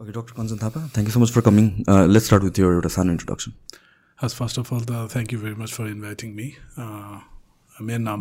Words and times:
Okay, 0.00 0.12
Dr. 0.12 0.34
Kanchan 0.34 0.58
Thapa, 0.58 0.80
thank 0.92 1.08
you 1.08 1.12
so 1.12 1.20
much 1.20 1.30
for 1.30 1.40
coming. 1.40 1.82
Uh, 1.88 2.06
let's 2.06 2.26
start 2.26 2.42
with 2.42 2.58
your 2.58 2.82
सानो 2.82 3.10
introduction. 3.10 3.54
As 4.18 4.34
first 4.34 4.58
of 4.58 4.70
all, 4.72 4.82
uh, 4.90 5.08
thank 5.08 5.32
you 5.32 5.38
very 5.38 5.54
much 5.54 5.72
for 5.72 5.86
inviting 5.86 6.34
me. 6.34 6.56
Uh, 6.76 7.20
मेरो 7.82 8.02
नाम 8.02 8.20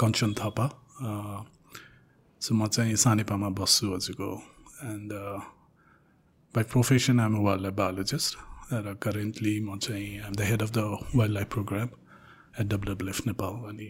Kanchan 0.00 0.32
Thapa 0.34 0.66
so 2.42 2.54
म 2.54 2.66
चाहिँ 2.66 2.96
सानेपामा 2.96 3.48
बस्छु 3.60 3.92
हजुरको 3.94 4.28
and 4.84 5.12
by 6.54 6.64
profession 6.72 7.20
I'm 7.20 7.36
wildlife 7.62 7.74
biologist 7.80 8.38
र 8.72 8.94
currently 9.04 9.54
म 9.60 9.78
चाहिँ 9.78 10.20
I'm 10.24 10.32
the 10.32 10.48
head 10.48 10.62
of 10.62 10.70
the 10.76 10.84
wildlife 11.34 11.48
programme 11.52 11.88
at 12.60 12.66
WWF 12.72 13.26
Nepal 13.26 13.54
अनि 13.72 13.88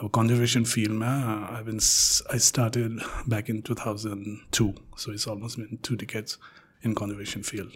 अब 0.00 0.10
कन्जर्भेसन 0.14 0.64
फिल्डमा 0.64 1.12
I 1.56 1.62
been 1.64 1.78
I 2.34 2.38
started 2.46 2.98
back 3.28 3.50
in 3.50 3.60
two 3.68 3.74
thousand 3.74 4.26
two 4.58 4.72
so 4.98 5.12
it's 5.12 5.28
almost 5.28 5.58
been 5.58 5.78
two 5.88 5.94
decades 5.96 6.38
in 6.86 6.92
conservation 7.00 7.40
field 7.50 7.72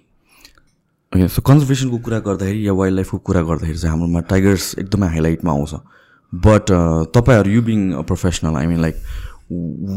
okay 1.13 1.29
so 1.35 1.43
कन्जर्भेसनको 1.43 1.99
कुरा 2.07 2.19
गर्दाखेरि 2.27 2.67
या 2.67 2.73
wild 2.81 2.97
लाइफको 2.97 3.19
कुरा 3.29 3.43
गर्दाखेरि 3.51 3.79
चाहिँ 3.79 3.91
हाम्रोमा 3.91 4.21
टाइगर्स 4.33 4.75
एकदमै 4.79 5.09
हाइलाइटमा 5.09 5.53
आउँछ। 5.53 5.75
बट 6.33 6.71
तपाईँहरू 7.17 7.51
you 7.51 7.63
being 7.63 7.81
professional 8.07 8.57
I 8.57 8.67
mean 8.67 8.81
like 8.81 8.97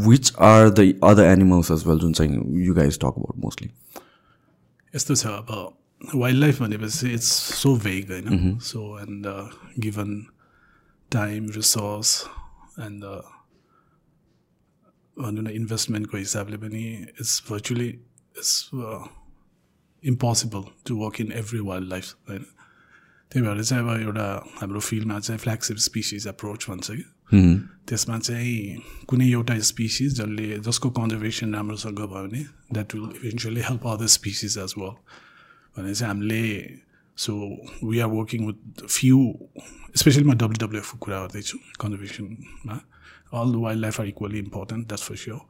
which 0.07 0.33
are 0.49 0.69
the 0.69 0.93
other 1.03 1.23
animals 1.23 1.71
as 1.71 1.83
well 1.87 1.99
जुन 1.99 2.13
चाहिँ 2.19 2.63
you 2.65 2.73
guys 2.73 2.99
talk 2.99 3.17
about 3.17 3.37
mostly 3.45 3.69
यस्तो 4.93 5.15
छ 5.15 5.25
अब 5.25 5.49
वाइल्ड 6.15 6.39
लाइफ 6.39 6.61
भनेपछि 6.61 7.11
इट्स 7.13 7.31
सो 7.55 7.75
भेग 7.87 8.11
होइन? 8.11 8.57
So 8.59 8.99
and 8.99 9.27
given 9.79 10.15
time 11.11 11.49
resource 11.51 12.15
and 12.79 13.03
भनौँ 15.17 15.43
न 15.43 15.47
इन्भेस्टमेन्टको 15.51 16.17
हिसाबले 16.17 16.57
पनि 16.57 16.83
it's 17.19 17.43
virtually 17.49 17.87
it's 17.87 18.53
impossible 20.03 20.63
to 20.85 20.95
work 20.97 21.21
in 21.21 21.31
every 21.35 21.59
wildlife 21.89 22.13
होइन 22.29 22.45
त्यही 23.31 23.45
भएर 23.47 23.63
चाहिँ 23.63 23.83
अब 23.83 24.01
एउटा 24.01 24.27
हाम्रो 24.61 24.79
फिल्डमा 24.79 25.19
चाहिँ 25.19 25.39
फ्ल्यागसिप 25.39 25.77
स्पिसिज 25.79 26.27
एप्रोच 26.27 26.69
भन्छ 26.69 26.91
कि 26.91 27.03
त्यसमा 27.87 28.17
चाहिँ 28.19 28.77
कुनै 29.07 29.29
एउटा 29.31 29.57
स्पिसिज 29.65 30.13
जसले 30.13 30.47
जसको 30.59 30.89
कन्जर्भेसन 30.91 31.53
राम्रोसँग 31.55 31.99
भयो 31.99 32.07
भने 32.07 32.43
that 32.73 32.95
will 32.95 33.09
eventually 33.15 33.61
help 33.61 33.87
other 33.87 34.07
species 34.15 34.57
as 34.57 34.73
well 34.77 34.95
भने 35.75 35.93
चाहिँ 35.93 36.13
हामीले 36.13 36.41
so 37.17 37.33
we 37.83 37.99
are 37.99 38.09
working 38.09 38.45
with 38.47 38.85
few 38.87 39.17
specially 39.95 40.23
म 40.23 40.33
डब्लुडब्लुएफको 40.33 40.97
कुरा 40.97 41.19
गर्दैछु 41.21 41.57
कन्जर्भेसनमा 41.81 42.79
all 43.39 43.55
wildlife 43.81 43.99
are 44.01 44.07
equally 44.07 44.39
important 44.39 44.87
that's 44.87 45.03
for 45.07 45.15
sure 45.23 45.41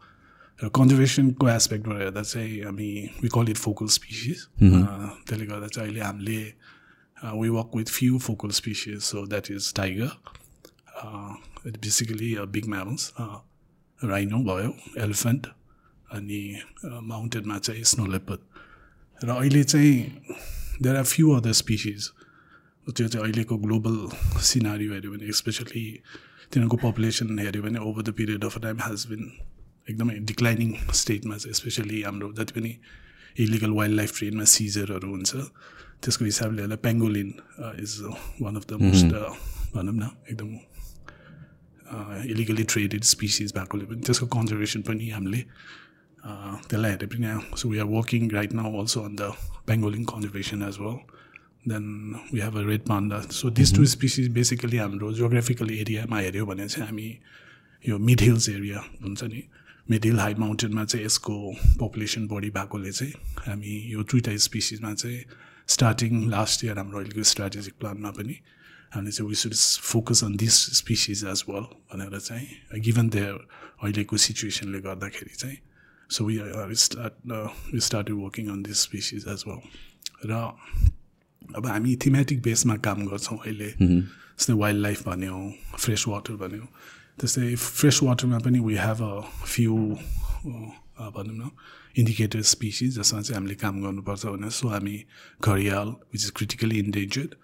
र 0.59 0.69
कन्जर्भेसनको 0.75 1.49
एस्पेक्टबाट 1.49 2.01
हेर्दा 2.01 2.21
चाहिँ 2.23 2.61
हामी 2.63 2.89
we 3.21 3.29
call 3.33 3.49
it 3.49 3.57
focal 3.57 3.87
species 3.97 4.45
त्यसले 4.59 5.45
गर्दा 5.45 5.67
चाहिँ 5.67 5.89
अहिले 5.89 6.01
हामीले 6.05 6.41
we 7.39 7.49
work 7.49 7.75
with 7.75 7.89
few 7.97 8.19
focal 8.19 8.49
species 8.59 9.03
so 9.11 9.25
that 9.27 9.51
is 9.51 9.73
tiger 9.75 10.11
basically 11.65 12.35
big 12.51 12.67
mammals 12.69 13.11
rhino 13.19 14.43
भयो 14.43 14.73
एलिफेन्ट 15.03 15.47
अनि 16.13 16.41
माउन्टेनमा 16.85 17.57
चाहिँ 17.59 17.83
स्नो 17.83 18.05
लेपर्ड 18.11 19.23
र 19.23 19.29
अहिले 19.29 19.63
चाहिँ 19.63 19.95
there 20.81 20.95
are 20.95 21.03
few 21.05 21.31
other 21.31 21.53
species 21.55 22.09
त्यो 22.87 23.07
चाहिँ 23.07 23.23
अहिलेको 23.23 23.57
ग्लोबल 23.59 23.97
सिनारी 24.43 24.87
हेऱ्यो 24.89 25.11
भने 25.11 25.31
स्पेसली 25.39 25.83
तिनीहरूको 26.51 26.77
पपुलेसन 26.79 27.39
हेऱ्यो 27.39 27.61
भने 27.63 27.79
over 27.81 28.03
the 28.03 28.13
period 28.13 28.45
of 28.45 28.57
time 28.61 28.79
has 28.81 29.05
been 29.07 29.31
एकदमै 29.89 30.15
डिक्लाइनिङ 30.27 30.73
स्टेटमा 30.95 31.37
चाहिँ 31.37 31.53
स्पेसली 31.55 32.01
हाम्रो 32.01 32.31
जति 32.33 32.59
पनि 32.59 32.71
इलिगल 33.39 33.71
वाइल्ड 33.73 33.95
लाइफ 33.95 34.17
ट्रेनमा 34.17 34.43
सिजरहरू 34.53 35.09
हुन्छ 35.09 35.31
त्यसको 36.01 36.25
हिसाबले 36.25 36.61
होला 36.61 36.75
pangolin 36.81 37.29
is 37.79 37.97
one 38.41 38.55
of 38.55 38.65
the 38.67 38.81
most 38.81 39.13
भनौँ 39.73 39.95
न 39.95 40.09
एकदम 40.27 40.49
इलिगली 42.27 42.63
ट्रेडेड 42.65 43.03
स्पिसिज 43.05 43.53
भएकोले 43.55 43.85
पनि 43.85 44.01
त्यसको 44.01 44.27
कन्जर्भेसन 44.29 44.81
पनि 44.83 45.09
हामीले 45.09 45.43
त्यसलाई 46.23 46.91
हेरे 46.91 47.07
पनि 47.07 47.57
so 47.57 47.69
we 47.69 47.77
are 47.77 47.85
working 47.85 48.29
right 48.31 48.53
now 48.53 48.79
also 48.79 49.01
on 49.01 49.15
the 49.15 49.31
pangolin 49.67 50.03
conservation 50.03 50.61
as 50.61 50.77
well 50.79 50.97
then 51.67 52.15
we 52.33 52.39
have 52.39 52.57
a 52.57 52.65
red 52.67 52.81
panda 52.81 53.21
so 53.31 53.49
this 53.49 53.75
two 53.75 53.85
species 53.85 54.27
basically 54.27 54.77
हाम्रो 54.77 55.13
जियोग्राफिकल 55.13 55.71
एरियामा 55.71 56.19
हेऱ्यो 56.19 56.45
भने 56.45 56.67
चाहिँ 56.67 56.87
हामी 56.87 57.07
यो 57.85 57.97
मिड 57.97 58.21
हिल्स 58.21 58.49
एरिया 58.49 58.83
हुन्छ 59.03 59.23
नि। 59.23 59.43
मिड 59.89 60.05
हिल 60.05 60.19
हाई 60.19 60.33
माउन्टेनमा 60.35 60.85
चाहिँ 60.85 61.05
यसको 61.05 61.35
पपुलेसन 61.79 62.27
बढी 62.27 62.49
भएकोले 62.49 62.91
चाहिँ 62.91 63.13
हामी 63.47 63.77
यो 63.93 64.03
दुइटा 64.03 64.37
स्पिसिजमा 64.37 64.93
चाहिँ 64.93 65.23
स्टार्टिङ 65.67 66.29
लास्ट 66.29 66.63
इयर 66.65 66.77
हाम्रो 66.77 66.99
अहिलेको 66.99 67.23
स्ट्राटेजिक 67.23 67.73
प्लानमा 67.79 68.11
पनि 68.11 68.35
हामीले 68.93 69.11
चाहिँ 69.11 69.29
we 69.29 69.35
should 69.35 69.53
focus 69.89 70.23
on 70.23 70.35
this 70.37 70.61
species 70.77 71.25
as 71.25 71.43
well 71.49 71.65
भनेर 71.91 72.19
चाहिँ 72.19 72.79
गिभन 72.79 73.09
देयर 73.09 73.33
अहिलेको 73.83 74.17
सिचुएसनले 74.17 74.79
गर्दाखेरि 74.79 75.35
चाहिँ 75.35 75.57
so 76.11 76.25
we 76.25 76.75
start 76.77 77.13
we 77.73 77.79
start 77.79 78.09
working 78.13 78.49
on 78.51 78.63
this 78.63 78.81
species 78.83 79.27
as 79.33 79.43
well 79.47 79.61
र 80.25 80.41
अब 81.55 81.65
हामी 81.65 81.95
थिमेटिक 82.05 82.41
बेसमा 82.41 82.75
काम 82.87 83.05
गर्छौँ 83.07 83.37
अहिले 83.37 83.69
जस्तै 83.77 84.53
वाइल्ड 84.55 84.81
लाइफ 84.81 85.07
भन्यो 85.07 85.37
फ्रेस 85.77 86.05
वाटर 86.07 86.35
भन्यो 86.43 86.67
त्यस्तै 87.19 87.55
फ्रेस 87.57 87.99
वाटरमा 88.03 88.39
पनि 88.39 88.59
वी 88.59 88.75
हेभ 88.77 89.01
अ 89.03 89.13
फ्यु 89.45 89.77
भनौँ 91.15 91.35
न 91.35 91.49
इन्डिकेटर 91.97 92.41
स्पिसिज 92.49 92.97
जसमा 92.97 93.21
चाहिँ 93.21 93.35
हामीले 93.35 93.55
काम 93.63 93.81
गर्नुपर्छ 93.81 94.25
भने 94.27 94.49
सो 94.51 94.67
हामी 94.69 94.97
घडियाल 95.41 95.87
विच 96.13 96.23
इज 96.23 96.31
क्रिटिकली 96.35 96.79
इन्डेन्जर्ड 96.79 97.35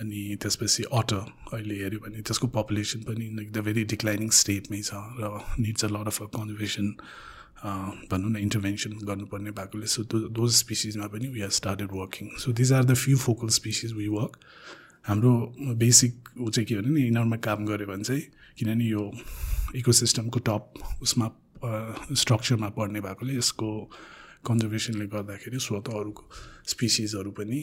अनि 0.00 0.22
त्यसपछि 0.42 0.82
अटर 0.92 1.22
अहिले 1.52 1.74
हेऱ्यो 1.82 2.00
भने 2.00 2.22
त्यसको 2.22 2.46
पपुलेसन 2.54 3.00
पनि 3.08 3.26
एकदम 3.42 3.62
भेरी 3.68 3.84
डिक्लाइनिङ 3.92 4.30
स्टेटमै 4.40 4.80
छ 4.82 5.00
र 5.20 5.32
needs 5.60 5.84
a 5.84 5.88
lot 5.88 6.12
of 6.12 6.22
a 6.22 6.26
conservation 6.36 6.92
भनौँ 7.56 8.30
न 8.30 8.36
इन्टरभेन्सन 8.36 8.92
गर्नुपर्ने 9.06 9.50
भएकोले 9.50 9.86
सो 9.86 10.02
दोज 10.30 10.52
स्पिसिजमा 10.54 11.06
पनि 11.08 11.28
we 11.28 11.40
are 11.42 11.50
started 11.52 11.90
working 11.92 12.28
so 12.38 12.52
these 12.52 12.72
are 12.72 12.84
the 12.84 12.94
few 12.96 13.16
focal 13.18 13.48
species 13.56 13.92
we 13.92 14.08
work 14.10 14.36
हाम्रो 15.04 15.32
बेसिक 15.78 16.28
ऊ 16.38 16.50
चाहिँ 16.50 16.66
के 16.66 16.74
भने 16.76 16.90
नि 16.90 17.02
यिनीहरूमा 17.02 17.36
काम 17.38 17.66
गऱ्यो 17.66 17.86
भने 17.86 18.04
चाहिँ 18.04 18.22
किनभने 18.58 18.84
यो 18.86 19.10
इकोसिस्टमको 19.76 20.40
टप 20.48 20.72
उसमा 21.02 21.30
स्ट्रक्चरमा 22.14 22.68
पर्ने 22.76 23.00
भएकोले 23.00 23.36
यसको 23.36 23.68
कन्जर्भेसनले 24.46 25.06
गर्दाखेरि 25.14 25.58
स्वत 25.60 25.88
अरूको 25.94 26.28
स्पिसिजहरू 26.66 27.30
पनि 27.40 27.60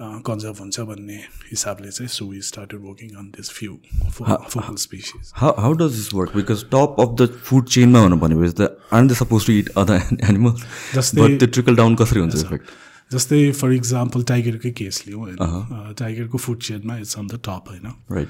कन्जर्भ 0.00 0.58
हुन्छ 0.58 0.80
भन्ने 0.80 1.16
हिसाबले 1.50 1.90
चाहिँ 1.90 2.08
so 2.08 2.26
we 2.26 2.40
started 2.42 2.80
working 2.84 3.10
on 3.16 3.26
this 3.36 3.50
few 3.50 3.76
focal 4.12 4.76
species 4.84 5.32
how 5.36 5.72
does 5.72 5.92
this 5.94 6.12
work 6.14 6.36
because 6.36 6.64
top 6.72 6.96
of 7.00 7.16
the 7.20 7.26
food 7.44 7.68
चेनमा 7.68 8.02
भन्नु 8.02 8.16
भनेपछि 8.18 8.54
त 8.60 8.68
are 8.92 9.06
the 9.06 9.12
suppose 9.20 9.46
to 9.46 9.52
it 9.52 9.68
other 9.78 10.24
animals 10.28 10.64
जस्तै 10.94 11.28
त्यो 11.36 11.48
ट्रिकल 11.48 11.76
डाउन 11.76 11.96
कसरी 12.02 12.20
हुन्छ 12.20 12.44
इफेक्ट 12.44 12.66
जस्तै 13.12 13.40
फर 13.60 13.72
इक्जाम्पल 13.72 14.22
टाइगरकै 14.24 14.70
केस 14.72 15.02
लिउँ 15.06 15.20
होइन? 15.20 15.94
टाइगरको 15.98 16.38
फुड 16.38 16.58
चेनमा 16.62 16.96
इट्स 16.98 17.18
अन 17.18 17.26
द 17.26 17.40
टप 17.44 17.64
होइन? 17.68 17.86
राइट 18.12 18.28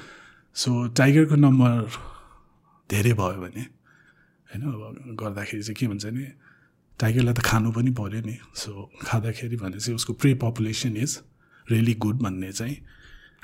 सो 0.57 0.71
टाइगरको 0.99 1.37
नम्बर 1.37 1.99
धेरै 2.91 3.13
भयो 3.21 3.41
भने 3.43 3.63
होइन? 3.63 4.63
अब 4.63 5.17
गर्दाखेरि 5.21 5.63
चाहिँ 5.63 5.77
के 5.81 5.87
भन्छ 5.89 6.05
नि 6.07 6.27
टाइगरलाई 7.01 7.35
त 7.35 7.41
खानु 7.47 7.71
पनि 7.73 7.91
पऱ्यो 8.01 8.21
नि। 8.27 8.37
सो 8.55 8.91
खाँदाखेरि 9.03 9.57
भने 9.57 9.79
चाहिँ 9.79 9.95
उसको 9.97 10.13
prey 10.15 10.35
population 10.43 10.97
is 10.97 11.21
really 11.73 11.95
good 12.05 12.17
भन्ने 12.23 12.53
चाहिँ 12.53 12.77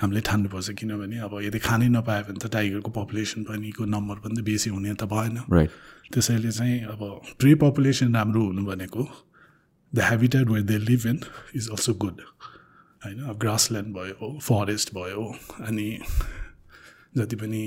हामीले 0.00 0.20
ठान्नुपर्छ 0.28 0.70
किनभने 0.78 1.18
अब 1.26 1.32
यदि 1.42 1.58
खानै 1.58 1.88
नपायो 1.90 2.22
भने 2.26 2.38
त 2.38 2.46
टाइगरको 2.54 2.90
पपुलेसन 2.94 3.42
पनिको 3.44 3.84
नम्बर 3.86 4.16
पनि 4.22 4.34
त 4.36 4.44
बेसी 4.46 4.70
हुने 4.70 4.94
त 4.94 5.10
भएन। 5.10 5.36
त्यसैले 6.12 6.50
चाहिँ 6.52 6.76
अब 6.94 7.00
प्री 7.38 7.54
पपुलेसन 7.64 8.14
राम्रो 8.14 8.42
हुनु 8.46 8.62
भनेको 8.64 9.02
the 9.92 9.98
habitat 10.04 10.50
where 10.50 10.64
they 10.70 10.78
live 10.78 11.06
in 11.06 11.18
is 11.56 11.68
also 11.70 11.94
good 12.04 12.20
होइन 13.02 13.18
अब 13.26 13.38
ग्रासल्यान्ड 13.38 13.90
भयो 13.96 14.38
फरेस्ट 14.38 14.94
भयो 14.94 15.24
अनि 15.66 15.88
जति 17.16 17.36
पनि 17.36 17.62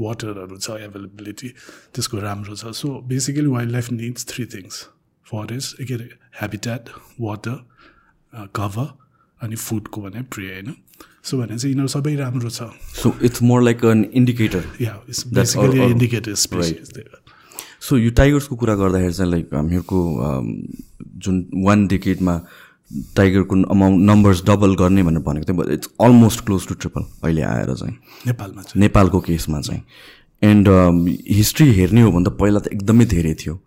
वाटरहरू 0.00 0.56
छ 0.58 0.82
एभाइलेबिलिटी 0.90 1.48
त्यसको 1.94 2.18
राम्रो 2.20 2.54
छ। 2.56 2.74
So 2.74 3.00
basically 3.08 3.46
wildlife 3.72 3.90
needs 3.92 4.26
three 4.28 4.44
things 4.52 4.82
forest 5.26 5.82
के 5.82 5.94
अरे 5.94 6.08
हेबिटेट 6.40 6.90
वाटर 7.20 7.56
कभर 8.56 8.88
अनि 9.42 9.56
फुडको 9.56 10.00
भने 10.02 10.22
प्रे 10.32 10.46
होइन? 10.46 10.74
सो 11.24 11.38
भने 11.38 11.58
चाहिँ 11.58 11.72
यिनीहरू 11.72 11.88
सबै 11.88 12.14
राम्रो 12.16 12.50
छ। 12.50 12.70
So 13.02 13.14
it's 13.22 13.42
more 13.42 13.62
like 13.62 13.84
an 13.84 14.04
indicator 14.14 14.64
yeah 14.80 15.00
it's 15.08 15.26
basically 15.34 15.82
indicator 15.84 16.34
species 16.34 16.92
so 17.88 17.96
यो 17.98 18.10
टाइगर्सको 18.10 18.56
कुरा 18.56 18.74
गर्दाखेरि 18.74 19.12
चाहिँ 19.12 19.30
लाइक 19.30 19.54
हामीहरूको 19.54 19.98
जुन 21.24 21.46
वान 21.64 21.86
डिकेटमा 21.86 22.40
टाइगरको 23.16 23.62
अमाउन्ट 23.70 24.10
नम्बर्स 24.10 24.42
डबल 24.46 24.74
गर्ने 24.76 25.02
भनेर 25.02 25.22
भनेको 25.22 25.52
थियो 25.52 25.70
it's 25.72 25.88
almost 26.00 26.44
close 26.46 26.66
to 26.68 26.74
triple 26.74 27.04
अहिले 27.24 27.42
आएर 27.42 27.74
चाहिँ। 27.74 27.96
नेपालमा 28.26 28.62
नेपालको 28.76 29.20
केसमा 29.20 29.60
चाहिँ। 29.60 29.82
एन्ड 30.42 30.68
हिस्ट्री 31.30 31.72
हेर्ने 31.74 32.02
हो 32.02 32.12
भने 32.12 32.24
त 32.24 32.32
पहिला 32.40 32.60
त 32.60 32.72
एकदमै 32.72 33.04
धेरै 33.04 33.34
थियो। 33.34 33.58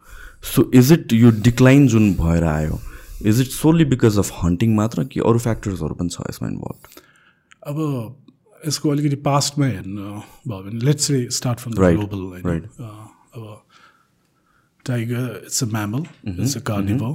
सो 0.44 0.70
इज 0.74 0.92
इट 0.94 1.14
यो 1.14 1.32
डिक्लाइन 1.48 1.88
जुन 1.88 2.14
भएर 2.14 2.44
आयो 2.44 2.80
is 3.26 3.42
it 3.42 3.48
solely 3.52 3.86
because 3.86 4.18
of 4.20 4.32
hunting 4.44 4.76
मात्र 4.76 5.04
कि 5.06 5.20
अरू 5.26 5.40
फ्याक्टर्सहरू 5.40 5.96
पनि 5.96 6.10
छ 6.10 6.30
यसमा 6.30 6.48
इन्भल्भ 6.50 7.00
अब 7.68 7.80
यसको 8.68 8.90
अलिकति 8.90 9.16
पास्टमा 9.26 9.66
हेर्नु 9.68 10.12
भयो 10.48 10.62
भने 10.64 10.86
लेट्स 10.86 11.12
रे 11.12 11.28
स्टार्ट 11.32 11.60
फ्रम 11.60 11.74
ग्लोबल 11.74 12.60
अब 13.36 13.62
tiger 14.86 15.42
it's 15.46 15.64
a 15.64 15.68
mammal 15.68 16.06
it's 16.28 16.58
a 16.58 16.62
carnivore 16.68 17.14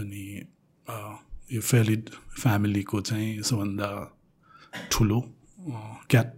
अनि 0.00 0.24
यो 1.52 1.60
फेलिड 1.62 2.10
फ्यामिलीको 2.40 3.00
चाहिँ 3.00 3.42
सबभन्दा 3.42 3.88
ठुलो 4.90 5.20
क्याट 6.10 6.32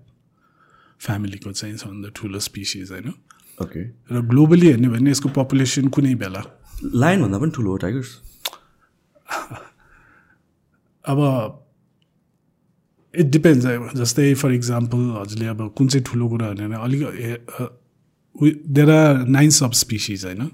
फ्यामिलीको 1.01 1.53
चाहिँ 1.53 1.77
सबभन्दा 1.77 2.09
ठुलो 2.15 2.39
स्पिसिज 2.41 2.93
होइन 2.93 3.13
ओके 3.61 3.83
र 4.11 4.21
ग्लोबली 4.29 4.67
हेर्ने 4.67 4.89
भने 4.89 5.11
यसको 5.11 5.29
पपुलेसन 5.41 5.89
कुनै 5.97 6.15
बेला 6.17 6.45
लायनभन्दा 6.85 7.39
पनि 7.39 7.51
ठुलो 7.57 7.71
हो 7.71 7.77
टाइगर्स 7.77 8.15
अब 11.05 11.19
इट 13.15 13.27
डिपेन्ड्स 13.31 13.95
जस्तै 13.97 14.33
फर 14.35 14.53
इक्जाम्पल 14.53 14.99
हजुरले 15.17 15.47
अब 15.49 15.69
कुन 15.77 15.89
चाहिँ 15.89 16.05
ठुलो 16.05 16.29
कुरा 16.29 16.51
भने 16.53 16.77
अलिक 16.79 17.01
there 18.71 18.91
are 18.91 19.27
nine 19.29 19.51
sub 19.53 19.73
species 19.77 20.25
होइन 20.25 20.51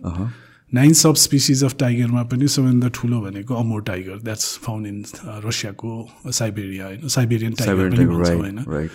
नाइन 0.72 0.92
सब 0.92 1.14
स्पिसिज 1.16 1.64
अफ 1.64 1.76
टाइगरमा 1.78 2.22
पनि 2.32 2.48
सबैभन्दा 2.48 2.88
ठुलो 2.94 3.20
भनेको 3.20 3.54
Amur 3.54 3.82
tiger 3.82 4.18
that's 4.20 4.56
found 4.64 4.86
in 4.86 5.04
रसियाको 5.44 5.92
Siberia 6.32 6.86
होइन 6.86 7.08
साइबेरियन 7.08 7.52
टाइगर 7.52 7.90
पनि 7.90 8.06
भन्छ 8.06 8.30
होइन 8.30 8.88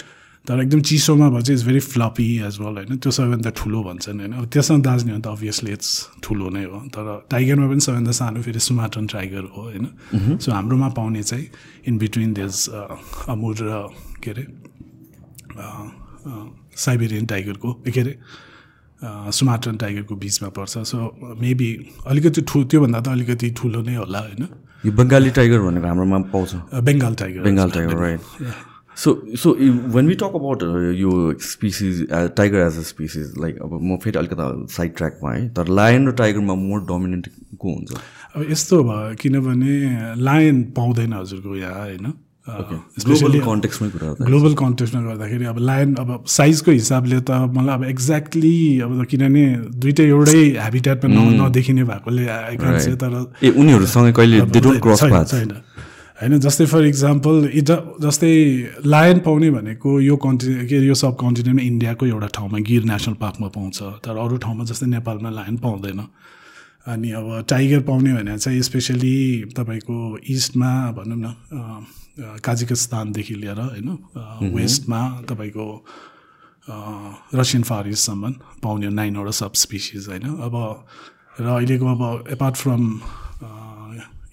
तर 0.47 0.59
एकदम 0.61 0.81
चिसोमा 0.83 1.29
भयो 1.29 1.41
चाहिँ 1.41 1.55
it's 1.55 1.65
very 1.67 1.79
fluffy 1.79 2.25
as 2.43 2.57
well 2.59 2.75
होइन? 2.75 2.97
त्यो 2.99 3.11
सबैभन्दा 3.11 3.49
ठुलो 3.55 3.79
भन्छन् 3.83 4.19
होइन? 4.19 4.33
अब 4.33 4.45
त्यसमा 4.51 4.77
भने 4.77 5.19
त 5.23 5.27
अभियसली 5.27 5.71
इट्स 5.71 5.89
ठुलो 6.23 6.49
नै 6.51 6.63
हो। 6.67 6.79
तर 6.91 7.05
टाइगरमा 7.31 7.67
पनि 7.71 7.79
सबैभन्दा 7.79 8.11
सानो 8.11 8.41
फेरि 8.43 8.59
सुमाटन 8.59 9.07
टाइगर 9.07 9.43
हो 9.55 9.61
होइन? 9.63 9.87
सो 10.43 10.51
हाम्रोमा 10.51 10.89
पाउने 10.99 11.23
चाहिँ 11.23 11.47
इन 11.87 11.97
बिट्विन 11.97 12.33
दिस 12.33 12.69
अमुर 13.31 13.55
र 13.61 13.87
के 14.19 14.31
अरे 14.31 14.43
साइबेरियन 16.75 17.25
टाइगरको 17.25 17.73
के 17.87 17.99
अरे 18.01 18.13
सुमाटन 19.31 19.77
टाइगरको 19.77 20.15
बिचमा 20.15 20.49
पर्छ। 20.59 20.83
सो 20.91 20.97
मेबी 21.39 21.71
अलिकति 22.03 22.41
ठु 22.43 22.63
त्योभन्दा 22.67 22.99
त 22.99 23.07
अलिकति 23.15 23.49
ठुलो 23.55 23.81
नै 23.81 23.95
होला 23.95 24.19
होइन? 24.19 24.43
यो 24.83 24.91
बङ्गाली 24.91 25.31
टाइगर 25.31 25.59
भनेको 25.63 25.87
हाम्रोमा 25.87 26.19
पाउँछ। 26.35 26.51
Bengal 26.83 27.13
tiger 27.15 27.41
Bengal 27.47 27.71
tiger 27.71 27.95
right 27.95 28.21
so 28.95 29.09
so 29.43 29.51
when 29.95 30.07
we 30.07 30.15
talk 30.15 30.35
about 30.35 30.63
यो 30.97 31.11
species 31.41 32.07
tiger 32.37 32.59
as 32.67 32.77
a 32.79 32.81
species 32.89 33.33
like 33.41 33.61
अब 33.61 33.79
म 33.83 33.97
फेरि 34.03 34.17
अलिकति 34.19 34.73
साइड 34.73 34.95
ट्र्याकमा 34.97 35.33
है 35.33 35.47
तर 35.53 35.67
लायन 35.79 36.07
र 36.07 36.11
टाइगरमा 36.21 36.55
मोर 36.55 36.81
डोमिनेन्ट 36.87 37.27
को 37.59 37.73
हुन्छ? 37.73 37.91
अब 38.35 38.51
यस्तो 38.51 38.83
भयो 38.83 39.15
किनभने 39.21 39.73
लायन 40.23 40.63
पाउँदैन 40.77 41.13
हजुरको 41.13 41.55
यहाँ 41.55 41.79
होइन? 41.79 42.13
ग्लोबल 42.47 43.39
कन्टेक्समै 43.39 43.89
कुरा 43.89 44.07
गर्दा 44.07 44.25
ग्लोबल 44.25 44.53
कन्टेक्समा 44.61 45.01
गर्दाखेरि 45.01 45.45
अब 45.45 45.59
लायन 45.59 45.93
अब 45.95 46.23
साइजको 46.27 46.71
हिसाबले 46.71 47.19
त 47.19 47.31
मलाई 47.57 47.75
अब 47.75 47.83
एक्ज्याक्टली 47.89 48.55
अब 48.83 49.05
किनभने 49.11 49.45
दुइटै 49.83 50.07
एउटै 50.07 50.41
हेबिटेटमा 50.59 51.13
न 51.13 51.41
नदेखिने 51.41 51.83
भएकोले 51.91 52.25
चाहिँ 52.25 52.97
तर 53.03 53.15
ए 53.43 53.49
उनीहरूसँग 53.49 54.13
कहिले 54.15 54.35
छैन। 54.43 55.51
होइन 56.21 56.39
जस्तै 56.39 56.65
फर 56.65 56.85
इक्जाम्पल 56.85 57.49
इट 57.53 57.69
जस्तै 58.01 58.33
लायन 58.85 59.19
पाउने 59.25 59.49
भनेको 59.51 59.89
यो 60.01 60.15
कन्टिने 60.17 60.65
के 60.67 60.75
अरे 60.77 60.87
यो 60.87 60.95
सब 60.95 61.15
कन्टिनेन्टमा 61.19 61.63
इन्डियाको 61.63 62.05
एउटा 62.05 62.27
ठाउँमा 62.35 62.59
गिर 62.69 62.83
नेसनल 62.85 63.15
पार्कमा 63.23 63.47
पाउँछ। 63.55 63.77
तर 64.05 64.17
अरू 64.17 64.37
ठाउँमा 64.45 64.63
जस्तै 64.69 64.87
नेपालमा 64.93 65.29
लायन 65.29 65.57
पाउँदैन। 65.57 65.99
अनि 66.85 67.09
अब 67.17 67.27
टाइगर 67.49 67.81
पाउने 67.89 68.13
भने 68.13 68.37
चाहिँ 68.37 68.61
स्पेसली 68.61 69.17
तपाईँको 69.57 69.97
इस्टमा 70.29 70.71
भनौँ 70.97 71.17
न 71.17 71.27
काजिकिस्तानदेखि 72.45 73.35
लिएर 73.35 73.59
होइन 73.59 73.89
वेस्टमा 74.53 75.01
तपाईँको 75.29 75.65
रसियन 77.35 77.63
फार 77.63 77.87
इस्टसम्म 77.87 78.31
पाउने 78.63 78.89
नाइनवटा 78.91 79.31
सब 79.33 79.53
स्पिसिज 79.57 80.07
होइन। 80.09 80.29
अब 80.45 80.55
र 81.39 81.45
अहिलेको 81.49 81.85
अब 81.87 82.01
एपार्ट 82.31 82.55
फ्रम 82.55 82.83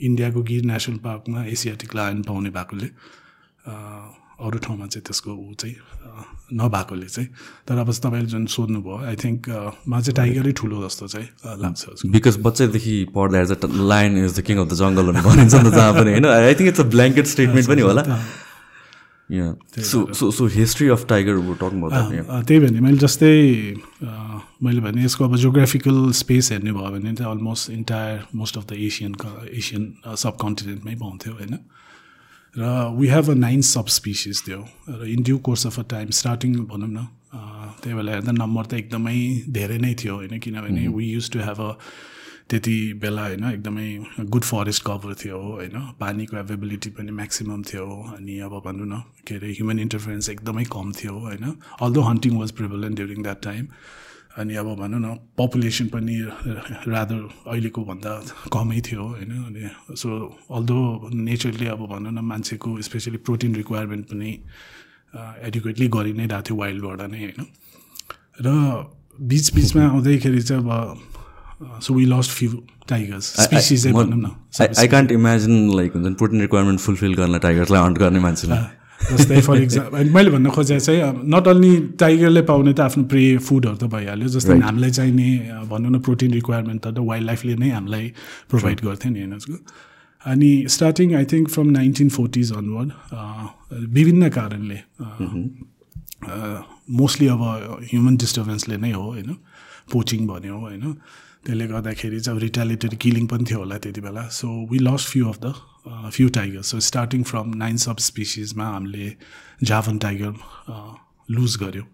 इन्डियाको 0.01 0.43
गिर 0.51 0.65
नेसनल 0.73 0.97
पार्कमा 1.05 1.45
एसियाटिक 1.47 1.95
लायन 1.97 2.23
पाउने 2.23 2.51
भएकोले 2.51 2.89
अरू 4.41 4.59
ठाउँमा 4.65 4.87
चाहिँ 4.87 5.05
त्यसको 5.05 5.31
ऊ 5.31 5.55
चाहिँ 5.61 5.77
नभएकोले 6.57 7.07
चाहिँ। 7.07 7.29
तर 7.69 7.79
अब 7.79 7.91
तपाईँले 7.93 8.29
जुन 8.33 8.47
सोध्नुभयो 8.49 8.97
आई 9.07 9.17
थिङ्क 9.21 9.49
मा 9.85 10.01
चाहिँ 10.01 10.17
टाइगरै 10.17 10.53
ठुलो 10.57 10.77
जस्तो 10.85 11.07
चाहिँ 11.07 11.29
लाग्छ। 11.61 12.07
बिकज 12.09 12.37
बच्चैदेखि 12.41 12.95
पढ्दाखेरि 13.15 13.61
चाहिँ 13.61 13.89
lion 13.89 14.25
is 14.25 14.39
the 14.39 14.41
king 14.49 14.57
of 14.59 14.69
the 14.73 14.75
jungle 14.81 15.13
भनिन्छ 15.21 15.55
नि 15.55 15.71
त 15.71 15.75
जहाँ 15.75 15.93
पनि 15.93 16.11
होइन? 16.17 16.27
I 16.27 16.55
think 16.57 16.69
it's 16.73 16.81
a 16.81 16.89
blanket 16.95 17.27
statement 17.35 17.69
पनि 17.69 17.83
होला। 17.85 18.03
So 19.31 19.99
so 20.15 20.31
so 20.31 20.47
history 20.55 20.89
of 20.89 21.05
tiger 21.09 21.35
त्यही 22.47 22.61
भने 22.61 22.81
मैले 22.81 22.99
जस्तै 22.99 23.35
मैले 24.63 24.81
भने 24.81 25.05
यसको 25.05 25.25
अब 25.25 25.37
जोग्राफिकल 25.37 26.11
स्पेस 26.21 26.51
हेर्ने 26.53 26.73
भयो 26.73 26.91
भने 26.91 27.15
चाहिँ 27.15 27.31
almost 27.31 27.71
entire 27.71 28.25
most 28.37 28.59
of 28.59 28.67
the 28.67 28.73
Asian 28.89 29.15
Asian 29.59 29.93
सब 30.17 30.37
कन्टिनेन्टमै 30.41 30.95
पाउँथ्यो 31.05 31.33
होइन? 31.33 31.55
र 32.55 32.63
we 32.99 33.07
have 33.09 33.31
a 33.31 33.35
nine 33.47 33.61
subspecies 33.97 34.43
थियो 34.47 34.61
र 34.89 35.07
in 35.09 35.23
due 35.23 35.39
course 35.39 35.67
of 35.67 35.79
a 35.81 35.83
time 35.91 36.11
starting 36.21 36.55
भनौँ 36.67 36.89
न 36.91 37.07
त्यही 37.83 37.95
बेला 37.95 38.13
हेर्दा 38.13 38.33
नम्बर 38.33 38.65
त 38.67 38.75
एकदमै 38.75 39.19
धेरै 39.49 39.79
नै 39.79 39.95
थियो 39.95 40.15
होइन? 40.15 40.39
किनभने 40.39 40.89
we 40.89 41.05
use 41.11 41.31
to 41.31 41.39
have 41.41 41.61
a 41.61 41.73
त्यति 42.51 42.77
बेला 43.03 43.23
होइन 43.23 43.45
एकदमै 43.47 43.89
गुड 44.27 44.45
फरेस्ट 44.45 44.83
कभर 44.87 45.15
थियो 45.23 45.39
होइन। 45.39 45.77
पानीको 46.01 46.37
एभाइबिलिटी 46.37 46.91
पनि 46.99 47.11
म्याक्सिमम् 47.15 47.63
थियो 47.71 47.87
अनि 48.17 48.39
अब 48.43 48.55
भनौँ 48.67 48.87
न 48.87 49.03
के 49.27 49.35
अरे 49.35 49.51
ह्युमन 49.55 49.79
इन्टरफेरेन्स 49.81 50.29
एकदमै 50.31 50.65
कम 50.75 50.93
थियो 50.99 51.15
होइन। 51.19 51.45
Although 51.81 52.01
hunting 52.03 52.39
was 52.39 52.51
prevalent 52.59 52.97
during 52.97 53.23
that 53.23 53.43
time 53.43 53.67
अनि 54.39 54.55
अब 54.57 54.69
भनौँ 54.79 55.01
न 55.01 55.15
पपुलेसन 55.39 55.87
पनि 55.95 56.17
रादर 56.91 57.23
अहिलेको 57.47 57.85
भन्दा 57.85 58.13
कमै 58.53 58.81
थियो 58.89 59.05
होइन। 59.05 59.33
अनि 59.47 59.97
सो 59.97 60.09
अल्दो 60.51 60.79
नेचरली 61.15 61.67
अब 61.67 61.87
भनौँ 61.87 62.13
न 62.13 62.25
मान्छेको 62.25 62.81
स्पेसली 62.83 63.19
प्रोटिन 63.27 63.55
रिक्वायरमेन्ट 63.55 64.07
पनि 64.11 64.31
एडुकेटली 65.47 65.89
गरि 65.89 66.13
नै 66.13 66.27
रहेको 66.27 66.47
थियो 66.49 66.57
वाइल्डबाट 66.57 67.01
नै 67.11 67.21
होइन। 67.21 67.47
र 68.43 68.49
बिच 69.19 69.55
बिचमा 69.55 69.83
आउँदैखेरि 69.87 70.43
चाहिँ 70.43 70.63
अब 70.63 71.09
so 71.81 71.95
we 71.95 72.05
lost 72.07 72.31
few 72.33 72.51
tigers 72.89 73.25
species 73.45 73.83
चाहिँ 73.83 73.95
भनौँ 73.97 74.19
न 74.21 74.31
आई 74.79 74.89
कान्ट 74.89 75.13
इमेजिन 75.13 75.57
लाइक 75.77 75.97
हुन्छ 75.97 76.17
प्रोटिन 76.19 76.41
रिक्वायरमेन्ट 76.41 76.81
फुलफिल 76.81 77.15
गर्न 77.15 77.39
टाइगर्सलाई 77.39 77.83
हन्ट 77.83 77.99
गर्ने 77.99 78.21
मान्छेलाई 78.21 78.65
जस्तै 79.11 79.41
फर 79.43 79.61
इक्जाम्पल 79.63 80.09
मैले 80.15 80.31
भन्न 80.31 80.51
खोजेँ 80.51 80.79
चाहिँ 80.79 81.13
नट 81.35 81.47
ओन्ली 81.49 81.71
टाइगरले 82.01 82.43
पाउने 82.51 82.73
त 82.73 82.81
आफ्नो 82.81 83.05
प्रे 83.13 83.23
फुडहरू 83.41 83.77
त 83.77 83.85
भइहाल्यो 83.95 84.29
जस्तै 84.35 84.59
हामीलाई 84.61 84.91
चाहिने 84.91 85.29
अ, 85.39 85.63
भनौँ 85.65 85.91
न 85.91 85.99
प्रोटिन 86.01 86.33
रिक्वायरमेन्ट 86.33 86.87
त 86.87 86.99
वाइल्ड 87.11 87.27
लाइफले 87.27 87.55
नै 87.57 87.71
हामीलाई 87.71 88.13
प्रोभाइड 88.51 88.81
गर्थ्यो 88.85 89.13
नि 89.13 89.21
होइन? 89.21 89.35
उसको 89.35 89.57
अनि 90.25 90.51
starting 90.69 91.15
I 91.17 91.25
think 91.33 91.49
from 91.51 91.69
nineteen 91.71 92.09
forties 92.11 92.53
onward 92.53 93.87
विभिन्न 93.95 94.29
कारणले 94.31 94.79
मोस्टली 97.01 97.27
अब 97.29 97.43
ह्युमन 97.91 98.17
डिस्टर्बेन्सले 98.17 98.77
नै 98.77 98.91
हो 98.93 99.03
होइन? 99.03 99.37
पोचिङ 99.93 100.27
भन्यो 100.27 100.59
होइन? 100.59 100.95
त्यसले 101.47 101.67
गर्दाखेरि 101.67 102.21
चाहिँ 102.21 102.37
अब 102.37 102.43
रिटालिटेड 102.43 102.95
किलिङ 103.03 103.27
पनि 103.27 103.45
थियो 103.51 103.59
होला 103.59 103.79
त्यति 103.79 104.01
बेला. 104.01 104.27
So 104.31 104.49
we 104.71 104.79
lost 104.81 105.09
few 105.09 105.29
of 105.29 105.39
the 105.43 105.53
few 106.15 106.29
tiger 106.29 106.63
so 106.63 106.81
starting 106.89 107.23
from 107.25 107.55
nine 107.57 107.77
सब 107.85 107.97
स्पिसिजमा 108.09 108.67
हामीले 108.67 109.13
जाभन 109.65 109.99
टाइगर 109.99 110.33
लुज 111.29 111.57
गऱ्यो 111.63 111.85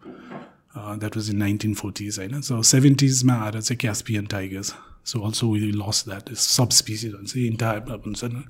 that 0.76 1.16
was 1.16 1.30
in 1.30 1.36
nineteen 1.38 1.74
forties 1.74 2.18
होइन? 2.18 2.40
सो 2.40 2.62
सेभेन्टिजमा 2.64 3.34
आएर 3.44 3.60
चाहिँ 3.60 3.78
Caspian 3.80 4.26
tigers 4.32 4.74
so 5.06 5.20
also 5.26 5.52
we 5.52 5.70
lost 5.72 6.08
that 6.08 6.32
subspecies 6.72 7.12
भन्छ 7.12 7.36
इन्टायर 7.36 8.00
हुन्छ 8.06 8.24
नि? 8.24 8.42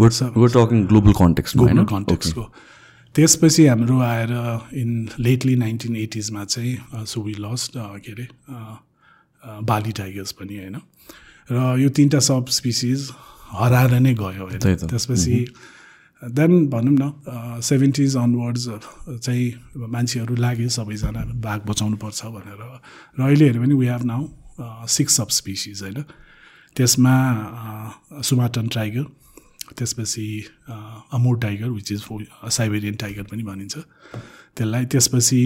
वर 0.00 0.48
टकिङ 0.56 0.86
ग्लोबल 0.86 1.12
कन्टेक्समा 1.18 1.62
ग्लोबल 1.62 1.78
होइन? 1.78 1.86
कन्टेक्सको 1.86 2.42
त्यसपछि 3.14 3.66
हाम्रो 3.66 3.98
आएर 4.00 4.32
इन 4.74 5.08
लेटली 5.18 5.56
नाइन्टिन 5.56 5.96
एटिजमा 5.96 6.44
चाहिँ 6.44 7.04
सो 7.06 7.22
वी 7.22 7.34
लस्ट 7.38 7.72
के 7.76 8.12
अरे 8.12 8.26
बाली 9.66 9.92
टाइगर्स 9.92 10.32
पनि 10.32 10.56
होइन। 10.58 10.76
र 11.50 11.78
यो 11.80 11.88
तिनवटा 11.90 12.18
सब 12.20 12.46
स्पिसिज 12.48 13.10
हराएर 13.52 13.98
नै 14.00 14.14
गयो 14.14 14.46
होइन। 14.46 14.86
त्यसपछि 14.86 15.36
देन 16.22 16.52
भनौँ 16.70 16.96
न 17.00 17.60
सेभेन्टिज 17.64 18.16
अनवर्ड्स 18.16 18.68
चाहिँ 19.18 19.46
मान्छेहरू 19.76 20.34
लाग्यो 20.36 20.68
सबैजना 20.68 21.22
बाघ 21.42 21.60
बचाउनुपर्छ 21.66 22.24
भनेर। 22.26 22.62
र 23.18 23.22
अहिले 23.22 23.44
हेऱ्यो 23.44 23.62
भने 23.62 23.74
we 23.74 23.86
have 23.86 24.04
now 24.06 24.86
six 24.86 25.16
subspecies 25.34 25.82
होइन। 25.82 26.04
त्यसमा 26.76 27.14
सुमाटन 28.22 28.68
टाइगर 28.68 29.06
त्यसपछि 29.78 30.26
Amur 31.12 31.38
tiger 31.38 31.68
which 31.70 31.92
is 31.92 32.04
Siberian 32.52 32.94
tiger 33.02 33.22
पनि 33.30 33.42
भनिन्छ। 33.42 33.78
त्यसलाई 34.56 34.84
त्यसपछि 34.92 35.42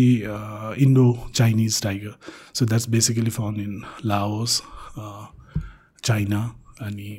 Indo 0.84 1.06
Chinese 1.34 1.82
tiger 1.82 2.14
so 2.54 2.66
that's 2.66 2.88
basically 2.90 3.30
found 3.30 3.58
in 3.60 3.82
Laos 4.04 4.62
China 6.04 6.40
अनि 6.82 7.10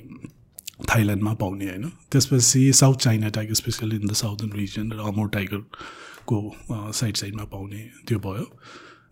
थाइल्यान्डमा 0.90 1.34
पाउने 1.34 1.66
होइन। 1.66 1.92
त्यसपछि 2.12 2.72
south 2.74 2.96
China 3.04 3.30
tiger 3.36 3.54
specially 3.54 3.96
in 3.96 4.08
the 4.08 4.14
southern 4.14 4.52
region 4.58 4.92
र 4.92 5.00
अमोर 5.12 5.30
टाइगरको 5.36 6.40
साइड 6.72 7.16
साइडमा 7.16 7.44
पाउने 7.54 7.90
त्यो 8.08 8.20
भयो। 8.20 8.48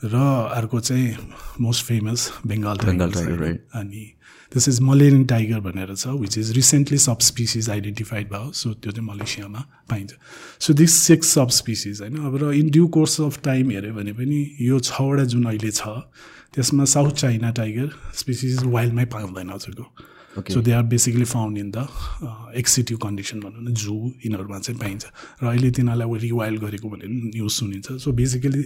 र 0.04 0.16
अर्को 0.56 0.80
चाहिँ 0.80 1.16
मोस्ट 1.62 1.86
फेमस 1.86 2.32
बेङ्गाल 2.48 2.78
टाइगर. 2.78 3.58
अनि 3.76 4.04
दिस 4.54 4.68
इज 4.70 4.80
मलेरियन 4.82 5.24
टाइगर 5.26 5.60
भनेर 5.60 5.96
छ 5.96 6.08
which 6.20 6.38
is 6.38 6.52
recently 6.56 6.98
sub 7.06 7.20
species 7.28 7.70
identified 7.70 8.30
भयो 8.30 8.52
सो 8.54 8.74
त्यो 8.74 8.92
चाहिँ 8.92 9.08
मलेसियामा 9.08 9.66
पाइन्छ। 9.90 10.14
So 10.60 10.74
this 10.74 10.94
six 11.04 11.34
sub 11.34 11.50
species 11.60 12.02
होइन 12.02 12.18
अब 12.26 12.38
र 12.44 12.54
in 12.54 12.70
due 12.70 12.88
course 12.96 13.20
of 13.22 13.42
time 13.44 13.72
हेऱ्यो 13.72 13.94
भने 13.94 14.14
पनि 14.14 14.40
यो 14.62 14.80
छवटा 14.82 15.24
जुन 15.34 15.46
अहिले 15.46 15.72
छ 15.72 15.84
त्यसमा 16.54 16.86
साउथ 16.86 17.12
चाइना 17.20 17.52
टाइगर 17.52 17.90
स्पिसिज 18.16 18.64
वाइल्डमै 18.64 19.06
पाउँदैन 19.14 19.50
हजुरको. 19.50 19.86
So 20.34 20.62
they 20.62 20.72
are 20.72 20.84
basically 20.90 21.26
found 21.26 21.58
in 21.58 21.72
the 21.72 21.88
ex situ 22.58 22.98
condition 23.02 23.40
भनौँ 23.40 23.64
न 23.64 23.74
जू 23.74 23.94
यिनीहरूमा 24.26 24.60
चाहिँ 24.60 24.80
पाइन्छ। 24.80 25.06
र 25.42 25.46
अहिले 25.46 25.70
तिनीहरूलाई 25.72 26.20
रिवाइल्ड 26.20 26.62
गरेको 26.62 26.90
भनेर 26.90 27.10
न्युज 27.10 27.52
सुनिन्छ। 27.52 27.92
सो 28.02 28.12
बेसिकली 28.12 28.64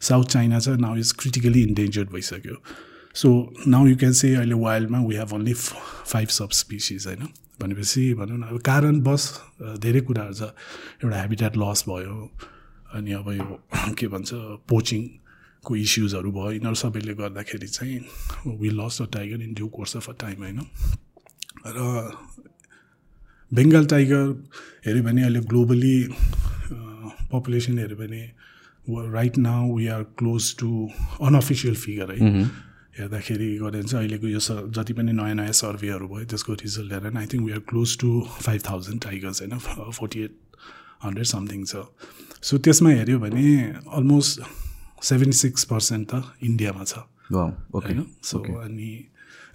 साउथ 0.00 0.24
चाइना 0.26 0.58
चाहिँ 0.58 0.80
नाउ 0.80 0.96
इज 0.96 1.12
क्रिटिकली 1.18 1.62
इन्डेन्जर्ड 1.62 2.08
भइसक्यो। 2.10 2.56
So 3.14 3.28
now 3.66 3.86
you 3.86 3.96
can 3.96 4.12
say 4.12 4.34
अहिले 4.34 4.54
वाइल्डमा 4.56 5.00
we 5.02 5.16
have 5.16 5.32
only 5.34 5.54
five 5.54 6.28
sub 6.30 6.50
species 6.54 7.06
होइन 7.06 7.28
भनेपछि 7.60 8.02
भनौँ 8.14 8.38
न 8.38 8.42
अब 8.42 8.58
कारण 8.62 9.00
बस 9.02 9.22
धेरै 9.78 10.00
कुराहरू 10.00 10.34
छ. 10.34 10.42
एउटा 11.04 11.20
हेबिटेट 11.20 11.56
लस 11.56 11.84
भयो 11.88 12.16
अनि 12.94 13.12
अब 13.12 13.30
यो 13.32 13.48
के 13.98 14.06
भन्छ 14.08 14.30
पोचिङको 14.68 15.76
इस्युजहरू 15.76 16.32
भयो 16.32 16.50
यिनीहरू 16.52 16.74
सबैले 16.76 17.14
गर्दाखेरि 17.14 17.68
चाहिँ 17.68 17.98
we 18.60 18.70
loss 18.70 19.02
a 19.02 19.06
tiger 19.12 19.42
in 19.42 19.52
due 19.54 19.68
course 19.68 19.96
of 19.96 20.08
a 20.10 20.12
time 20.20 20.42
होइन 20.42 20.60
र 21.66 21.88
बेङ्गाल 23.52 23.86
टाइगर 23.86 24.24
हेऱ्यो 24.86 25.02
भने 25.02 25.22
अहिले 25.22 25.40
ग्लोबली 25.50 25.96
पपुलेसन 27.32 27.78
हेऱ्यो 27.78 27.96
भने 27.96 28.22
right 29.12 29.38
now 29.40 29.76
we 29.76 29.86
are 29.88 30.02
close 30.18 30.54
to 30.58 30.88
unofficial 31.22 31.74
figure 31.76 32.12
है 32.12 32.18
हेर्दाखेरि 33.00 33.48
गऱ्यो 33.56 33.70
भने 33.70 33.82
चाहिँ 33.82 34.04
अहिलेको 34.04 34.26
यो 34.28 34.40
स 34.40 34.50
जति 34.76 34.92
पनि 34.92 35.12
नयाँ 35.12 35.34
नयाँ 35.34 35.52
सर्वेहरू 35.60 36.06
भयो 36.08 36.24
त्यसको 36.30 36.52
रिजल्ट 36.62 36.92
हेरेर 36.92 37.16
I 37.16 37.26
think 37.32 37.44
we 37.46 37.52
are 37.52 37.62
close 37.70 37.90
to 38.00 38.10
five 38.46 38.60
thousand 38.68 39.02
tigers 39.04 39.42
होइन? 39.42 39.58
फोर्टी 39.98 40.20
एट 40.24 40.34
हन्ड्रेड 41.04 41.26
समथिङ 41.26 41.64
छ। 41.64 41.74
सो 42.42 42.58
त्यसमा 42.58 42.90
हेऱ्यो 42.90 43.18
भने 43.18 43.44
अलमोस्ट 43.98 44.40
सेभेन्टी 45.02 45.36
सिक्स 45.38 45.64
पर्सेन्ट 45.72 46.04
त 46.12 46.22
इन्डियामा 46.42 46.84
छ. 46.84 46.94
होइन? 47.32 48.04
सो 48.22 48.38
अनि 48.64 48.90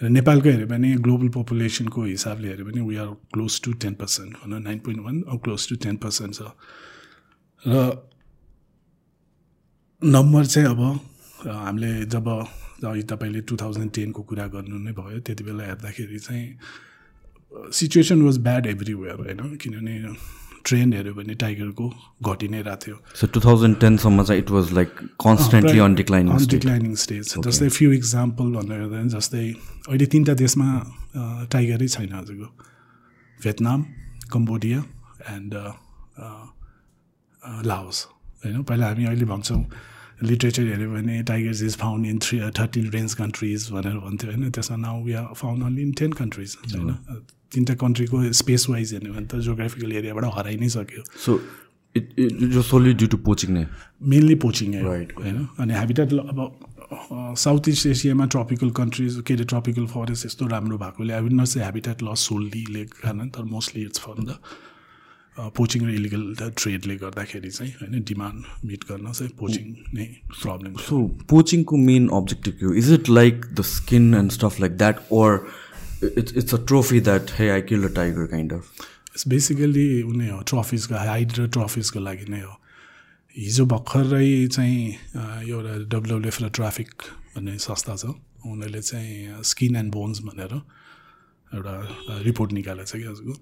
र 0.01 0.09
नेपालको 0.09 0.49
हेऱ्यो 0.49 0.67
भने 0.67 0.89
ग्लोबल 1.05 1.29
पपुलेसनको 1.35 2.03
हिसाबले 2.03 2.47
हेऱ्यो 2.47 2.65
भने 2.65 2.81
we 2.81 2.95
are 3.03 3.07
close 3.33 3.61
to 3.63 3.73
ten 3.83 3.93
percent 4.01 4.31
भनौँ 4.43 4.59
नाइन 4.59 4.79
पोइन्ट 4.85 5.01
वान 5.05 5.21
अब 5.31 5.37
क्लोज 5.43 5.69
टु 5.69 5.75
टेन 5.85 5.95
पर्सेन्ट 6.03 6.35
छ। 6.35 6.41
र 7.63 7.73
नम्बर 10.01 10.45
चाहिँ 10.45 10.67
अब 10.69 10.81
हामीले 11.47 11.91
जब 12.11 12.27
अघि 12.83 13.03
तपाईँले 13.11 13.41
टु 13.47 13.55
थाउजन्ड 13.61 13.91
टेनको 13.95 14.21
कुरा 14.29 14.45
गर्नु 14.55 14.77
नै 14.83 14.91
भयो। 14.91 15.19
त्यति 15.23 15.43
बेला 15.43 15.63
हेर्दाखेरि 15.63 16.19
चाहिँ 16.19 16.45
सिचुएसन 17.71 18.21
वाज 18.21 18.37
ब्याड 18.47 18.65
एभ्रिवेयर 18.67 19.15
होइन? 19.15 19.55
किनभने 19.61 19.93
ट्रेन्ड 20.65 20.93
हेऱ्यो 20.95 21.13
भने 21.13 21.33
टाइगरको 21.39 21.85
घटि 22.25 22.47
नै 22.49 22.61
रहेको 22.61 22.81
थियो। 22.85 22.95
So 23.15 23.27
2010 23.27 23.97
सम्म 24.01 24.23
चाहिँ 24.23 24.41
it 24.43 24.49
was 24.49 24.71
like 24.73 24.93
constantly 25.21 25.79
on 25.79 25.95
declining 25.95 26.33
on 26.33 26.39
state. 26.39 26.51
Declining 26.51 26.95
stage 27.05 27.33
जस्तै 27.47 27.69
फ्यु 27.69 27.91
इक्जाम्पल 27.93 28.51
भनेर 28.55 28.79
हेर्दा 28.81 29.03
जस्तै 29.15 29.45
अहिले 29.87 30.05
तिनवटा 30.13 30.33
देशमा 30.41 30.67
टाइगरै 31.53 31.87
छैन 31.87 32.13
हजुरको। 32.13 32.47
भियतनाम 33.39 33.85
कम्बोडिया 34.33 34.79
एन्ड 35.35 35.53
लाओस 37.69 37.97
होइन? 38.43 38.63
पहिला 38.63 38.85
हामी 38.87 39.05
अहिले 39.05 39.25
भन्छौँ 39.25 39.61
लिट्रेचर 40.23 40.63
हेऱ्यो 40.67 40.91
भने 40.91 41.21
tigers 41.23 41.63
is 41.63 41.75
found 41.77 42.05
in 42.05 42.19
three 42.23 42.39
thirteen 42.59 42.89
range 42.91 43.13
countries 43.13 43.69
भनेर 43.71 43.97
भन्थ्यो 44.05 44.31
होइन। 44.31 44.51
त्यसमा 44.51 44.77
now 44.77 45.03
we 45.03 45.13
are 45.13 45.33
found 45.35 45.63
only 45.63 45.81
in 45.81 45.91
ten 45.99 46.11
countries 46.21 46.57
होइन। 46.63 46.93
तिनवटा 47.53 47.75
कन्ट्रीको 47.81 48.31
स्पेस 48.33 48.69
वाइज 48.69 48.93
हेर्ने 48.93 49.09
भने 49.11 49.27
त 49.27 49.39
जोग्राफिकल 49.49 49.91
एरियाबाट 49.91 50.25
हराइ 50.37 50.57
नै 50.57 50.69
सक्यो। 50.69 51.39
It 51.95 52.53
was 52.53 52.65
solely 52.67 52.93
due 52.93 53.07
to 53.11 53.17
poaching 53.25 53.51
नै? 53.53 53.65
Mainly 54.03 54.35
poaching 54.35 54.73
Right. 54.85 55.11
होइन। 55.17 55.47
अनि 55.59 55.73
हेबिटेट 55.73 56.13
अब 56.13 57.35
साउथ 57.37 57.67
इस्ट 57.69 57.85
एसियामा 57.87 58.25
ट्रपिकल 58.33 58.69
कन्ट्रिज 58.79 59.21
के 59.27 59.33
अरे 59.33 59.43
ट्रपिकल 59.51 59.85
फरेस्ट 59.93 60.25
यस्तो 60.25 60.47
राम्रो 60.47 60.77
भएकोले 60.77 61.13
I 61.13 61.21
will 61.21 61.35
not 61.35 61.47
say 61.47 61.63
habitat 61.63 62.03
loss 62.03 62.19
सोल्लीले 62.29 62.83
कारण 62.91 63.29
तर 63.37 63.43
mostly 63.53 63.81
it's 63.83 63.99
from 63.99 64.25
the 64.25 64.35
poaching 65.37 65.85
र 65.85 65.93
इलिगल 65.99 66.23
ट्रेडले 66.63 66.95
गर्दाखेरि 66.97 67.49
चाहिँ 67.51 67.71
होइन 67.81 68.03
डिमान्ड 68.11 68.43
मिट 68.71 68.83
गर्न 68.91 69.11
चाहिँ 69.11 69.31
पोचिङ 69.39 69.73
नै 69.93 70.05
प्रब्लम 70.41 70.75
So 70.87 70.99
poaching 71.33 71.63
को 71.71 71.77
main 71.87 72.09
objective 72.19 72.57
के 72.59 72.65
हो? 72.65 72.73
Is 72.83 72.89
it 72.97 73.09
like 73.09 73.47
the 73.59 73.63
skin 73.71 74.13
and 74.19 74.31
stuff 74.37 74.59
like 74.65 74.77
that 74.83 75.01
or 75.09 75.47
it's, 76.01 76.31
it's 76.43 76.53
a 76.53 76.59
trophy 76.71 76.99
that 77.09 77.33
hey 77.39 77.49
I 77.57 77.61
killed 77.71 77.85
a 77.91 77.93
tiger 78.01 78.27
kind 78.35 78.53
of? 78.59 78.71
It's 79.15 79.27
basically 79.31 79.85
उनी 80.03 80.27
हो 80.29 80.39
ट्रफिजको 80.51 80.95
height 81.09 81.37
र 81.39 81.47
ट्रफिजको 81.57 81.99
लागि 82.07 82.25
नै 82.31 82.39
हो 82.41 82.53
हिजो 83.35 83.65
भर्खरै 83.73 84.47
चाहिँ 84.55 84.81
अ, 85.15 85.21
एउटा 85.51 85.77
डब्लुडब्लुएफ 85.93 86.41
र 86.41 86.49
ट्राफिक 86.59 86.91
भन्ने 87.35 87.57
संस्था 87.67 87.95
छ 88.01 88.05
उनीहरूले 88.45 88.81
चाहिँ 88.81 89.43
स्किन 89.51 89.75
एन्ड 89.83 89.91
बोन्स 89.93 90.19
भनेर 90.31 90.53
एउटा 91.51 91.75
रिपोर्ट 92.27 92.51
निकालेको 92.59 92.87
छ 92.91 92.95
कि 93.01 93.07
हजुरको 93.11 93.33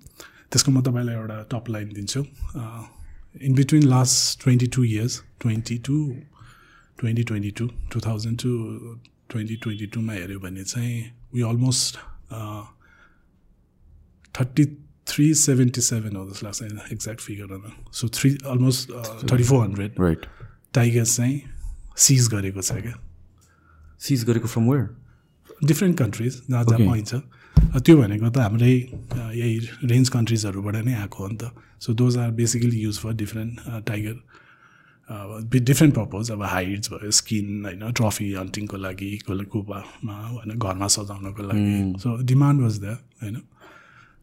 त्यसको 0.53 0.71
म 0.71 0.81
तपाईँलाई 0.85 1.15
एउटा 1.15 1.37
टप 1.51 1.69
लाइन 1.69 1.89
दिन्छु 1.97 2.21
in 3.41 3.53
between 3.55 3.83
last 3.89 4.43
twenty 4.43 4.67
two 4.75 4.83
years 4.83 5.21
twenty 5.41 5.77
two 5.87 5.97
twenty 6.99 7.23
twenty 7.29 7.51
two 7.59 7.67
two 7.93 7.99
thousand 8.05 8.37
two 8.41 8.51
twenty 9.29 9.55
twenty 9.63 9.85
टूमा 9.95 10.13
हेऱ्यो 10.13 10.39
भने 10.39 10.63
चाहिँ 10.63 11.03
we 11.33 11.41
almost 11.51 11.97
thirty 14.35 14.65
three 15.07 15.33
seventy 15.35 15.81
seven 15.81 16.15
हो 16.15 16.29
जस्तो 16.29 16.45
लाग्छ 16.45 16.91
exact 16.91 17.21
figure 17.21 17.59
so 17.93 18.07
three 18.17 18.29
almost 18.45 18.91
thirty 19.31 19.43
four 19.43 19.65
hundred 19.65 19.99
Right. 19.99 20.25
Tigers 20.73 21.15
चाहिँ 21.17 21.41
seize 22.05 22.27
गरेको 22.33 22.61
छ 22.61 22.81
क्या 22.83 22.93
Seize 24.01 24.23
गरेको 24.27 24.47
from 24.47 24.65
where? 24.69 24.87
डिफ्रेन्ट 25.65 25.97
कन्ट्रिज 25.97 26.41
जहाँ 26.49 26.63
जहाँ. 26.65 26.79
पाइन्छ 26.87 27.15
त्यो 27.55 27.95
भनेको 27.97 28.29
त 28.29 28.37
हाम्रै 28.37 28.71
यही 28.71 29.87
रेन्ज 29.91 30.09
कन्ट्रिजहरूबाट 30.09 30.75
नै 30.85 30.93
आएको 30.93 31.17
हो 31.23 31.27
नि 31.29 31.37
त। 31.37 31.51
So 31.79 31.93
those 31.93 32.17
are 32.17 32.31
basically 32.31 32.77
use 32.79 32.99
for 32.99 33.13
different 33.13 33.59
tiger 33.87 34.15
different 35.49 35.93
purpose 35.95 36.31
अब 36.31 36.43
हाइट्स 36.43 36.89
भयो 36.91 37.11
स्किन 37.11 37.65
होइन 37.65 37.91
ट्रफी 37.91 38.31
हन्टिङको 38.33 38.77
लागि 38.77 39.11
कुपामा 39.27 40.15
होइन 40.27 40.57
घरमा 40.57 40.87
सजाउनको 40.87 41.43
लागि। 41.43 41.99
सो 41.99 42.15
डिमान्ड 42.23 42.61
वाज 42.61 42.79
द 42.79 42.97
होइन। 43.23 43.41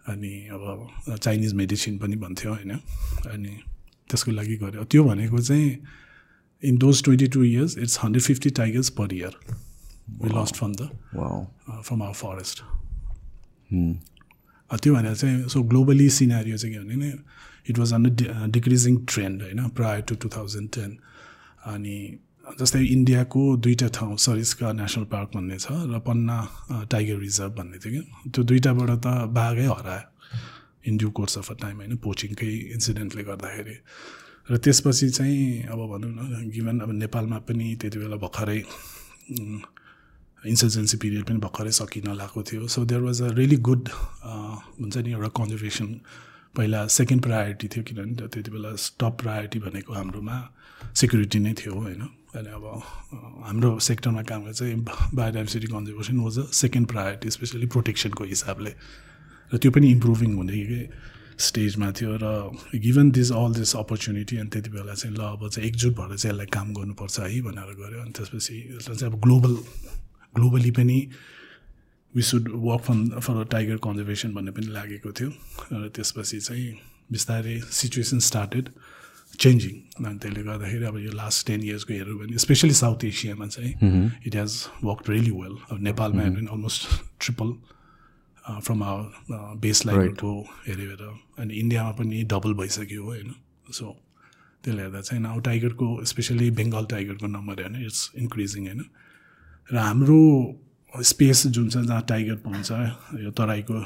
अनि 0.09 0.33
अब 0.53 1.17
चाइनिज 1.17 1.53
मेडिसिन 1.55 1.99
पनि 1.99 2.17
भन्थ्यो 2.17 2.51
होइन। 2.53 2.71
अनि 2.71 3.53
त्यसको 4.11 4.33
लागि 4.33 4.57
गऱ्यो 4.57 4.85
त्यो 4.85 5.05
भनेको 5.05 5.39
चाहिँ 5.39 5.69
in 6.63 6.79
those 6.79 7.03
twenty 7.05 7.27
two 7.29 7.43
years 7.45 7.79
it's 7.79 7.99
hundred 8.03 8.23
fifty 8.23 8.51
tigers 8.59 8.89
per 8.99 9.13
year 9.15 9.37
we 10.23 10.29
lost 10.31 10.57
from 10.57 10.73
the. 10.75 10.89
From 11.85 12.03
our 12.03 12.15
forest. 12.15 12.63
त्यो 13.71 14.95
भनेर 14.95 15.15
चाहिँ 15.15 15.49
सो 15.49 15.63
ग्लोबली 15.65 16.09
सिनारियो 16.13 16.57
चाहिँ 16.57 16.75
के 16.75 16.81
भने 16.81 16.97
नि 16.97 17.13
it 17.69 17.79
was 17.79 17.93
on 17.95 18.05
decreasing 18.51 18.97
trend 19.07 19.43
होइन 19.43 19.69
prior 19.71 20.01
to 20.03 20.15
two 20.17 20.29
thousand 20.29 20.69
ten 20.71 20.97
अनि 21.67 21.97
जस्तै 22.59 22.85
इन्डियाको 22.87 23.41
दुईवटा 23.59 23.89
ठाउँ 23.89 24.17
सरिस्का 24.19 24.73
नेसनल 24.75 25.05
पार्क 25.07 25.31
भन्ने 25.35 25.59
छ 25.59 25.73
र 25.87 25.99
पन्ना 26.01 26.39
टाइगर 26.91 27.19
रिजर्भ 27.19 27.53
भन्ने 27.55 27.79
थियो 27.79 27.93
कि 27.95 28.31
त्यो 28.31 28.45
दुइटाबाट 28.45 28.91
त 28.99 29.07
बाघै 29.31 29.67
हरायो 29.69 30.09
in 30.85 30.97
due 30.97 31.11
course 31.11 31.39
of 31.39 31.51
a 31.51 31.55
time 31.61 31.77
होइन 31.77 31.97
पोचिङकै 31.99 32.53
इन्सिडेन्टले 32.75 33.23
गर्दाखेरि 33.25 33.77
र 34.49 34.57
त्यसपछि 34.59 35.09
चाहिँ 35.11 35.63
अब 35.69 35.81
भनौँ 35.89 36.11
न 36.11 36.49
गिभन 36.51 36.81
अब 36.81 36.91
नेपालमा 36.97 37.39
पनि 37.45 37.67
त्यति 37.77 37.99
बेला 37.99 38.17
भर्खरै 38.19 38.61
इन्सर्जेन्सी 40.47 40.97
पिरियड 40.97 41.25
पनि 41.25 41.39
भर्खरै 41.39 41.71
सकिन 41.73 42.15
लागेको 42.15 42.43
थियो. 42.43 42.67
So 42.69 42.85
there 42.85 43.01
was 43.01 43.23
a 43.23 43.29
really 43.35 43.57
good 43.69 43.89
हुन्छ 43.89 44.97
नि 44.97 45.13
एउटा 45.13 45.29
कन्जर्भेसन 45.39 45.89
पहिला 46.57 46.87
सेकेन्ड 46.91 47.23
प्रायोरिटी 47.23 47.69
थियो 47.69 47.85
किनभने 47.85 48.29
त्यति 48.29 48.51
बेला 48.51 48.71
टप 49.01 49.17
प्रायोरिटी 49.21 49.59
भनेको 49.61 49.93
हाम्रोमा 49.95 50.37
सेक्युरिटी 50.97 51.39
नै 51.39 51.53
थियो 51.61 51.75
होइन? 51.75 52.03
अनि 52.37 52.51
अब 52.57 52.65
हाम्रो 53.47 53.79
सेक्टरमा 53.81 54.23
काम 54.23 54.45
गर्छ 54.45 54.59
चाहिँ 54.59 54.77
biodiversity 55.15 55.67
conservation 55.67 56.17
was 56.21 56.39
a 56.39 56.45
second 56.57 56.87
priority 56.89 57.31
specially 57.31 57.67
प्रोटेक्सनको 57.67 58.25
हिसाबले. 58.25 58.73
र 59.53 59.57
त्यो 59.59 59.71
पनि 59.71 59.91
इम्प्रुभिङ 59.91 60.35
हुँदै 60.35 60.89
स्टेजमा 61.41 61.91
थियो 61.99 62.17
र 62.23 62.27
given 62.77 63.11
this 63.11 63.31
all 63.33 63.53
this 63.55 63.77
opportunity 63.77 64.37
अनि 64.37 64.51
त्यति 64.53 64.71
बेला 64.71 64.95
चाहिँ 64.95 65.17
ल 65.17 65.21
अब 65.21 65.49
चाहिँ 65.49 65.69
एकजुट 65.69 65.93
भएर 65.97 66.17
चाहिँ 66.17 66.35
यसलाई 66.35 66.47
काम 66.57 66.73
गर्नुपर्छ 66.75 67.19
है 67.21 67.41
भनेर 67.43 67.73
गऱ्यो। 67.81 68.01
अनि 68.03 68.13
त्यसपछि 68.17 68.57
यसलाई 68.77 68.97
चाहिँ 68.97 69.13
अब 69.13 69.21
ग्लोबल 69.21 69.55
ग्लोबली 70.35 70.71
पनि 70.71 70.99
we 72.15 72.23
should 72.23 72.49
work 72.55 72.83
fun 72.83 73.09
for 73.21 73.45
tiger 73.45 73.77
conservation 73.77 74.35
भन्ने 74.35 74.51
पनि 74.51 74.67
लागेको 74.67 75.13
थियो। 75.13 75.31
र 75.73 75.89
त्यसपछि 75.89 76.41
चाहिँ 76.41 76.71
बिस्तारै 77.13 77.61
सिचुएसन 77.61 78.19
स्टार्टेड 78.19 78.69
चेन्जिङ 79.39 80.05
अनि 80.05 80.19
त्यसले 80.19 80.43
गर्दाखेरि 80.43 80.85
अब 80.85 80.99
यो 80.99 81.13
लास्ट 81.13 81.47
टेन 81.47 81.63
इयर्सको 81.63 81.93
हेऱ्यो 81.95 82.17
भने 82.19 82.39
स्पेसली 82.39 82.75
साउथ 82.75 83.05
एसियामा 83.05 83.47
चाहिँ 83.47 83.73
it 84.27 84.37
has 84.37 84.53
work 84.85 85.11
really 85.11 85.31
well 85.31 85.57
अब 85.71 85.81
नेपालमा 85.81 86.23
हेऱ्यो 86.23 86.35
भने 86.35 86.53
almost 86.53 86.89
triple 87.21 87.53
from 88.67 88.83
our 88.83 89.55
base 89.61 89.87
लाइनको 89.87 90.33
हेऱ्यो 90.67 91.13
अनि 91.39 91.55
इन्डियामा 91.55 91.91
पनि 91.91 92.23
डबल 92.23 92.55
भइसक्यो 92.55 93.05
होइन? 93.05 93.35
सो 93.73 93.87
त्यसले 94.65 94.83
हेर्दा 94.83 95.01
चाहिँ 95.01 95.25
अब 95.25 95.43
टाइगरको 95.43 96.05
स्पेसली 96.05 96.51
बेङ्गाल 96.51 96.85
टाइगरको 96.91 97.27
नम्बर 97.27 97.63
होइन 97.63 97.85
इट्स 97.85 98.11
इन्क्रिजिङ 98.17 98.67
होइन? 98.67 98.85
र 99.73 99.77
हाम्रो 99.79 100.21
स्पेस 100.95 101.47
जुन 101.47 101.69
छ 101.71 101.77
जहाँ 101.87 102.03
टाइगर 102.09 102.37
पाउँछ 102.47 102.71
यो 103.25 103.31
तराईको 103.39 103.77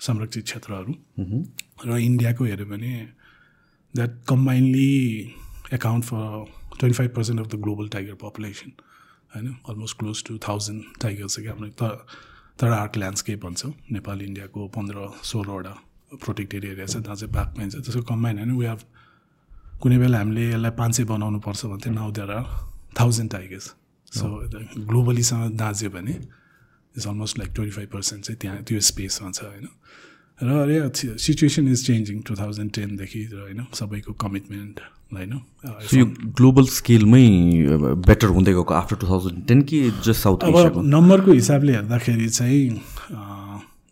संरक्षित 0.00 0.44
क्षेत्रहरू। 0.44 0.92
र 1.86 1.96
इन्डियाको 1.98 2.44
हेऱ्यो 2.44 2.66
भने 2.66 2.92
that 3.94 4.12
combinedly 4.28 4.92
account 5.74 6.04
for 6.04 6.44
twenty 6.78 6.96
five 6.98 7.10
percent 7.16 7.40
of 7.40 7.46
the 7.46 7.60
global 7.64 7.88
tiger 7.88 8.14
population 8.20 8.72
होइन? 9.34 9.54
Almost 9.68 9.98
close 9.98 10.24
to 10.24 10.38
thousand 10.48 10.82
tiger 11.02 11.26
छ 11.26 11.40
कि 11.40 11.48
हाम्रो 11.48 11.68
त 11.80 12.06
तर 12.60 12.70
आर्ट 12.72 12.96
ल्यान्डस्केप 12.96 13.44
भन्छौँ। 13.44 13.72
नेपाल 13.92 14.22
इन्डियाको 14.22 14.66
पन्ध्र 14.76 15.08
सोह्रवटा 15.24 15.74
प्रोटेक्टेड 16.20 16.64
एरिया 16.64 16.86
छ 16.86 16.96
जहाँ 16.98 17.16
चाहिँ 17.16 17.32
बाघ 17.34 17.46
पाइन्छ। 17.56 17.74
त्यसको 17.74 18.02
कम्बाइन 18.04 18.38
होइन? 18.38 18.52
वी 18.58 18.66
हेभ 18.66 18.80
कुनै 19.80 19.98
बेला 19.98 20.18
हामीले 20.18 20.48
यसलाई 20.48 20.70
पाँच 20.78 20.94
सय 20.96 21.04
बनाउनु 21.08 21.38
पर्छ 21.40 21.66
भने 21.66 21.80
चाहिँ 21.80 21.94
now 21.96 22.10
there 22.12 22.30
are 22.30 22.44
thousand 23.00 23.30
tigers 23.32 23.66
so 24.12 24.26
ग्लोबलीसँग 24.88 25.56
दाँच्यो 25.56 25.90
भने 25.90 26.12
it's 26.12 27.06
almost 27.06 27.38
like 27.38 27.50
twenty 27.54 27.74
five 27.76 27.88
percent 27.92 28.24
चाहिँ 28.24 28.38
त्यहाँ 28.40 28.62
त्यो 28.68 28.80
स्पेसमा 28.80 29.30
छ 29.30 29.42
होइन? 29.44 29.68
र 30.38 30.48
अरे 30.62 30.76
situation 31.18 31.68
is 31.68 31.86
changing 31.86 32.20
to 32.22 32.34
thousand 32.36 32.70
टेनदेखि 32.74 33.22
र 33.32 33.36
होइन 33.42 33.60
सबैको 33.74 34.12
कमिटमेन्ट 34.22 34.80
होइन? 35.12 35.32
यो 35.94 36.04
ग्लोबल 36.38 36.66
स्केलमै 36.78 37.26
बेटर 38.06 38.28
हुँदै 38.36 38.52
गएको 38.54 38.74
आफ्टर 38.74 38.96
टु 38.96 39.06
थाउजन्ड 39.06 39.46
टेन 39.48 39.62
कि 39.68 39.78
जस्ट 40.06 40.20
साउथ 40.22 40.38
अब 40.46 40.80
नम्बरको 40.94 41.32
हिसाबले 41.32 41.72
हेर्दाखेरि 41.74 42.28
चाहिँ 42.28 42.64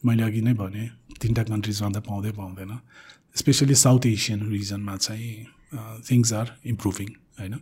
मैले 0.06 0.22
अघि 0.22 0.40
नै 0.40 0.54
भने 0.54 0.84
तिनवटा 1.20 1.42
कन्ट्रिजमा 1.50 1.88
त 1.90 1.98
पाउँदै 2.06 2.30
पाउँदैन। 2.38 2.72
स्पेसली 3.36 3.74
साउथ 3.74 4.06
एसियन 4.06 4.40
रिजनमा 4.48 4.96
चाहिँ 4.96 5.34
थिङ्स 6.08 6.32
आर 6.32 6.46
इम्प्रुभिङ 6.64 7.08
होइन? 7.40 7.54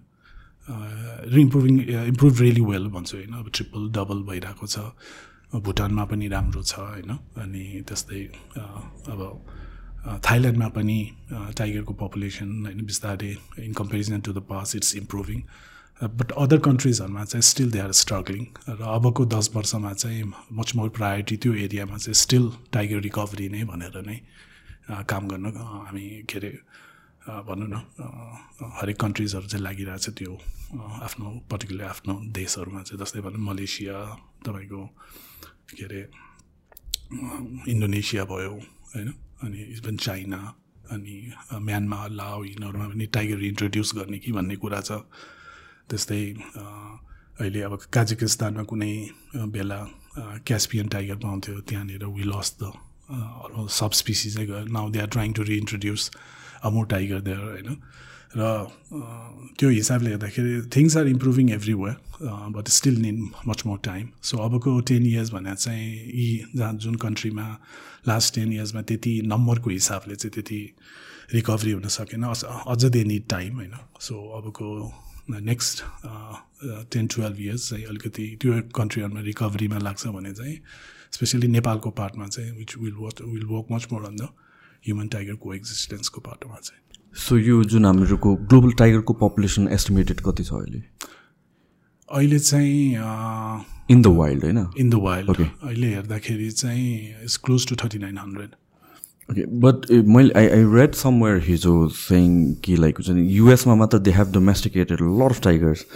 इम्प्रुभिङ 0.68 1.74
इम्प्रुभ 2.12 2.40
रियली 2.40 2.60
वेल 2.70 2.86
भन्छु 2.96 3.16
होइन? 3.16 3.32
अब 3.34 3.50
ट्रिपल 3.54 3.90
डबल 3.96 4.22
भइरहेको 4.30 4.66
छ। 4.66 4.78
भुटानमा 5.64 6.04
पनि 6.10 6.28
राम्रो 6.28 6.62
छ 6.62 6.78
होइन? 6.78 7.10
अनि 7.42 7.64
त्यस्तै 7.88 8.22
अब 9.12 9.20
थाइल्यान्डमा 10.24 10.68
पनि 10.68 10.98
टाइगरको 11.58 11.94
पपुलेसन 12.00 12.48
होइन 12.64 12.80
बिस्तारै 12.86 13.30
in 13.60 13.72
comparison 13.72 14.20
to 14.20 14.32
the 14.32 14.38
past 14.48 14.76
it's 14.76 14.96
improving 14.96 15.40
but 16.00 16.32
other 16.32 16.58
कन्ट्रिजहरूमा 16.60 17.24
चाहिँ 17.24 17.42
स्टिल 17.48 17.70
दे 17.70 17.78
आर 17.80 17.92
स्ट्रगलिङ 18.00 18.44
र 18.68 18.82
अबको 18.94 19.24
दस 19.34 19.50
वर्षमा 19.54 19.92
चाहिँ 19.92 20.24
मच 20.52 20.74
मोर 20.76 20.88
प्रायोरिटी 20.98 21.36
त्यो 21.36 21.54
एरियामा 21.66 21.96
चाहिँ 21.96 22.14
स्टिल 22.22 22.50
टाइगर 22.72 23.00
रिकभरी 23.00 23.48
नै 23.48 23.62
भनेर 23.64 23.96
नै 24.06 24.18
काम 25.08 25.28
गर्न 25.28 25.46
हामी 25.56 26.08
के 26.28 26.38
अरे 26.38 26.50
भनौँ 27.24 27.68
न 27.72 27.76
हरेक 28.80 28.96
कन्ट्रिजहरू 29.00 29.46
चाहिँ 29.48 29.64
लागिरहेछ 29.64 30.06
त्यो 30.18 30.32
आफ्नो 31.04 31.26
पर्टिकुलर 31.50 31.84
आफ्नो 31.84 32.14
देशहरूमा 32.36 32.82
चाहिँ। 32.82 33.00
जस्तै 33.00 33.20
भनौँ 33.24 33.40
मलेसिया 33.48 33.96
तपाईँको 34.44 34.80
के 35.72 35.84
अरे 35.84 36.00
इन्डोनेसिया 37.72 38.24
भयो 38.28 38.52
होइन? 38.92 39.08
अनि 39.42 39.58
इभन 39.78 39.96
चाइना 39.96 40.40
अनि 40.92 41.14
म्यानमार 41.64 42.10
लाओ 42.12 42.44
यिनीहरूमा 42.44 42.86
पनि 42.92 43.06
टाइगर 43.08 43.40
इन्ट्रोड्युस 43.44 43.94
गर्ने 43.96 44.18
कि 44.20 44.32
भन्ने 44.32 44.56
कुरा 44.60 44.80
छ। 44.80 45.08
त्यस्तै 45.88 46.22
अहिले 47.40 47.60
अब 47.66 47.72
काजिकिस्तानमा 47.88 48.62
कुनै 48.68 48.92
बेला 49.54 49.78
क्यास्पियन 50.44 50.86
टाइगर 50.88 51.16
पाउँथ्यो 51.24 51.60
त्यहाँनिर 51.68 52.04
वी 52.04 52.24
द 52.60 52.72
सब 53.68 53.90
स्पिसिजै 54.00 54.44
गयो 54.46 54.64
now 54.76 54.90
they 54.92 54.98
are 55.00 55.08
trying 55.08 55.32
to 55.32 55.42
reintroduce 55.42 56.02
Amur 56.64 56.86
tiger 56.86 57.20
there 57.20 57.38
होइन? 57.38 57.76
र 58.36 58.42
त्यो 59.58 59.68
हिसाबले 59.70 60.10
हेर्दाखेरि 60.10 60.52
things 60.76 60.96
are 60.96 61.06
improving 61.08 61.50
everywhere 61.50 61.96
but 62.56 62.68
still 62.76 62.96
need 63.00 63.18
much 63.46 63.62
more 63.66 63.78
time 63.84 64.08
so 64.22 64.38
अबको 64.44 64.80
टेन 64.90 65.06
इयर्स 65.06 65.30
भने 65.32 65.54
चाहिँ 65.54 65.88
यी 66.14 66.28
जहाँ 66.56 66.72
जुन 66.82 66.94
कन्ट्रीमा 67.04 67.46
लास्ट 68.08 68.34
टेन 68.34 68.52
इयर्समा 68.52 68.82
त्यति 68.82 69.20
नम्बरको 69.26 69.70
हिसाबले 69.70 70.16
चाहिँ 70.16 70.32
त्यति 70.34 70.60
रिकभरी 71.34 71.72
हुन 71.72 71.88
सकेन। 71.88 72.22
अझ 72.24 72.84
दे 72.84 73.04
निड 73.04 73.28
टाइम 73.30 73.54
होइन? 73.56 73.74
सो 74.00 74.14
अबको 74.38 74.68
नेक्स्ट 75.30 75.82
टेन 76.92 77.06
टुवेल्भ 77.06 77.40
इयर्स 77.40 77.68
चाहिँ 77.70 77.84
अलिकति 77.84 78.26
त्यो 78.42 78.60
कन्ट्रीहरूमा 78.76 79.20
रिकभरीमा 79.20 79.78
लाग्छ 79.78 80.06
भने 80.06 80.32
चाहिँ 80.32 80.56
स्पेसली 81.12 81.48
नेपालको 81.48 81.90
पार्टमा 82.00 82.26
चाहिँ 82.26 82.50
which 82.58 82.76
will 82.78 82.92
work 82.98 83.22
will 83.22 83.44
work 83.46 83.66
much 83.72 83.86
more 83.92 84.04
on 84.04 84.16
the 84.16 84.28
human 84.86 85.08
टाइगरको 85.08 85.54
एक्जिस्टेन्सको 85.54 86.20
पार्टमा 86.20 86.56
चाहिँ 86.62 86.82
सो 87.16 87.36
यो 87.38 87.62
जुन 87.72 87.84
हामीहरूको 87.84 88.34
ग्लोबल 88.50 88.72
टाइगरको 88.78 89.12
पपुलेसन 89.20 89.68
एस्टिमेटेड 89.72 90.20
कति 90.20 90.44
छ 90.44 90.52
अहिले? 90.54 90.82
अहिले 92.08 92.38
चाहिँ 92.38 92.96
इन 93.90 94.02
द 94.02 94.06
वाइल्ड 94.16 94.44
होइन? 94.44 94.66
इन 94.78 94.90
द 94.90 94.94
वाइल्ड 95.04 95.40
अहिले 95.40 95.94
हेर्दाखेरि 95.94 96.50
चाहिँ 96.50 97.22
it's 97.22 97.36
close 97.44 97.66
to 97.68 97.76
thirty 97.84 97.98
nine 97.98 98.18
hundred 98.18 98.50
okay 99.30 99.46
but 99.60 99.90
मैले 100.16 100.32
आई 100.38 100.48
आई 100.48 100.64
रेड 100.74 100.94
समवेयर 100.94 101.40
हिजो 101.44 101.76
सेङ 101.98 102.52
कि 102.64 102.76
लाइक 102.76 102.98
हुन्छ 102.98 103.10
नि 103.10 103.26
युएसमा 103.36 103.74
मात्र 103.74 103.98
they 103.98 104.10
have 104.12 104.32
domesticated 104.32 104.98
lot 105.02 105.30
of 105.30 105.40
tigers 105.42 105.86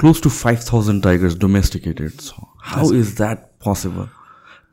close 0.00 0.22
to 0.22 0.28
five 0.30 0.58
thousand 0.72 1.02
tigers 1.02 1.38
domesticated 1.38 2.10
छ। 2.20 2.32
How 2.70 2.92
is 2.94 3.16
that 3.16 3.38
possible 3.64 4.08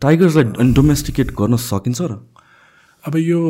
टाइगर्सलाई 0.01 0.71
domesticate 0.73 1.31
गर्न 1.39 1.57
सकिन्छ 1.65 2.01
र? 2.01 2.19
अब 3.03 3.15
यो 3.17 3.41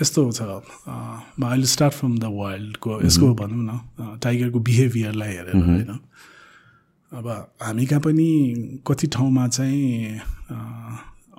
यस्तो 0.00 0.30
छ 0.32 0.40
अहिले 0.40 1.66
स्टार्ट 1.66 1.94
फ्रम 1.94 2.18
द 2.18 2.24
वर्ल्डको 2.32 3.00
यसको 3.02 3.34
भनौँ 3.34 3.62
न 3.62 4.18
टाइगरको 4.20 4.58
बिहेभियरलाई 4.62 5.32
हेरेर 5.32 5.56
होइन 5.56 5.98
अब 7.12 7.26
हामी 7.60 7.86
कहाँ 7.86 8.00
पनि 8.00 8.28
कति 8.86 9.06
ठाउँमा 9.08 9.46
चाहिँ 9.48 10.18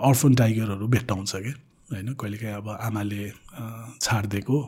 अर्फन 0.01 0.35
टाइगरहरू 0.35 0.87
भेट्टाउँछ 0.87 1.35
क्या 1.35 1.53
होइन 1.89 2.13
कहिलेकाहीँ 2.15 2.55
अब 2.55 2.69
आमाले 2.71 3.29
छाडिदिएको 4.01 4.59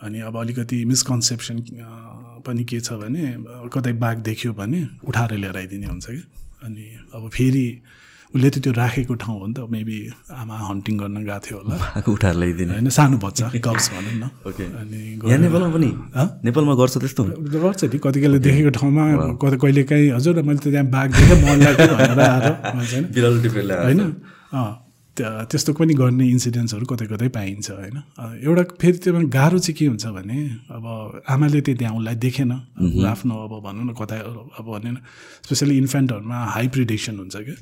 अनि 0.00 0.20
अब 0.22 0.36
अलिकति 0.36 0.84
मिसकन्सेप्सन 0.84 1.56
पनि 2.42 2.64
के 2.64 2.80
छ 2.80 2.92
भने 2.98 3.24
कतै 3.70 3.92
बाघ 3.96 4.16
देख्यो 4.20 4.52
भने 4.54 4.80
उठाएर 5.04 5.32
लिएर 5.34 5.56
आइदिने 5.56 5.86
हुन्छ 5.86 6.06
कि 6.06 6.22
अनि 6.62 6.84
अब 7.14 7.28
फेरि 7.28 7.66
उसले 8.30 8.48
त 8.50 8.56
त्यो 8.62 8.72
राखेको 8.72 9.14
ठाउँ 9.18 9.38
हो 9.40 9.46
नि 9.46 9.54
त 9.58 9.66
मेबी 9.66 9.96
आमा 10.30 10.56
हन्टिङ 10.70 10.94
गर्न 11.02 11.16
गएको 11.26 11.40
थियो 11.44 11.56
होला। 11.60 11.74
उठाएर 12.06 12.36
ल्याइदिने। 12.40 12.72
होइन 12.78 12.88
सानो 12.94 13.16
बच्चा 13.18 13.46
कप्स 13.58 13.86
भनौँ 13.90 14.14
न। 14.22 14.24
ओके 14.46 14.64
अनि 14.80 14.98
नेपालमा 15.44 15.70
पनि? 15.74 15.90
नेपालमा 16.46 16.74
गर्छ 16.80 16.94
त्यस्तो? 17.02 17.22
गर्छ 17.58 17.80
नि 17.90 17.98
कति 17.98 18.18
कहिले 18.22 18.38
देखेको 18.38 18.70
ठाउँमा 18.78 19.02
कति 19.42 19.56
कहिले 19.62 19.82
काहीँ 19.90 20.10
हजुर 20.14 20.42
मैले 20.46 20.60
त 20.62 20.70
त्यहाँ 20.70 20.86
बाघ 20.94 21.08
देखेँ 21.10 21.38
आएर 21.98 22.46
होइन? 23.82 24.00
त्यस्तो 25.20 25.72
पनि 25.76 25.94
गर्ने 26.00 26.24
इन्सिडेन्ट्सहरू 26.32 26.86
कतै 26.86 27.06
कतै 27.12 27.28
पाइन्छ 27.34 27.68
होइन? 27.70 27.96
एउटा 28.46 28.62
फेरि 28.80 28.98
त्यो 29.04 29.12
गाह्रो 29.28 29.58
चाहिँ 29.58 29.76
के 29.76 29.84
हुन्छ 29.90 30.06
भने 30.16 30.38
अब 30.70 30.84
आमाले 31.28 31.60
त्यो 31.66 31.74
त्यहाँ 31.76 31.94
उसलाई 31.98 32.16
देखेन 32.24 32.52
आफ्नो 33.10 33.34
अब 33.44 33.52
भनौँ 33.66 33.84
न 33.84 33.92
कता 34.00 34.16
अब 34.58 34.66
भनेन 34.70 34.96
स्पेसली 35.44 35.74
इन्फेन्टहरूमा 35.82 36.38
हाई 36.54 36.66
प्रिडिक्सन 36.72 37.14
हुन्छ 37.20 37.36
क्या। 37.36 37.58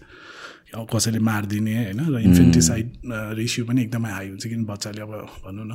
कसैले 0.68 1.18
मारिदिने 1.18 1.74
होइन 1.74 2.00
र 2.12 2.18
इन्फेन्टिसाइड 2.20 2.86
रेसियो 3.38 3.64
पनि 3.66 3.82
एकदमै 3.82 4.10
हाई 4.12 4.28
हुन्छ 4.28 4.46
किन 4.46 4.64
बच्चाले 4.64 5.00
अब 5.00 5.12
भनौँ 5.44 5.64
न 5.64 5.72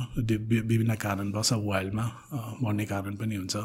विभिन्न 0.70 0.94
कारणवश 0.94 1.52
वाइल्डमा 1.52 2.04
मर्ने 2.62 2.84
कारण 2.86 3.14
पनि 3.18 3.34
हुन्छ। 3.36 3.56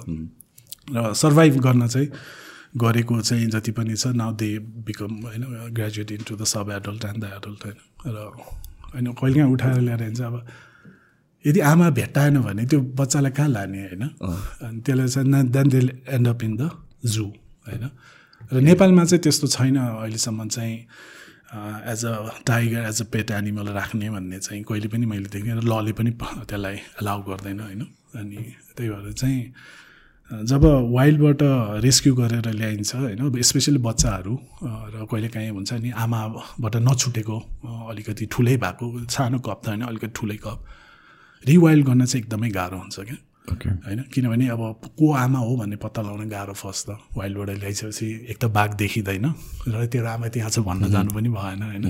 र 0.89 1.13
सर्भाइभ 1.13 1.53
गर्न 1.61 1.87
चाहिँ 1.87 2.07
गरेको 2.77 3.21
चाहिँ 3.21 3.45
जति 3.49 3.71
पनि 3.77 3.95
छ 3.95 4.07
नाउ 4.17 4.33
दे 4.41 4.49
बिकम 4.89 5.11
होइन 5.25 5.43
graduate 5.73 6.11
into 6.11 6.35
the 6.35 6.43
sub 6.49 6.69
adult 6.71 7.05
and 7.05 7.23
the 7.23 7.25
adult 7.37 7.61
होइन। 7.65 7.77
र 8.09 8.17
होइन 8.89 9.05
कहिलेकाहीँ 9.13 9.53
उठाएर 9.53 9.79
ल्याएर 9.85 10.01
चाहिँ 10.17 10.33
अब 10.33 10.35
यदि 11.45 11.59
आमा 11.61 11.89
भेट्टाएन 11.93 12.41
भने 12.41 12.65
त्यो 12.65 12.79
बच्चालाई 12.97 13.31
कहाँ 13.37 13.49
लाने 13.49 13.81
होइन? 13.85 14.03
अनि 14.65 14.81
त्यसलाई 14.81 15.07
चाहिँ 15.07 15.49
then 15.49 15.67
they 15.69 15.79
end 16.09 16.27
up 16.27 16.43
in 16.43 16.57
the 16.57 16.69
zoo 17.05 17.25
होइन? 17.69 17.85
र 18.51 18.55
नेपालमा 18.65 19.03
चाहिँ 19.05 19.21
त्यस्तो 19.23 19.47
छैन 19.47 19.77
अहिलेसम्म 19.77 20.47
चाहिँ। 20.47 20.77
As 21.49 22.05
a 22.05 22.13
tiger 22.47 22.85
as 22.87 23.01
a 23.01 23.05
pet 23.13 23.31
animal 23.31 23.67
राख्ने 23.73 24.09
भन्ने 24.09 24.39
चाहिँ 24.39 24.63
कहिले 24.63 24.87
पनि 24.87 25.05
मैले 25.05 25.29
देखेँ 25.33 25.55
र 25.59 25.61
लले 25.65 25.91
पनि 25.97 26.11
त्यसलाई 26.13 26.75
एलाउ 27.01 27.21
गर्दैन 27.29 27.59
होइन? 27.59 27.81
अनि 28.15 28.37
त्यही 28.77 28.89
भएर 28.89 29.13
चाहिँ 29.13 30.45
जब 30.45 30.63
वाइल्डबाट 30.93 31.41
रेस्क्यु 31.83 32.13
गरेर 32.15 32.47
ल्याइन्छ 32.53 32.95
होइन? 32.95 33.41
स्पेसली 33.41 33.77
बच्चाहरू 33.81 34.33
र 34.93 35.05
कहिलेकाहीँ 35.11 35.49
हुन्छ 35.49 35.73
नि 35.73 35.89
आमाबाट 36.03 36.75
नछुटेको 36.85 37.37
अलिकति 37.89 38.25
ठुलै 38.33 38.55
भएको 38.57 38.85
सानो 39.09 39.39
कप 39.41 39.61
त 39.65 39.67
होइन 39.69 39.81
अलिकति 39.89 40.13
ठुलै 40.15 40.37
कप 40.45 40.59
रिवाइल्ड 41.43 41.85
गर्न 41.87 42.05
चाहिँ 42.05 42.23
एकदमै 42.23 42.49
गाह्रो 42.49 42.77
हुन्छ 42.77 42.99
क्या? 42.99 43.17
होइन? 43.49 43.99
किनभने 44.13 44.47
अब 44.49 44.61
को 44.99 45.05
आमा 45.13 45.39
हो 45.39 45.55
भन्ने 45.57 45.75
पत्ता 45.81 46.01
लगाउन 46.01 46.29
गाह्रो 46.29 46.53
फर्स्ट 46.53 46.89
त। 46.89 46.97
वाइल्डबाट 47.17 47.49
ल्याइसकेपछि 47.49 48.07
एक 48.29 48.37
त 48.37 48.45
बाघ 48.51 48.69
देखिँदैन 48.75 49.25
र 49.67 49.85
तेरो 49.87 50.07
आमा 50.07 50.27
त्यहाँ 50.29 50.49
छ 50.49 50.59
भन्न 50.65 50.89
जानु 50.91 51.09
पनि 51.15 51.29
भएन 51.29 51.61
होइन? 51.63 51.85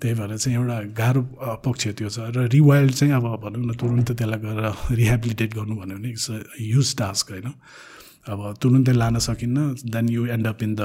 त्यही 0.00 0.14
भएर 0.14 0.36
चाहिँ 0.36 0.58
एउटा 0.58 0.76
गाह्रो 0.92 1.22
पक्ष 1.64 1.82
त्यो 1.96 2.08
छ। 2.08 2.18
र 2.36 2.46
रिवाइल्ड 2.52 2.92
चाहिँ 2.92 3.12
अब 3.16 3.26
भनौँ 3.42 3.64
न 3.64 3.72
तुरुन्त 3.80 4.12
त्यसलाई 4.12 4.40
गएर 4.44 4.60
रिहेबिलिटेट 4.92 5.50
गर्नु 5.54 5.74
भन्यो 5.76 5.96
भने 5.96 6.08
इट्स 6.12 6.30
अ 6.30 6.38
युज 6.60 6.88
टास्क 6.96 7.30
होइन? 7.32 7.48
अब 8.28 8.40
तुरुन्तै 8.60 8.92
लान 8.92 9.18
सकिन्न 9.22 9.58
then 9.88 10.08
you 10.08 10.26
end 10.26 10.46
up 10.46 10.62
in 10.62 10.74
the 10.74 10.82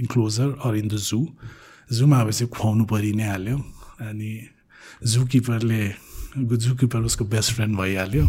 enclosure 0.00 0.48
or 0.64 0.76
in 0.76 0.88
the 0.88 0.96
zoo 0.96 1.20
जूमा 1.92 2.16
अब 2.20 2.30
चाहिँ 2.30 2.50
खुवाउनु 2.50 2.84
परि 2.86 3.12
नै 3.12 3.26
हाल्यो। 3.28 3.56
अनि 4.00 4.30
जू 5.04 5.26
किपरले 5.26 5.82
जू 6.36 6.74
किपर 6.76 7.00
उसको 7.08 7.24
बेस्ट 7.24 7.52
फ्रेन्ड 7.54 7.76
भइहाल्यो। 7.76 8.24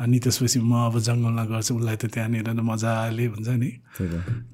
अनि 0.00 0.16
त्यसपछि 0.24 0.58
म 0.64 0.72
अब 0.88 0.94
जङ्गलमा 1.04 1.44
गर्छु 1.52 1.72
उसलाई 1.76 1.96
त 2.00 2.04
त्यहाँनिर 2.08 2.48
मजाले 2.56 3.24
हुन्छ 3.36 3.48
नि। 3.60 3.70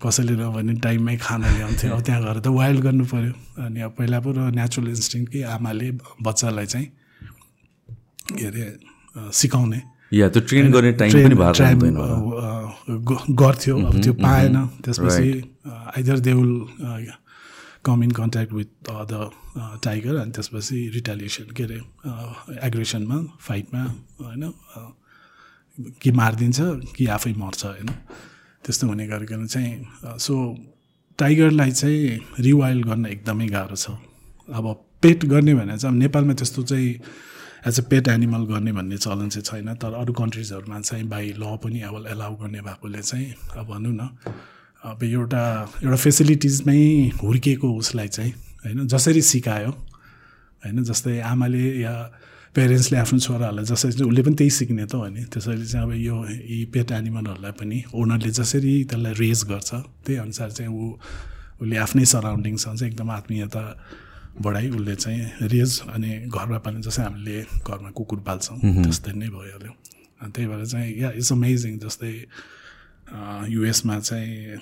कसैले 0.02 0.34
नभने 0.42 0.74
टाइममै 0.82 1.16
खाना 1.22 1.48
ल्याउँथ्यो। 1.56 1.94
अब 1.94 2.00
त्यहाँ 2.02 2.20
गएर 2.26 2.38
त 2.42 2.46
वाइल्ड 2.50 2.80
गर्नु 2.82 3.04
पऱ्यो 3.06 3.32
अनि 3.62 3.80
अब 3.86 3.92
पहिला 3.94 4.18
पो 4.26 4.28
र 4.34 4.50
नेचुरल 4.58 4.88
इन्स्टिङ 4.90 5.22
कि 5.30 5.38
आमाले 5.54 5.88
बच्चालाई 6.26 6.66
चाहिँ 6.66 6.88
के 8.36 8.44
अरे 8.46 8.64
सिकाउने। 9.32 9.80
या 10.12 10.26
त्यो 10.34 10.40
ट्रेन 10.50 10.66
गर्ने 10.74 10.92
टाइम 10.98 11.12
पनि 11.14 11.36
गर्थ्यो। 13.38 13.74
अब 13.86 13.96
त्यो 14.02 14.12
पाएन। 14.18 14.56
त्यसपछि 14.82 15.30
either 15.66 16.18
they 16.26 16.32
will 16.34 16.52
come 17.86 18.02
in 18.02 18.10
contact 18.18 18.52
with 18.52 18.70
the 19.10 19.30
tiger 19.84 20.14
अनि 20.22 20.32
त्यसपछि 20.34 20.78
रिटालिएसन 20.94 21.48
के 21.56 21.62
अरे 21.62 21.78
एग्रेसनमा 22.66 23.18
फाइटमा 23.46 23.82
होइन 24.20 24.44
कि 26.02 26.10
मारिदिन्छ 26.12 26.58
कि 26.96 27.06
आफै 27.06 27.32
मर्छ 27.32 27.64
होइन? 27.64 27.90
त्यस्तो 28.64 28.86
हुने 28.86 29.06
गरिकन 29.06 29.46
चाहिँ 29.46 30.18
सो 30.18 30.34
टाइगरलाई 31.18 31.70
चाहिँ 31.70 32.18
रिवाइल्ड 32.40 32.86
गर्न 32.86 33.06
एकदमै 33.06 33.46
गाह्रो 33.46 33.76
छ। 33.76 33.90
अब 34.48 34.66
पेट 35.02 35.24
गर्ने 35.24 35.54
भने 35.54 35.78
चाहिँ 35.78 35.94
अब 35.94 36.00
नेपालमा 36.02 36.34
त्यस्तो 36.34 36.62
चाहिँ 36.62 36.90
एज 37.66 37.80
अ 37.80 37.82
पेट 37.90 38.08
एनिमल 38.08 38.44
गर्ने 38.46 38.72
भन्ने 38.72 38.96
चलन 38.96 39.28
चाहिँ 39.28 39.44
छैन 39.44 39.74
तर 39.74 39.92
अरू 39.92 40.12
कन्ट्रिजहरूमा 40.12 40.80
चाहिँ 40.80 41.04
बाई 41.08 41.32
ल 41.38 41.56
पनि 41.64 41.80
अब 41.80 42.06
एलाउ 42.10 42.34
गर्ने 42.36 42.60
भएकोले 42.60 43.02
चाहिँ 43.02 43.34
अब 43.56 43.66
भनौँ 43.66 43.92
न 43.92 44.08
अब 44.84 45.02
एउटा 45.02 45.42
एउटा 45.84 45.96
फेसिलिटिजमै 45.96 46.80
हुर्किएको 47.22 47.68
उसलाई 47.74 48.08
चाहिँ 48.08 48.32
होइन 48.64 48.86
जसरी 48.86 49.22
सिकायो 49.22 49.70
होइन 49.70 50.82
जस्तै 50.84 51.18
आमाले 51.20 51.64
या 51.80 51.94
पेरेन्ट्सले 52.56 52.96
आफ्नो 52.98 53.18
छोराहरूलाई 53.20 53.64
जसरी 53.68 53.92
चाहिँ 53.92 54.08
उसले 54.10 54.22
पनि 54.26 54.34
त्यही 54.40 54.50
सिक्ने 54.50 54.84
त 54.88 54.94
हो 54.96 55.06
नि। 55.12 55.22
त्यसरी 55.28 55.66
चाहिँ 55.66 55.86
अब 55.86 55.92
यो 55.92 56.16
यी 56.24 56.64
पेट 56.72 56.92
एनिमलहरूलाई 56.92 57.52
पनि 57.60 57.78
ओनरले 57.94 58.30
जसरी 58.32 58.72
त्यसलाई 58.90 59.12
रेज 59.20 59.40
गर्छ 59.52 59.70
त्यही 60.04 60.18
अनुसार 60.24 60.50
चाहिँ 60.56 60.72
ऊ 60.72 60.84
उसले 61.60 61.76
आफ्नै 61.76 62.04
सराउन्डिङसँग 62.04 62.76
चाहिँ 62.76 62.92
एकदम 62.92 63.10
आत्मीयता 63.10 63.62
बढाइ 64.44 64.68
उसले 64.76 64.94
चाहिँ 64.96 65.48
रेज 65.52 65.70
अनि 65.94 66.10
घरमा 66.32 66.58
पनि 66.64 66.80
जस्तै 66.84 67.02
हामीले 67.02 67.36
घरमा 67.64 67.90
कुकुर 67.96 68.20
पाल्छौँ 68.26 68.56
त्यस्तै 68.84 69.12
नै 69.12 69.28
भइहाल्यो। 69.36 69.72
त्यही 70.32 70.46
भएर 70.48 70.64
चाहिँ 70.66 70.90
या 71.00 71.10
इट्स 71.20 71.32
अमेजिङ 71.32 71.78
जस्तै 71.84 72.12
युएसमा 73.52 73.98
चाहिँ 74.00 74.58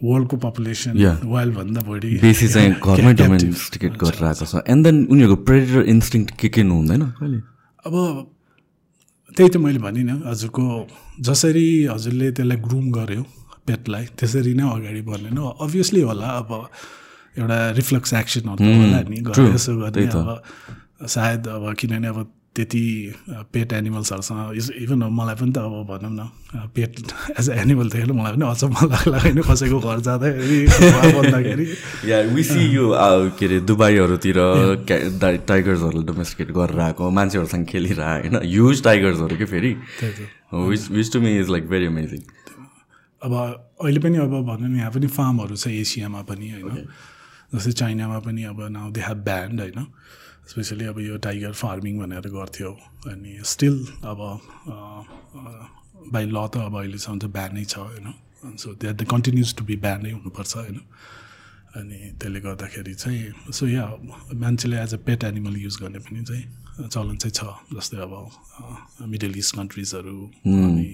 वर्ल्डको 0.00 0.36
पपुलेसन 0.36 0.92
वाइल्डभन्दा 1.24 1.80
बढी 1.88 2.10
बेसी 2.20 2.48
चाहिँ 2.48 2.72
घरमै 2.76 3.12
डोमेस्टिकेट 3.16 3.92
गरेर 3.96 4.24
आएको 4.24 4.46
छ 4.46 4.62
एन्ड 4.68 4.84
देन 4.84 4.96
उनीहरूको 5.08 5.36
प्रेडिटर 5.48 5.82
इन्स्टिङ 5.88 6.24
के 6.40 6.48
के 6.48 6.62
हुँदैन 6.62 7.02
अब 7.82 7.94
त्यही 9.36 9.48
त 9.48 9.56
मैले 9.56 9.78
भनिनँ 9.78 10.18
हजुरको 10.26 10.64
जसरी 11.22 11.66
हजुरले 11.86 12.30
त्यसलाई 12.32 12.58
ग्रुम 12.62 12.86
गर्यो 12.92 13.22
पेटलाई 13.66 14.04
त्यसरी 14.14 14.52
नै 14.54 14.64
अगाडि 14.70 15.02
बढ्ने 15.02 15.42
अभियसली 15.64 16.00
होला 16.08 16.28
अब 16.40 16.50
एउटा 17.36 17.58
रिफ्लेक्स 17.72 18.12
एक्सनहरू 18.14 18.72
होला 18.76 19.00
नि 19.08 19.18
यसो 19.54 19.76
गर्ने 19.80 20.06
अब 20.12 21.06
सायद 21.06 21.48
अब 21.48 21.64
किनभने 21.78 22.08
अब 22.08 22.18
त्यति 22.56 22.82
पेट 23.52 23.72
एनिमल्सहरूसँग 23.72 24.72
इभन 24.82 25.02
मलाई 25.12 25.34
पनि 25.40 25.52
त 25.52 25.58
अब 25.58 25.74
भनौँ 25.88 26.12
न 26.12 26.68
पेट 26.74 27.00
एज 27.38 27.50
अ 27.50 27.54
एनिमल 27.62 27.88
देखेर 27.90 28.12
मलाई 28.12 28.32
पनि 28.32 28.44
अचम्म 28.50 28.86
लाग्ला 28.92 29.18
होइन 29.18 29.40
कसैको 29.48 29.78
घर 29.80 30.00
जाँदाखेरि 30.06 30.60
भन्दाखेरि 31.16 31.66
या 32.10 32.20
विसी 32.32 32.64
यो 32.72 32.84
के 33.38 33.46
अरे 33.46 33.60
दुबईहरूतिर 33.68 34.38
टाइगर्सहरूले 35.48 36.04
डोमेस्टिकेट 36.06 36.50
गरेर 36.56 36.80
आएको 36.80 37.10
मान्छेहरूसँग 37.18 37.66
खेलिरहेको 37.66 38.28
होइन? 38.28 38.48
ह्युज 38.48 38.82
टाइगर्सहरू 38.84 39.36
कि 39.36 39.44
फेरि? 39.52 39.72
Which 40.54 40.90
which 40.90 41.12
to 41.12 41.20
me 41.20 41.38
is 41.38 41.50
like 41.50 41.68
very 41.68 41.86
amazing 41.86 42.20
अब 43.22 43.32
अहिले 43.84 44.00
पनि 44.00 44.18
अब 44.18 44.34
भनौँ 44.48 44.68
न 44.68 44.76
यहाँ 44.76 44.90
पनि 44.90 45.06
फार्महरू 45.18 45.56
छ 45.56 45.68
एसियामा 45.76 46.22
पनि 46.30 46.50
होइन? 46.50 46.88
जस्तै 47.54 47.72
चाइनामा 47.72 48.18
पनि 48.26 48.42
अब 48.50 48.66
नाउ 48.70 48.90
दे 48.90 49.00
हेभ 49.00 49.18
ब्यान्ड 49.24 49.60
होइन? 49.60 49.86
स्पेसली 50.46 50.84
अब 50.86 50.98
यो 51.00 51.16
टाइगर 51.18 51.52
फार्मिङ 51.54 51.98
भनेर 51.98 52.28
गर्थ्यो 52.30 52.70
अनि 53.08 53.38
स्टिल 53.44 53.76
अब 54.04 54.20
बाई 56.12 56.24
ल 56.26 56.46
त 56.46 56.56
अब 56.62 56.74
अहिलेसम्म 56.76 57.18
त 57.18 57.26
ब्यानै 57.32 57.64
छ 57.66 57.78
होइन 57.80 58.06
so 58.56 58.74
that 58.74 58.96
the 58.96 59.04
continues 59.06 59.54
to 59.54 59.64
be 59.64 59.76
ब्यानै 59.82 60.10
हुनुपर्छ 60.12 60.56
होइन 60.56 60.78
अनि 61.74 61.98
त्यसले 62.14 62.40
गर्दाखेरि 62.40 62.94
चाहिँ 62.96 63.52
सो 63.52 63.66
या 63.68 63.86
मान्छेले 64.36 64.76
as 64.82 64.94
a 64.94 65.00
pet 65.02 65.24
animal 65.24 65.56
use 65.58 65.76
गर्ने 65.82 65.98
पनि 66.00 66.22
चाहिँ 66.24 66.88
चलन 66.88 67.16
चाहिँ 67.16 67.32
छ 67.32 67.74
जस्तै 67.74 67.98
अब 67.98 68.14
मिडल 69.08 69.36
इस्ट 69.36 69.56
कन्ट्रिजहरू 69.56 70.16
अनि 70.46 70.88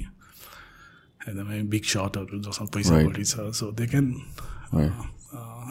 एकदमै 1.20 1.62
बिग 1.68 1.84
सर्टहरू 1.86 2.40
जसमा 2.40 2.66
पैसा 2.72 3.04
बढी 3.04 3.24
छ 3.26 3.46
सो 3.52 3.70
दे 3.74 3.86
क्यान 3.86 4.06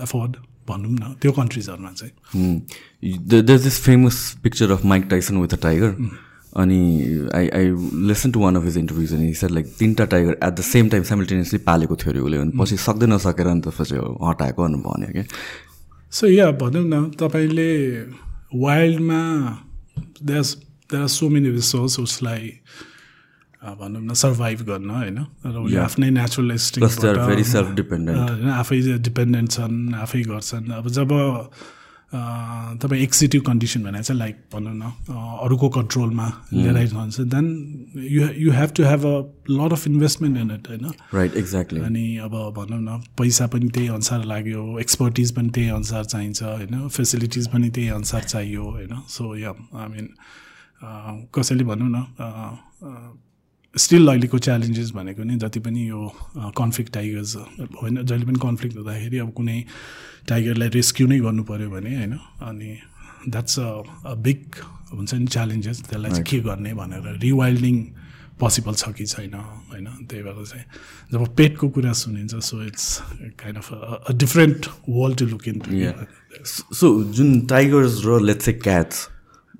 एफोर्ड 0.04 0.38
भनौँ 0.72 0.92
न 0.92 1.16
त्यो 1.22 1.32
कन्ट्रिजहरूमा 1.34 1.92
चाहिँ। 1.94 2.14
The 3.30 3.60
this 3.62 3.80
famous 3.84 4.20
picture 4.44 4.72
of 4.72 4.86
Mike 4.86 5.08
Tyson 5.10 5.38
with 5.38 5.54
a 5.54 5.62
tiger 5.64 5.96
अनि 6.58 6.80
I 7.36 7.48
I 7.50 7.68
listen 8.08 8.32
to 8.32 8.40
one 8.40 8.56
of 8.56 8.64
his 8.66 8.78
interviews 8.78 9.14
अनि 9.14 9.34
सर 9.34 9.50
लाइक 9.50 9.66
तिनवटा 9.80 10.06
tiger 10.14 10.38
at 10.44 10.54
the 10.54 10.62
same 10.70 10.90
time 10.90 11.04
simultaneously 11.10 11.60
पालेको 11.68 11.96
थियो 11.96 12.12
अरे 12.12 12.20
उसले। 12.22 12.38
अनि 12.38 12.52
पछि 12.60 12.78
सक्दै 12.86 13.08
नसकेर 13.08 13.48
अनि 13.48 13.62
त्यसपछि 13.62 13.96
हटाएको 14.28 14.64
अनि 14.64 14.80
भन्यो 14.88 15.12
क्या। 15.14 15.24
सो 16.14 16.28
या 16.28 16.50
भनौँ 16.60 16.84
न 16.86 17.10
तपाईँले 17.20 17.72
वाइल्डमा 18.56 19.22
there 20.24 20.42
there 20.42 21.02
are 21.02 21.08
so 21.08 21.30
many 21.30 21.50
resource 21.52 22.00
उसलाई 22.00 22.52
भनौँ 23.62 24.02
न 24.02 24.13
सर्भाइभ 24.13 24.62
गर्न 24.69 24.89
होइन? 24.89 25.19
र 25.45 25.56
उसले 25.58 25.78
आफ्नै 25.80 26.10
नेचुरल 26.12 26.52
होइन 28.19 28.50
आफै 28.50 28.82
डिपेन्डेन्ट 29.00 29.52
छन् 29.52 29.93
आफै 29.95 30.21
गर्छन्। 30.24 30.71
अब 30.71 30.89
जब 30.89 31.10
तपाईँ 32.82 33.02
एक्सिटिभ 33.04 33.41
कन्डिसन 33.47 33.84
भने 33.84 34.02
चाहिँ 34.04 34.19
लाइक 34.19 34.36
भनौँ 34.54 34.74
न 34.76 34.84
अरूको 35.45 35.69
कन्ट्रोलमा 35.69 36.28
लिएर 36.54 36.78
आइरहन्छ 36.78 37.19
then 37.32 37.45
you 37.95 38.28
you 38.38 38.52
have 38.52 38.69
to 38.78 38.84
have 38.84 39.06
a 39.06 39.15
lot 39.50 39.71
of 39.71 39.88
investment 39.88 40.38
in 40.38 40.52
it 40.52 40.67
होइन? 40.67 40.86
राइट 41.13 41.36
एक्ज्याक्टली 41.38 41.80
अनि 41.80 42.06
अब 42.26 42.36
भनौँ 42.58 42.82
न 42.82 43.00
पैसा 43.17 43.47
पनि 43.47 43.69
त्यही 43.69 43.88
अनुसार 43.88 44.26
लाग्यो 44.26 44.80
एक्सपर्टिज 44.80 45.32
पनि 45.32 45.50
त्यही 45.50 45.69
अनुसार 45.69 46.04
चाहिन्छ 46.06 46.43
होइन? 46.43 46.88
फेसिलिटिज 46.89 47.47
पनि 47.47 47.69
त्यही 47.69 47.88
अनुसार 47.95 48.24
चाहियो 48.24 48.63
होइन? 48.69 48.93
सो 49.08 49.36
या 49.38 49.54
आई 49.80 49.88
मिन 49.88 50.08
कसैले 51.36 51.63
भनौँ 51.63 51.89
न 51.89 51.97
स्टिल 53.76 54.08
अहिलेको 54.08 54.38
च्यालेन्जेस 54.38 54.92
भनेको 54.92 55.24
नि 55.24 55.36
जति 55.38 55.60
पनि 55.60 55.88
यो 55.90 56.08
कन्फ्लिक्ट 56.58 56.94
टाइगर्स 56.94 57.36
होइन 57.82 58.04
जहिले 58.04 58.26
पनि 58.26 58.40
कन्फ्लिक्ट 58.42 58.78
हुँदाखेरि 58.78 59.18
अब 59.18 59.32
कुनै 59.32 59.64
टाइगरलाई 60.28 60.70
रेस्क्यु 60.70 61.08
नै 61.08 61.20
गर्नु 61.20 61.44
पऱ्यो 61.44 61.70
भने 61.70 61.96
होइन 61.96 62.18
अनि 62.42 62.78
द्याट्स 63.28 63.60
अ 63.60 64.14
बिग 64.20 64.60
हुन्छ 64.92 65.14
नि 65.14 65.26
च्यालेन्जेस 65.28 65.82
त्यसलाई 65.82 66.12
चाहिँ 66.12 66.24
के 66.24 66.40
गर्ने 66.40 66.74
भनेर 66.74 67.18
रिवाइल्डिङ 67.22 67.78
पोसिबल 68.40 68.74
छ 68.74 68.92
कि 68.92 69.06
छैन 69.06 69.34
होइन 69.34 69.88
त्यही 70.04 70.24
भएर 70.24 70.46
चाहिँ 70.46 70.66
जब 71.12 71.26
पेटको 71.36 71.70
कुरा 71.70 71.94
सुनिन्छ 71.96 72.44
so 72.44 72.62
it's 72.64 72.88
kind 73.40 73.58
of 73.58 73.74
a 74.10 74.14
different 74.18 74.68
world 74.90 75.18
to 75.18 75.26
look 75.28 75.48
in 75.48 75.62
so 76.76 76.94
जुन 77.14 77.40
टाइगर्स 77.48 78.02
र 78.06 78.20
लेट्स 78.22 78.50
ए 78.50 78.54
क्याट्स 78.60 79.08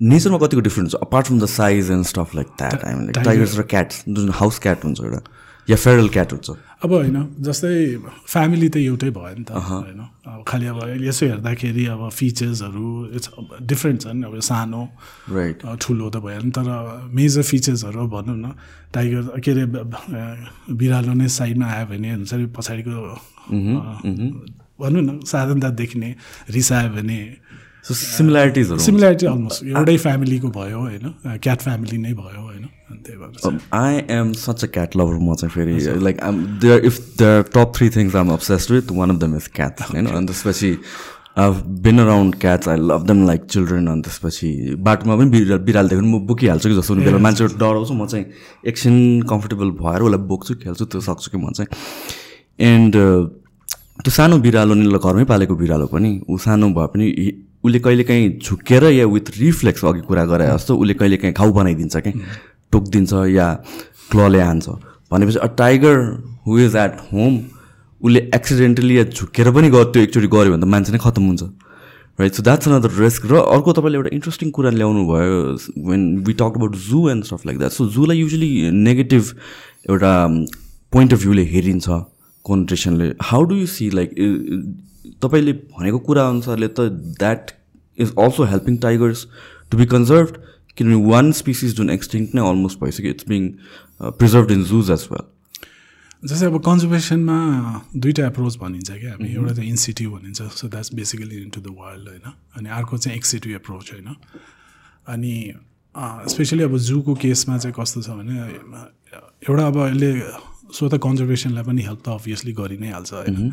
नेचरमा 0.02 0.38
कतिको 0.38 0.62
डिफ्रेन्स 0.62 0.92
छ 0.92 0.94
apart 1.02 1.26
from 1.26 1.38
the 1.40 1.46
size 1.52 1.90
and 1.90 2.04
stuff 2.06 2.34
like 2.34 2.48
that 2.58 2.84
I 2.84 2.92
like 2.94 3.24
tigers 3.24 3.58
र 3.58 3.62
क्याट्स 3.72 4.04
जुन 4.08 4.30
हाउस 4.40 4.58
क्याट 4.66 4.84
हुन्छ 4.84 5.00
एउटा 5.00 5.22
या 5.68 5.76
फेरल 5.76 6.08
क्याट 6.14 6.32
हुन्छ? 6.32 6.50
अब 6.82 6.92
होइन 6.92 7.18
जस्तै 7.46 7.74
फ्यामिली 8.26 8.68
त 8.68 8.76
एउटै 8.76 9.10
भयो 9.14 9.34
नि 9.38 9.44
त 9.46 9.62
होइन। 9.62 10.00
अब 10.26 10.42
खालि 10.48 10.66
अब 10.66 10.78
यसो 11.06 11.26
हेर्दाखेरि 11.26 11.84
अब 11.94 12.08
फिचर्सहरू 12.18 12.88
इट्स 13.16 13.28
डिफ्रेन्ट 13.70 14.02
छन् 14.02 14.24
अब 14.26 14.34
सानो 14.42 14.82
राइट 15.30 15.62
ठुलो 15.80 16.10
त 16.10 16.16
भयो 16.26 16.40
नि 16.42 16.50
तर 16.50 16.66
मेजर 17.14 17.42
फिचर्सहरू 17.52 18.06
भनौँ 18.10 18.36
न 18.36 18.54
टाइगर 18.94 19.38
के 19.38 19.50
अरे 19.54 19.64
बिरालो 20.82 21.14
नै 21.14 21.28
साइडमा 21.38 21.66
आयो 21.70 21.86
भने 21.94 22.10
हुन्छ 22.10 22.50
पछाडिको 22.58 22.94
भनौँ 24.82 25.02
न 25.02 25.20
साधारणता 25.22 25.70
देख्ने 25.78 26.14
रिसायो 26.50 26.90
भने 26.98 27.20
सो 27.84 27.94
सिमिल्यारिटिजहरू 27.94 28.78
सिमिल्यारिटी 28.78 29.26
अलमोस्ट 29.26 29.64
एउटै 29.64 29.96
फ्यामिलीको 29.98 30.48
भयो 30.50 30.78
होइन? 30.78 31.06
क्याट 31.42 31.60
फ्यामिली 31.62 31.98
नै 31.98 32.12
भयो 32.14 32.42
होइन? 32.42 32.66
त्यही 33.06 33.16
भएर 33.18 33.58
I 33.74 34.02
am 34.16 34.32
such 34.38 34.64
a 34.64 34.68
cat 34.74 34.96
lover 34.96 35.18
म 35.18 35.34
चाहिँ 35.34 35.52
फेरि 35.54 35.98
like 36.04 36.20
um 36.22 36.44
there 36.62 36.84
if 36.86 37.00
there 37.18 37.42
top 37.54 37.72
three 37.76 37.90
things 37.96 38.16
I'm 38.16 38.30
obsessed 38.32 38.70
with 38.72 38.92
one 38.92 39.10
of 39.10 39.18
them 39.24 39.36
is 39.36 39.48
cats 39.54 39.90
होइन 39.90 40.06
अनि 40.06 40.26
त्यसपछि 40.26 40.72
I 41.38 41.50
been 41.82 41.98
around 41.98 42.34
cats 42.40 42.68
I 42.68 42.76
love 42.78 43.06
them 43.06 43.26
like 43.26 43.44
children 43.50 43.86
अनि 43.88 44.02
त्यसपछि 44.02 44.74
बाटोमा 44.78 45.16
पनि 45.16 45.30
बिरा 45.30 45.56
बिराल 45.68 45.88
भने 45.88 46.08
म 46.08 46.26
बोकिहाल्छु 46.26 46.68
कि 46.68 46.74
जस्तो 46.76 46.94
बेला। 46.94 47.18
मान्छेहरू 47.18 47.58
डराउँछु 47.58 47.94
म 47.94 48.06
चाहिँ 48.06 48.26
एकछिन 48.66 49.22
कम्फर्टेबल 49.30 49.70
भएर 49.82 50.02
उसलाई 50.02 50.26
बोक्छु 50.28 50.54
खेल्छु 50.64 50.84
त्यो 50.84 51.00
सक्छु 51.00 51.30
कि 51.30 51.38
म 51.38 51.52
चाहिँ। 51.52 51.68
एन्ड 52.72 52.94
त्यो 54.02 54.10
सानो 54.10 54.38
बिरालो 54.38 54.74
नि 54.74 54.98
घरमै 54.98 55.24
पालेको 55.24 55.54
बिरालो 55.56 55.86
पनि 55.86 56.20
ऊ 56.30 56.36
सानो 56.38 56.68
भए 56.76 56.86
पनि 56.94 57.06
उसले 57.64 57.78
कहिलेकाहीँ 57.78 58.28
झुकेर 58.38 58.84
या 58.92 59.06
विथ 59.06 59.30
रिफ्लेक्स 59.38 59.84
अघि 59.84 60.00
कुरा 60.08 60.24
गरे 60.26 60.46
जस्तो 60.46 60.76
उसले 60.76 60.94
कहिलेकाहीँ 61.00 61.34
घाउ 61.34 61.52
बनाइदिन्छ 61.52 61.96
क्या 61.96 62.12
टोकिदिन्छ 62.72 63.12
या 63.30 63.48
क्लले 64.10 64.40
हान्छ। 64.40 64.68
भनेपछि 65.12 65.38
a 65.38 65.46
tiger 65.58 65.96
who 66.46 66.58
is 66.58 66.76
at 66.76 66.96
home 67.12 67.38
उसले 68.00 68.20
एक्सिडेन्टली 68.34 68.98
या 68.98 69.04
झुकेर 69.04 69.50
पनि 69.54 69.70
गर 69.70 69.84
त्यो 69.92 70.02
एकचोटि 70.02 70.26
गऱ्यो 70.26 70.52
भने 70.52 70.62
त 70.62 70.68
मान्छे 70.74 70.92
नै 70.92 70.98
खतम 70.98 71.26
हुन्छ। 71.26 71.42
Right 72.20 72.32
so 72.34 72.42
that's 72.42 72.68
another 72.68 72.90
risk 73.00 73.26
र 73.30 73.34
अर्को 73.56 73.72
तपाईँले 73.72 73.98
एउटा 73.98 74.10
इन्ट्रेस्टिङ 74.12 74.50
कुरा 74.56 74.70
ल्याउनु 74.70 75.04
भयो 75.06 75.36
when 75.88 76.02
we 76.26 76.32
talk 76.40 76.56
about 76.58 76.76
zoo 76.88 77.08
and 77.10 77.24
stuff 77.24 77.46
like 77.46 77.58
that 77.58 77.72
so 77.72 77.86
July 77.94 78.18
usually 78.18 78.70
negative 78.70 79.22
एउटा 79.90 80.12
पोइन्ट 80.92 81.12
अफ 81.12 81.20
भ्यूले 81.22 81.44
हेरिन्छ। 81.52 81.88
कोन्ट्रेसनले 82.46 83.12
how 83.22 83.42
do 83.44 83.54
you 83.56 83.66
see 83.66 83.90
like 83.90 84.10
तपाईँले 85.22 85.52
भनेको 85.52 85.98
कुरा 86.06 86.28
अनुसारले 86.28 86.68
त 86.68 86.88
that 87.18 87.50
is 87.98 88.14
also 88.18 88.44
helping 88.52 88.76
tigers 88.86 89.26
to 89.70 89.78
be 89.78 89.86
conserve 89.86 90.28
किनभने 90.76 91.10
वान 91.10 91.32
स्पिसिस 91.32 91.76
जुन 91.76 91.90
एक्सटिङ्क्ट 91.90 92.34
नै 92.34 92.48
अलमोस्ट 92.48 92.80
भइसक्यो 92.84 93.10
it's 93.10 93.28
being 93.28 93.48
preserve 94.20 94.50
in 94.50 94.64
zoos 94.64 94.90
as 94.90 95.08
well 95.12 95.26
जस्तै 96.22 96.46
अब 96.46 96.56
कन्जर्भेसनमा 96.62 97.36
दुईवटा 97.96 98.26
एप्रोच 98.26 98.56
भनिन्छ 98.58 98.90
क्या। 98.90 99.12
हामी 99.12 99.28
एउटा 99.28 99.52
चाहिँ 99.54 99.70
इन्सिटिभ 99.70 100.10
भनिन्छ। 100.10 100.42
So 100.54 100.68
that's 100.68 100.94
basically 100.94 101.36
into 101.42 101.60
the 101.60 101.74
world 101.78 102.08
होइन? 102.08 102.32
अनि 102.56 102.68
अर्को 102.78 102.98
चाहिँ 102.98 103.16
एक्सिटिभ 103.18 103.52
एप्रोच 103.54 103.92
होइन? 103.92 104.14
अनि 105.08 105.34
स्पेसली 106.30 106.62
अब 106.62 106.76
जूको 106.78 107.14
केसमा 107.26 107.58
चाहिँ 107.58 107.74
कस्तो 107.78 108.02
छ 108.02 108.08
भने 108.22 108.34
एउटा 109.50 109.66
अब 109.66 109.76
यसले 109.76 110.10
सो 110.78 110.88
त 110.88 110.94
कन्जर्भेसनलाई 111.02 111.64
पनि 111.64 111.82
हेल्प 111.82 112.02
त 112.06 112.08
अभियसली 112.08 112.52
गरि 112.54 112.78
नै 112.78 112.90
हाल्छ 112.92 113.12
होइन? 113.12 113.52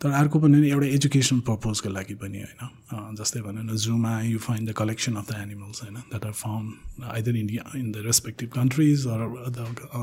तर 0.00 0.10
अर्को 0.16 0.38
पनि 0.40 0.68
एउटा 0.68 0.86
एजुकेसन 0.88 1.40
पर्पोजको 1.46 1.88
लागि 1.90 2.14
पनि 2.20 2.38
होइन। 2.40 3.14
जस्तै 3.16 3.40
भनौँ 3.40 3.64
न 3.64 3.76
जूमा 3.76 4.12
you 4.22 4.38
find 4.40 4.68
the 4.68 4.72
collection 4.76 5.14
of 5.16 5.26
the 5.30 5.36
animals 5.40 5.82
होइन 5.82 5.96
that 6.08 6.24
are 6.24 6.32
found 6.32 7.04
either 7.10 7.36
India 7.36 7.62
in 7.76 7.92
the 7.92 8.04
respective 8.06 8.48
countries 8.50 9.06
or 9.06 9.20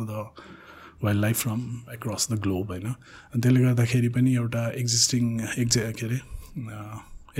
the 0.05 0.13
wild 1.03 1.21
life 1.21 1.37
from 1.41 1.61
across 1.93 2.27
the 2.31 2.39
globe 2.41 2.71
होइन। 2.71 2.93
त्यसले 3.33 3.59
गर्दाखेरि 3.61 4.09
पनि 4.09 4.35
एउटा 4.35 4.63
एक्जिस्टिङ 4.77 5.23
एक्जे 5.41 5.91
के 5.99 6.05
अरे 6.05 6.19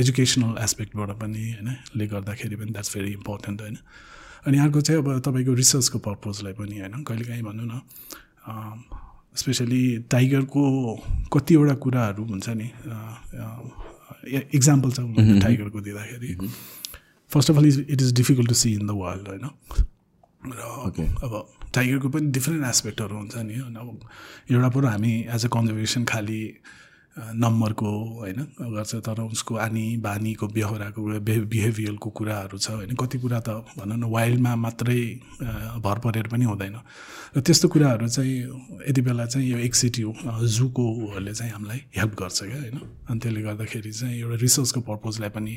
एजुकेसनल 0.01 0.57
एस्पेक्टबाट 0.63 1.11
पनि 1.21 1.43
होइन 1.51 1.75
ले 1.95 2.07
गर्दाखेरि 2.07 2.55
पनि 2.55 2.71
द्याट्स 2.71 2.95
भेरी 2.97 3.11
इम्पोर्टेन्ट 3.13 3.61
होइन। 3.61 3.77
अनि 4.45 4.57
अर्को 4.59 4.81
चाहिँ 4.81 5.01
अब 5.01 5.19
तपाईँको 5.25 5.53
रिसर्चको 5.53 5.99
पर्पोजलाई 6.05 6.53
पनि 6.53 6.79
होइन 6.79 7.03
कहिलेकाहीँ 7.03 7.43
भनौँ 7.43 7.67
न 7.67 7.81
स्पेसली 9.37 9.83
टाइगरको 10.11 10.63
कतिवटा 11.33 11.75
कुराहरू 11.83 12.23
हुन्छ 12.25 12.49
नि 12.49 12.67
इक्जाम्पल 14.55 14.91
छ 14.91 14.99
टाइगरको 15.43 15.81
दिँदाखेरि। 15.81 16.31
First 17.31 17.51
of 17.51 17.57
all 17.57 17.65
is 17.65 17.79
it 17.79 18.01
is 18.01 18.13
difficult 18.15 18.47
to 18.49 18.55
see 18.55 18.73
in 18.73 18.87
the 18.87 18.91
world 18.95 19.27
होइन? 19.27 19.45
र 20.47 20.59
अब 21.23 21.33
टाइगरको 21.75 22.09
पनि 22.09 22.31
डिफ्रेन्ट 22.31 22.65
एस्पेक्टहरू 22.65 23.15
हुन्छ 23.17 23.35
नि 23.37 23.55
होइन? 23.55 23.75
अब 23.75 24.09
एउटा 24.51 24.69
कुरो 24.69 24.87
हामी 24.87 25.13
एज 25.35 25.45
अ 25.45 25.49
कन्जर्भेसन 25.53 26.03
खालि 26.05 26.41
नम्बरको 27.17 27.89
होइन 28.19 28.39
गर्छ 28.61 28.95
तर 29.01 29.21
उसको 29.21 29.55
आनी 29.57 29.85
बानीको 29.97 30.47
बेहोराको 30.47 31.01
बिहेभियरको 31.21 32.09
कुराहरू 32.09 32.57
छ 32.57 32.69
होइन। 32.69 32.93
कति 32.93 33.17
कुरा 33.17 33.39
त 33.41 33.49
भनौँ 33.73 33.97
न 33.97 34.03
वाइल्डमा 34.05 34.55
मात्रै 34.55 35.01
भर 35.81 35.97
परेर 36.05 36.27
पनि 36.29 36.45
हुँदैन। 36.45 36.77
र 37.37 37.41
त्यस्तो 37.41 37.67
कुराहरू 37.73 38.07
चाहिँ 38.07 38.85
यति 38.89 39.01
बेला 39.01 39.25
चाहिँ 39.25 39.49
यो 39.49 39.57
एक्सिटिभ 39.57 40.13
जूकोहरूले 40.45 41.33
चाहिँ 41.33 41.51
हामीलाई 41.53 41.79
हेल्प 41.97 42.13
गर्छ 42.19 42.39
क्या 42.43 42.59
होइन। 42.61 42.77
अनि 43.09 43.19
त्यसले 43.19 43.41
गर्दाखेरि 43.41 43.91
चाहिँ 43.91 44.19
एउटा 44.21 44.37
रिसर्चको 44.37 44.79
पर्पोजलाई 44.85 45.29
पनि 45.33 45.53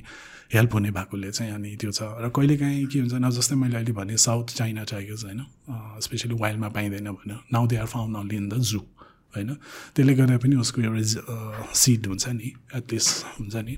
हेल्प 0.55 0.75
हुने 0.75 0.91
भएकोले 0.91 1.31
चाहिँ 1.31 1.53
अनि 1.53 1.77
त्यो 1.77 1.91
छ। 1.93 2.01
र 2.25 2.33
कहिलेकाहीँ 2.33 2.87
के 2.89 2.99
हुन्छ 3.05 3.15
न 3.21 3.31
जस्तै 3.31 3.57
मैले 3.61 3.77
अहिले 3.77 3.93
भने 3.93 4.17
साउथ 4.17 4.57
चाइना 4.57 4.85
टाइगर्स 4.89 5.25
होइन 5.25 5.41
स्पेसली 6.01 6.35
वाइल्डमा 6.41 6.69
पाइँदैन 6.73 7.09
भने 7.13 7.35
now 7.53 7.67
they 7.69 7.77
are 7.77 7.87
found 7.87 8.17
only 8.17 8.37
in 8.37 8.49
the 8.49 8.65
zoo 8.65 8.81
होइन? 9.35 9.51
त्यसले 9.95 10.15
गर्दा 10.15 10.37
पनि 10.43 10.57
उसको 10.57 10.79
एउटा 10.83 11.03
सिड 11.75 12.07
हुन्छ 12.07 12.29
नि 12.39 12.49
एटलिस्ट 12.77 13.11
हुन्छ 13.39 13.57
नि 13.67 13.75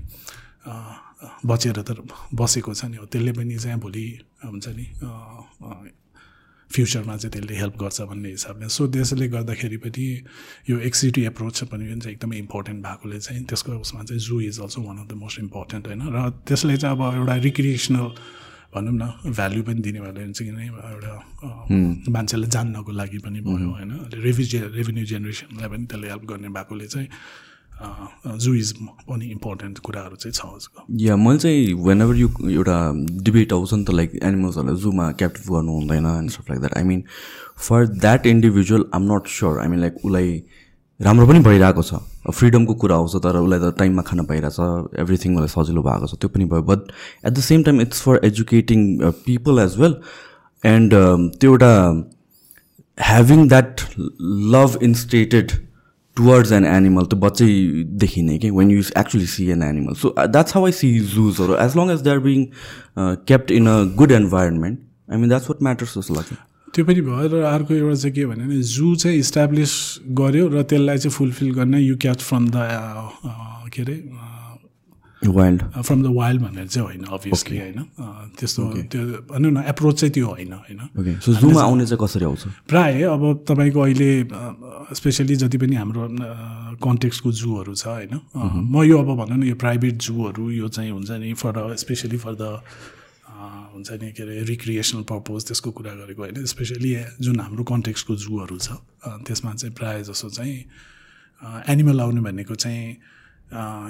बचेर 1.45 1.77
त 1.81 1.89
बसेको 2.35 2.73
छ 2.73 2.85
नि 2.85 2.97
हो। 2.97 3.05
त्यसले 3.05 3.31
पनि 3.31 3.57
चाहिँ 3.57 3.79
भोलि 3.79 4.05
हुन्छ 4.45 4.67
नि 4.67 4.85
फ्युचरमा 6.71 7.15
चाहिँ 7.17 7.31
त्यसले 7.31 7.55
हेल्प 7.55 7.75
गर्छ 7.77 8.01
भन्ने 8.09 8.29
हिसाबले। 8.29 8.69
सो 8.69 8.87
त्यसले 8.89 9.27
गर्दाखेरि 9.29 9.77
पनि 9.77 10.05
यो 10.69 10.75
एक्सिटी 10.89 11.21
एप्रोच 11.29 11.63
पनि 11.69 11.85
चाहिँ 11.85 12.15
एकदमै 12.15 12.37
इम्पोर्टेन्ट 12.37 12.79
भएकोले 12.85 13.19
चाहिँ 13.19 13.43
त्यसको 13.45 13.71
उसमा 13.77 14.03
चाहिँ 14.03 14.19
zoo 14.19 14.39
is 14.41 14.59
also 14.59 14.81
one 14.81 14.97
of 14.97 15.07
the 15.07 15.13
most 15.21 15.39
important 15.39 15.83
होइन? 15.87 16.01
र 16.01 16.29
त्यसले 16.47 16.77
चाहिँ 16.77 16.97
अब 16.97 17.01
एउटा 17.13 17.35
रिक्रिएसनल 17.45 18.07
भनौँ 18.75 18.93
न 18.93 19.31
भ्याल्यु 19.31 19.63
पनि 19.63 19.81
दिने 19.85 19.99
भएर 20.01 20.31
चाहिँ 20.31 20.51
किन 20.51 20.59
एउटा 20.91 21.13
मान्छेलाई 22.11 22.49
जान्नको 22.49 22.91
लागि 22.91 23.17
पनि 23.25 23.39
भयो 23.47 23.69
होइन। 23.77 23.91
रेभि 24.25 24.43
रेभेन्यू 24.75 25.05
जेनेरेसनलाई 25.05 25.69
पनि 25.69 25.85
त्यसले 25.85 26.07
हेल्प 26.09 26.25
गर्ने 26.31 26.49
भएकोले 26.57 26.87
चाहिँ 26.93 27.07
जू 28.39 28.53
इज 28.53 28.73
पनि 29.09 29.25
इम्पोर्टेन्ट 29.31 29.79
कुराहरू 29.85 30.15
चाहिँ 30.15 30.33
छ 30.33 30.45
उसको 30.57 30.83
या 31.03 31.15
मैले 31.17 31.39
चाहिँ 31.39 31.73
वेन 31.87 32.01
एभर 32.01 32.15
यु 32.15 32.27
एउटा 32.49 32.77
डिबेट 33.23 33.53
आउँछ 33.53 33.73
नि 33.73 33.83
त 33.83 33.95
लाइक 33.99 34.19
एनिमल्सहरूलाई 34.23 34.81
जुमा 34.81 35.11
क्याप्टिभ 35.21 35.53
गर्नु 35.53 35.71
हुँदैन 35.79 36.05
and 36.07 36.29
stuff 36.31 36.49
like 36.49 36.59
that 36.61 36.77
I 36.77 36.83
mean 36.91 37.03
for 37.67 37.87
that 37.87 38.25
individual 38.27 38.85
I'm 38.93 39.11
not 39.11 39.27
sure 39.37 39.59
I 39.61 39.67
mean 39.67 39.79
like 39.79 39.95
उसलाई 40.05 40.43
राम्रो 40.99 41.25
पनि 41.27 41.39
भइरहेको 41.39 41.81
छ। 41.81 41.93
फ्रिडमको 42.31 42.73
कुरा 42.81 42.95
आउँछ 42.95 43.15
तर 43.23 43.37
उसलाई 43.37 43.59
त 43.59 43.73
टाइममा 43.77 44.01
खान 44.07 44.25
पाइरहेछ 44.25 44.99
एभ्रिथिङ 44.99 45.35
उसलाई 45.35 45.51
सजिलो 45.55 45.81
भएको 45.83 46.07
छ 46.07 46.19
त्यो 46.21 46.29
पनि 46.29 46.45
भयो। 46.45 46.61
But 46.69 46.91
at 47.25 47.33
the 47.33 47.39
same 47.49 47.63
time 47.63 47.81
it's 47.81 48.01
for 48.01 48.19
educating 48.25 48.85
people 49.25 49.59
as 49.59 49.77
well 49.79 49.95
and 50.63 50.93
त्यो 51.39 51.51
एउटा 51.51 51.71
having 52.97 53.47
that 53.49 53.81
love 54.55 54.77
instated 54.83 55.51
towards 56.17 56.51
an 56.51 56.65
animal 56.65 57.05
त्यो 57.11 57.19
बच्चैदेखि 57.19 58.21
नै 58.21 58.37
कि 58.37 58.49
when 58.59 58.71
you 58.71 58.83
actually 58.99 59.27
see 59.27 59.49
an 59.51 59.63
animal 59.63 59.93
so 60.01 60.13
that's 60.19 60.55
how 60.55 60.65
I 60.65 60.71
see 60.79 60.93
जुजहरू 61.17 61.55
as 61.65 61.77
long 61.77 61.91
as 61.91 62.01
they 62.01 62.09
are 62.09 62.19
being 62.29 62.45
kept 63.27 63.51
in 63.51 63.67
a 63.67 63.77
good 63.97 64.11
environment 64.21 64.79
I 65.11 65.17
mean 65.19 65.29
that's 65.29 65.49
what 65.49 65.63
matters 65.63 65.97
जस्तो 65.97 66.13
लाग्छ 66.13 66.33
त्यो 66.73 66.85
पनि 66.85 67.01
भयो 67.01 67.27
र 67.29 67.41
अर्को 67.45 67.73
एउटा 67.73 67.95
चाहिँ 68.01 68.13
के 68.15 68.25
भने 68.25 68.61
जू 68.65 68.95
चाहिँ 68.95 69.17
इस्टाब्लिस 69.19 69.71
गर्यो 70.11 70.45
र 70.49 70.61
त्यसलाई 70.65 70.97
चाहिँ 70.97 71.13
फुलफिल 71.13 71.49
गर्न 71.53 71.73
यु 71.79 71.95
क्याच 72.01 72.19
फ्रम 72.21 72.43
द 72.49 72.57
के 73.73 73.81
अरे 73.81 73.97
वाइल्ड 75.23 75.61
फ्रम 75.81 76.01
द 76.03 76.07
वाइल्ड 76.15 76.41
भनेर 76.41 76.67
चाहिँ 76.67 76.85
होइन 76.87 77.03
अभियसली 77.07 77.57
होइन। 77.57 77.79
अ, 77.79 78.05
त्यस्तो 78.39 78.63
त्यो 78.91 79.01
भनौँ 79.29 79.51
न 79.51 79.63
एप्रोच 79.71 79.95
चाहिँ 79.99 80.11
त्यो 80.13 80.25
होइन 80.27 80.51
होइन। 80.53 80.79
जुमा 81.23 81.61
आउने 81.63 81.85
चाहिँ 81.85 81.99
कसरी 82.03 82.25
आउँछ? 82.25 82.43
प्रायः 82.67 83.07
अब 83.07 83.23
तपाईँको 83.47 83.79
अहिले 83.79 84.09
स्पेसली 84.99 85.35
जति 85.39 85.57
पनि 85.57 85.75
हाम्रो 85.75 86.03
कन्टेक्सको 86.83 87.31
जूहरू 87.31 87.73
छ 87.75 87.87
होइन। 87.87 88.13
अ, 88.35 88.43
म 88.67 88.83
यो 88.83 88.97
अब 88.99 89.09
भनौँ 89.15 89.37
न 89.37 89.43
यो 89.47 89.55
प्राइभेट 89.55 89.95
जूहरू 90.03 90.49
यो 90.51 90.67
चाहिँ 90.67 90.91
हुन्छ 90.91 91.11
नि 91.23 91.33
फर 91.39 91.75
स्पेसली 91.79 92.17
फर 92.19 92.33
द 92.35 92.59
हुन्छ 93.73 93.91
नि 94.01 94.11
के 94.11 94.23
अरे 94.23 94.43
रिक्रिएसनल 94.43 95.03
पर्पोज 95.09 95.45
त्यसको 95.47 95.71
कुरा 95.71 95.93
गरेको 95.95 96.21
होइन। 96.21 96.45
स्पेसली 96.45 96.91
जुन 97.21 97.39
हाम्रो 97.39 97.63
कन्टेक्सको 97.63 98.15
जूहरू 98.15 98.57
छ 98.57 98.77
त्यसमा 99.27 99.53
चाहिँ 99.53 99.73
प्रायः 99.75 100.01
जसो 100.09 100.29
चाहिँ 100.29 100.57
एनिमल 101.69 102.01
आउने 102.01 102.21
भनेको 102.21 102.55
चाहिँ 102.55 102.85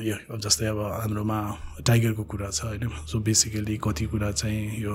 यो 0.04 0.38
जस्तै 0.38 0.66
अब 0.68 0.80
हाम्रोमा 1.02 1.40
टाइगरको 1.88 2.24
कुरा 2.24 2.50
छ 2.52 2.64
होइन। 2.64 2.90
सो 3.08 3.20
बेसिकली 3.20 3.78
कति 3.80 4.06
कुरा 4.12 4.32
चाहिँ 4.32 4.82
यो 4.82 4.94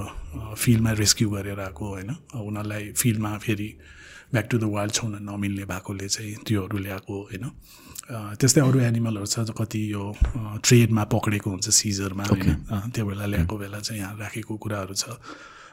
फिल्डमा 0.55 0.93
रेस्क्यु 0.93 1.29
गरेर 1.31 1.61
आएको 1.61 1.85
होइन। 1.89 2.11
उनीहरूलाई 2.37 2.93
फिल्डमा 2.93 3.31
फेरि 3.39 3.69
ब्याक 4.33 4.47
टु 4.51 4.59
द 4.59 4.65
वाइल्ड 4.69 4.93
छाउन 4.93 5.13
नमिल्ने 5.25 5.65
भएकोले 5.65 6.09
चाहिँ 6.09 6.35
त्योहरू 6.47 6.79
ल्याएको 6.79 7.15
होइन। 7.23 7.45
त्यस्तै 8.09 8.61
अरू 8.61 8.79
एनिमलहरू 8.81 9.27
छ 9.27 9.53
कति 9.53 9.81
यो 9.93 10.03
ट्रेडमा 10.65 11.05
पक्रेको 11.13 11.49
हुन्छ 11.51 11.69
सिजरमा 11.69 12.25
होइन। 12.25 12.51
त्यो 12.95 13.05
बेला 13.05 13.27
ल्याएको 13.27 13.55
बेला 13.59 13.79
चाहिँ 13.85 14.01
यहाँ 14.01 14.17
राखेको 14.17 14.57
कुराहरू 14.57 14.95
छ। 14.97 15.05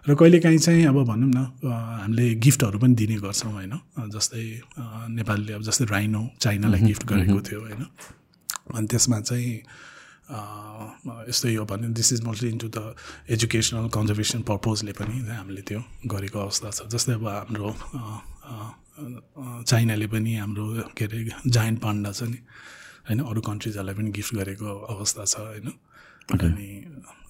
र 0.05 0.13
कहिलेकाहीँ 0.13 0.59
चाहिँ 0.59 0.85
अब 0.85 0.97
भनौँ 1.07 1.31
न 1.31 1.39
हामीले 1.65 2.25
गिफ्टहरू 2.37 2.77
पनि 2.77 2.93
दिने 2.93 3.17
गर्छौँ 3.23 3.51
होइन। 3.51 3.73
जस्तै 4.11 4.43
नेपालले 5.15 5.53
अब 5.53 5.61
जस्तै 5.63 5.85
राइनो 5.89 6.21
चाइनालाई 6.43 6.81
गिफ्ट 6.81 7.03
गरेको 7.07 7.39
थियो 7.41 7.59
होइन। 7.61 7.83
अनि 8.75 8.87
त्यसमा 8.91 9.19
चाहिँ 9.23 9.53
यस्तै 11.25 11.49
यो 11.55 11.63
भन्यो 11.65 11.89
this 11.95 12.13
is 12.13 12.21
mostly 12.21 12.49
into 12.51 12.67
the 12.67 12.93
educational 13.31 13.87
conservation 13.95 14.41
पर्पोजले 14.43 14.93
पनि 14.93 15.15
हामीले 15.23 15.61
त्यो 15.63 15.81
गरेको 16.05 16.37
अवस्था 16.39 16.69
छ। 16.69 16.79
जस्तै 16.91 17.13
अब 17.15 17.25
हाम्रो 17.25 17.69
चाइनाले 18.95 20.07
पनि 20.07 20.35
हाम्रो 20.35 20.65
के 20.95 21.05
अरे 21.05 21.19
जायन्ट 21.47 21.81
पान्डा 21.81 22.11
छ 22.11 22.23
नि 22.31 22.39
होइन? 23.07 23.19
अरू 23.19 23.41
कन्ट्रिजहरूलाई 23.41 23.95
पनि 23.95 24.11
गिफ्ट 24.11 24.35
गरेको 24.35 24.67
अवस्था 24.95 25.23
छ 25.25 25.35
होइन? 25.35 25.67
अनि 26.29 26.71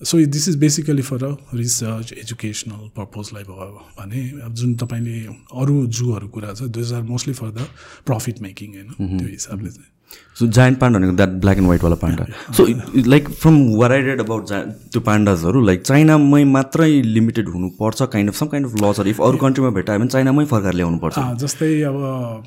so 0.03 0.17
this 0.35 0.47
is 0.49 0.55
basically 0.59 1.01
for 1.01 1.23
a 1.25 1.31
research 1.55 2.13
educational 2.13 2.87
पर्पोजलाई 2.95 3.43
भयो 3.43 3.67
भने 3.99 4.21
अब 4.45 4.53
जुन 4.61 4.75
तपाईँले 4.83 5.17
अरू 5.61 5.85
जूहरू 5.99 6.27
कुरा 6.37 6.53
छ 6.53 6.69
this 6.77 6.93
are 6.93 7.01
mostly 7.11 7.33
for 7.33 7.51
the 7.51 7.67
profit 8.05 8.41
making 8.41 8.73
होइन 8.75 9.17
त्यो 9.17 9.27
हिसाबले 9.27 9.69
चाहिँ। 9.69 9.91
सो 10.39 10.47
जायन्ट 10.57 10.77
पान्डा 10.79 10.99
भनेको 10.99 11.15
that 11.15 11.29
black 11.43 11.57
and 11.57 11.67
वाइटवाला 11.67 11.95
panda 12.01 12.25
so 12.57 12.65
like 13.09 13.29
from 13.29 13.55
where 13.79 13.91
I 13.91 14.01
read 14.01 14.19
about 14.21 14.47
जा 14.49 14.61
त्यो 14.91 15.01
पान्डाजहरू 15.07 15.61
लाइक 15.65 15.81
चाइनामै 15.81 16.43
मात्रै 16.51 16.89
लिमिटेड 17.01 17.47
हुनुपर्छ 17.49 18.01
kind 18.13 18.29
of 18.29 18.35
some 18.39 18.47
kind 18.47 18.67
of 18.67 18.75
law 18.81 18.93
छ 18.93 19.07
इफ 19.13 19.21
अरू 19.21 19.37
कन्ट्रीमा 19.37 19.69
भेटायो 19.79 19.99
भने 19.99 20.09
चाइनामै 20.09 20.45
फर्काएर 20.45 20.73
ल्याउनुपर्छ। 20.73 21.17
अँ, 21.17 21.35
जस्तै 21.37 21.71
अब 21.89 21.95
अँ, 22.03 22.43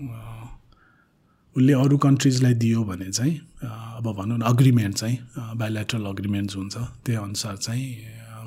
अँ, 0.00 0.48
उसले 1.56 1.72
अरू 1.84 1.96
कन्ट्रिजलाई 2.06 2.54
दियो 2.64 2.84
भने 2.84 3.10
चाहिँ 3.10 3.34
अँ, 3.62 3.87
अब 3.98 4.06
भनौँ 4.14 4.38
न 4.38 4.42
अग्रिमेन्ट 4.46 4.94
चाहिँ 4.96 5.16
बायोलेट्रल 5.58 6.04
अग्रिमेन्ट 6.06 6.56
हुन्छ। 6.56 6.76
त्यही 7.04 7.18
अनुसार 7.18 7.56
चाहिँ 7.56 7.86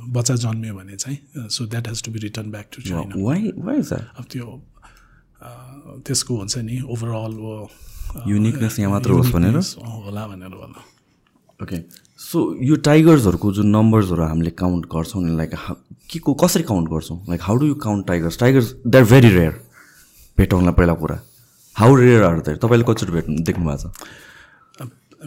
बच्चा 0.09 0.35
जन्मियो 0.43 0.73
भने 0.75 0.95
चाहिँ 0.95 1.47
so 1.51 1.65
that 1.67 1.87
has 1.87 2.03
to 2.03 2.11
be 2.11 2.19
return 2.19 2.51
back 2.51 2.67
to 2.73 2.81
China 2.81 3.15
अब 4.17 4.25
त्यो 4.31 4.45
त्यसको 6.05 6.37
हुन्छ 6.37 6.57
नि 6.57 6.79
ओभरअल 6.87 7.33
युनिकनेस 8.27 8.79
यहाँ 8.79 8.91
मात्र 8.91 9.11
होस् 9.11 9.31
भनेर? 9.33 9.57
होला 10.05 10.27
भनेर 10.27 10.55
भन्नु 10.61 10.81
ओके 11.63 11.77
सो 12.19 12.37
यो 12.63 12.75
टाइगर्सहरूको 12.87 13.51
जुन 13.53 13.67
नम्बर्सहरू 13.75 14.23
हामीले 14.23 14.51
काउन्ट 14.57 14.85
गर्छौँ 14.93 15.23
नि 15.23 15.35
लाइक 15.37 15.51
के 16.11 16.19
को 16.19 16.33
कसरी 16.33 16.63
काउन्ट 16.63 16.89
गर्छौँ? 16.89 17.17
Like 17.29 17.41
how 17.41 17.55
do 17.57 17.65
you 17.67 17.75
count 17.85 18.07
tigers 18.07 18.39
tigers 18.39 18.73
they 18.87 18.97
are 18.97 19.03
very 19.11 19.29
rare 19.35 19.53
भेटौँला 20.37 20.71
पहिला 20.71 20.93
कुरा। 21.01 21.17
हाउ 21.75 21.95
रेयर 21.95 22.23
आर 22.23 22.39
देयर 22.41 22.57
तपाईँले 22.57 22.85
कतिचोटि 22.87 23.11
भेट्नु 23.11 23.43
देख्नु 23.45 23.65
भएको 23.65 23.77
छ। 23.77 23.93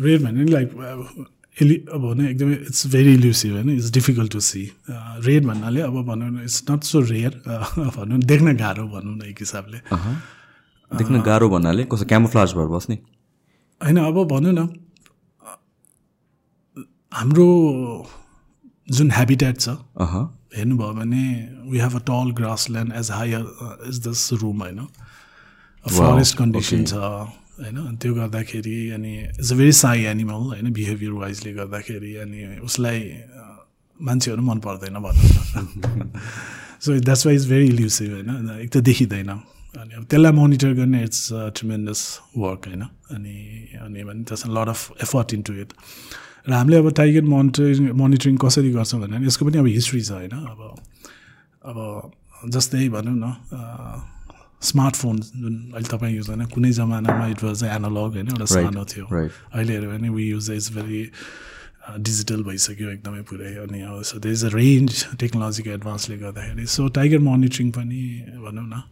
रेयर 0.02 0.22
भने 0.24 0.44
नि 0.44 0.50
लाइक 0.50 0.68
एलि 1.56 1.74
अब 1.94 2.00
भने 2.02 2.28
एकदमै 2.30 2.54
इट्स 2.54 2.86
भेरी 2.92 3.12
इल्युसिभ 3.14 3.52
होइन? 3.52 3.70
It's 3.70 3.90
difficult 3.92 4.32
to 4.32 4.40
see 4.40 4.62
rare 4.90 5.46
भन्नाले 5.46 5.80
अब 5.80 6.02
भनौँ 6.06 6.30
न 6.30 6.42
इट्स 6.42 6.62
नट 6.70 6.82
सो 6.84 7.00
रेयर 7.10 7.42
भनौँ 7.96 8.18
देख्न 8.22 8.56
गाह्रो 8.56 8.86
भनौँ 8.88 9.16
न 9.16 9.22
एक 9.28 9.38
हिसाबले। 9.40 9.78
देख्न 10.90 11.20
गाह्रो 11.22 11.48
भन्नाले 11.50 11.84
कस्तो 11.92 12.06
क्यामोफ्लाज 12.06 12.52
भएर 12.54 12.66
बस्ने? 12.74 12.98
होइन 13.80 13.96
अब 14.00 14.18
भनौँ 14.28 14.52
न। 14.52 14.68
हाम्रो 17.12 17.48
जुन 18.90 19.10
हेबिटेट 19.10 19.60
छ 19.60 19.68
हेर्नुभयो 20.56 20.92
भने 20.92 21.24
we 21.70 21.78
have 21.78 21.94
a 21.96 22.02
tall 22.08 22.30
grass 22.36 22.66
land 22.70 22.92
as 22.96 23.10
high 23.10 23.32
is 23.88 23.96
this 24.06 24.28
room 24.42 24.62
होइन? 24.62 24.80
फरेस्ट 25.86 26.36
कन्डिसन 26.38 26.84
छ। 26.84 26.94
होइन? 27.60 27.96
त्यो 27.96 28.14
गर्दाखेरि 28.14 28.76
अनि 28.90 29.12
it's 29.38 29.52
a 29.52 29.56
very 29.56 29.72
shy 29.72 30.04
animal 30.12 30.42
होइन? 30.50 30.72
बिहेभियर 30.72 31.12
वाइजले 31.22 31.52
गर्दाखेरि 31.54 32.14
अनि 32.24 32.38
उसलाई 32.64 33.00
अ, 33.00 33.42
मान्छेहरू 34.00 34.42
मन 34.42 34.58
पर्दैन 34.66 34.98
भनौँ 35.04 36.22
so 36.84 36.98
that's 37.00 37.26
why 37.26 37.34
is 37.34 37.48
very 37.50 37.66
elusive 37.68 38.12
होइन? 38.12 38.50
एक 38.62 38.70
त 38.70 38.76
देखिँदैन। 38.88 39.28
अनि 39.74 39.94
अब 39.94 40.04
त्यसलाई 40.10 40.32
मोनिटर 40.32 40.72
गर्ने 40.74 41.02
इट्स 41.04 41.28
ट्रिमेन्डस 41.58 42.00
वर्क 42.38 42.66
होइन? 42.66 42.82
अनि 43.10 43.36
अनि 43.82 44.04
भने 44.04 44.24
त्यसमा 44.24 44.50
lot 44.54 44.68
of 44.68 45.02
effort 45.02 45.34
into 45.34 45.52
it 45.62 45.72
र 46.48 46.52
हामीले 46.52 46.76
अब 46.76 46.90
टाइगर 46.92 47.22
मोनिटरिङ 47.24 47.90
मोनिटरिङ 47.96 48.36
कसरी 48.36 48.70
गर्छौँ 48.72 49.00
भने 49.00 49.26
यसको 49.26 49.46
पनि 49.46 49.58
अब 49.58 49.66
हिस्ट्री 49.66 50.00
छ 50.00 50.10
होइन? 50.10 50.34
अब 50.52 50.60
अब 51.64 52.50
जस्तै 52.50 52.88
भनौँ 52.88 53.16
न 53.16 53.34
स्मार्टफोन 54.64 55.16
जुन 55.20 55.54
अहिले 55.72 55.88
तपाईँ 55.88 56.14
युज 56.16 56.28
होइन 56.28 56.44
कुनै 56.54 56.70
जमानामा 56.72 57.26
इट 57.28 57.42
वाज 57.44 57.62
एनालग 57.64 58.12
होइन 58.14 58.28
एउटा 58.28 58.46
सानो 58.52 58.84
थियो. 58.84 59.06
अहिले 59.06 59.72
हेऱ्यो 59.72 59.90
भने 59.90 60.08
we 60.08 60.28
use 60.28 60.50
is 60.50 60.70
very 60.76 61.02
digital 62.00 62.42
भइसक्यो 62.44 62.90
एकदमै 62.90 63.22
पुरै 63.28 63.54
अनि 63.62 63.80
so 64.08 64.18
they 64.18 64.32
is 64.32 64.44
a 64.44 64.48
range 64.54 65.04
टेक्नोलोजीको 65.20 65.70
एडभान्सले 65.70 66.16
गर्दाखेरि। 66.18 66.66
सो 66.66 66.88
टाइगर 66.96 67.18
मोनिटरिङ 67.28 67.70
पनि 67.70 68.02
भनौँ 68.44 68.66
न 68.66 68.82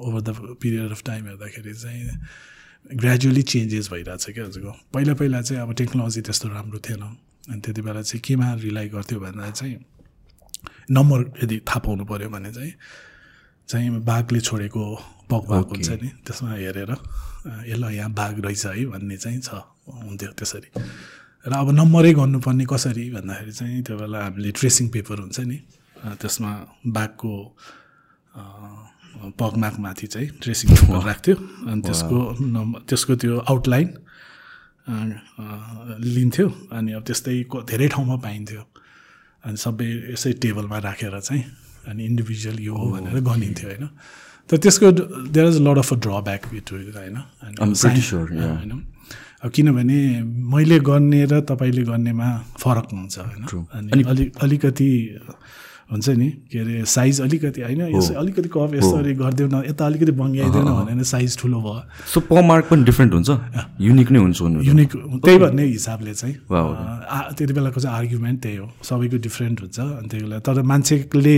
over 0.00 0.20
the 0.20 0.56
period 0.62 0.90
of 0.90 1.02
time 1.06 1.26
हेर्दाखेरि 1.26 1.74
चाहिँ 1.74 2.96
ग्रेजुअली 2.96 3.42
चेन्जेस 3.44 3.90
भइरहेछ 3.92 4.24
क्या 4.30 4.44
हजुरको। 4.44 4.72
पहिला 4.94 5.14
पहिला 5.14 5.40
चाहिँ 5.42 5.62
अब 5.62 5.74
टेक्नोलोजी 5.74 6.20
त्यस्तो 6.20 6.48
राम्रो 6.48 6.78
थिएन। 6.78 7.02
अनि 7.02 7.60
त्यति 7.60 7.82
बेला 7.82 8.02
चाहिँ 8.02 8.20
केमा 8.24 8.52
रिलाइ 8.60 8.88
गर्थ्यो 8.88 9.20
भन्दा 9.20 9.50
चाहिँ 9.50 9.76
नम्बर 10.90 11.20
यदि 11.44 11.56
थाहा 11.68 11.78
पाउनु 11.84 12.04
पऱ्यो 12.04 12.28
भने 12.28 12.52
चाहिँ 12.52 12.72
चाहिँ 13.68 13.90
बाघले 14.04 14.40
छोडेको 14.40 14.84
पग 15.30 15.42
भाग 15.48 15.64
हुन्छ 15.72 15.90
नि 16.02 16.08
त्यसमा 16.24 16.50
हेरेर 16.52 16.92
ल 17.76 17.84
यहाँ 17.92 18.10
बाघ 18.12 18.34
रहेछ 18.44 18.66
है 18.66 18.84
भन्ने 18.92 19.16
चाहिँ 19.16 19.40
छ 19.40 19.60
हुन्थ्यो 19.88 20.30
त्यसरी। 20.38 20.68
र 21.44 21.52
अब 21.52 21.70
नम्बरै 21.76 22.12
गर्नुपर्ने 22.16 22.64
कसरी 22.72 23.04
भन्दाखेरि 23.16 23.52
चाहिँ 23.52 23.82
त्यो 23.84 23.96
बेला 24.00 24.18
हामीले 24.24 24.50
ट्रेसिङ 24.58 24.88
पेपर 24.94 25.16
हुन्छ 25.24 25.38
नि 25.48 25.58
त्यसमा 26.20 26.52
बाघको 26.96 27.32
पगमागमाथि 29.40 30.06
चाहिँ 30.12 30.28
ट्रेसिङ 30.42 30.66
पेपर 30.72 31.04
राख्थ्यो। 31.04 31.36
अनि 31.68 31.80
त्यसको 31.84 32.18
नम्बर 32.40 32.80
त्यसको 32.88 33.12
त्यो 33.22 33.34
आउटलाइन 33.50 33.88
लिन्थ्यो। 36.16 36.48
अनि 36.76 36.90
अब 36.96 37.02
त्यस्तै 37.08 37.34
धेरै 37.70 37.88
ठाउँमा 37.94 38.16
पाइन्थ्यो। 38.24 38.62
अनि 39.44 39.56
सबै 39.56 39.88
यसै 40.12 40.32
टेबलमा 40.42 40.78
राखेर 40.88 41.20
चाहिँ 41.20 41.44
अनि 41.88 42.04
इन्डिभिजुअल 42.04 42.58
यो 42.60 42.74
हो 42.74 42.90
भनेर 42.90 43.20
गनिन्थ्यो 43.30 43.68
होइन? 43.68 43.88
तर 44.50 44.56
त्यसको 44.56 44.90
there 45.32 45.46
is 45.48 45.60
lot 45.62 45.78
of 45.78 45.92
a 45.92 45.96
drawback 46.06 46.42
too 46.68 46.76
होइन. 46.76 47.16
होइन? 47.44 48.72
अब 49.44 49.50
किनभने 49.50 49.98
मैले 50.52 50.78
गर्ने 50.80 51.24
र 51.32 51.40
तपाईँले 51.48 51.82
गर्नेमा 51.84 52.28
फरक 52.58 52.88
हुन्छ 52.92 53.18
होइन. 53.18 53.66
अनि 53.72 54.02
अलि 54.02 54.30
अलिकति 54.42 54.90
हुन्छ 55.84 56.08
नि 56.08 56.28
के 56.50 56.58
अरे 56.58 56.84
साइज 56.88 57.20
अलिकति 57.20 57.60
होइन? 57.60 57.80
यसो 57.92 58.14
अलिकति 58.20 58.48
कप 58.48 58.74
यसरी 58.74 59.12
गरिदेऊ 59.14 59.48
न 59.48 59.62
यता 59.68 59.86
अलिकति 59.86 60.12
बङ्ग्याइदेऊ 60.12 60.62
न 60.62 60.72
भनेर 60.80 61.04
साइज 61.04 61.36
ठुलो 61.40 61.60
भयो। 61.60 61.82
सो 62.12 62.20
प 62.24 62.40
मार्क 62.40 62.64
पनि 62.70 62.84
डिफ्रेन्ट 62.84 63.12
हुन्छ? 63.12 63.30
युनिक 63.80 64.10
नै 64.10 64.18
हुन्छ 64.18 64.40
युनिक 64.64 64.90
त्यही 65.24 65.38
भन्ने 65.38 65.64
हिसाबले 65.64 66.14
चाहिँ। 66.14 66.34
त्यति 67.36 67.52
बेलाको 67.52 67.80
चाहिँ 67.80 67.96
आर्ग्युमेन्ट 67.96 68.40
त्यही 68.42 68.56
हो। 68.56 68.68
सबैको 68.80 69.16
डिफ्रेन्ट 69.28 69.60
हुन्छ 69.60 69.78
अनि 69.80 70.08
त्यही 70.08 70.22
बेला 70.24 70.38
तर 70.40 70.62
मान्छेले 70.72 71.36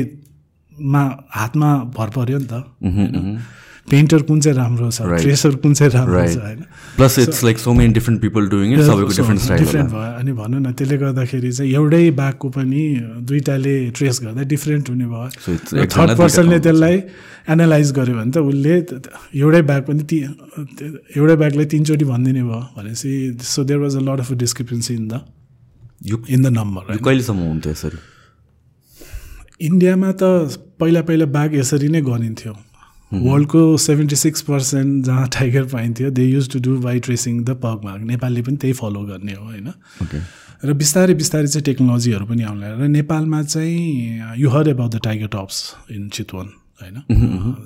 मा 0.80 1.02
हातमा 1.34 1.74
भर 1.96 2.08
पऱ्यो 2.16 2.38
नि 2.38 2.46
त। 2.46 2.52
पेन्टर 3.86 4.22
कुन 4.28 4.40
चाहिँ 4.40 4.56
राम्रो 4.58 4.90
छ. 4.90 5.02
ट्रेसर 5.22 5.54
कुन 5.62 5.74
चाहिँ 5.74 5.92
राम्रो. 5.92 6.26
छ? 6.26 6.36
होइन? 6.42 6.62
Plus 6.96 7.18
it's 7.18 7.42
like 7.44 7.58
so 7.58 7.72
many 7.72 7.92
different 7.94 8.20
people 8.22 8.48
doing 8.50 8.72
it 8.72 8.80
सबैको 8.82 9.14
डिफ्रेन्ट 9.16 9.40
स्टाइल 9.42 9.60
डिफ्रेन्ट 9.62 9.90
भयो। 9.90 10.10
अनि 10.18 10.32
भनौँ 10.32 10.60
न 10.60 10.72
त्यसले 10.74 10.96
गर्दाखेरि 10.98 11.52
चाहिँ 11.52 11.72
एउटै 11.72 12.10
बाघको 12.18 12.48
पनि 12.50 12.82
दुइटाले 13.30 13.74
ट्रेस 13.94 14.20
गर्दा 14.22 14.42
डिफ्रेन्ट 14.42 14.90
हुने 14.90 15.06
भयो। 15.06 15.86
थर्ड 15.86 16.16
पर्सनले 16.18 16.58
त्यसलाई 16.66 16.96
एनालाइज 17.46 17.92
गर्यो 17.94 18.14
भने 18.18 18.30
त 18.34 18.42
उसले 18.42 18.74
एउटै 19.38 19.62
ब्याग 19.70 19.82
पनि 19.86 20.02
ती 20.02 20.18
एउटै 21.14 21.36
ब्यागलाई 21.36 21.66
तिनचोटि 21.70 22.04
भनिदिने 22.10 22.42
भयो 22.42 22.60
भनेपछि 22.74 23.10
so 23.38 23.64
there 23.70 23.78
was 23.86 23.96
a 23.96 24.02
lot 24.02 24.18
of 24.26 24.32
discrepancy 24.42 24.94
in 24.94 25.06
the 25.08 25.22
in 26.26 26.42
the 26.42 26.46
number 26.58 26.82
कहिलेसम्म 26.98 27.40
हुन्थ्यो 27.54 27.72
यसरी? 27.72 27.98
इन्डियामा 29.60 30.12
त 30.12 30.24
पहिला 30.80 31.02
पहिला 31.02 31.26
बाघ 31.32 31.50
यसरी 31.54 31.88
नै 31.88 32.00
गनिन्थ्यो। 32.02 32.52
वर्ल्डको 33.12 33.60
सेभेन्टी 33.78 34.16
सिक्स 34.16 34.40
पर्सेन्ट 34.42 35.04
जहाँ 35.06 35.26
टाइगर 35.32 35.64
पाइन्थ्यो 35.72 36.10
they 36.10 36.24
use 36.24 36.48
to 36.52 36.58
do 36.60 36.76
by 36.80 36.98
tracing 37.06 37.44
the 37.44 37.50
pug 37.62 37.78
बाघ 37.84 38.00
नेपालले 38.02 38.42
पनि 38.42 38.56
त्यही 38.56 38.72
फलो 38.80 39.02
गर्ने 39.06 39.32
हो 39.32 39.44
होइन? 39.44 39.68
र 40.64 40.72
बिस्तारै 40.72 41.14
बिस्तारै 41.14 41.46
चाहिँ 41.46 41.64
टेक्नोलोजीहरू 41.64 42.26
पनि 42.26 42.42
आउन 42.42 42.62
र 42.80 42.88
नेपालमा 42.90 43.42
चाहिँ 43.42 44.36
you 44.42 44.48
hear 44.50 44.68
about 44.68 44.90
the 44.92 45.00
Tiger 45.04 45.28
Tops 45.32 45.56
in 45.90 46.08
Chitwan 46.08 46.48
होइन? 46.82 46.96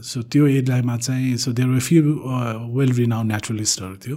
सो 0.05 0.23
त्यो 0.23 0.47
एरियामा 0.47 0.97
चाहिँ 0.97 1.37
so 1.37 1.53
there 1.53 1.69
were 1.69 1.81
few 1.89 2.03
well 2.79 2.93
renown 3.01 3.23
नेचुरलिस्टहरू 3.33 3.97
थियो। 4.07 4.17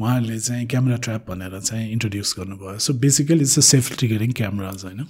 उहाँहरूले 0.00 0.38
चाहिँ 0.40 0.66
क्यामेरा 0.66 0.96
ट्र्याप 0.96 1.30
भनेर 1.30 1.60
चाहिँ 1.60 1.90
इन्ट्रोड्युस 1.92 2.34
गर्नुभयो। 2.38 2.78
So 2.78 2.92
basically 2.98 3.40
it's 3.40 3.58
a 3.58 3.62
self 3.62 3.96
triggering 3.98 4.30
cameras 4.32 4.84
होइन? 4.84 5.00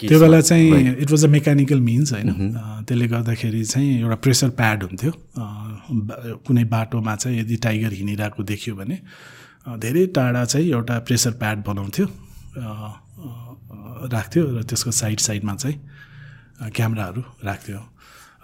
त्यो 0.00 0.18
बेला 0.20 0.40
चाहिँ 0.40 0.66
it 1.02 1.10
was 1.10 1.24
a 1.24 1.28
mechanical 1.28 1.80
means 1.80 2.12
होइन? 2.12 2.28
त्यसले 2.88 3.06
गर्दाखेरि 3.08 3.64
चाहिँ 3.64 4.00
एउटा 4.00 4.16
प्रेसर 4.24 4.50
प्याड 4.60 4.82
हुन्थ्यो। 4.82 5.12
कुनै 6.44 6.64
बाटोमा 6.64 7.14
चाहिँ 7.16 7.40
यदि 7.40 7.56
टाइगर 7.64 7.92
हिँडिरहेको 7.92 8.42
देखियो 8.42 8.74
भने 8.76 8.96
धेरै 9.80 10.06
टाढा 10.12 10.44
चाहिँ 10.44 10.66
एउटा 10.70 10.98
प्रेसर 11.08 11.32
प्याड 11.40 11.64
बनाउँथ्यो। 11.64 12.06
राख्थ्यो 14.12 14.42
र 14.44 14.62
त्यसको 14.62 14.90
साइड 14.92 15.18
साइडमा 15.20 15.54
चाहिँ 15.54 15.76
क्यामेराहरू 16.76 17.22
राख्थ्यो। 17.44 17.78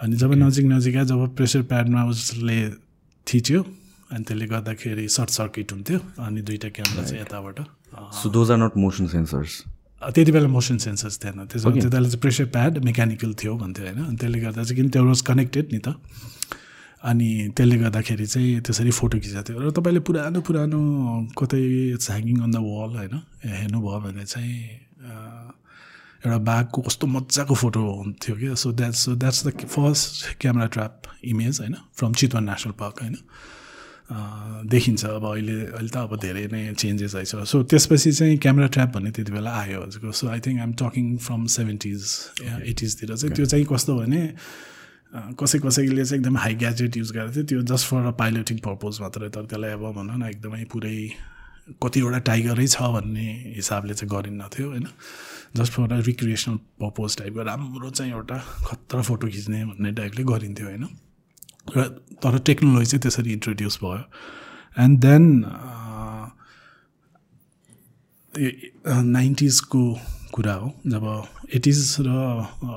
अनि 0.01 0.17
जब 0.17 0.33
नजिक 0.45 0.65
नजिक 0.67 0.97
आयो 0.97 1.05
जब 1.05 1.35
प्रेसर 1.37 1.63
प्याडमा 1.73 2.05
उसले 2.13 2.59
थिच्यो 3.27 3.61
अनि 4.13 4.25
त्यसले 4.25 4.47
गर्दाखेरि 4.47 5.09
सर्ट 5.17 5.31
सर्किट 5.31 5.73
हुन्थ्यो 5.73 5.99
अनि 6.25 6.41
दुइटा 6.43 6.69
क्यामेरा 6.77 7.03
चाहिँ 7.05 7.21
यताबाट 7.23 7.59
so 8.23 8.31
those 8.31 8.51
are 8.51 8.59
not 8.65 8.77
motion 8.77 9.07
sensors 9.07 9.53
त्यति 10.01 10.33
बेला 10.33 10.49
मोसन 10.49 10.77
सेन्सर्स 10.81 11.19
थिएन। 11.25 11.45
त्यसो 11.45 11.71
त्यति 11.71 11.89
बेला 11.89 12.09
चाहिँ 12.09 12.21
प्रेसर 12.21 12.45
प्याड 12.57 12.79
मेकानिकल 12.85 13.35
थियो 13.37 13.57
भन्थ्यो 13.57 13.85
होइन? 13.85 13.99
अनि 14.05 14.17
त्यसले 14.17 14.39
गर्दा 14.41 14.63
चाहिँ 14.65 14.77
किन 14.77 14.89
त्यो 14.91 15.05
वाज 15.05 15.21
कनेक्टेड 15.29 15.67
नि 15.73 15.79
त? 15.85 15.89
अनि 17.05 17.29
त्यसले 17.57 17.77
गर्दाखेरि 17.85 18.27
चाहिँ 18.27 18.61
त्यसरी 18.65 18.91
फोटो 18.97 19.19
खिचेको 19.21 19.43
थियो। 19.45 19.61
र 19.61 19.71
तपाईँले 19.77 20.01
पुरानो 20.01 20.41
पुरानो 20.41 20.81
कतै 21.37 21.61
ह्याङ्गिङ 22.01 22.37
अन 22.41 22.51
द 22.51 22.57
वाल 22.65 22.91
होइन? 22.97 23.15
हेर्नुभयो 23.45 23.99
भने 24.01 24.25
चाहिँ 24.25 24.57
एउटा 26.21 26.39
बाघको 26.45 26.83
कस्तो 26.83 27.07
मजाको 27.07 27.55
फोटो 27.55 27.81
हुन्थ्यो 27.81 28.35
कि 28.37 28.57
so 28.57 28.73
that's 28.73 28.99
so 29.05 29.15
that's 29.17 29.47
the 29.47 29.49
first 29.67 30.37
camera 30.41 30.67
trap 30.75 31.03
image 31.25 31.61
होइन 31.61 31.77
फ्रम 31.97 32.13
चितवन 32.21 32.45
नेसनल 32.45 32.73
पार्क 32.81 33.01
होइन। 33.03 33.17
देखिन्छ 34.69 35.05
अब 35.07 35.25
अहिले 35.27 35.57
अहिले 35.71 35.89
त 35.89 35.97
अब 35.97 36.17
धेरै 36.21 36.47
नै 36.53 36.63
चेन्जेस 36.75 37.15
आइछ 37.17 37.35
सो 37.47 37.63
त्यसपछि 37.63 38.13
चाहिँ 38.13 38.37
क्यामेरा 38.45 38.69
ट्र्याप 38.69 38.91
भन्ने 38.95 39.11
त्यति 39.17 39.33
बेला 39.33 39.51
आयो 39.57 39.81
हजुरको। 39.83 40.13
So 40.13 40.29
I 40.29 40.41
think 40.47 40.61
I'm 40.61 40.73
talking 40.83 41.17
from 41.25 41.47
seventies 41.57 42.03
एटिजतिर 42.69 43.17
चाहिँ। 43.17 43.35
त्यो 43.35 43.47
चाहिँ 43.47 43.65
कस्तो 43.73 43.97
भने 43.99 44.23
कसै 45.41 45.59
कसैले 45.59 46.05
चाहिँ 46.05 46.21
एकदम 46.21 46.37
हाई 46.37 46.55
ग्याजेट 46.55 46.97
युज 46.97 47.11
गरेको 47.13 47.33
थियो। 47.35 47.45
त्यो 47.45 47.63
just 47.71 47.87
for 47.87 48.07
a 48.07 48.15
piloting 48.19 48.59
purpose 48.67 49.01
मात्रै। 49.01 49.29
तर 49.31 49.45
त्यसलाई 49.47 49.73
अब 49.79 49.85
भनौँ 49.97 50.19
न 50.19 50.23
एकदमै 50.29 50.65
पुरै 50.69 50.99
कतिवटा 51.83 52.19
टाइगरै 52.27 52.67
छ 52.67 52.83
भन्ने 52.95 53.29
हिसाबले 53.57 53.95
चाहिँ 53.95 54.11
गरिन्नथ्यो 54.11 54.67
होइन। 54.69 54.87
Just 55.57 55.73
for 55.73 55.93
a 55.93 55.99
recreational 56.07 56.57
purpose 56.81 57.17
टाइपको 57.19 57.43
राम्रो 57.43 57.91
चाहिँ 57.91 58.13
एउटा 58.13 58.37
खतरा 58.67 59.03
फ़ोटो 59.03 59.27
खिच्ने 59.29 59.65
भन्ने 59.65 59.93
टाइपले 59.93 60.23
गरिन्थ्यो, 60.25 60.67
होइन? 60.67 60.85
र 61.77 61.79
तर 62.23 62.39
टेक्नोलोजी 62.39 62.87
चाहिँ 62.87 63.03
त्यसरी 63.03 63.33
इन्ट्रोड्युस 63.33 63.79
भयो। 63.83 64.03
एन्ड 64.79 64.99
देन 65.01 65.25
नाइन्टिजको 69.11 69.83
कुरा 70.33 70.55
हो। 70.55 70.69
जब 70.87 71.05
एटिज 71.55 71.79
र 72.01 72.09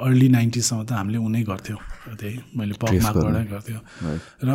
अर्ली 0.05 0.29
नाइन्टिजसम्म 0.29 0.83
त 0.85 0.91
हामीले 0.91 1.17
उनै 1.17 1.43
गर्थ्यौँ। 1.43 1.79
त्यही 2.19 2.37
मैले 2.57 2.73
पकमार्कबाटै 2.81 3.45
गर्थ्यो। 3.53 3.79
र 4.43 4.51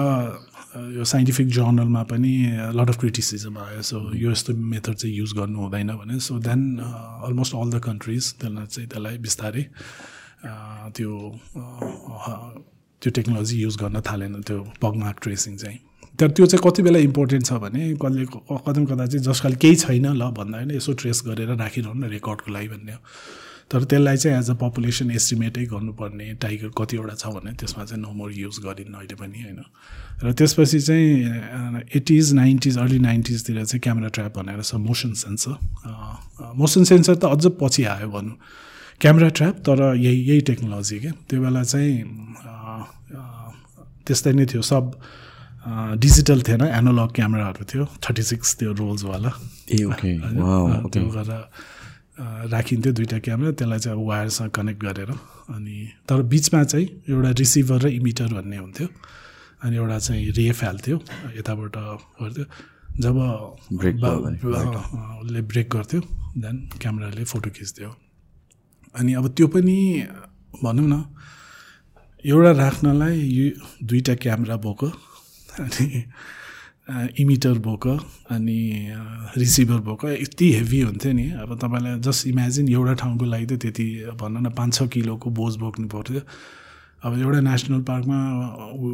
यो 0.99 1.05
साइन्टिफिक 1.05 1.49
जर्नलमा 1.49 2.03
पनि 2.13 2.33
लट 2.77 2.89
अफ 2.89 2.99
क्रिटिसिजम 3.01 3.59
आयो। 3.59 3.83
सो 3.83 3.97
यो 4.15 4.31
यस्तो 4.31 4.55
मेथड 4.55 4.95
चाहिँ 4.95 5.15
युज 5.17 5.33
गर्नु 5.39 5.59
हुँदैन 5.59 5.91
भने। 5.97 6.19
So 6.21 6.39
then 6.39 6.61
almost 7.27 7.55
all 7.55 7.69
the 7.71 7.83
countries 7.89 8.25
त्यसलाई 8.41 8.67
चाहिँ 8.67 8.89
त्यसलाई 8.89 9.19
बिस्तारै 9.19 9.65
अ, 10.45 10.53
त्यो 10.95 11.11
अ, 11.57 11.63
त्यो 13.03 13.11
टेक्नोलोजी 13.11 13.57
युज 13.63 13.77
गर्न 13.83 14.01
थालेन। 14.07 14.43
त्यो 14.43 14.59
पगमार्क 14.83 15.19
ट्रेसिङ 15.23 15.57
चाहिँ। 15.57 15.79
तर 16.19 16.31
त्यो 16.35 16.47
चाहिँ 16.47 16.63
कति 16.65 16.83
बेला 16.83 16.99
इम्पोर्टेन्ट 16.99 17.47
छ 17.47 17.53
भने 17.63 17.95
कसले 18.03 18.25
कदम 18.67 18.85
कदा 18.91 19.07
चाहिँ 19.07 19.25
जसकाले 19.25 19.57
केही 19.63 19.77
छैन 19.83 20.07
ल 20.19 20.31
भन्दा 20.35 20.59
होइन 20.59 20.71
यसो 20.75 20.93
ट्रेस 20.99 21.23
गरेर 21.27 21.55
राखिरहनु 21.57 22.07
न 22.07 22.11
रेकर्डको 22.11 22.53
लागि 22.53 22.69
भन्ने 22.69 22.93
हो। 22.93 23.01
तर 23.71 23.85
त्यसलाई 23.85 24.17
चाहिँ 24.17 24.39
एज 24.39 24.51
अ 24.51 24.55
पपुलेसन 24.59 25.11
एस्टिमेटै 25.13 25.65
गर्नुपर्ने 25.71 26.27
टाइगर 26.43 26.69
कतिवटा 26.75 27.15
छ 27.15 27.27
भने 27.37 27.53
त्यसमा 27.61 27.85
चाहिँ 27.85 28.03
नो 28.03 28.11
मोर 28.19 28.33
युज 28.35 28.59
गरिन्न 28.65 28.95
अहिले 28.99 29.15
पनि 29.15 29.39
होइन। 29.45 29.61
र 30.25 30.33
त्यसपछि 30.33 30.81
चाहिँ 30.81 31.85
एटिज 31.95 32.33
नाइन्टिज 32.35 32.79
अर्ली 32.79 32.99
नाइन्टिजतिर 32.99 33.65
चाहिँ 33.65 33.81
क्यामेरा 33.85 34.09
ट्र्याप 34.09 34.39
भनेर 34.39 34.63
छ 34.65 34.75
मोसन 34.75 35.13
सेन्सर 35.23 35.55
मोसन 36.57 36.85
सेन्सर 36.91 37.15
त 37.15 37.25
अझ 37.29 37.45
पछि 37.61 37.85
आयो 37.95 38.09
भनौँ 38.09 38.37
क्यामेरा 39.01 39.29
ट्र्याप 39.37 39.57
तर 39.69 39.79
यही 39.95 40.19
यही 40.31 40.41
टेक्नोलोजी 40.49 40.99
क्या 40.99 41.13
त्यो 41.29 41.39
बेला 41.41 41.63
चाहिँ 41.63 41.95
त्यस्तै 44.07 44.33
नै 44.33 44.47
थियो। 44.49 44.63
सब 44.65 44.85
डिजिटल 45.97 46.43
थिएन 46.43 46.61
एनालग 46.61 47.13
क्यामेराहरू 47.13 47.65
थियो 47.65 47.85
थर्टी 47.85 48.23
सिक्स 48.23 48.57
त्यो 48.57 48.73
रोल्सवाला 48.73 49.31
ए 49.73 49.85
ओके 49.85 50.13
त्यो 50.93 51.09
गरेर 51.09 51.43
राखिन्थ्यो 52.53 52.93
दुइटा 52.93 53.19
क्यामेरा 53.19 53.51
त्यसलाई 53.53 53.79
चाहिँ 53.79 53.99
अब 53.99 54.09
वायरसँग 54.09 54.51
कनेक्ट 54.51 54.81
गरेर। 54.85 55.11
अनि 55.55 55.89
तर 56.09 56.23
बिचमा 56.23 56.65
चाहिँ 56.65 56.87
एउटा 57.09 57.31
रिसिभर 57.31 57.79
र 57.83 57.89
इमिटर 57.89 58.27
भन्ने 58.35 58.57
हुन्थ्यो। 58.57 58.89
अनि 59.63 59.77
एउटा 59.77 59.99
चाहिँ 59.99 60.31
रे 60.31 60.53
फाल्थ्यो 60.53 60.97
यताबाट 61.39 61.77
गर्थ्यो। 62.23 62.45
जब 63.01 63.17
Break 63.73 64.01
बा- 64.01 64.11
भयो 64.11 64.21
भने, 64.21 64.39
अँ, 64.39 65.21
उसले 65.23 65.43
ब्रेक 65.43 65.71
गर्थ्यो 65.71 66.01
देन 66.39 66.71
क्यामेराले 66.83 67.25
फोटो 67.25 67.51
खिच्थ्यो। 67.51 67.97
अनि 68.99 69.15
अब 69.15 69.29
त्यो 69.29 69.47
पनि 69.47 70.07
भनौँ 70.65 70.89
न 70.89 71.05
एउटा 72.27 72.51
राख्नलाई 72.51 73.21
यो 73.21 73.47
दुईवटा 73.87 74.15
क्यामेरा 74.15 74.57
बोको 74.57 74.89
अनि 75.61 76.05
इमिटर 77.21 77.59
बोको 77.65 77.95
अनि 78.31 78.61
रिसिभर 79.37 79.81
बोको 79.89 80.09
यति 80.11 80.53
हेभी 80.53 80.81
हुन्थ्यो 80.81 81.13
नि। 81.13 81.27
अब 81.43 81.59
तपाईँलाई 81.63 81.99
जस्ट 82.01 82.27
इमेजिन 82.27 82.69
एउटा 82.69 82.95
ठाउँको 83.03 83.25
लागि 83.25 83.47
त 83.47 83.61
त्यति 83.63 83.87
भनौँ 84.21 84.43
न 84.43 84.51
पाँच 84.57 84.75
छ 84.75 84.89
किलोको 84.89 85.31
बोझ 85.31 85.55
बोक्नु 85.57 85.89
पर्थ्यो। 85.89 86.21
अब 87.05 87.19
एउटा 87.19 87.41
नेसनल 87.41 87.81
पार्कमा 87.87 88.19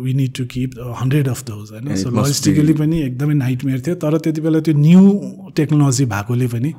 we 0.05 0.15
need 0.15 0.33
to 0.37 0.45
keep 0.47 0.71
hundred 1.01 1.29
of 1.29 1.43
those 1.45 1.71
होइन? 1.73 1.95
सो 1.97 2.11
लजिस्टिकली 2.11 2.73
पनि 2.75 3.01
एकदमै 3.03 3.35
नाइटमेयर 3.35 3.81
थियो। 3.81 3.95
तर 3.97 4.19
त्यति 4.19 4.41
बेला 4.41 4.61
त्यो 4.61 4.75
न्यू 4.75 5.53
टेक्नोलोजी 5.57 6.05
भएकोले 6.07 6.47
पनि 6.53 6.71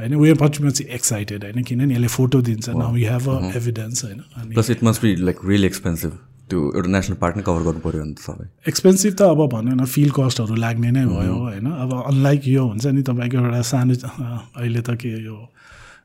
होइन 0.00 0.14
वे 0.14 0.32
मच 0.42 0.60
मच 0.60 0.80
एक्साइटेड 0.80 1.44
होइन? 1.44 1.62
किनभने 1.62 1.94
यसले 1.94 2.06
फोटो 2.08 2.40
दिन्छ। 2.42 2.68
न 2.68 2.92
वी 2.94 3.04
हेभ 3.04 3.28
अ 3.28 3.52
एभिडेन्स 3.56 4.04
होइन? 4.04 4.20
Plus 4.54 4.70
it 4.70 4.84
must 4.84 5.02
be 5.02 5.14
like 5.16 5.36
really 5.44 5.66
expensive 5.66 6.18
त्यो 6.50 6.60
एउटा 6.76 6.90
नेसनल 6.90 7.16
पार्क 7.22 7.34
नै 7.38 7.42
कभर 7.46 7.62
गर्नु 7.68 7.80
पऱ्यो 7.86 8.02
भने 8.02 8.14
त 8.18 8.20
सबै। 8.26 8.44
एक्सपेन्सिभ 8.66 9.12
त 9.14 9.22
अब 9.30 9.40
भनौँ 9.54 9.76
न 9.78 9.84
फिल 9.86 10.10
कस्टहरू 10.18 10.54
लाग्ने 10.58 10.90
नै 10.90 11.04
भयो 11.06 11.34
होइन। 11.46 11.66
अब 11.66 11.90
अनलाइक 12.10 12.42
यो 12.48 12.62
हुन्छ 12.66 12.86
नि 12.90 13.02
तपाईँको 13.06 13.36
एउटा 13.38 13.62
सानो 13.70 13.94
अहिले 13.94 14.82
त 14.82 14.98
के 14.98 15.14
यो 15.24 15.38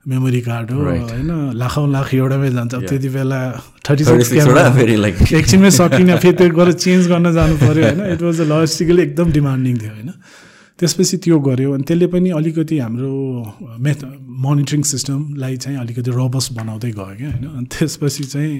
मेमोरी 0.06 0.42
कार्ड 0.46 0.72
हो. 0.72 0.80
होइन 0.86 1.58
लाखौँ 1.58 1.88
लाख 1.90 2.14
एउटामै 2.14 2.50
जान्छ 2.54 2.74
त्यति 2.86 3.10
बेला 3.10 3.40
थर्टी 3.82 4.04
36 4.06 4.30
सिक्स 4.30 5.34
एकछिनमै 5.34 5.72
सकिन 5.74 6.18
फेरि 6.22 6.38
त्यो 6.38 6.50
गएर 6.54 6.72
चेन्ज 6.78 7.04
गर्न 7.10 7.34
जानु 7.34 7.56
पऱ्यो 7.58 7.84
होइन। 7.90 8.02
इट 8.14 8.22
वाज 8.22 8.38
अ 8.42 8.46
लजिस्टिकली 8.46 9.02
एकदम 9.02 9.28
डिमान्डिङ 9.34 9.76
थियो 9.82 9.94
होइन। 9.98 10.12
त्यसपछि 10.80 11.18
त्यो 11.26 11.38
गऱ्यो 11.42 11.70
अनि 11.74 11.84
त्यसले 11.90 12.08
पनि 12.14 12.30
अलिकति 12.38 12.78
हाम्रो 12.86 13.14
मेथ 13.82 14.00
मोनिटरिङ 14.46 14.82
सिस्टमलाई 14.94 15.58
चाहिँ 15.58 15.78
अलिकति 15.80 16.12
रबस 16.14 16.46
बनाउँदै 16.54 16.92
गयो 16.94 17.16
क्या 17.18 17.30
होइन। 17.34 17.46
अनि 17.50 17.68
त्यसपछि 17.74 18.24
चाहिँ 18.30 18.56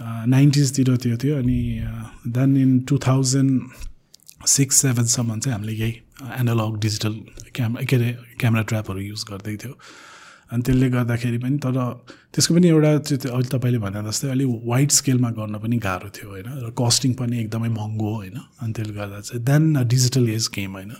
नाइन्टिजतिर 0.00 0.96
त्यो 0.96 1.16
थियो 1.22 1.38
अनि 1.38 1.58
then 2.36 2.56
in 2.56 2.78
two 2.88 2.98
thousand 3.06 4.46
six 4.46 4.76
सेभेनसम्म 4.76 5.38
चाहिँ 5.38 5.54
हामीले 5.54 5.72
यही 5.72 5.92
एनालग 6.40 6.78
डिजिटल 6.80 7.14
क्याम 7.54 7.74
के 7.88 7.96
अरे 7.96 8.10
क्यामेरा 8.40 8.62
ट्र्यापहरू 8.70 9.00
युज 9.00 9.24
गर्दै 9.30 9.56
थियो। 9.56 9.74
अनि 10.52 10.62
त्यसले 10.62 10.88
गर्दाखेरि 10.90 11.38
पनि 11.38 11.58
तर 11.64 11.76
त्यसको 12.34 12.54
पनि 12.54 12.68
एउटा 12.68 12.90
त्यो 12.98 13.32
अहिले 13.32 13.48
तपाईँले 13.48 13.78
भने 13.78 14.02
जस्तै 14.08 14.28
अलिक 14.30 14.48
वाइड 14.66 14.90
स्केलमा 14.90 15.30
गर्न 15.38 15.58
पनि 15.62 15.76
गाह्रो 15.78 16.08
थियो 16.16 16.28
होइन? 16.30 16.48
र 16.64 16.70
कस्टिङ 16.80 17.12
पनि 17.20 17.38
एकदमै 17.40 17.68
महँगो 17.68 18.10
होइन? 18.14 18.38
अनि 18.62 18.72
त्यसले 18.72 18.94
गर्दा 18.94 19.20
चाहिँ 19.20 19.44
देन 19.44 19.62
डिजिटल 19.86 20.28
एज 20.28 20.48
गेम 20.56 20.72
होइन? 20.72 20.92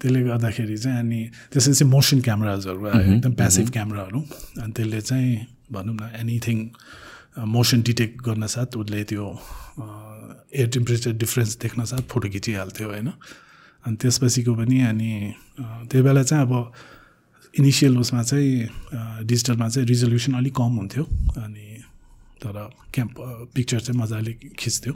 त्यसले 0.00 0.20
गर्दाखेरि 0.22 0.76
चाहिँ 0.76 0.98
अनि 0.98 1.20
त्यसरी 1.52 1.74
चाहिँ 1.74 1.90
मोसन 1.92 2.20
क्यामराजहरू 2.26 2.86
आयो 2.88 3.12
एकदम 3.12 3.32
प्यासिभ 3.38 3.70
क्यामराहरू 3.70 4.20
अनि 4.62 4.72
त्यसले 4.72 5.00
चाहिँ 5.00 5.30
भनौँ 5.72 5.94
न 5.94 6.10
एनिथिङ 6.20 6.58
मोसन 7.36 7.82
डिटेक्ट 7.82 8.22
गर्न 8.22 8.46
साथ 8.46 8.76
उसले 8.76 9.02
त्यो 9.08 9.24
एयर 10.52 10.68
टेम्परेचर 10.68 11.12
डिफ्रेन्स 11.16 11.56
देख्न 11.62 11.84
साथ 11.84 12.02
फोटो 12.10 12.28
खिचिहाल्थ्यो 12.28 12.88
होइन? 12.88 13.08
अनि 13.84 13.96
त्यसपछिको 13.96 14.52
पनि 14.54 14.80
अनि 14.90 15.10
अँ, 15.58 15.86
त्यो 15.88 16.02
बेला 16.02 16.22
चाहिँ 16.22 16.44
अब 16.46 16.72
इनिसियल 17.54 17.98
उसमा 17.98 18.22
चाहिँ 18.22 19.24
डिजिटलमा 19.26 19.68
चाहिँ 19.68 19.88
रिजोल्युसन 19.88 20.32
अलिक 20.34 20.54
कम 20.56 20.72
हुन्थ्यो। 20.80 21.04
अनि 21.40 21.66
तर 22.44 22.56
क्याम्प 22.94 23.14
पिक्चर 23.54 23.80
चाहिँ 23.80 24.00
मजाले 24.00 24.32
खिच्थ्यो। 24.58 24.92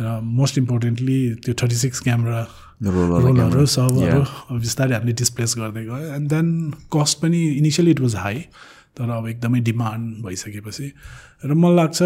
र 0.00 0.20
मोस्ट 0.22 0.58
इम्पोर्टेन्टली 0.58 1.18
त्यो 1.42 1.54
थर्टी 1.58 1.76
सिक्स 1.76 2.00
क्यामेरा 2.06 2.40
रोलहरू. 2.86 3.66
सबहरू 3.66 4.58
बिस्तारै 4.58 4.94
हामीले 4.94 5.12
डिस्प्लेस 5.18 5.54
गर्दै 5.58 5.84
गयो। 5.84 6.14
एन्ड 6.14 6.28
देन 6.30 6.46
कस्ट 6.94 7.18
पनि 7.22 7.40
इनिसियली 7.58 7.90
इट 7.90 8.00
वाज 8.00 8.14
हाई 8.16 8.44
तर 8.98 9.10
अब 9.16 9.28
एकदमै 9.28 9.60
डिमान्ड 9.70 10.24
भइसकेपछि। 10.24 10.92
र 11.44 11.54
मलाई 11.54 11.76
लाग्छ 11.76 11.98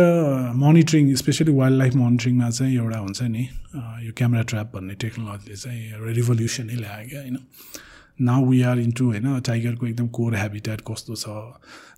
मोनिटरिङ 0.64 1.14
स्पेसली 1.16 1.52
वाइल्ड 1.52 1.78
लाइफ 1.78 1.94
मोनिटरिङमा 1.94 2.50
चाहिँ 2.50 2.76
एउटा 2.76 2.98
हुन्छ 2.98 3.22
नि 3.36 3.48
यो 4.06 4.12
क्यामेरा 4.18 4.42
ट्र्याप 4.50 4.68
भन्ने 4.74 4.94
टेक्नोलोजीले 5.04 5.56
चाहिँ 5.56 5.80
एउटा 5.92 6.12
रिभोल्युसनै 6.20 6.74
ल्यायो 6.74 7.08
क्या 7.08 7.20
होइन? 7.20 7.38
नाउ 8.20 8.44
वी 8.46 8.60
आर 8.62 8.78
इन्टु 8.78 9.04
होइन 9.04 9.40
टाइगरको 9.40 9.86
एकदम 9.86 10.08
कोर 10.16 10.34
हेबिटेट 10.36 10.80
कस्तो 10.88 11.14
छ 11.16 11.26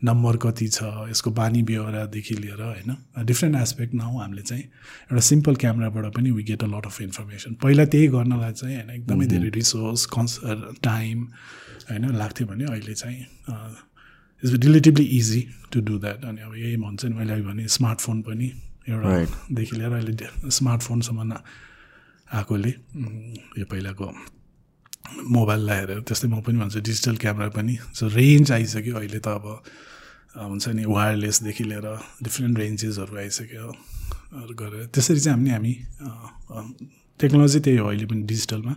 नम्बर 0.05 0.37
कति 0.45 0.69
छ 0.69 0.83
यसको 1.11 1.31
बानी 1.31 1.63
बेहोरादेखि 1.63 2.35
लिएर 2.35 2.63
होइन? 2.63 2.97
डिफ्रेन्ट 3.25 3.57
एस्पेक्ट 3.57 3.95
नाउ 3.95 4.19
हामीले 4.19 4.43
चाहिँ 4.43 4.63
एउटा 4.63 5.21
सिम्पल 5.21 5.55
क्यामेराबाट 5.65 6.07
पनि 6.17 6.31
we 6.31 6.43
get 6.45 6.63
a 6.63 6.67
lot 6.67 6.87
of 6.87 7.01
information 7.03 7.55
पहिला 7.63 7.85
त्यही 7.87 8.09
गर्नलाई 8.15 8.53
चाहिँ 8.53 8.77
होइन 8.77 8.91
एकदमै 8.91 9.27
धेरै 9.27 9.51
रिसोर्स 9.59 10.07
कन्स 10.15 10.39
टाइम 10.83 11.27
होइन 11.91 12.15
लाग्थ्यो 12.17 12.47
भने 12.47 12.65
अहिले 12.65 12.95
चाहिँ 12.95 13.21
it's 14.45 14.55
relatively 14.65 15.05
easy 15.19 15.41
to 15.73 15.81
do 15.81 15.99
that 16.05 16.25
अनि 16.25 16.41
अब 16.45 16.55
यही 16.57 16.77
भन्छ 16.85 17.05
नि 17.05 17.15
मैले 17.17 17.33
अघि 17.33 17.43
भने 17.49 17.69
स्मार्टफोन 17.69 18.23
पनि. 18.23 18.49
एउटादेखि 18.85 19.77
लिएर 19.77 19.93
अहिले 19.93 20.15
स्मार्टफोनसम्म 20.53 21.33
आएकोले 21.33 22.73
यो 23.59 23.65
पहिलाको 23.73 24.07
मोबाइललाई 25.37 25.79
हेरेर 25.79 26.01
त्यस्तै 26.09 26.29
म 26.29 26.41
पनि 26.45 26.59
भन्छु 26.61 26.81
डिजिटल 26.85 27.17
क्यामेरा 27.25 27.49
पनि 27.57 27.75
सो 27.97 28.09
रेन्ज 28.13 28.53
आइसक्यो 28.53 28.95
अहिले 29.01 29.21
त 29.25 29.29
अब 29.41 29.47
हुन्छ 30.37 30.65
नि 30.77 30.85
वायरलेसदेखि 30.85 31.65
लिएर 31.65 31.87
डिफ्रेन्ट 32.25 32.59
रेन्जेसहरू 32.59 33.17
आइसक्यो 33.25 33.67
गरेर। 34.61 34.87
त्यसरी 34.93 35.21
चाहिँ 35.21 35.37
हामी 35.37 35.51
हामी 35.57 35.73
टेक्नोलोजी 37.21 37.61
त्यही 37.65 37.79
हो 37.79 37.87
अहिले 37.89 38.07
पनि 38.13 38.23
डिजिटलमा 38.29 38.75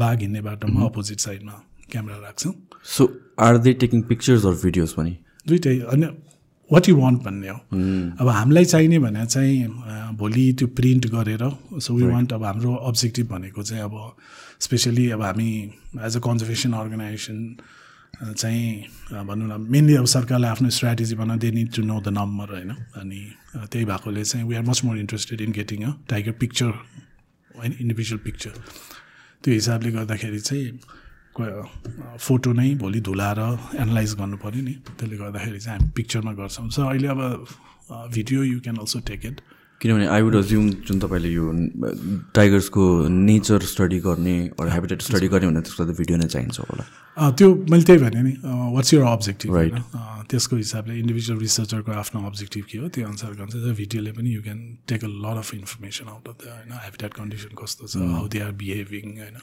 बाघ 0.00 0.18
हिँड्ने 0.20 0.40
बाटोमा 0.46 0.80
अपोजिट 0.86 1.18
साइडमा 1.26 1.54
क्यामेरा 1.94 2.18
राख्छौँ। 2.18 2.54
So 2.96 3.02
are 3.46 3.58
they 3.64 3.72
taking 3.82 4.02
pictures 4.10 4.46
or 4.46 4.54
videos 4.62 4.92
पनि? 4.98 5.16
दुइटै 5.48 5.78
अनि 5.94 6.06
वाट 6.70 6.88
यु 6.88 6.96
वान्ट 6.96 7.22
भन्ने 7.22 7.48
हो। 7.48 7.58
अब 8.20 8.28
हामीलाई 8.28 8.64
चाहिने 8.64 8.98
भने 8.98 9.26
चाहिँ 9.26 10.16
भोलि 10.18 10.44
त्यो 10.58 10.68
प्रिन्ट 10.78 11.06
गरेर 11.14 11.44
सो 11.84 11.94
वी 11.94 12.04
वान्ट 12.06 12.32
अब 12.32 12.44
हाम्रो 12.44 12.74
अब्जेक्टिभ 12.90 13.26
भनेको 13.28 13.62
चाहिँ 13.62 13.82
अब 13.84 13.94
स्पेसली 14.66 15.08
अब 15.16 15.22
हामी 15.22 15.50
एज 16.06 16.16
अ 16.16 16.20
कन्जर्भेसन 16.26 16.72
अर्गनाइजेसन 16.72 17.38
चाहिँ 18.14 18.64
भनौँ 19.28 19.48
न 19.48 19.60
मेनली 19.70 19.94
अब 19.96 20.06
सरकारले 20.06 20.46
आफ्नो 20.48 20.70
स्ट्राटेजी 20.70 21.14
बना 21.20 21.36
they 21.36 21.50
need 21.50 21.72
to 21.76 21.82
know 21.82 22.00
the 22.00 22.08
number 22.18 22.54
होइन 22.54 22.70
अनि 23.02 23.20
त्यही 23.72 23.84
भएकोले 23.84 24.24
चाहिँ 24.24 24.46
we 24.48 24.54
are 24.56 24.62
much 24.64 24.84
more 24.84 24.98
interested 24.98 25.40
in 25.40 25.52
getting 25.52 25.82
a 25.84 25.92
tiger 26.10 26.32
picture 26.40 26.72
होइन 27.58 27.74
इन्डिभिजुअल 27.80 28.20
पिक्चर 28.24 28.54
त्यो 29.44 29.54
हिसाबले 29.54 29.90
गर्दाखेरि 29.98 30.40
चाहिँ 30.40 30.66
फोटो 31.34 32.52
नै 32.52 32.68
भोलि 32.82 33.00
धुलाएर 33.08 33.40
एनालाइज 33.82 34.14
गर्नु 34.20 34.36
पऱ्यो 34.44 34.62
नि। 34.62 34.74
त्यसले 34.86 35.16
गर्दाखेरि 35.16 35.60
चाहिँ 35.60 35.78
हामी 35.78 35.90
पिक्चरमा 35.96 36.32
गर्छौँ। 36.38 36.70
सो 36.70 36.80
अहिले 36.88 37.08
अब 37.08 37.20
video 38.14 38.42
you 38.44 38.60
can 38.60 38.76
also 38.78 38.98
take 39.10 39.26
it 39.26 39.40
किनभने 39.80 40.06
आई 40.06 40.22
वुड 40.22 40.34
अज्युम 40.36 40.68
जुन 40.88 40.98
तपाईँले 41.00 41.28
यो 41.28 41.44
टाइगर्सको 42.32 42.82
नेचर 43.10 43.60
स्टडी 43.74 43.98
गर्ने 44.06 44.36
हेबिटेट 44.56 45.00
स्टडी 45.02 45.28
गर्ने 45.28 45.46
भने 45.50 45.60
त्यसको 45.60 45.84
त 45.84 45.96
भिडियो 45.98 46.16
नै 46.18 46.28
चाहिन्छ 46.34 46.56
होला। 46.70 46.84
त्यो 47.36 47.48
मैले 47.68 47.84
त्यही 47.84 48.00
भने 48.00 48.22
नि 48.22 48.32
वाट्स 48.74 48.94
यर 48.94 49.02
अब्जेक्टिभ 49.02 49.50
अँ, 49.52 50.24
त्यसको 50.30 50.56
हिसाबले 50.56 50.94
इन्डिभिजुअल 50.98 51.38
रिसर्चरको 51.40 51.92
आफ्नो 51.92 52.18
अब्जेक्टिभ 52.30 52.64
के 52.64 52.78
हो? 52.78 52.88
त्यो 52.88 53.04
अनुसार 53.06 53.32
गर्छ। 53.34 53.54
भिडियोले 53.76 54.12
पनि 54.16 54.28
you 54.34 54.42
can 54.42 54.60
take 54.88 55.04
a 55.04 55.10
lot 55.10 55.36
of 55.44 55.54
information 55.54 56.06
out 56.14 56.28
of 56.28 56.36
the 56.40 56.48
होइन 56.54 56.72
हेबिटेट 56.86 57.12
कन्डिसन 57.20 57.52
कस्तो 57.60 57.86
छ 57.92 57.96
हाउ 58.14 58.24
दे 58.32 58.40
आर 58.46 58.52
बिहेभिङ 58.62 59.06
होइन। 59.20 59.36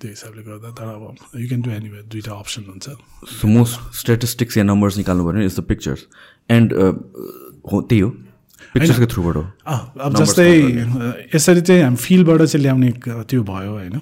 त्यो 0.00 0.10
हिसाबले 0.10 0.42
गर्दा 0.42 0.70
तर 0.78 0.88
अब 0.88 1.02
यु 1.36 1.46
क्यान 1.48 1.60
डु 1.62 1.70
एनी 1.70 1.88
दुइटा 2.08 2.32
अप्सन 2.32 2.62
हुन्छ। 2.70 2.86
सो 3.36 3.48
मोस्ट 3.48 4.00
स्ट्याटिस्टिक्स 4.00 4.56
या 4.56 4.64
नम्बर्स 4.64 4.96
निकाल्नु 4.96 5.24
पऱ्यो 5.26 5.42
इज 5.44 5.56
द 5.60 5.64
पिक्चर्स 5.68 6.00
एन्ड 6.50 6.72
हो 6.72 7.80
त्यही 7.82 8.00
हो। 8.00 8.10
पिक्चर्सको 8.74 9.06
थ्रुबाट 9.12 9.36
अब 9.66 10.16
जस्तै 10.16 10.48
यसरी 11.34 11.60
चाहिँ 11.60 11.82
हामी 11.82 11.96
फिल्डबाट 11.98 12.42
चाहिँ 12.42 12.62
ल्याउने 12.62 12.90
त्यो 13.30 13.42
भयो 13.42 13.72
होइन। 13.72 13.96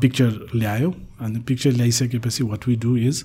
पिक्चर 0.00 0.30
ल्यायो 0.54 0.94
अनि 1.20 1.38
पिक्चर 1.48 1.72
ल्याइसकेपछि 1.80 2.44
वाट 2.44 2.68
वी 2.68 2.76
डु 2.84 2.96
इज 3.08 3.24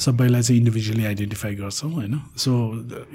सबैलाई 0.00 0.42
चाहिँ 0.42 0.58
इन्डिभिजुअली 0.60 1.04
आइडेन्टिफाई 1.04 1.54
गर्छौँ 1.54 1.90
होइन? 1.92 2.20
सो 2.36 2.52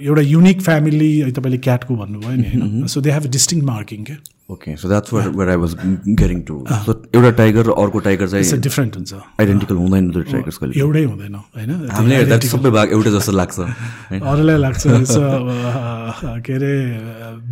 एउटा 0.01 0.21
युनिक 0.23 0.61
फ्यामिली 0.61 1.11
तपाईँले 1.31 1.57
क्याटको 1.69 1.95
भन्नुभयो 1.95 2.35
नि 2.35 2.49
होइन? 2.49 2.85
So 2.87 3.01
they 3.01 3.11
have 3.11 3.25
distinct 3.37 3.63
marking 3.65 4.03
क्या 4.03 4.17
okay 4.49 4.75
so 4.81 4.87
that's 4.89 5.13
where 5.13 5.49
I 5.49 5.55
was 5.63 5.73
getting 6.19 6.41
to 6.43 6.55
so 6.85 6.91
एउटा 7.15 7.29
टाइगर 7.39 7.65
र 7.65 7.71
अर्को 7.81 7.99
टाइगर 8.07 8.27
चाहिँ 8.29 8.59
डिफ्रेन्ट 8.61 8.95
हुन्छ। 8.95 9.13
आइडेन्टिकल 9.41 9.75
हुँदैन 9.75 10.09
दुई 10.11 10.23
टाइगर्सको 10.31 10.65
लागि 10.65 10.79
एउटै 10.79 11.03
हुँदैन 11.03 11.35
होइन? 11.35 11.71
हामीले 11.91 12.15
हेर्दा 12.15 12.37
सबै 12.47 12.69
भाग 12.77 12.91
एउटै 12.97 13.11
जस्तो 13.17 13.31
लाग्छ 13.31 13.59
अरूलाई 14.31 14.57
लाग्छ 14.57 14.87
अ, 14.87 16.39
के 16.45 16.53
अरे 16.53 16.73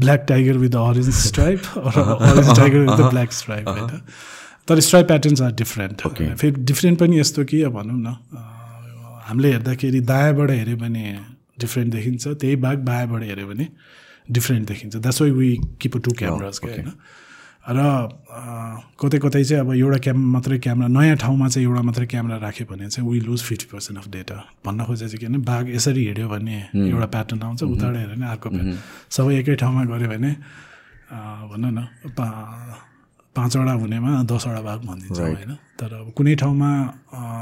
black 0.01 0.26
tiger 0.30 0.57
with 0.57 0.76
orange 0.82 1.09
stripe 1.20 1.61
orange 1.78 2.57
tiger 2.59 2.80
with 2.89 3.09
black 3.09 3.32
stripe 3.34 3.70
होइन? 3.70 4.01
तर 4.68 4.80
स्ट्राइप 4.84 5.07
प्याटर्न्स 5.07 5.41
आर 5.41 5.51
डिफ्रेन्ट. 5.59 6.01
फेरि 6.36 6.51
डिफ्रेन्ट 6.72 6.99
पनि 6.99 7.20
यस्तो 7.20 7.43
कि 7.51 7.63
भनौँ 7.78 7.99
न 7.99 8.15
अ, 8.36 8.41
हामीले 9.28 9.51
हेर्दाखेरि 9.51 9.99
दायाँबाट 10.07 10.49
हेऱ्यो 10.51 10.78
भने 10.78 11.03
डिफ्रेन्ट 11.59 11.93
देखिन्छ 11.93 12.28
त्यही 12.28 12.55
बाघ 12.63 12.78
बायाँबाट 12.89 13.23
हेऱ्यो 13.23 13.47
भने 13.47 13.67
डिफ्रेन्ट 14.32 14.67
देखिन्छ। 14.67 14.95
That's 14.95 15.21
why 15.21 15.32
we 15.32 15.49
keep 15.82 15.97
two 15.97 16.11
cameras 16.19 16.59
क्या 16.59 16.71
होइन? 16.71 16.91
र 17.67 17.80
कतै 18.95 19.17
कतै 19.19 19.43
चाहिँ 19.43 19.59
अब 19.59 19.71
एउटा 19.75 19.97
क्याम 20.05 20.17
मात्रै 20.34 20.57
क्यामेरा 20.63 20.88
नयाँ 20.88 21.15
ठाउँमा 21.19 21.47
चाहिँ 21.47 21.67
एउटा 21.67 21.82
मात्रै 21.84 22.05
क्यामेरा 22.07 22.38
राख्यो 22.39 22.65
भने 22.71 22.88
चाहिँ 22.88 23.09
we 23.09 23.19
lose 23.28 23.41
fifty 23.43 23.67
percent 23.71 23.99
of 23.99 24.07
data 24.07 24.38
भन्न 24.63 24.80
खोजेको 24.88 25.09
चाहिँ 25.11 25.19
के 25.19 25.28
भने 25.28 25.38
बाघ 25.43 25.63
यसरी 25.75 26.01
हिँड्यो 26.05 26.28
भने 26.32 26.57
एउटा 26.88 27.07
प्याटर्न 27.11 27.41
आउँछ 27.43 27.63
उताबाट 27.63 27.95
हेऱ्यो 27.99 28.15
भने 28.15 28.25
अर्को 28.32 28.49
प्याटर्न 28.49 28.78
सबै 29.11 29.36
एकै 29.39 29.55
ठाउँमा 29.59 29.84
गऱ्यो 29.91 30.07
भने 30.07 30.32
भनौँ 31.51 31.71
न 31.75 31.80
पाँचवटा 33.38 33.73
हुनेमा 33.83 34.11
दसवटा 34.31 34.61
बाघ 34.67 34.79
भनिदिन्छ 34.81 35.19
होइन? 35.19 35.53
तर 35.79 35.93
अब 35.93 36.11
कुनै 36.17 36.35
ठाउँमा 36.41 36.71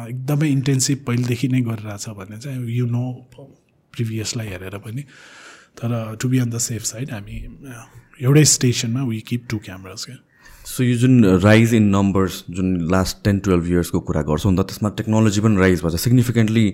एकदमै 0.09 0.47
इन्टेन्सिभ 0.49 0.97
पहिलेदेखि 1.07 1.47
नै 1.47 1.61
गरिरहेछ 1.69 2.05
भने 2.19 2.37
चाहिँ 2.43 2.59
यु 2.75 2.85
नो 2.91 3.05
प्रिभियसलाई 3.93 4.47
हेरेर 4.47 4.77
पनि। 4.85 5.03
तर 5.79 5.89
to 6.21 6.29
be 6.29 6.39
on 6.39 6.49
the 6.49 6.57
safe 6.67 6.83
side 6.85 7.11
हामी 7.11 7.35
एउटै 8.21 8.45
स्टेसनमा 8.51 9.03
वी 9.05 9.19
किप 9.27 9.47
टु 9.49 9.57
क्यामराज 9.65 10.05
क्या। 10.05 10.17
सो 10.65 10.83
यो 10.83 10.95
जुन 10.97 11.25
राइज 11.39 11.73
इन 11.73 11.89
नम्बर्स 11.89 12.43
जुन 12.49 12.69
लास्ट 12.91 13.17
टेन 13.23 13.39
टुवेल्भ 13.45 13.65
इयर्सको 13.71 13.99
कुरा 14.07 14.21
गर्छौँ 14.29 14.51
नि 14.51 14.57
त 14.57 14.65
त्यसमा 14.67 14.89
टेक्नोलोजी 14.99 15.41
पनि 15.41 15.57
राइज 15.61 15.81
भएको 15.81 15.97
छ 15.97 16.01
सिग्निफिकेन्टली 16.03 16.65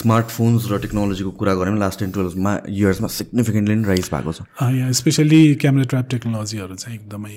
स्मार्टफोन्स 0.00 0.70
र 0.70 0.78
टेक्नोलोजीको 0.84 1.30
कुरा 1.38 1.54
गऱ्यो 1.54 1.72
भने 1.72 1.80
लास्ट 1.80 2.00
टेन 2.00 2.10
टुवेल्भमा 2.12 2.52
इयर्समा 2.68 3.08
सिग्निफिकेन्टली 3.18 3.74
नै 3.74 3.88
राइज 3.88 4.10
भएको 4.14 4.32
छ। 4.32 4.40
यहाँ 4.78 4.92
स्पेसली 5.00 5.40
क्यामेरा 5.62 5.86
ट्र्याप 5.92 6.08
टेक्नोलोजीहरू 6.10 6.74
चाहिँ 6.76 6.98
एकदमै 6.98 7.36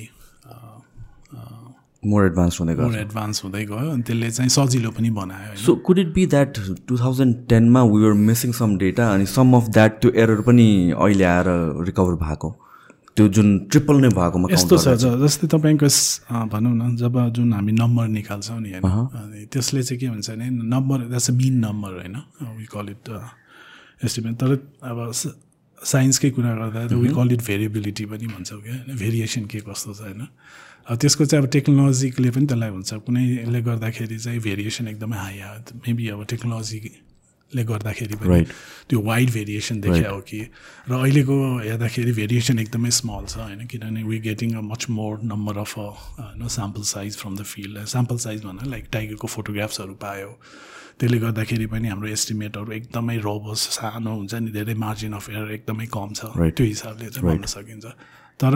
मोर 2.04 2.26
एडभान्स 2.26 2.60
हुँदै 2.60 2.74
गयो। 2.76 2.88
मोर 2.88 2.98
एडभान्स 3.00 3.44
हुँदै 3.44 3.64
गयो 3.66 3.90
अनि 3.92 4.02
त्यसले 4.02 4.32
चाहिँ 4.32 4.50
सजिलो 4.50 4.92
पनि 4.92 5.10
बनायो 5.18 5.56
so 5.66 5.76
could 5.86 6.00
it 6.00 6.14
be 6.14 6.26
that 6.34 6.58
two 6.88 6.98
thousand 6.98 7.36
टेनमा 7.50 7.84
we 7.84 8.02
were 8.04 8.14
missing 8.30 8.52
some 8.60 8.78
data 8.78 9.12
अनि 9.14 9.26
सम 9.36 9.54
अफ 9.56 9.70
द्याट 9.70 10.02
त्यो 10.02 10.12
एरर 10.24 10.42
पनि 10.48 10.68
अहिले 10.98 11.26
आएर 11.26 11.48
रिकभर 11.86 12.16
भएको? 12.26 12.50
त्यो 13.16 13.28
जुन 13.28 13.48
ट्रिपल 13.68 13.96
नै 14.02 14.10
भएकोमा 14.18 14.48
यस्तो 14.52 14.78
छ 14.78 14.96
जस्तै 15.22 15.48
तपाईँको 15.54 15.88
भनौँ 16.52 16.74
न 16.74 16.96
जब 16.96 17.16
जुन 17.36 17.54
हामी 17.54 17.72
नम्बर 17.80 18.08
निकाल्छौँ 18.08 18.60
नि 18.60 18.72
होइन 18.72 19.46
त्यसले 19.52 19.84
चाहिँ 19.84 20.00
के 20.00 20.10
भन्छ 20.10 20.30
भने 20.32 20.50
number 20.50 20.98
that's 21.12 21.30
a 21.30 21.34
mean 21.36 21.60
number 21.66 21.92
होइन 22.00 22.16
वी 22.58 22.66
कल 22.72 22.90
इट 22.96 23.10
एस्टिमेट 24.06 24.36
तर 24.42 24.52
अब 24.90 24.98
साइन्सकै 25.14 26.30
कुरा 26.32 26.56
गर्दा 26.56 26.80
वी 26.96 27.10
कल 27.14 27.32
इट 27.34 27.42
भेरिएबिलिटी 27.46 28.06
पनि 28.10 28.28
भन्छौँ 28.34 28.62
क्या 28.62 28.74
होइन 28.74 28.98
भेरिएसन 28.98 29.46
के 29.52 29.60
कस्तो 29.70 29.94
छ 29.94 30.02
होइन। 30.02 30.28
त्यसको 30.90 31.26
चाहिँ 31.26 31.44
अब 31.44 31.50
टेक्नोलोजीले 31.52 32.30
पनि 32.32 32.46
त्यसलाई 32.46 32.70
हुन्छ 32.70 32.94
कुनैले 33.06 33.62
गर्दाखेरि 33.62 34.18
चाहिँ 34.18 34.40
भेरिएसन 34.42 34.88
एकदमै 34.88 35.18
हाई 35.18 35.40
आयो 35.40 35.78
मेबी 35.78 36.08
अब 36.10 36.26
टेक्नोलोजीले 36.26 37.64
गर्दाखेरि 37.68 38.16
पनि. 38.16 38.44
त्यो 38.90 39.00
वाइड 39.00 39.30
भेरिएसन 39.32 39.82
देखिया 39.82 40.10
हो 40.10 40.20
कि। 40.24 40.42
र 40.90 40.92
अहिलेको 40.96 41.36
हेर्दाखेरि 41.60 42.12
भेरिएसन 42.12 42.60
एकदमै 42.60 42.92
स्मल 42.92 43.26
छ 43.28 43.38
होइन? 43.38 43.68
किनभने 43.68 44.04
we 44.04 44.20
getting 44.20 44.50
a 44.56 44.62
much 44.64 44.90
more 44.90 45.20
number 45.32 45.58
of 45.64 45.74
होइन 45.78 46.48
sample 46.48 46.82
size 46.82 47.18
from 47.18 47.36
the 47.38 47.44
field 47.44 47.86
sample 47.86 48.18
size 48.26 48.44
भन्दा 48.46 48.70
लाइक 48.72 48.86
टाइगरको 48.92 49.28
फोटोग्राफ्सहरू 49.28 49.94
पायो। 50.00 50.32
त्यसले 51.00 51.18
गर्दाखेरि 51.18 51.66
पनि 51.66 51.88
हाम्रो 51.88 52.08
एस्टिमेटहरू 52.08 52.72
एकदमै 52.72 53.18
रोबस 53.20 53.60
सानो 53.78 54.12
हुन्छ 54.16 54.34
नि 54.34 54.52
धेरै 54.52 54.74
मार्जिन 54.80 55.14
अफ 55.14 55.30
एयर 55.30 55.52
एकदमै 55.52 55.86
कम 55.92 56.10
छ. 56.14 56.32
त्यो 56.56 56.66
हिसाबले 56.66 57.10
चाहिँ 57.10 57.28
भन्न 57.28 57.46
सकिन्छ। 57.46 57.86
तर 58.42 58.56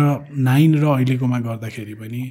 नाइन 0.50 0.78
र 0.82 0.86
अहिलेकोमा 0.86 1.40
गर्दाखेरि 1.40 1.94
पनि 1.94 2.22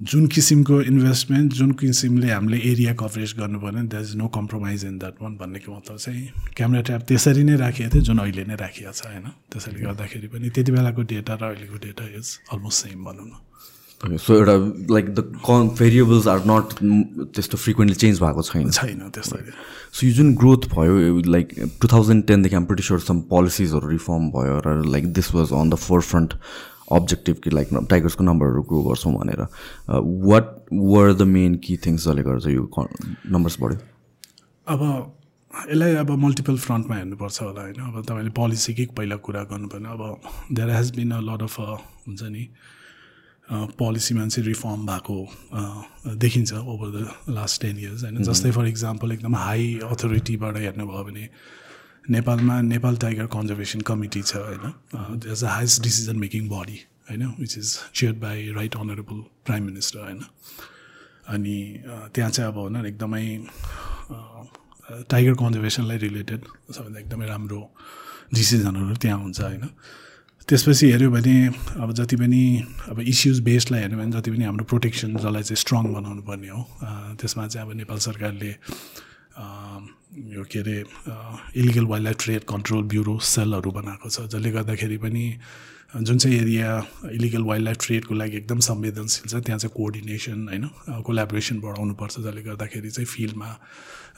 जुन 0.00 0.26
किसिमको 0.26 0.80
इन्भेस्टमेन्ट 0.82 1.52
जुन 1.52 1.70
किसिमले 1.72 2.30
हामीले 2.30 2.58
एरिया 2.70 2.92
कभरेज 3.00 3.34
गर्नु 3.38 3.58
पर्ने 3.60 3.82
that 3.88 4.02
is 4.02 4.16
no 4.16 4.26
compromise 4.28 4.84
in 4.84 4.98
that 4.98 5.22
one 5.22 5.36
भन्नेको 5.36 5.76
मतलब 5.76 5.96
चाहिँ 5.96 6.52
क्यामेरा 6.56 6.82
ट्याप 6.82 7.02
त्यसरी 7.08 7.44
नै 7.44 7.56
राखिएको 7.56 7.94
थियो 7.94 8.02
जुन 8.02 8.18
अहिले 8.18 8.44
नै 8.44 8.56
राखिएको 8.58 8.92
छ 8.92 9.06
होइन? 9.06 9.26
त्यसैले 9.52 9.80
गर्दाखेरि 9.80 10.28
पनि 10.28 10.50
त्यति 10.50 10.72
बेलाको 10.72 11.02
डेटा 11.14 11.34
र 11.34 11.42
अहिलेको 11.44 11.76
डेटा 11.86 12.04
इज 12.18 12.26
अलमोस्ट 12.52 12.86
सेम 12.86 13.04
भनौँ 13.04 13.26
न। 13.26 13.32
सो 14.04 14.34
एउटा 14.34 14.54
like 14.94 15.14
the 15.14 15.20
con 15.44 15.68
variables 15.78 16.26
are 16.28 16.40
not 16.46 16.74
त्यस्तो 17.34 17.58
फ्रिक्वेन्टली 17.58 17.96
चेन्ज 17.96 18.20
भएको 18.20 18.42
छैन। 18.42 18.70
छैन 18.70 19.08
त्यस्तै। 19.14 19.38
सो 19.92 20.06
यो 20.06 20.12
जुन 20.12 20.34
ग्रोथ 20.36 20.68
भयो 20.74 21.22
लाइक 21.30 21.54
टु 21.80 21.88
थाउजन्ड 21.88 22.26
टेनदेखि 22.26 22.56
आम 22.56 22.64
प्रिटी 22.66 22.82
स्योर 22.82 23.00
सम 23.00 23.20
पोलिसिजहरू 23.32 23.88
रिफर्म 23.88 24.30
भयो 24.36 24.60
र 24.66 24.76
like 24.90 25.12
this 25.12 25.34
was 25.34 25.52
on 25.52 25.70
the 25.70 25.74
forefront 26.02 26.34
objective 26.92 27.36
कि 27.44 27.50
लाइक 27.50 27.68
टाइगर्सको 27.90 28.24
नम्बरहरू 28.24 28.62
ग्रो 28.62 28.82
गर्छौँ 28.82 29.12
भनेर। 29.14 29.40
वाट 30.28 30.54
वर 30.72 31.12
द 31.14 31.22
मेन 31.32 31.54
कि 31.64 31.76
थिङ्स 31.86 32.04
जसले 32.04 32.22
गर्दा 32.22 32.50
यो 32.50 32.68
नम्बर्स 33.30 33.56
बढ्यो? 33.60 33.78
अब 34.66 34.80
यसलाई 35.70 35.94
अब 35.96 36.10
मल्टिपल 36.18 36.56
फ्रन्टमा 36.58 36.96
हेर्नुपर्छ 36.96 37.42
होला 37.42 37.62
होइन? 37.62 37.80
अब 37.88 38.02
तपाईँले 38.04 38.30
पोलिसीकै 38.36 38.86
पहिला 38.96 39.16
कुरा 39.24 39.42
गर्नुपर्ने? 39.50 39.88
अब 39.88 40.02
there 40.52 40.70
has 40.70 40.90
been 40.96 41.10
a 41.10 41.20
lot 41.24 41.42
of 41.42 41.60
हुन्छ 41.60 42.22
नि 42.22 42.48
पोलिसीमा 43.50 44.26
चाहिँ 44.26 44.46
रिफर्म 44.48 44.86
भएको 44.86 45.18
देखिन्छ 46.16 46.52
over 46.54 46.88
the 46.90 47.34
last 47.34 47.60
ten 47.62 47.78
years 47.78 48.02
होइन 48.04 48.22
जस्तै 48.24 48.50
फर 48.50 48.66
इक्जाम्पल 48.66 49.12
एकदम 49.12 49.36
हाई 49.36 49.78
अथोरिटीबाट 49.84 50.56
हेर्नुभयो 50.56 51.04
भने 51.04 51.28
नेपालमा 52.10 52.60
नेपाल 52.62 52.96
टाइगर 53.04 53.26
कन्जर्भेसन 53.32 53.80
कमिटी 53.88 54.22
छ 54.22 54.36
होइन? 54.36 54.72
As 55.32 55.44
a 55.44 55.48
highest 55.48 55.82
decision 55.82 56.16
making 56.18 56.48
body 56.48 56.78
होइन? 57.10 57.26
Which 57.40 57.58
is 57.58 57.78
chair 57.94 58.12
by 58.24 58.50
right 58.56 58.76
honourable 58.76 59.20
prime 59.46 59.64
minister 59.64 59.98
होइन? 60.00 60.20
अनि 61.34 61.56
त्यहाँ 62.14 62.30
चाहिँ 62.30 62.52
अब 62.52 62.56
भनौँ 62.56 62.86
एकदमै 62.86 63.24
टाइगर 65.10 65.34
कन्जर्भेसनलाई 65.34 65.98
रिलेटेड 65.98 66.40
सबैभन्दा 66.72 67.00
एकदमै 67.00 67.26
राम्रो 67.26 67.60
डिसिजनहरू 68.34 68.96
त्यहाँ 68.96 69.18
हुन्छ 69.20 69.40
होइन? 69.40 69.68
त्यसपछि 70.48 70.90
हेऱ्यो 70.92 71.10
भने 71.10 71.36
अब 71.80 71.92
जति 71.92 72.16
पनि 72.16 72.42
अब 72.90 73.00
इस्युज 73.02 73.40
बेस्डलाई 73.40 73.80
हेऱ्यो 73.80 73.98
भने 73.98 74.10
जति 74.12 74.30
पनि 74.30 74.44
हाम्रो 74.44 74.64
प्रोटेक्सन 74.64 75.16
जसलाई 75.16 75.42
चाहिँ 75.42 75.56
स्ट्रङ 75.56 75.84
बनाउनु 75.94 76.22
पर्ने 76.22 76.48
हो 76.48 76.60
त्यसमा 77.16 77.46
चाहिँ 77.46 77.66
अब 77.66 77.76
नेपाल 77.76 77.98
सरकारले 77.98 78.50
यो 80.28 80.44
के 80.44 80.58
अरे 80.58 80.76
illegal 81.56 81.84
wildlife 82.04 82.16
trade 82.20 82.44
control 82.44 82.82
bureau 82.86 83.18
सेलहरू 83.26 83.70
बनाएको 83.72 84.08
छ 84.10 84.28
जसले 84.28 84.50
गर्दाखेरि 84.50 84.98
पनि 85.00 85.24
जुन 85.96 86.18
चाहिँ 86.18 86.38
एरिया 86.38 86.70
इलिगल 87.10 87.42
वाइल्ड 87.44 87.64
लाइफ 87.64 87.78
ट्रेडको 87.80 88.14
लागि 88.14 88.36
एकदम 88.36 88.58
संवेदनशील 88.60 89.28
छ 89.28 89.42
त्यहाँ 89.42 89.58
चाहिँ 89.58 89.74
कोअर्डिनेसन 89.76 90.48
होइन 90.48 90.68
कोलाबोरेसन 91.02 91.60
बढाउनुपर्छ 91.60 92.18
जसले 92.18 92.42
गर्दाखेरि 92.42 92.90
चाहिँ 92.90 93.06
फिल्डमा 93.06 93.50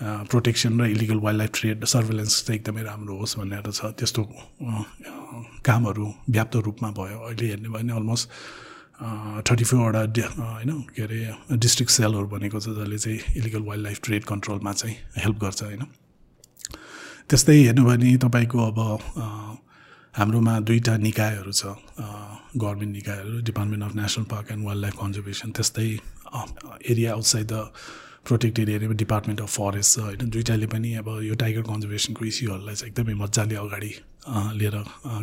प्रोटेक्सन 0.01 0.81
र 0.81 0.87
illegal 0.91 1.19
wild 1.25 1.39
life 1.39 1.51
trade 1.55 1.85
surveillance 1.87 2.45
चाहिँ 2.47 2.61
एकदमै 2.61 2.83
राम्रो 2.83 3.17
होस् 3.17 3.39
भनेर 3.39 3.71
छ। 3.71 3.93
त्यस्तो 3.97 4.23
कामहरू 5.65 6.07
व्याप्त 6.31 6.57
रूपमा 6.67 6.91
भयो। 6.99 7.19
अहिले 7.27 7.47
हेर्ने 7.49 7.69
भयो 7.69 7.73
भने 7.75 7.93
अलमोस्ट 7.93 8.29
थर्टी 9.49 9.65
फोरवटा 9.65 10.03
होइन 10.37 10.71
के 10.93 11.03
अरे 11.03 11.21
डिस्ट्रिक्ट 11.57 11.93
सेलहरू 11.93 12.27
बनेको 12.29 12.61
छ 12.61 12.77
जसले 12.77 12.99
चाहिँ 12.99 13.19
इलिगल 13.37 13.63
वाइल्ड 13.69 13.85
लाइफ 13.85 14.01
ट्रेड 14.05 14.25
कन्ट्रोलमा 14.25 14.73
चाहिँ 14.73 14.97
हेल्प 15.17 15.39
गर्छ 15.45 15.63
होइन। 15.63 15.83
त्यस्तै 17.29 17.57
हेर्नु 17.57 17.85
भने 17.85 18.17
तपाईँको 18.25 18.59
अब 18.69 18.79
हाम्रोमा 20.15 20.55
दुईवटा 20.61 20.97
निकायहरू 20.97 21.53
छ। 21.53 21.77
गभर्मेन्ट 22.57 22.93
निकायहरू 22.93 23.41
department 23.45 23.85
of 23.85 23.95
national 23.97 24.25
park 24.33 24.53
and 24.53 24.65
wildlife 24.83 24.95
conservation 25.01 25.51
त्यस्तै 25.57 25.89
एरिया 26.93 27.13
आउटसाइड 27.13 27.47
द 27.47 27.55
प्रोटेक्टेड 28.27 28.69
एरियामा 28.69 28.97
डिपार्टमेन्ट 29.03 29.41
अफ 29.41 29.51
फरेस्ट 29.57 29.91
छ 29.95 30.05
होइन 30.05 30.31
दुइटाले 30.37 30.67
पनि 30.75 30.95
अब 31.01 31.09
यो 31.23 31.35
टाइगर 31.43 31.63
कन्जर्भेसनको 31.73 32.25
इस्युहरूलाई 32.25 32.75
चाहिँ 32.75 32.91
एकदमै 32.91 33.15
मजाले 33.25 33.57
अगाडि 33.65 33.93
लिएर 34.61 34.77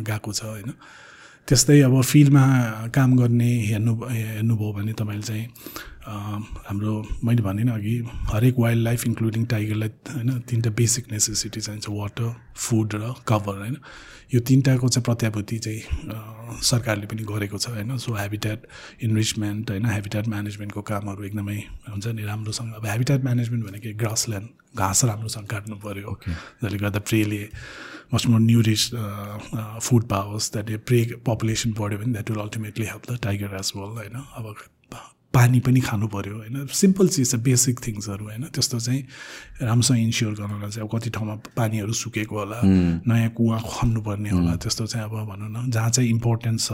गएको 0.08 0.32
छ 0.32 0.44
होइन। 0.44 0.72
त्यस्तै 1.48 1.80
अब 1.86 2.00
फिल्डमा 2.02 2.44
काम 2.94 3.16
गर्ने 3.16 3.50
हेर्नु 3.70 3.92
हेर्नुभयो 4.04 4.72
भने 4.72 4.92
तपाईँले 5.00 5.22
चाहिँ 5.22 5.44
हाम्रो 6.06 6.94
मैले 7.24 7.42
भनिनँ 7.42 7.74
अघि 7.74 7.94
हरेक 8.32 8.58
वाइल्ड 8.58 8.82
लाइफ 8.82 9.06
इन्क्लुडिङ 9.06 9.44
टाइगरलाई 9.52 9.90
होइन 10.08 10.30
तिनवटा 10.48 10.70
बेसिक 10.80 11.12
नेसेसिटी 11.12 11.60
चाहिन्छ 11.60 11.86
वाटर 11.90 12.34
फुड 12.56 12.94
र 12.94 13.14
कभर 13.28 13.58
होइन। 13.58 13.76
यो 14.32 14.40
तिनवटाको 14.40 14.88
चाहिँ 14.88 15.04
प्रत्याभूति 15.04 15.58
चाहिँ 15.58 15.82
सरकारले 16.62 17.06
पनि 17.06 17.22
गरेको 17.28 17.58
छ 17.58 17.68
होइन? 17.68 17.96
सो 17.98 18.14
हेबिटेट 18.14 18.66
इन्रिचमेन्ट 19.02 19.70
होइन? 19.70 19.86
हेबिटेट 19.86 20.28
म्यानेजमेन्टको 20.28 20.82
कामहरू 20.82 21.24
एकदमै 21.24 21.58
हुन्छ 21.88 22.06
नि 22.06 22.24
राम्रोसँग। 22.24 22.72
अब 22.74 22.86
हेबिटेट 22.86 23.24
म्यानेजमेन्ट 23.24 23.66
भनेको 23.66 23.96
ग्रासल्यान्ड 23.98 24.78
घाँस 24.78 25.04
राम्रोसँग 25.04 25.46
काट्नु 25.46 25.76
पऱ्यो 25.84 26.18
जसले 26.26 26.78
गर्दा 26.78 27.00
प्रेले 27.08 27.42
must 28.14 28.26
more 28.28 28.40
nourish 28.40 28.82
food 29.82 30.04
powers 30.08 30.52
that 30.52 30.70
prey 30.86 31.00
population 31.26 31.72
बढ्यो 31.78 31.98
भने 31.98 32.12
that 32.12 32.30
will 32.30 32.40
ultimately 32.40 32.86
help 32.86 33.10
the 33.10 33.18
tiger 33.22 33.56
as 33.60 33.72
well 33.76 33.92
होइन? 33.98 34.16
अब 34.36 34.54
पानी 35.34 35.60
पनि 35.66 35.80
खानु 35.80 36.06
पऱ्यो 36.08 36.34
होइन? 36.36 36.66
सिम्पल 36.70 37.08
चिज 37.08 37.30
छ 37.30 37.34
बेसिक 37.42 37.80
थिङ्सहरू 37.86 38.24
होइन? 38.24 38.44
त्यस्तो 38.54 38.78
चाहिँ 38.80 39.00
राम्रोसँग 39.62 39.98
इन्स्योर 39.98 40.32
गर्नलाई 40.34 40.70
चाहिँ 40.70 40.86
अब 40.86 40.90
कति 40.94 41.10
ठाउँमा 41.10 41.34
पानीहरू 41.56 41.92
सुकेको 41.92 42.38
होला 42.38 42.58
नयाँ 42.62 43.30
कुवा 43.34 43.58
खन्नुपर्ने 43.58 44.30
होला 44.30 44.54
त्यस्तो 44.62 44.86
चाहिँ 44.86 45.04
अब 45.04 45.14
भनौँ 45.30 45.50
न 45.50 45.70
जहाँ 45.70 45.90
चाहिँ 45.90 46.10
इम्पोर्टेन्स 46.10 46.68
छ 46.68 46.72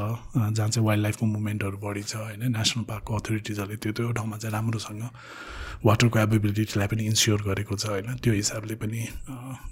जहाँ 0.52 0.68
चाहिँ 0.68 0.86
वाइल्ड 0.86 1.02
लाइफको 1.02 1.26
मुभमेन्टहरू 1.26 1.76
बढी 1.80 2.02
छ 2.02 2.16
होइन? 2.16 2.52
नेसनल 2.52 2.84
पार्कको 2.84 3.16
अथोरिटिजहरूले 3.16 3.76
त्यो 3.80 3.92
त्यो 3.96 4.12
ठाउँमा 4.12 4.36
चाहिँ 4.36 4.52
राम्रोसँग 4.52 5.02
वाटरको 5.84 6.18
एभाइबिलिटीलाई 6.18 6.88
पनि 6.92 7.02
इन्स्योर 7.06 7.42
गरेको 7.42 7.76
छ 7.76 7.86
होइन? 7.96 8.16
त्यो 8.20 8.32
हिसाबले 8.34 8.74
पनि 8.76 9.00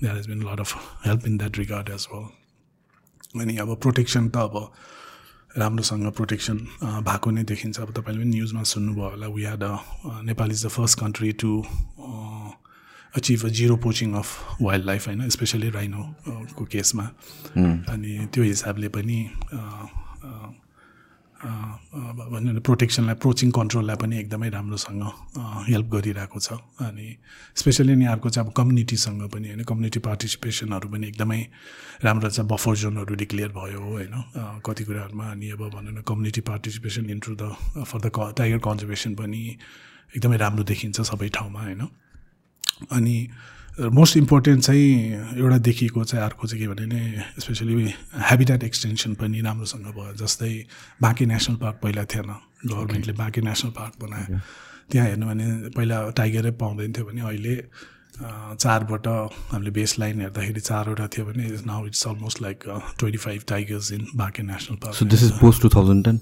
there 0.02 0.14
has 0.16 0.26
been 0.28 0.42
lot 0.48 0.60
of 0.60 0.70
help 1.06 1.26
in 1.28 1.36
that 1.38 1.58
regard 1.58 1.88
as 1.92 2.06
well 2.12 2.26
अनि 3.40 3.56
अब 3.60 3.74
प्रोटेक्सन 3.76 4.28
त 4.32 4.36
अब 4.48 4.56
राम्रोसँग 5.58 6.06
प्रोटेक्सन 6.12 6.56
भएको 7.06 7.30
नै 7.30 7.42
देखिन्छ। 7.44 7.80
अब 7.80 7.90
तपाईँले 7.92 8.22
पनि 8.22 8.30
न्युजमा 8.30 8.62
सुन्नुभयो 8.62 9.08
होला 9.10 9.26
we 9.26 9.42
had 9.42 9.64
Nepal 10.24 10.50
is 10.50 10.64
the 10.66 10.68
first 10.70 10.98
country 11.00 11.32
to 11.42 11.50
achieve 13.16 13.44
a 13.44 13.48
zero 13.58 13.76
poaching 13.82 14.12
of 14.14 14.28
wild 14.62 14.84
life 14.86 15.06
होइन? 15.06 15.28
स्पेसली 15.28 15.70
राइनोको 15.70 16.64
केसमा। 16.64 17.04
अनि 17.92 18.12
त्यो 18.32 18.42
हिसाबले 18.44 18.88
पनि 18.88 19.18
भने 21.38 22.60
प्रोटेक्सनलाई 22.60 23.14
प्रोचिङ 23.22 23.50
कन्ट्रोललाई 23.54 23.96
पनि 23.96 24.18
एकदमै 24.18 24.48
राम्रोसँग 24.50 25.02
हेल्प 25.68 25.86
गरिरहेको 25.94 26.38
छ। 26.38 26.58
अनि 26.82 27.06
स्पेसली 27.54 27.94
नि 27.94 28.06
अर्को 28.10 28.28
चाहिँ 28.30 28.46
अब 28.46 28.52
कम्युनिटीसँग 28.58 29.22
पनि 29.30 29.46
होइन 29.48 29.62
कम्युनिटी 29.62 30.00
पार्टिसिपेसनहरू 30.02 30.88
पनि 30.90 31.06
एकदमै 31.08 31.40
राम्रो 32.02 32.30
छ। 32.30 32.40
बफर 32.42 32.74
जोनहरू 32.82 33.14
डिक्लेयर 33.22 33.50
भयो 33.54 33.80
होइन 33.80 34.14
कति 34.66 34.84
कुराहरूमा। 34.84 35.26
अनि 35.30 35.46
अब 35.54 35.62
भनौँ 35.70 35.92
न 35.94 36.02
community 36.02 36.40
participation 36.42 37.10
into 37.10 37.34
the 37.38 37.54
for 37.86 37.98
the 38.02 38.34
tiger 38.34 38.58
conservation 38.58 39.14
पनि 39.14 39.42
एकदमै 40.18 40.36
राम्रो 40.42 40.64
देखिन्छ 40.66 41.00
सबै 41.06 41.28
ठाउँमा 41.38 41.60
होइन। 41.62 41.82
अनि 42.90 43.16
मोस्ट 43.78 44.16
इम्पोर्टेन्ट 44.16 44.62
चाहिँ 44.64 45.38
एउटा 45.38 45.58
देखिएको 45.58 46.04
चाहिँ 46.04 46.24
अर्को 46.24 46.46
चाहिँ 46.46 46.62
के 46.62 46.68
भने 46.68 46.86
नि 46.86 47.22
स्पेसली 47.38 47.94
हेबिटेट 48.30 48.64
एक्सटेन्सन 48.64 49.14
पनि 49.14 49.40
राम्रोसँग 49.40 49.84
भयो 49.86 50.14
जस्तै 50.18 50.50
बाँकी 51.02 51.26
नेसनल 51.26 51.56
पार्क 51.56 51.78
पहिला 51.82 52.04
थिएन 52.04 52.34
गभर्मेन्टले 52.66 53.12
बाँकी 53.12 53.40
नेसनल 53.40 53.70
पार्क 53.70 53.94
बनायो। 54.02 54.40
त्यहाँ 54.90 55.06
हेर्नु 55.08 55.26
भने 55.26 55.46
पहिला 55.76 56.10
टाइगरै 56.10 56.50
पाउँदैन 56.58 56.92
थियो 56.92 57.06
भने 57.06 57.20
अहिले 57.20 57.54
चारबाट 58.18 59.06
हामीले 59.52 59.70
बेस 59.70 59.98
लाइन 59.98 60.20
हेर्दाखेरि 60.20 60.60
चारवटा 60.60 61.06
थियो 61.06 61.26
भने 61.26 61.48
now 61.66 61.86
it's 61.86 62.06
almost 62.08 62.42
like 62.42 62.64
twenty 62.98 63.18
five 63.18 63.42
tigers 63.48 63.92
in 63.92 64.06
Banke 64.16 64.42
national 64.42 64.76
park 64.82 65.02
this 65.14 65.22
is 65.22 65.32
post 65.40 65.62
two 65.62 65.68
thousand 65.68 66.04
ten 66.04 66.20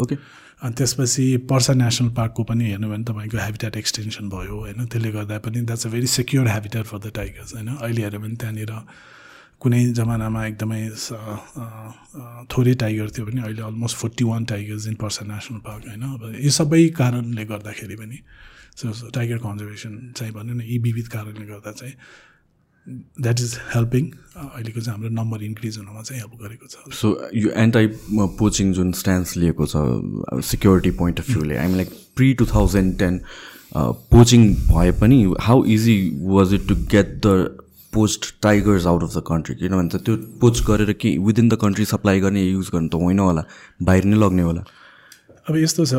okay 0.00 0.16
अनि 0.62 0.74
त्यसपछि 0.74 1.24
पर्सा 1.50 1.72
नेसनल 1.74 2.08
पार्कको 2.16 2.42
पनि 2.48 2.64
हेर्नु 2.70 2.88
भने 2.88 3.04
तपाईँको 3.04 3.38
हेबिटेट 3.38 3.76
एक्सटेन्सन 3.76 4.28
भयो 4.28 4.56
होइन? 4.60 4.86
त्यसले 4.86 5.10
गर्दा 5.12 5.38
पनि 5.44 5.60
that's 5.68 5.86
a 5.86 5.90
very 5.90 6.06
secure 6.16 6.48
habitat 6.48 6.84
for 6.86 6.98
the 6.98 7.12
tigers 7.14 7.54
होइन? 7.54 7.68
अहिले 7.76 8.02
हेऱ्यो 8.02 8.20
भने 8.20 8.36
त्यहाँनिर 8.40 8.72
कुनै 9.60 9.80
जमानामा 9.98 10.40
एकदमै 10.46 10.80
थोरै 12.52 12.74
टाइगर 12.82 13.08
थियो 13.16 13.26
भने 13.26 13.40
अहिले 13.42 13.62
almost 13.68 13.96
forty 13.96 14.24
one 14.24 14.44
tigers 14.52 14.86
in 14.88 14.94
Parsa 15.00 15.24
national 15.28 15.60
park 15.68 15.82
होइन? 15.88 16.02
अब 16.16 16.22
यो 16.40 16.50
सबै 16.50 16.82
कारणले 16.96 17.44
गर्दाखेरि 17.52 17.96
पनि 17.96 18.18
सो 18.76 19.08
टाइगर 19.12 19.38
कन्जर्भेसन 19.44 19.92
चाहिँ 20.16 20.32
भनौँ 20.32 20.56
न 20.56 20.60
यी 20.60 20.78
विविध 20.84 21.06
कारणले 21.08 21.46
गर्दा 21.52 21.72
चाहिँ 21.72 21.94
द्याट 22.88 23.40
इज 23.40 23.56
हेल्पिङ 23.74 24.10
अहिलेको 24.36 24.80
चाहिँ 24.80 24.92
हाम्रो 24.92 25.10
नम्बर 25.14 25.42
इन्क्रिज 25.44 25.78
हुनमा 25.78 26.02
चाहिँ 26.02 26.22
हेल्प 26.22 26.42
गरेको 26.42 26.66
छ। 26.66 26.94
सो 26.94 27.10
यो 27.34 27.50
एन्टाइ 27.64 27.86
पोचिङ 28.38 28.72
जुन 28.72 28.92
स्ट्यान्स 29.00 29.36
लिएको 29.36 29.66
छ 29.66 30.42
security 30.46 30.90
point 31.02 31.20
of 31.20 31.30
भ्यूले 31.30 31.56
I'm 31.58 31.74
like 31.76 31.88
pre 32.16 32.32
two 32.34 32.46
thousand 32.46 32.98
ten 32.98 33.20
poaching 34.10 34.48
भए 34.68 34.90
पनि 35.00 35.22
how 35.42 35.64
easy 35.76 35.98
was 36.22 36.54
it 36.54 36.68
to 36.68 36.74
get 36.92 37.14
the 37.26 37.36
post 37.92 38.32
tigers 38.42 38.86
out 38.86 39.02
of 39.02 39.16
the 39.16 39.22
country 39.26 39.54
किनभने 39.56 39.88
त 39.88 40.02
त्यो 40.04 40.16
पोच 40.40 40.62
गरेर 40.66 40.92
के 41.02 41.16
विदिन 41.26 41.48
द 41.48 41.54
कन्ट्री 41.60 41.84
सप्लाई 41.92 42.20
गर्ने 42.20 42.42
युज 42.42 42.70
गर्ने 42.72 42.88
त 42.88 42.94
होइन 43.02 43.18
होला 43.18 43.44
बाहिर 43.82 44.04
नै 44.04 44.16
लग्ने 44.16 44.42
होला। 44.42 44.64
अब 45.48 45.56
यस्तो 45.56 45.86
छ 45.86 45.94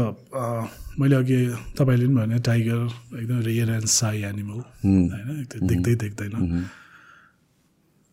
मैले 0.99 1.15
अघि 1.15 1.39
तपाईँले 1.77 2.05
पनि 2.05 2.15
भने 2.15 2.39
टाइगर 2.39 2.79
एकदम 3.21 3.39
रियर 3.39 3.69
एन्ड 3.69 3.85
साई 3.85 4.21
एनिमल 4.23 4.59
होइन? 4.83 5.45
देख्दै 5.63 5.95
देख्दैन। 5.95 6.33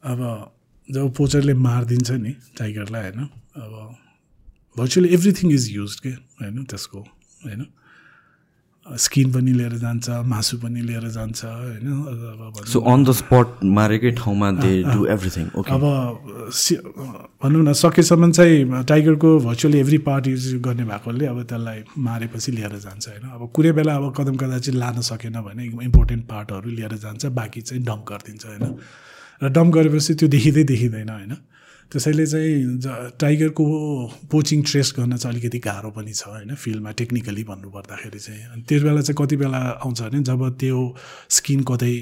अब 0.02 0.20
जब 0.88 1.12
पोचरले 1.16 1.54
मारिदिन्छ 1.54 2.10
नि 2.10 2.32
टाइगरलाई 2.58 3.02
होइन? 3.02 3.20
अब 3.56 3.72
भर्चुअली 4.76 5.08
एभ्रिथिङ 5.14 5.52
इज 5.52 5.68
युज 5.70 5.94
के 6.00 6.08
होइन? 6.10 6.64
त्यसको 6.64 7.00
होइन? 7.44 7.66
स्किन 8.86 9.30
पनि 9.32 9.52
लिएर 9.52 9.74
जान्छ 9.78 10.10
मासु 10.28 10.56
पनि 10.58 10.80
लिएर 10.80 11.08
जान्छ 11.10 11.44
होइन? 11.44 12.64
सो 12.68 12.80
अन 12.80 13.04
द 13.04 13.12
स्पट 13.12 13.64
मारेकै 13.64 14.10
ठाउँमा 14.20 14.50
दे 14.60 14.72
डु 14.84 15.06
एभ्रिथिङ 15.14 15.46
ओके 15.56 15.72
अब 15.72 15.84
भनौँ 17.42 17.62
न 17.64 17.72
सकेसम्म 17.72 18.30
चाहिँ 18.32 18.84
टाइगरको 18.84 19.38
भर्चुअली 19.40 19.78
एभ्री 19.80 19.98
पार्ट 20.04 20.26
युज 20.26 20.44
गर्ने 20.60 20.84
भएकोले 20.84 21.26
अब 21.26 21.42
त्यसलाई 21.42 21.82
मारेपछि 21.98 22.52
लिएर 22.52 22.76
जान्छ 22.84 23.08
होइन? 23.08 23.24
अब 23.32 23.50
कुनै 23.54 23.72
बेला 23.72 23.96
अब 23.96 24.12
कदम 24.16 24.36
कदाचित 24.36 24.74
लान 24.74 25.00
सकेन 25.00 25.40
भने 25.40 25.64
इम्पोर्टेन्ट 25.88 26.24
पार्टहरू 26.28 26.70
लिएर 26.70 26.94
जान्छ 27.00 27.26
बाँकी 27.40 27.60
चाहिँ 27.60 27.82
डम्प 27.84 28.04
गरिदिन्छ 28.12 28.46
होइन? 28.46 28.64
र 29.42 29.48
डम्प 29.48 29.74
गरेपछि 29.74 30.14
त्यो 30.14 30.28
देखिँदै 30.28 30.64
देखिँदैन 30.64 31.08
होइन? 31.08 31.36
त्यसैले 31.94 32.26
चाहिँ 32.26 33.14
टाइगरको 33.22 33.64
पोचिङ 34.30 34.62
ट्रेस 34.66 34.92
गर्न 34.98 35.16
चाहिँ 35.16 35.32
अलिकति 35.32 35.58
गाह्रो 35.62 35.90
पनि 35.94 36.12
छ 36.12 36.26
होइन 36.26 36.54
फिल्डमा 36.54 36.90
टेक्निकली 37.00 37.44
भन्नुपर्दाखेरि 37.46 38.18
चाहिँ। 38.18 38.42
अनि 38.50 38.62
त्यस 38.68 38.82
बेला 38.82 39.00
चाहिँ 39.00 39.16
कति 39.20 39.36
बेला 39.36 39.58
आउँछ 39.78 40.02
भने 40.02 40.22
जब 40.26 40.42
त्यो 40.58 40.80
स्किन 41.30 41.62
कतै 41.70 41.94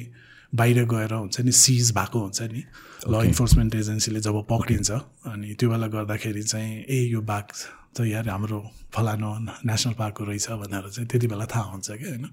बाहिर 0.53 0.85
गएर 0.85 1.13
हुन्छ 1.13 1.41
नि 1.41 1.53
सिज 1.53 1.93
भएको 1.93 2.19
हुन्छ 2.21 2.43
नि 2.53 2.63
ल 3.09 3.23
इन्फोर्समेन्ट 3.27 3.75
एजेन्सीले 3.75 4.21
जब 4.21 4.37
पक्रिन्छ 4.49 4.91
अनि 5.29 5.55
त्यो 5.61 5.71
बेला 5.71 5.87
गर्दाखेरि 5.93 6.43
चाहिँ 6.43 6.73
ए 6.89 6.99
यो 7.13 7.21
बाघ 7.21 7.45
चाहिँ 7.97 8.13
यार 8.13 8.29
हाम्रो 8.29 8.59
फलानु 8.95 9.29
नेसनल 9.69 9.95
पार्कको 10.01 10.25
रहेछ 10.25 10.51
भनेर 10.57 10.89
चाहिँ 10.89 11.09
त्यति 11.09 11.27
बेला 11.27 11.47
थाहा 11.53 11.71
हुन्छ 11.73 11.91
क्या 11.91 12.09
होइन। 12.09 12.27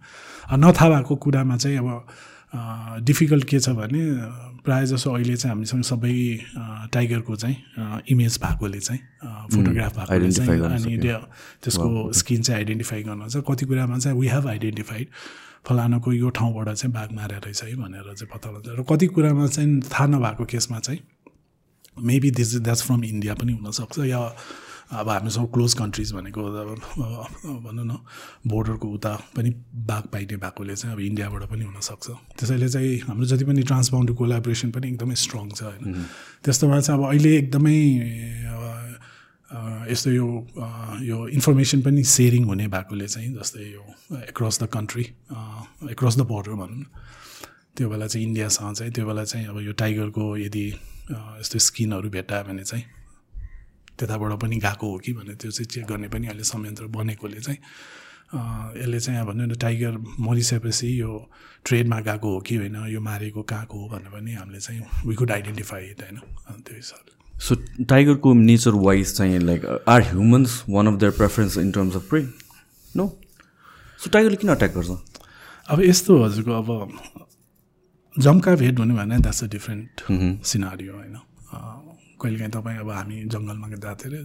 नथाहा 0.64 0.90
भएको 0.90 1.16
कुरामा 1.16 1.58
चाहिँ 1.58 1.78
अब 1.78 3.04
डिफिकल्ट 3.06 3.44
के 3.46 3.60
छ 3.60 3.70
भने 3.78 4.04
प्रायः 4.66 4.86
जसो 4.86 5.12
अहिले 5.14 5.36
चाहिँ 5.38 5.56
हामीसँग 5.56 5.84
सबै 5.84 6.14
टाइगरको 6.94 7.36
चाहिँ 7.36 8.02
इमेज 8.12 8.40
भएकोले 8.44 8.80
चाहिँ 8.80 9.02
फोटोग्राफ 9.56 9.98
भएकोले 9.98 10.32
चाहिँ 10.32 10.50
अनि 10.86 10.98
त्यो- 11.02 11.24
त्यसको 11.64 12.12
स्किन 12.20 12.42
चाहिँ 12.42 12.58
आइडेन्टिफाई 12.60 13.04
गर्न 13.04 13.28
चाहिँ 13.28 13.44
कति 13.50 13.66
कुरामा 13.66 13.98
चाहिँ 14.00 14.20
वी 14.20 14.28
हेभ 14.28 14.48
आइडेन्टिफाइड 14.48 15.08
फलानाको 15.68 16.12
यो 16.14 16.30
ठाउँबाट 16.40 16.70
चाहिँ 16.70 16.94
बाघ 16.94 17.10
मारेर 17.16 17.40
रहेछ 17.46 17.64
है 17.64 17.76
भनेर 17.76 18.14
चाहिँ 18.14 18.30
पत्ता 18.34 18.50
लगाउँछ। 18.50 18.80
र 18.80 18.84
कति 18.90 19.08
कुरामा 19.16 19.48
चाहिँ 19.48 19.80
थाहा 19.92 20.06
नभएको 20.08 20.46
केसमा 20.52 20.80
चाहिँ 20.80 21.00
maybe 21.98 22.32
this 22.32 22.56
that's 22.64 22.84
from 22.88 23.04
India 23.04 23.34
पनि 23.36 23.54
हुनसक्छ 23.54 24.00
या 24.08 24.20
अब 24.90 25.10
हामीसँग 25.10 25.48
क्लोज 25.54 25.74
कन्ट्रिज 25.74 26.12
भनेको 26.14 26.42
अब 26.42 26.70
भनौँ 27.66 27.86
न 27.86 27.98
बोर्डरको 28.48 28.88
उता 28.90 29.14
पनि 29.36 29.50
बाघ 29.86 30.04
पाइने 30.14 30.38
भएकोले 30.42 30.76
चाहिँ 30.76 30.96
अब 30.96 31.02
इन्डियाबाट 31.02 31.44
पनि 31.50 31.64
हुनसक्छ 31.66 32.10
त्यसैले 32.40 32.70
चाहिँ 32.70 32.98
हाम्रो 33.08 33.26
जति 33.30 33.46
पनि 33.46 33.62
ट्रान्सबाउन्डरी 33.70 34.16
कोलाबोरेसन 34.18 34.72
पनि 34.72 34.88
एकदमै 34.90 35.16
स्ट्रङ 35.16 35.50
छ 35.50 35.62
होइन। 35.64 36.06
त्यस्तोमा 36.44 36.80
चाहिँ 36.80 37.00
अब 37.00 37.08
अहिले 37.10 37.38
एकदमै 37.38 37.78
यस्तो 39.94 40.10
यो 40.12 40.28
यो 41.06 41.28
इन्फर्मेसन 41.38 41.82
पनि 41.82 42.04
सेयरिङ 42.04 42.44
हुने 42.46 42.68
भएकोले 42.74 43.08
चाहिँ 43.08 43.34
जस्तै 43.38 43.66
यो 43.70 43.86
across 44.26 44.62
the 44.64 44.66
country 44.74 45.06
across 45.94 46.18
the 46.18 46.22
border 46.34 46.54
भनौँ 46.62 46.80
न 46.82 46.86
त्यो 47.78 47.90
बेला 47.90 48.08
चाहिँ 48.08 48.26
इन्डियासँग 48.28 48.74
चाहिँ 48.76 48.94
त्यो 48.94 49.06
बेला 49.06 49.24
चाहिँ 49.24 49.48
अब 49.48 49.60
यो 49.62 49.74
टाइगरको 49.74 50.38
यदि 50.38 50.68
यस्तो 51.12 51.60
स्किनहरू 51.70 52.10
भेटायो 52.10 52.44
भने 52.50 52.64
चाहिँ 52.64 52.86
त्यताबाट 54.00 54.40
पनि 54.42 54.58
गएको 54.58 54.92
हो 54.92 54.98
कि 54.98 55.14
भनेर 55.14 55.36
त्यो 55.36 55.52
चाहिँ 55.52 55.68
चेक 55.68 55.86
गर्ने 55.88 56.08
पनि 56.08 56.28
अहिले 56.28 56.44
संयन्त्र 56.44 56.86
बनेकोले 56.96 57.40
चाहिँ 57.40 57.60
यसले 58.78 59.00
चाहिँ 59.00 59.20
अब 59.20 59.28
भन्नु 59.28 59.46
न 59.46 59.56
टाइगर 59.60 59.98
मरिसकेपछि 60.22 60.90
यो 61.02 61.12
ट्रेडमा 61.66 62.00
गएको 62.00 62.34
हो 62.34 62.40
कि 62.48 62.56
होइन 62.56 62.76
यो 62.90 63.00
मारेको 63.02 63.42
कहाँको 63.44 63.80
हो 63.80 63.88
भनेर 63.90 64.10
पनि 64.10 64.34
हामीले 64.34 64.60
चाहिँ 64.60 64.82
वी 65.06 65.16
कुड 65.16 65.32
आइडेन्टिफाई 65.32 65.86
इट 65.86 66.02
होइन 66.04 66.18
त्यो 66.62 66.76
हिसाबले। 66.76 67.40
सो 67.40 67.56
टाइगरको 67.86 68.34
नेचर 68.34 68.72
वाइज 68.86 69.16
चाहिँ 69.18 69.40
like 69.40 69.66
are 69.88 70.02
humans 70.04 70.64
one 70.70 70.88
of 70.88 71.00
their 71.00 71.12
preference 71.18 71.58
in 71.58 71.72
terms 71.72 71.96
of 71.96 72.10
prey 72.10 72.22
no 72.96 73.08
so 74.00 74.10
टाइगरले 74.10 74.36
किन 74.36 74.50
अट्याक 74.50 74.74
गर्छ? 74.76 74.90
अब 75.70 75.82
यस्तो 75.82 76.24
हजुरको 76.24 76.52
अब 76.54 76.70
जम्का 78.16 78.56
भेट 78.56 78.76
भन्यो 78.76 78.96
भने 78.96 79.18
द्याट्स 79.18 79.44
अ 79.44 79.48
डिफ्रेन्ट 79.48 80.44
सिनारियो 80.46 80.94
होइन। 80.94 81.18
कहिलेकाहीँ 82.22 82.52
तपाईँ 82.52 82.80
अब 82.80 82.90
हामी 82.92 83.18
जङ्गलमा 83.34 83.68
जाँथ्यो 83.70 84.10
अरे 84.10 84.20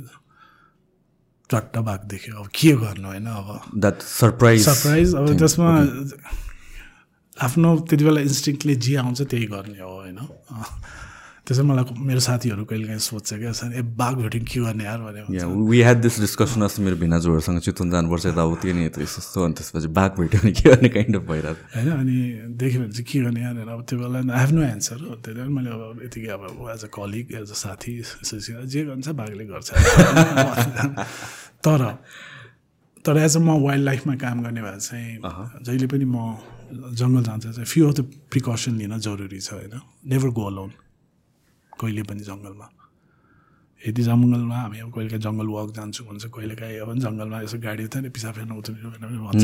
चट्ट 1.51 1.75
बाघ 1.87 2.01
देख्यो। 2.11 2.35
अब 2.41 2.49
के 2.57 2.73
गर्नु 2.83 3.07
होइन 3.09 3.27
अब? 3.27 3.49
द्याट 3.79 3.97
सरप्राइज 4.03 4.61
सरप्राइज 4.65 5.15
अब 5.15 5.27
त्यसमा 5.39 5.71
आफ्नो 7.45 7.69
त्यति 7.89 8.05
बेला 8.05 8.21
इन्स्टिङले 8.21 8.75
जे 8.85 8.95
आउँछ 8.97 9.21
त्यही 9.31 9.47
गर्ने 9.53 9.81
हो 9.81 9.93
होइन। 10.01 10.19
त्यसै 11.45 11.63
मलाई 11.69 11.85
मेरो 12.09 12.21
साथीहरू 12.25 12.65
कहिले 12.65 12.87
काहीँ 12.89 13.05
सोध्छ 13.05 13.31
क्या 13.37 13.53
ए 13.53 13.83
बाघ 14.01 14.15
भेट्यो 14.17 14.41
के 14.49 14.61
गर्ने 14.65 14.85
यार? 14.85 14.99
भने 15.05 15.21
या 15.37 15.45
वी 15.45 15.79
ह्याड 15.85 15.99
दिस 16.01 16.17
डिस्कसन 16.21 16.63
अस्ति 16.65 16.83
मेरो 16.83 16.97
भिनाजुहरूसँग 17.05 17.59
चितवन 17.61 17.91
जानुपर्छ 17.91 18.27
यताउति 18.27 18.73
नि 18.73 18.85
यस्तो 18.85 19.01
यस्तो 19.05 19.45
अनि 19.45 19.55
त्यसपछि 19.61 19.89
बाघ 19.93 20.11
भेट्यो 20.19 20.41
भने 20.41 20.53
के 20.57 20.65
गर्ने 20.65 20.89
काइन्ड 20.97 21.17
अफ 21.17 21.25
भइरहेको 21.29 21.63
होइन 21.77 21.89
अनि 22.01 22.17
देख्यो 22.57 22.81
भने 22.81 22.93
चाहिँ 22.97 23.05
के 23.05 23.19
गर्ने 23.25 23.41
यार 23.45 23.69
अब 23.77 23.81
त्यो 23.85 23.97
बेला 24.01 24.19
आई 24.25 24.41
हेभ 24.41 24.53
नो 24.57 24.63
एन्सर 24.65 24.99
हो। 25.05 25.15
त्यही 25.21 25.37
भएर 25.37 25.49
मैले 25.53 25.71
अब 25.77 26.01
यतिकै 26.05 26.33
अब 26.33 26.43
as 26.73 26.85
a 26.85 26.89
colleague 26.97 27.27
as 27.37 27.51
a 27.51 27.59
साथी 27.61 27.93
जे 28.73 28.81
गर्छ 28.89 29.09
बाघले 29.21 29.45
गर्छ। 29.45 29.69
तर 31.61 31.81
तर 33.05 33.17
एज 33.21 33.37
अ 33.37 33.41
म 33.41 33.61
वाइल्ड 33.65 33.85
लाइफमा 33.85 34.15
काम 34.17 34.43
गर्ने 34.45 34.63
भए 34.65 34.79
चाहिँ 34.81 35.21
जहिले 35.61 35.87
पनि 35.93 36.05
म 36.09 36.17
जङ्गल 36.97 37.23
जान्छ 37.29 37.45
चाहिँ 37.45 37.69
फ्यु 37.69 37.85
अफ 37.89 37.95
द 38.01 38.09
प्रिकसन 38.33 38.73
लिन 38.81 38.97
जरुरी 38.99 39.41
छ 39.41 39.53
होइन। 39.53 39.75
नेभर 40.09 40.33
गो 40.33 40.47
अलोन 40.49 40.71
कहिले 41.81 42.03
पनि 42.09 42.23
जङ्गलमा। 42.31 42.67
यदि 43.81 44.03
जङ्गलमा 44.03 44.57
हामी 44.57 44.79
अब 44.81 44.91
कहिले 44.95 45.09
काहीँ 45.11 45.23
जङ्गल 45.27 45.49
वक 45.55 45.71
जान्छौँ 45.77 46.07
भन्छ 46.09 46.25
कहिले 46.35 46.55
काहीँ 46.57 46.79
अब 46.81 46.91
जङ्गलमा 47.05 47.39
यसो 47.45 47.59
गाडी 47.61 47.85
नि 48.01 48.09
पिसाब 48.17 48.33
फेर्न 48.35 48.53
उत्रनु 48.57 48.89
भनेर 48.95 49.21
भन्छ। 49.29 49.43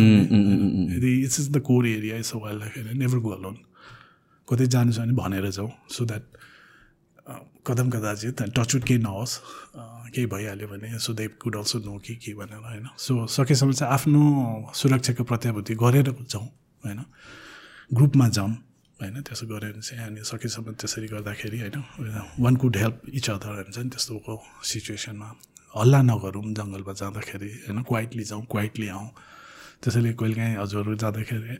यदि 0.96 1.10
it's 1.24 1.40
is 1.40 1.48
the 1.50 1.58
core 1.60 1.86
area 1.88 2.16
is 2.22 2.30
wild 2.34 2.60
life 2.60 2.74
area 2.78 2.94
never 3.02 3.18
go 3.20 3.30
alone 3.36 3.56
कतै 4.48 4.66
जानु 4.66 4.92
छ 4.92 4.98
भने 4.98 5.12
भनेर 5.20 5.46
जाउँ 5.50 5.70
सो 5.92 6.04
द्याट 6.08 6.24
कदम 7.66 7.90
कदाचित 7.90 8.42
टचवुड 8.56 8.82
केही 8.88 8.98
नहोस्। 8.98 9.32
केही 10.10 10.26
भइहाल्यो 10.26 10.66
भने 10.68 10.98
so 10.98 11.12
they 11.14 11.26
could 11.38 11.56
also 11.56 11.78
know 11.84 11.98
कि 12.00 12.14
के 12.16 12.34
भनेर 12.34 12.64
होइन। 12.64 12.86
सो 12.96 13.26
सकेसम्म 13.28 13.72
चाहिँ 13.78 13.92
आफ्नो 13.94 14.72
सुरक्षाको 14.74 15.22
प्रत्याभूति 15.24 15.74
गरेर 15.78 16.08
जाउँ 16.10 16.46
होइन। 16.82 17.00
ग्रुपमा 17.94 18.28
जाउँ। 18.28 18.50
होइन 19.00 19.16
त्यसो 19.26 19.44
गऱ्यो 19.52 19.72
भने 19.72 19.82
चाहिँ 19.88 20.04
अनि 20.06 20.20
सकेसम्म 20.32 20.72
त्यसरी 20.80 21.06
गर्दाखेरि 21.14 21.58
होइन 21.60 21.76
one 22.44 22.54
could 22.62 22.76
help 22.76 22.96
each 23.18 23.26
other 23.30 23.52
हुन्छ 23.66 23.78
नि 23.78 23.90
त्यस्तोको 23.94 24.34
सिचुएसनमा 24.70 25.28
हल्ला 25.76 26.00
नगरौँ 26.02 26.44
जङ्गलमा 26.58 26.92
जाँदाखेरि 27.00 27.50
होइन 27.66 27.82
क्वाइटली 27.88 28.24
जाउँ 28.30 28.44
क्वाइटली 28.50 28.88
आउँ। 28.96 29.08
त्यसैले 29.82 30.12
कहिलेकाहीँ 30.20 30.56
हजुरहरू 30.62 30.94
जाँदाखेरि 31.02 31.54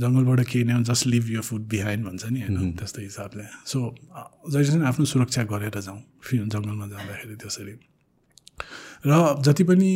जङ्गलबाट 0.00 0.40
केही 0.50 0.64
नै 0.64 0.74
जस्ट 0.88 1.04
लिभ 1.12 1.24
यो 1.30 1.42
फुड 1.44 1.62
बिहाइन्ड 1.68 2.02
भन्छ 2.06 2.24
नि 2.32 2.40
होइन 2.40 2.72
त्यस्तो 2.80 3.00
हिसाबले। 3.02 3.44
सो 3.66 3.78
जहिलेसम्म 4.52 4.84
आफ्नो 4.88 5.04
सुरक्षा 5.04 5.42
गरेर 5.52 5.76
जाउँ 5.86 6.00
फि 6.24 6.38
जङ्गलमा 6.38 6.86
जाँदाखेरि 6.92 7.36
त्यसरी। 7.42 7.74
र 9.04 9.12
जति 9.44 9.64
पनि 9.68 9.92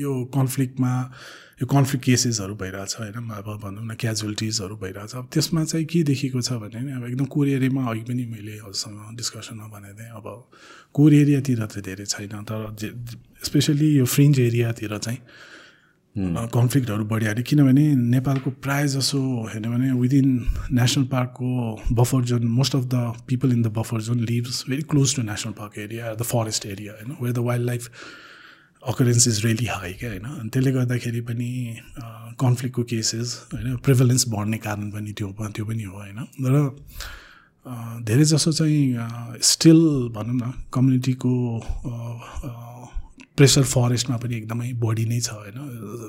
यो 0.00 0.12
कन्फ्लिक्टमा 0.32 0.92
यो 1.60 1.66
कन्फ्लिक्ट 1.66 2.04
केसेसहरू 2.04 2.54
भइरहेछ 2.54 2.96
होइन? 3.00 3.30
अब 3.32 3.48
भनौँ 3.62 3.84
न 3.84 3.94
क्याजुअलिटिजहरू 4.00 4.76
भइरहेछ। 4.76 5.14
अब 5.16 5.28
त्यसमा 5.32 5.64
चाहिँ 5.64 5.86
के 5.88 6.02
देखेको 6.04 6.40
छ 6.40 6.52
भने 6.60 6.92
अब 6.92 7.04
एकदम 7.08 7.24
कोर 7.32 7.48
एरियामा 7.48 7.88
अघि 7.90 8.04
पनि 8.08 8.24
मैले 8.28 8.56
हजुरसँग 8.60 9.16
डिस्कसनमा 9.16 9.66
भनेको 9.72 9.98
थिएँ 9.98 10.10
अब 10.20 10.26
कोर 10.94 11.14
एरियातिर 11.14 11.66
चाहिँ 11.66 11.82
धेरै 11.84 12.04
छैन 12.04 12.44
तर 12.44 12.60
स्पेसली 13.44 13.88
यो 13.96 14.04
फ्रिन्ज 14.04 14.40
एरियातिर 14.40 14.98
चाहिँ 14.98 15.18
कन्फ्लिक्टहरू 16.52 17.04
बढिहाल्यो 17.04 17.44
किनभने 17.48 17.84
नेपालको 17.94 18.50
प्रायः 18.64 18.86
जसो 18.92 19.20
हेर्यो 19.54 19.72
भने 19.72 19.92
within 20.00 20.28
national 20.72 21.04
पार्कको 21.12 21.48
buffer 21.94 22.22
zone 22.30 22.46
most 22.58 22.76
of 22.76 22.84
the 22.84 23.24
people 23.28 23.52
in 23.52 23.62
the 23.62 23.72
buffer 23.78 24.00
zone 24.02 24.20
lives 24.30 24.64
very 24.68 24.82
close 24.92 25.16
to 25.16 25.22
national 25.22 25.52
park 25.58 25.78
area 25.78 26.14
the 26.14 26.22
forest 26.22 26.66
area 26.66 26.92
होइन? 26.92 27.16
Where 27.22 27.32
the 27.32 27.48
wild 27.48 27.66
life 27.66 27.90
occurrence 28.86 29.28
is 29.28 29.44
really 29.44 29.66
high 29.66 29.92
क्या 30.00 30.10
होइन? 30.10 30.24
अनि 30.40 30.48
त्यसले 30.48 30.72
गर्दाखेरि 30.72 31.20
पनि 31.28 31.50
कन्फ्लिक्टको 32.40 32.82
केसेस 32.92 33.28
होइन 33.52 33.76
प्रिभलेन्स 33.86 34.28
बढ्ने 34.28 34.58
कारण 34.66 34.90
पनि 34.90 35.12
त्यो 35.18 35.28
त्यो 35.56 35.64
पनि 35.64 35.82
हो 35.82 35.96
होइन? 35.96 36.18
र 36.46 36.70
धेरै 38.06 38.24
जसो 38.24 38.52
चाहिँ 38.52 38.82
स्टिल 39.42 39.80
भनौँ 40.14 40.36
न 40.36 40.52
कम्युनिटीको 40.74 41.32
प्रेसर 43.36 43.64
फरेस्टमा 43.74 44.16
पनि 44.16 44.36
एकदमै 44.36 44.72
बढी 44.84 45.04
नै 45.04 45.20
छ 45.20 45.30
होइन? 45.30 45.56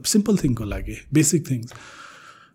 सिम्पल 0.05 0.37
थिङको 0.37 0.63
लागि 0.63 0.97
बेसिक 1.13 1.49
थिङ्स 1.49 1.73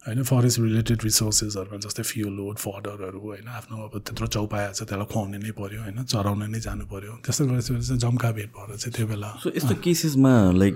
होइन 0.03 0.23
फरेस्ट 0.25 0.59
रिलेटेड 0.59 0.99
रिसोर्सेसहरूमा 1.05 1.79
जस्तै 1.79 2.03
फ्युल 2.03 2.33
लोड 2.35 2.57
फडरहरू 2.59 3.19
होइन 3.23 3.49
आफ्नो 3.55 3.77
अब 3.85 3.93
त्यत्रो 4.01 4.27
चौपाया 4.27 4.71
छ 4.73 4.83
त्यसलाई 4.83 5.07
खुवाउने 5.07 5.39
नै 5.39 5.53
पऱ्यो 5.55 5.81
होइन 5.83 6.03
चराउन 6.05 6.43
नै 6.51 6.61
जानु 6.61 6.87
पऱ्यो 6.91 7.13
त्यस्तो 7.23 7.47
गरेपछि 7.47 7.87
चाहिँ 7.89 7.99
जम्का 7.99 8.31
भेट 8.33 8.51
भएर 8.57 8.77
चाहिँ 8.77 8.93
त्यो 8.97 9.07
बेला 9.07 9.31
सो 9.45 9.53
यस्तो 9.57 9.75
केसेसमा 9.85 10.33
लाइक 10.53 10.75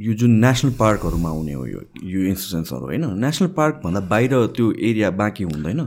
यो 0.00 0.12
जुन 0.14 0.36
नेसनल 0.38 0.72
पार्कहरूमा 0.78 1.28
आउने 1.28 1.52
हो 1.52 1.64
यो 1.66 1.80
यो 2.06 2.20
इन्सिडेन्ट्सहरू 2.26 2.84
होइन 2.84 3.04
नेसनल 3.18 3.50
पार्कभन्दा 3.58 4.00
बाहिर 4.06 4.36
त्यो 4.54 4.66
एरिया 4.90 5.10
बाँकी 5.18 5.44
हुँदैन? 5.44 5.80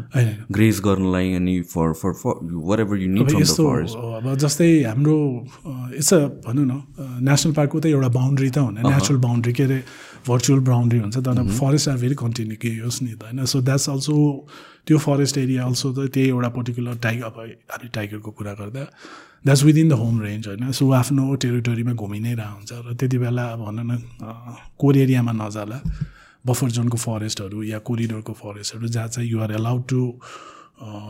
ग्रेज 0.52 0.82
गर्नलाई 0.82 1.34
अनि 1.34 1.56
for 1.72 1.94
for 1.94 2.14
for 2.20 2.82
ever 2.82 2.98
you 2.98 3.10
need 3.14 3.32
यस्तो 3.42 3.70
अब 4.18 4.28
जस्तै 4.38 4.70
हाम्रो 4.84 5.18
अ 5.66 6.20
भनौँ 6.44 6.66
न 6.66 6.84
नेसनल 7.24 7.54
पार्कको 7.54 7.80
त 7.80 7.86
एउटा 7.86 8.12
बााउन्ड्री 8.20 8.50
त 8.50 8.58
हुने 8.58 8.82
नेचुरल 8.84 9.20
बााउन्ड्री 9.20 9.54
के 9.54 9.64
अरे 9.64 9.80
भर्चुअल 10.28 10.60
बााउन्ड्री 10.70 11.00
हुन्छ 11.00 11.18
तर 11.28 11.44
फरेस्ट 11.60 11.90
आर 11.90 11.98
भेरी 11.98 12.16
कन्टिन्युस 12.24 13.02
नि 13.02 13.14
त 13.14 13.24
होइन? 13.24 13.46
सो 13.46 13.62
द्याट्स 13.62 13.90
अल्सो 13.90 14.16
त्यो 14.88 14.98
फरेस्ट 15.06 15.38
एरिया 15.38 15.66
अल्सो 15.66 15.92
त 15.94 16.08
त्यही 16.14 16.28
एउटा 16.30 16.50
पर्टिकुलर 16.58 16.96
टाइगर 17.06 17.26
अब 17.26 17.40
हामी 17.72 17.88
टाइगरको 17.96 18.32
कुरा 18.38 18.54
गर्दा 18.60 18.84
that's 19.46 19.64
within 19.64 19.90
the 19.90 19.94
home 20.02 20.22
range 20.22 20.48
होइन? 20.48 20.72
सो 20.72 20.92
आफ्नो 21.02 21.24
टेरिटोरीमा 21.44 21.94
घुमि 21.94 22.20
नै 22.20 22.34
रह 22.40 22.50
हुन्छ 22.58 22.72
र 22.88 22.94
त्यति 23.00 23.18
बेला 23.24 23.44
अब 23.56 23.60
भनौँ 23.66 23.86
न 23.88 23.98
कोर 24.80 24.98
एरियामा 24.98 25.32
नजाला 25.44 25.80
बफर 26.48 26.70
जोनको 26.76 26.98
फरेस्टहरू 26.98 27.64
या 27.64 27.80
कोरिडोरको 27.88 28.34
फरेस्टहरू 28.44 28.88
जहाँ 28.88 29.08
चाहिँ 29.08 29.30
युआर 29.30 29.52
एलाउड 29.60 29.82
टु 29.90 30.00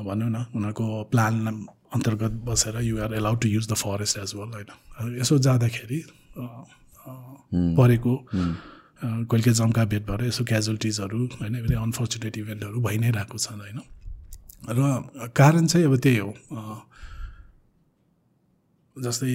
भनौँ 0.07 0.30
न 0.30 0.38
उनीहरूको 0.55 0.86
प्लान 1.11 1.34
अन्तर्गत 1.95 2.32
बसेर 2.47 2.76
you're 2.84 3.13
allowed 3.15 3.39
to 3.41 3.47
use 3.49 3.68
the 3.72 3.74
forest 3.84 4.18
as 4.20 4.34
well 4.36 4.49
होइन? 4.55 4.70
यसो 5.20 5.38
जाँदाखेरि 5.45 5.99
अ, 6.38 6.45
परेको 7.78 8.15
अ, 8.15 8.38
कहिले 9.04 9.54
जम्का 9.54 9.84
भेट 9.86 10.04
भएर 10.10 10.22
यसो 10.28 10.43
क्याजुअलिटिजहरू 10.43 11.20
होइन 11.39 11.54
फेरि 11.64 11.76
अनफर्चुनेट 11.76 12.38
इभेन्टहरू 12.38 12.82
भइ 12.82 12.98
नै 12.98 13.10
रहेको 13.12 13.38
छन् 13.38 13.62
होइन। 13.62 13.80
र 14.70 15.30
कारण 15.38 15.68
चाहिँ 15.68 15.86
अब 15.86 15.95
त्यही 15.98 16.18
हो। 16.18 16.34
जस्तै 18.95 19.34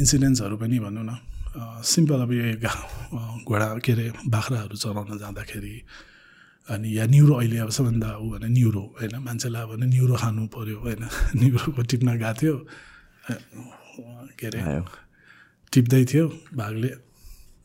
इन्सिडेन्ट्सहरू 0.00 0.56
पनि 0.56 0.78
भनौँ 0.78 1.04
न। 1.04 1.12
सिम्पल 1.84 2.20
अब 2.22 2.32
यो 2.32 2.44
घोडा 3.44 3.68
के 3.84 3.92
अरे 3.92 4.06
बाख्राहरू 4.26 4.76
चलाउन 4.76 5.18
जाँदाखेरि 5.18 5.74
अनि 6.68 6.88
या 6.98 7.04
न्युरो 7.06 7.34
अहिले 7.34 7.58
अब 7.58 7.70
सबभन्दा 7.70 8.08
ऊ 8.20 8.26
भने 8.32 8.48
न्युरो 8.48 8.82
होइन 9.00 9.14
मान्छेलाई 9.20 9.62
अब 9.62 9.72
न्युरो 9.84 10.16
खानु 10.16 10.42
पऱ्यो 10.52 10.76
होइन 10.84 11.02
न्युरोको 11.40 11.82
टिप्न 11.82 12.08
गएको 12.16 12.32
थियो। 12.40 12.56
के 14.38 14.46
अरे 14.46 14.60
टिप्दै 15.72 16.04
थियो 16.04 16.26
भागले। 16.56 17.07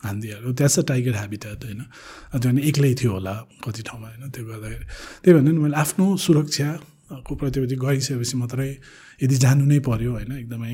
हानिदिइहाल्यो 0.04 0.52
त्यहाँ 0.52 0.84
टाइगर 0.88 1.14
ह्याबिटेट 1.20 1.64
होइन। 1.64 1.80
अनि 1.80 2.40
त्यो 2.40 2.50
भने 2.50 2.60
एक्लै 2.68 2.92
थियो 3.00 3.12
होला 3.12 3.34
कति 3.64 3.82
ठाउँमा 3.88 4.08
होइन 4.08 4.30
त्यो 4.30 4.44
गर्दाखेरि। 4.44 4.84
त्यही 5.22 5.32
भनेर 5.38 5.52
नि 5.52 5.60
मैले 5.64 5.76
आफ्नो 5.76 6.04
सुरक्षाको 6.24 7.32
प्रतिविधि 7.34 7.76
गइसकेपछि 7.76 8.36
मात्रै 8.36 8.70
यदि 9.22 9.36
जानु 9.44 9.64
नै 9.70 9.78
पऱ्यो 9.86 10.10
होइन 10.12 10.32
एकदमै 10.42 10.72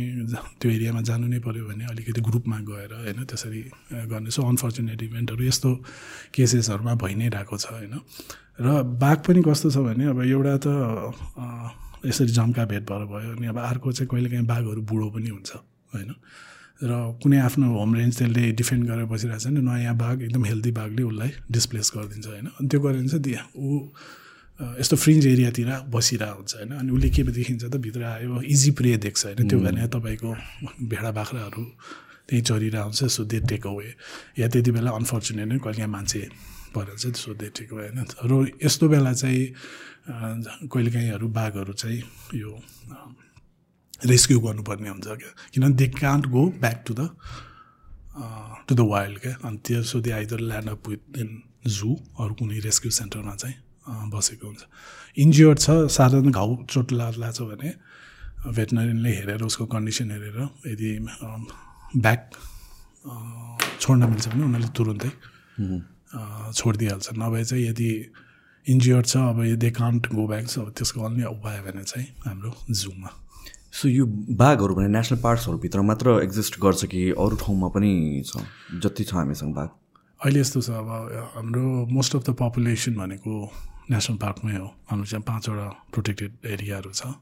त्यो 0.60 0.68
एरियामा 0.70 1.00
जानु 1.08 1.26
नै 1.28 1.38
पऱ्यो 1.44 1.64
भने 1.68 1.84
अलिकति 1.92 2.20
ग्रुपमा 2.20 2.58
गएर 2.70 2.92
होइन 3.04 3.18
त्यसरी 3.30 3.60
गर्ने। 4.10 4.30
सो 4.30 4.40
अनफर्चुनेट 4.42 5.02
इभेन्टहरू 5.02 5.42
यस्तो 5.44 5.70
केसेसहरूमा 6.34 6.94
भइ 7.02 7.14
नै 7.14 7.28
रहेको 7.28 7.56
छ 7.56 7.66
होइन। 7.76 7.94
र 8.60 8.66
बाघ 9.02 9.18
पनि 9.26 9.40
कस्तो 9.44 9.68
छ 9.70 9.76
भने 9.84 10.04
अब 10.12 10.20
एउटा 10.24 10.54
त 10.64 10.66
यसरी 12.00 12.32
जम्का 12.32 12.64
भेट 12.64 12.84
भएर 12.88 13.04
भयो 13.12 13.30
अनि 13.36 13.46
अब 13.52 13.58
अर्को 13.60 13.92
चाहिँ 13.92 14.08
कहिलेकाहीँ 14.08 14.46
बाघहरू 14.48 14.80
बुढो 14.88 15.08
पनि 15.12 15.28
हुन्छ 15.28 15.50
होइन। 15.92 16.10
र 16.80 16.92
कुनै 17.22 17.38
आफ्नो 17.44 17.66
होम 17.76 17.90
रेन्ज 17.94 18.14
त्यसले 18.18 18.42
डिफेन्ड 18.56 18.82
गरेर 18.88 19.04
बसिरहेको 19.12 19.40
छ 19.40 19.46
नि 19.52 19.60
नयाँ 19.60 19.96
बाघ 19.96 20.16
एकदम 20.22 20.44
हेल्दी 20.44 20.70
बाघले 20.72 21.02
उसलाई 21.02 21.30
डिस्प्लेस 21.52 21.88
गरिदिन्छ 21.96 22.26
होइन? 22.26 22.46
अनि 22.56 22.68
त्यो 22.68 22.80
गरेर 22.80 23.06
चाहिँ 23.08 23.36
ऊ 23.56 23.68
यस्तो 24.80 24.96
फ्रिन्ज 24.96 25.26
एरियातिर 25.26 25.68
बसिरहेको 25.92 26.36
हुन्छ 26.40 26.52
होइन? 26.56 26.70
अनि 26.80 26.90
उसले 26.96 27.08
के 27.10 27.22
देखिन्छ 27.22 27.64
त 27.64 27.76
भित्र 27.84 28.02
आयो 28.04 28.40
इजी 28.44 28.70
प्रे 28.78 28.96
देख्छ 28.96 29.20
होइन? 29.24 29.48
त्यो 29.48 29.58
भने 29.60 29.86
तपाईँको 29.92 30.30
भेडा 30.88 31.10
बाख्राहरू 31.20 31.64
त्यहीँ 32.28 32.44
चरिरहेको 32.48 32.88
हुन्छ 32.88 33.00
सो 33.16 33.24
दे 33.24 33.38
टेक 33.44 33.66
अवे 33.66 33.88
या 34.40 34.48
त्यति 34.48 34.70
बेला 34.72 34.90
अनफर्चुनेट 34.96 35.46
नै 35.52 35.58
कहिले 35.60 35.86
मान्छे 35.86 36.22
परेर 36.74 36.96
चाहिँ 36.96 37.14
सो 37.14 37.34
दे 37.36 37.48
टेक 37.56 37.72
अवे 37.72 37.88
होइन? 37.88 37.98
र 38.24 38.32
यस्तो 38.64 38.88
बेला 38.88 39.12
चाहिँ 39.12 39.44
कहिलेकाहीँहरू 40.68 41.26
बाघहरू 41.28 41.72
चाहिँ 41.72 42.00
यो 42.40 42.52
रेस्क्यु 44.06 44.40
गर्नुपर्ने 44.40 44.88
हुन्छ 44.88 45.06
क्या। 45.06 45.30
किनभने 45.52 45.74
they 45.76 45.86
can't 46.00 46.26
go 46.34 46.42
back 46.60 46.82
to 46.86 46.94
the 46.94 47.08
to 48.68 48.74
the 48.74 48.80
wild 48.92 49.18
क्या। 49.20 49.34
अनि 49.44 49.58
त्यसो 49.66 50.00
they 50.00 50.10
either 50.10 50.40
land 50.40 50.68
up 50.70 50.88
with 50.88 51.18
in 51.20 51.28
zoo 51.66 51.88
अरू 52.20 52.34
कुनै 52.34 52.58
रेस्क्यु 52.68 52.90
सेन्टरमा 52.90 53.34
चाहिँ 53.34 53.56
अँ, 53.88 54.10
बसेको 54.10 54.46
हुन्छ। 54.46 54.62
इन्जियोर्ड 55.18 55.58
छ 55.58 55.70
साधारण 55.90 56.30
घाउ 56.30 56.56
चोट 56.70 56.92
लाग्ला 56.92 57.30
छ 57.32 57.42
भने 57.50 57.70
भेटनरीले 58.56 59.10
हेरेर 59.16 59.42
उसको 59.44 59.66
कन्डिसन 59.74 60.10
हेरेर 60.10 60.38
यदि 60.72 60.90
ब्याक 61.96 62.20
अँ, 63.04 63.58
छोड्न 63.80 64.02
मिल्छ 64.10 64.28
भने 64.28 64.42
उनीहरूले 64.44 64.72
तुरुन्तै 64.76 65.10
छोडिदिइहाल्छ। 66.56 67.06
नभए 67.18 67.44
चाहिँ 67.44 67.64
यदि 67.68 67.90
इन्जियोर्ड 68.66 69.06
छ 69.06 69.16
अब 69.16 69.38
दे 69.56 69.70
कान्ट 69.80 70.12
गो 70.14 70.26
ब्याक 70.28 70.46
छ 70.48 70.58
अब 70.58 70.68
त्यसको 70.76 71.00
अन्य 71.08 71.24
उपाय 71.36 71.60
भने 71.66 71.82
चाहिँ 71.84 72.06
हाम्रो 72.26 72.50
जूमा 72.70 73.10
सो 73.72 73.88
यो 73.88 74.04
बाघहरू 74.36 74.74
भने 74.74 74.88
नेसनल 74.88 75.18
पार्क्सहरूभित्र 75.20 75.80
मात्र 75.82 76.20
एक्जिस्ट 76.22 76.58
गर्छ 76.60 76.84
कि 76.84 77.02
अरू 77.12 77.36
ठाउँमा 77.36 77.68
पनि 77.74 77.92
छ? 78.26 78.42
जति 78.82 79.04
छ 79.04 79.14
हामीसँग 79.14 79.54
बाघ। 79.54 79.68
अहिले 80.20 80.40
यस्तो 80.40 80.60
छ 80.60 80.70
अब 80.70 80.88
हाम्रो 81.34 81.62
मोस्ट 81.88 82.16
अफ 82.16 82.22
द 82.28 82.34
पपुलेसन 82.40 82.94
भनेको 82.94 83.32
नेसनल 83.90 84.16
पार्कमै 84.18 84.56
हो। 84.56 84.66
हाम्रो 84.90 85.06
चाहिँ 85.06 85.24
पाँचवटा 85.24 85.68
प्रोटेक्टेड 85.92 86.32
एरियाहरू 86.46 86.90
छ। 86.90 87.14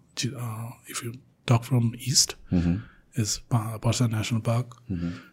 If 0.91 1.05
you 1.05 1.13
talk 1.49 1.63
from 1.69 1.93
east 2.09 2.37
is 3.19 3.39
Parsa 3.85 4.07
national 4.09 4.41
park 4.49 4.75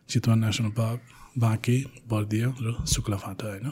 Chitwan 0.09 0.39
national 0.45 0.71
park 0.77 1.01
Banke 1.39 1.77
Bardiya 2.11 2.53
र 2.61 2.75
शुक्लाफाटा 2.87 3.47
होइन? 3.47 3.71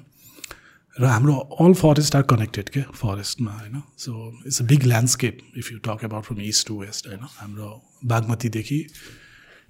र 0.98 1.06
हाम्रो 1.06 1.34
अल 1.62 1.74
फरेस्ट 1.74 2.16
आर 2.16 2.22
कनेक्टेड 2.22 2.70
के 2.70 2.82
फरेस्टमा 2.94 3.52
होइन? 3.52 3.82
So 3.98 4.12
it's 4.46 4.62
a 4.62 4.66
big 4.66 4.84
landscape 4.84 5.38
if 5.58 5.72
you 5.72 5.78
talk 5.88 6.04
about 6.06 6.24
from 6.24 6.41
east 6.41 6.68
to 6.68 6.80
west 6.82 7.08
होइन? 7.08 7.26
हाम्रो 7.38 7.70
बागमतीदेखि 8.06 8.86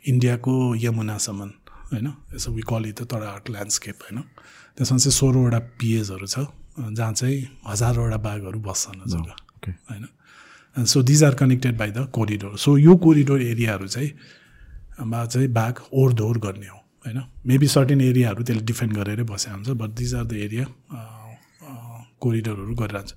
इन्डियाको 0.06 0.76
यमुनासम्म 0.76 1.50
होइन? 1.92 2.14
यसो 2.36 2.52
we 2.52 2.62
call 2.68 2.86
it 2.86 3.02
the 3.02 3.08
Terai 3.08 3.50
landscape 3.50 4.04
होइन? 4.04 4.22
त्यसमा 4.78 4.98
चाहिँ 4.98 5.14
सोह्रवटा 5.14 5.60
पिएजहरू 5.80 6.28
छ 6.28 6.46
जहाँ 6.80 7.14
चाहिँ 7.14 7.40
हजारवटा 7.68 8.18
बाघहरू 8.18 8.60
बस्छन् 8.60 9.02
okay 9.08 9.72
so 10.76 10.86
so 10.86 11.02
these 11.04 11.24
are 11.24 11.36
connected 11.36 11.78
by 11.78 11.92
the 11.92 12.10
corridor 12.14 12.58
so 12.58 12.78
यो 12.78 12.96
कोरिडोर 13.00 13.42
एरियाहरू 13.42 13.88
चाहिँ 13.88 14.12
मा 15.08 15.26
चाहिँ 15.26 15.48
बाघ 15.54 15.74
ओहोरदोहोर 15.80 16.38
गर्ने 16.38 16.68
हो। 16.68 16.83
होइन? 17.06 17.20
मेबी 17.48 17.68
सर्टेन 17.68 18.02
एरियाहरू 18.02 18.44
त्यसले 18.44 18.64
डिफेन्ड 18.66 18.94
गरेरै 18.98 19.24
बसेको 19.32 19.56
हुन्छ 19.56 19.70
but 19.82 19.90
these 20.00 20.14
are 20.16 20.26
the 20.26 20.34
area 20.48 20.66
कोरिडोरहरू 22.22 22.76
गरिरहन्छ। 22.76 23.14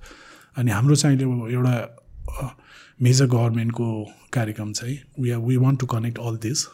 अनि 0.57 0.71
हाम्रो 0.71 0.95
चाहिँ 0.95 1.17
अहिले 1.17 1.53
एउटा 1.53 1.75
मेजर 3.01 3.25
गभर्मेन्टको 3.27 3.87
कार्यक्रम 4.33 4.71
चाहिँ 4.73 4.97
we 5.19 5.29
are 5.31 5.39
we 5.39 5.57
want 5.57 5.79
to 5.79 5.85
connect 5.87 6.19
all 6.19 6.37
this 6.45 6.65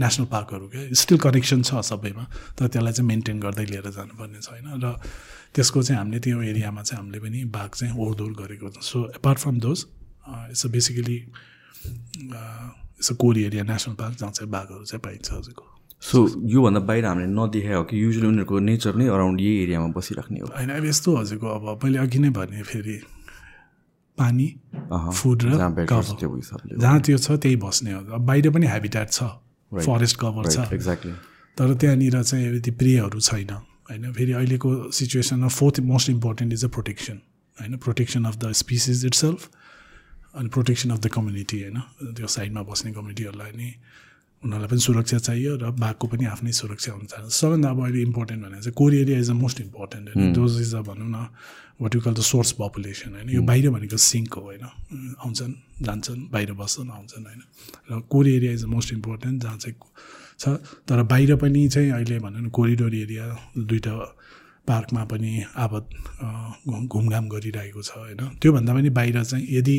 national 0.00 0.26
पार्कहरू 0.26 0.68
क्या? 0.68 0.82
स्टिल 0.92 1.18
कनेक्सन 1.18 1.62
छ 1.62 1.80
सबैमा 1.86 2.24
तर 2.58 2.66
त्यसलाई 2.66 2.92
चाहिँ 2.92 3.08
मेन्टेन 3.08 3.40
गर्दै 3.40 3.64
लिएर 3.64 3.90
जानुपर्ने 3.90 4.40
छ 4.40 4.48
होइन 4.50 4.80
र 4.84 4.94
त्यसको 5.54 5.82
चाहिँ 5.82 5.98
हामीले 5.98 6.20
त्यो 6.20 6.40
एरियामा 6.42 6.82
चाहिँ 6.82 6.98
हामीले 6.98 7.18
पनि 7.20 7.44
बाघ 7.54 7.70
चाहिँ 7.70 7.94
ओहोरदोहोर 7.94 8.32
गरेको 8.40 8.68
छ। 8.70 8.82
So 8.82 8.98
apart 9.14 9.38
from 9.38 9.58
those 9.60 9.86
it's 10.50 10.66
a 10.66 10.68
basically 10.74 11.18
it's 11.86 13.10
a 13.12 13.14
core 13.22 13.44
area 13.44 13.62
national 13.70 13.94
park 13.94 14.16
जहाँ 14.18 14.32
चाहिँ 14.32 14.50
बाघहरू 14.50 14.84
चाहिँ 14.84 15.02
पाइन्छ 15.04 15.32
हजुरको। 15.32 15.73
सो 16.04 16.18
योभन्दा 16.52 16.80
बाहिर 16.84 17.04
हामीले 17.06 17.28
नदेखायो 17.32 17.82
कि 17.88 17.96
युजली 17.96 18.26
उनीहरूको 18.26 18.58
नेचर 18.60 18.94
नै 19.00 19.06
अराउन्ड 19.08 19.40
यही 19.40 19.56
एरियामा 19.62 19.88
बसिराख्ने 19.96 20.40
हो। 20.40 20.46
होइन 20.52 20.70
अब 20.70 20.84
यस्तो 20.84 21.16
हजुरको 21.16 21.46
अब 21.48 21.84
मैले 21.84 21.98
अघि 21.98 22.18
नै 22.20 22.30
भने 22.36 22.62
फेरि 22.62 22.96
पानी 24.18 24.46
फुड 25.16 25.38
र 25.42 25.50
जहाँ। 26.76 27.00
त्यो 27.00 27.18
छ 27.18 27.28
त्यही 27.40 27.56
बस्ने 27.56 27.92
हो। 27.92 28.00
अब 28.14 28.20
बाहिर 28.20 28.50
पनि 28.52 28.66
हेबिटेट 28.66 29.08
छ 29.10 29.24
फरेस्ट 29.72 30.16
कभर 30.20 30.44
छ। 30.50 30.72
एक्ज्याक्टली 30.72 31.12
तर 31.56 31.74
त्यहाँनिर 31.74 32.22
चाहिँ 32.22 32.46
यदि 32.46 32.70
प्रियहरू 32.70 33.20
छैन 33.20 33.50
होइन 33.88 34.12
फेरि 34.12 34.32
अहिलेको 34.32 34.70
सिचुएसनमा 34.92 35.48
fourth 35.48 35.80
most 35.88 36.10
important 36.10 36.52
is 36.52 36.64
a 36.64 36.68
protection 36.68 37.16
होइन 37.58 37.76
protection 37.80 38.24
of 38.24 38.36
the 38.44 38.52
species 38.60 39.04
it 39.06 39.14
self 39.14 39.40
अनि 40.36 40.48
प्रोटेक्सन 40.48 40.90
अफ 40.90 41.00
द 41.00 41.06
कम्युनिटी 41.16 41.60
होइन 41.62 41.78
त्यो 42.12 42.26
साइडमा 42.36 42.62
बस्ने 42.70 42.92
कम्युनिटीहरूलाई 42.92 43.52
नि 43.56 43.68
उनीहरूलाई 44.44 44.68
पनि 44.70 44.80
सुरक्षा 44.80 45.18
चाहियो 45.18 45.52
र 45.56 45.70
बाघको 45.80 46.06
पनि 46.12 46.24
आफ्नै 46.28 46.52
सुरक्षा 46.52 46.92
हुन्छ। 46.92 47.12
सबभन्दा 47.40 47.68
अब 47.70 47.78
अहिले 47.84 48.00
इम्पोर्टेन्ट 48.02 48.40
भनेर 48.44 48.60
चाहिँ 48.60 48.74
core 48.76 48.94
area 48.94 49.18
is 49.18 49.28
the 49.30 49.34
most 49.40 49.60
important 49.60 50.04
होइन? 50.14 50.32
दोज 50.32 50.60
इज 50.60 50.74
अ 50.74 50.80
भनौँ 50.88 51.08
न 51.08 51.18
what 51.80 51.94
you 51.94 52.00
call 52.00 52.14
the 52.14 52.20
source 52.20 52.50
population 52.60 53.10
होइन? 53.14 53.28
यो 53.30 53.42
बाहिर 53.42 53.70
भनेको 53.70 53.96
सिङ्क 53.96 54.32
हो 54.34 54.42
होइन? 54.42 54.64
आउँछन् 55.24 55.54
जान्छन् 55.82 56.20
बाहिर 56.32 56.52
बस्छन् 56.60 56.90
आउँछन् 56.90 57.24
होइन? 57.26 57.40
र 57.90 58.00
core 58.12 58.24
area 58.28 58.52
is 58.52 58.62
the 58.64 58.66
most 58.68 58.92
important 58.92 59.42
जहाँ 59.42 59.56
चाहिँ 59.58 59.76
छ। 60.38 60.44
तर 60.88 61.02
बाहिर 61.02 61.36
पनि 61.36 61.68
चाहिँ 61.68 61.90
अहिले 61.90 62.18
भनौँ 62.20 62.40
न 62.42 62.48
कोरिडोर 62.50 62.94
एरिया 62.94 63.24
दुइटा 63.58 63.94
पार्कमा 64.68 65.04
पनि 65.04 65.32
आबद 65.56 65.84
अ, 66.20 66.26
घुम- 66.68 66.86
घुमघाम 66.88 67.24
गरिरहेको 67.28 67.82
छ 67.82 67.90
होइन? 67.96 68.20
त्योभन्दा 68.40 68.72
पनि 68.74 68.90
बाहिर 68.90 69.22
चाहिँ 69.24 69.46
यदि 69.50 69.76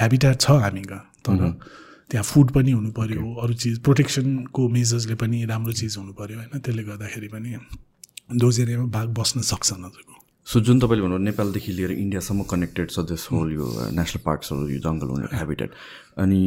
हेबिटेट 0.00 0.36
छ 0.40 0.50
हामी 0.62 0.82
कहाँ 0.82 1.04
तर 1.26 1.32
त्यहाँ 2.10 2.24
फुड 2.24 2.50
पनि 2.52 2.72
हुनु 2.72 2.90
पऱ्यो 2.92 3.34
अरू 3.42 3.54
चिज 3.56 3.78
प्रोटेक्सनको 3.80 4.68
मेजर्सले 4.70 5.14
पनि 5.16 5.44
राम्रो 5.46 5.72
चिज 5.80 5.96
हुनु 5.98 6.12
पऱ्यो 6.14 6.36
होइन 6.38 6.60
त्यसले 6.60 6.82
गर्दाखेरि 6.84 7.28
पनि 7.28 7.50
दोज 8.36 8.60
एरियामा 8.60 8.86
बाघ 8.90 9.08
बस्न 9.18 9.40
सक्छ 9.46 9.72
नजिकको 9.78 10.18
सो 10.46 10.60
जुन 10.66 10.78
तपाईँले 10.80 11.02
भन्नु 11.02 11.18
नेपालदेखि 11.20 11.72
लिएर 11.72 11.90
इन्डियासम्म 11.94 12.42
कनेक्टेड 12.50 12.90
छ 12.90 12.98
दिस 13.06 13.26
होल 13.32 13.52
यो 13.52 13.66
नेसनल 13.92 14.22
पार्क्सहरू 14.24 14.68
यो 14.68 14.78
जङ्गल 14.80 15.08
हुने 15.08 15.28
हेबिटेट 15.32 15.70
अनि 16.16 16.40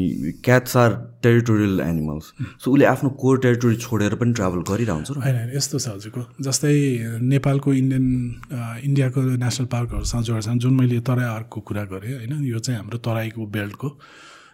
cats 0.43 0.76
are 0.78 0.95
territorial 1.24 1.80
animals 1.82 2.26
so 2.59 2.72
उसले 2.72 2.86
आफ्नो 2.86 3.09
कोर 3.22 3.39
टेरिटोरी 3.39 3.76
छोडेर 3.78 4.16
पनि 4.16 4.34
ट्राभल 4.34 4.66
गरिरहन्छ 4.72 5.09
होइन 5.11 5.36
होइन, 5.36 5.55
यस्तो 5.55 5.80
छ 5.80 5.88
हजुरको। 5.89 6.26
जस्तै 6.41 6.74
नेपालको 7.30 7.74
इन्डियन 7.74 8.05
इन्डियाको 8.84 9.22
नेसनल 9.39 9.68
पार्कहरूसँग 9.70 10.24
जोडेर 10.24 10.59
जुन 10.59 10.74
मैले 10.74 10.99
तराई 11.07 11.30
आर्कको 11.30 11.59
कुरा 11.64 11.84
गरेँ 11.93 12.14
होइन 12.18 12.43
यो 12.45 12.59
चाहिँ 12.59 12.80
हाम्रो 12.80 12.97
तराईको 13.07 13.45
बेल्टको 13.55 13.95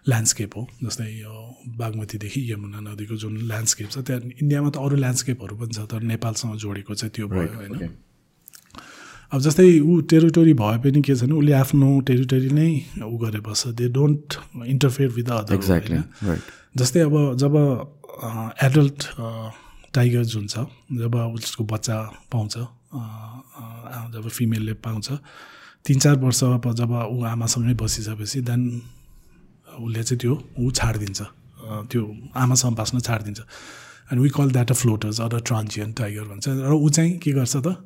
ल्यान्डस्केप 0.07 0.51
हो 0.57 0.67
जस्तै 0.83 1.07
यो 1.19 1.33
बागमतीदेखि 1.77 2.41
यमुना 2.51 2.79
नदीको 2.87 3.15
जुन 3.23 3.33
ल्यान्डस्केप 3.49 3.89
छ 3.91 3.97
त्यहाँ 4.07 4.21
इन्डियामा 4.41 4.69
त 4.69 4.77
अरू 4.85 4.95
ल्यान्डस्केपहरू 5.03 5.55
पनि 5.59 5.73
छ 5.77 5.79
तर 5.91 6.01
नेपालसँग 6.11 6.55
जोडेको 6.63 6.93
चाहिँ 6.95 7.11
त्यो 7.15 7.27
भयो 7.27 7.53
होइन. 7.59 7.89
अब 9.33 9.39
जस्तै 9.45 9.67
ऊ 9.79 9.99
टेरिटोरी 10.11 10.53
भए 10.61 10.77
पनि 10.83 11.01
के 11.05 11.15
छ 11.15 11.21
भने 11.23 11.35
उसले 11.39 11.53
आफ्नो 11.53 11.87
टेरिटोरी 12.09 12.49
नै 12.59 12.69
ऊ 13.05 13.15
गरेर 13.23 13.41
बस्छ 13.45 13.67
they 13.79 13.87
don't 13.97 14.27
interfere 14.73 15.09
with 15.17 15.25
the 15.25 15.31
other 15.41 15.53
exactly 15.55 15.97
right 16.27 16.43
जस्तै 16.81 16.99
अब 17.05 17.15
जब 17.43 17.53
एडल्ट 18.67 18.99
टाइगर 19.93 20.23
जुन 20.33 20.45
छ 20.47 20.65
जब 21.01 21.15
उसको 21.37 21.63
बच्चा 21.73 21.97
पाउँछ 22.31 22.55
जब 24.13 24.27
फिमेलले 24.29 24.73
पाउँछ 24.85 25.07
तिन 25.85 25.99
चार 25.99 26.15
वर्ष 26.23 26.43
अब 26.43 26.65
जब 26.79 26.91
ऊ 27.13 27.23
आमासँगै 27.33 27.73
बसिसकेपछि 27.81 28.41
देन 28.49 28.61
उसले 29.79 30.03
चाहिँ 30.03 30.19
त्यो 30.19 30.33
ऊ 30.59 30.71
छाडिदिन्छ। 30.71 31.21
त्यो 31.91 32.03
आमासँग 32.35 32.75
बाँच्न 32.75 32.99
छाडिदिन्छ। 32.99 33.39
And 34.11 34.21
we 34.21 34.29
call 34.29 34.51
that 34.51 34.71
a 34.71 34.77
floaters 34.81 35.21
or 35.21 35.35
a 35.35 35.39
transient 35.45 35.91
tiger 35.99 36.25
भन्छ। 36.31 36.47
र 36.47 36.73
ऊ 36.73 36.89
चाहिँ 36.89 37.17
के 37.23 37.31
गर्छ 37.31 37.55
त 37.65 37.77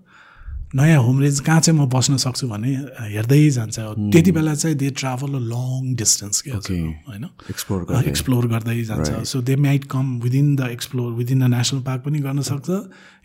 नयाँ 0.74 1.02
होम 1.06 1.22
रेन्ज 1.22 1.40
कहाँ 1.46 1.62
चाहिँ 1.62 1.80
म 1.80 1.86
बस्न 1.86 2.18
सक्छु 2.18 2.48
भने 2.50 2.70
हेर्दै 3.14 3.50
जान्छ। 3.54 3.78
त्यति 4.10 4.32
बेला 4.34 4.54
चाहिँ 4.58 4.76
they 4.78 4.90
travel 4.90 5.38
a 5.38 5.42
long 5.54 5.94
distance 6.02 6.42
के. 6.42 6.50
होइन? 6.50 7.30
एक्सप्लोर 7.50 7.82
एक्सप्लोर 8.10 8.48
गर्दै 8.50 8.82
जान्छ। 8.82 9.22
So 9.22 9.42
they 9.46 9.56
might 9.56 9.86
come 9.86 10.06
within 10.26 10.56
the 10.56 10.74
explore 10.74 11.12
within 11.14 11.46
the 11.46 11.54
national 11.54 11.82
park 11.86 12.02
पनि 12.10 12.20
गर्न 12.26 12.42
सक्छ 12.42 12.70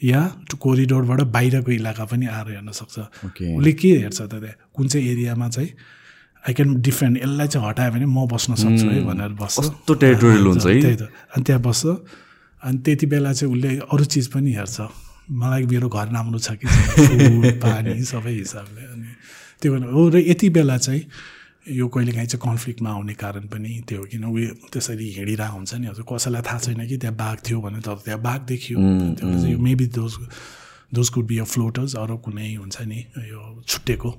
या 0.04 0.20
कोरिडोरबाट 0.60 1.20
बाहिरको 1.32 1.72
इलाका 1.72 2.04
पनि 2.04 2.26
आएर 2.28 2.48
हेर्न 2.52 2.68
सक्छ. 2.68 2.96
उसले 3.32 3.72
के 3.72 3.96
हेर्छ 3.96 4.20
त 4.20 4.44
त्यहाँ 4.44 4.68
कुन 4.76 4.88
चाहिँ 4.92 5.08
एरियामा 5.08 5.48
चाहिँ 5.48 5.70
आई 6.47 6.53
क्यान 6.55 6.68
डिफेन्ड 6.80 7.16
यसलाई 7.18 7.49
चाहिँ 7.49 7.68
हटायो 7.68 7.91
भने 7.93 8.07
म 8.07 8.26
बस्न 8.30 8.55
सक्छु 8.55 8.86
है 8.89 9.03
भनेर 9.05 9.32
बस्छ। 9.43 9.59
कस्तो 9.59 9.95
territorial 9.95 10.45
हुन्छ 10.47 10.66
है। 10.66 10.80
त्यही 10.80 10.97
त। 10.97 11.03
अनि 11.34 11.43
त्यहाँ 11.45 11.62
बस्छ। 11.62 11.86
अनि 12.62 12.78
त्यति 12.84 13.07
बेला 13.07 13.32
चाहिँ 13.32 13.55
उसले 13.55 13.70
अरू 13.91 14.05
चिज 14.05 14.26
पनि 14.32 14.53
हेर्छ। 14.55 14.76
मलाई 15.28 15.66
मेरो 15.66 15.89
घर 15.89 16.07
राम्रो 16.09 16.39
छ 16.39 16.57
कि 16.57 16.66
पानी 17.64 18.03
सबै 18.03 18.32
हिसाबले। 18.39 18.82
अनि 18.93 19.09
त्यो 19.61 19.68
भएर 19.72 19.91
हो। 19.91 20.09
र 20.09 20.16
यति 20.30 20.49
बेला 20.57 20.76
चाहिँ 20.78 21.03
यो 21.68 21.84
कहिलेकाहीँ 21.84 22.28
चाहिँ 22.32 22.41
कन्फ्लिक्टमा 22.41 22.91
आउने 22.91 23.14
कारण 23.14 23.45
पनि 23.53 23.70
त्यो 23.89 23.99
हो। 23.99 24.05
किन 24.09 24.24
उयो 24.24 24.72
त्यसरी 24.72 25.07
हिँडिरहेको 25.18 25.57
हुन्छ 25.59 25.74
नि 25.74 25.86
हजुर। 25.93 26.05
कसैलाई 26.09 26.43
थाहा 26.49 26.59
छैन 26.64 26.80
कि 26.89 26.97
त्यहाँ 26.97 27.16
बाघ 27.16 27.36
थियो 27.45 27.61
भने 27.61 27.80
तर 27.84 27.99
त्यहाँ 28.09 28.20
बाघ 28.24 28.41
देखियो। 28.49 28.78
त्यो 29.20 29.26
चाहिँ 29.28 29.53
यो 29.53 29.59
maybe 29.59 29.86
those 29.93 30.12
those 30.89 31.09
could 31.12 31.26
be 31.28 31.39
a 31.39 31.45
floaters 31.45 31.95
अरू 32.01 32.16
कुनै 32.24 32.55
हुन्छ 32.64 32.76
नि 32.89 33.01
यो 33.28 33.41
छुट्टेको 33.68 34.11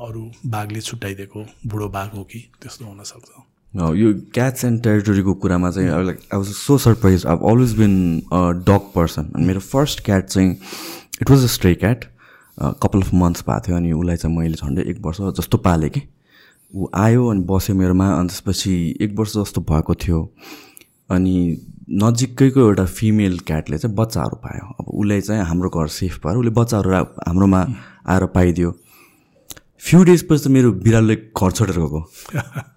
अरू 0.00 0.24
बाघले 0.46 0.80
छुट्याइदिएको 0.80 1.44
बुढो 1.66 1.88
बाघ 1.88 2.08
हो 2.16 2.22
कि 2.24 2.38
त्यस्तो 2.62 2.84
हुनसक्छ 2.84 3.96
यो 3.98 4.12
क्याट्स 4.34 4.64
एन्ड 4.64 4.82
टेरिटोरीको 4.82 5.34
कुरामा 5.42 5.70
चाहिँ 5.70 5.88
I 5.90 6.04
was 6.34 6.52
so 6.56 6.78
surprise 6.84 7.26
I 7.26 7.36
always 7.50 7.76
been 7.78 7.96
a 8.32 8.42
dog 8.68 8.92
person 8.94 9.32
अनि 9.34 9.46
मेरो 9.46 9.60
फर्स्ट 9.72 10.04
क्याट 10.04 10.26
चाहिँ 10.26 10.50
it 11.22 11.30
was 11.30 11.44
a 11.44 11.46
stray 11.54 11.74
cat 11.74 12.04
couple 12.82 13.02
of 13.02 13.14
months 13.14 13.42
भएको 13.48 13.66
थियो 13.66 13.76
अनि 13.76 13.92
उसलाई 13.92 14.16
चाहिँ 14.16 14.36
मैले 14.36 14.54
झन्डै 14.54 14.82
एक 14.90 15.00
वर्ष 15.00 15.20
जस्तो 15.40 15.58
पालेँ 15.66 15.90
कि। 15.90 16.02
ऊ 16.72 16.86
आयो 16.94 17.26
अनि 17.26 17.44
बस्यो 17.48 17.74
मेरोमा 17.76 18.08
अनि 18.12 18.28
त्यसपछि 18.28 18.72
एक 19.02 19.14
वर्ष 19.18 19.32
जस्तो 19.36 19.60
भएको 19.70 19.94
थियो। 19.94 20.18
अनि 21.10 21.36
नजिकैको 22.02 22.60
एउटा 22.60 22.84
फिमेल 22.84 23.38
क्याटले 23.46 23.78
चाहिँ 23.78 23.96
बच्चाहरू 23.96 24.36
पायो। 24.44 24.66
अब 24.80 24.88
उसले 24.88 25.20
चाहिँ 25.20 25.42
हाम्रो 25.44 25.70
घर 25.70 25.88
सेफ 25.94 26.18
पाएर 26.24 26.36
उसले 26.36 26.50
बच्चाहरू 26.58 26.90
हाम्रोमा 27.28 27.60
आएर 28.08 28.26
पाइदियो। 28.34 28.70
फ्यु 29.82 30.02
डेज 30.04 30.22
पछि 30.28 30.42
त 30.44 30.46
मेरो 30.52 30.70
बिरालोले 30.84 31.16
घर 31.38 31.50
छोडेर 31.58 31.76
गएको। 31.78 32.00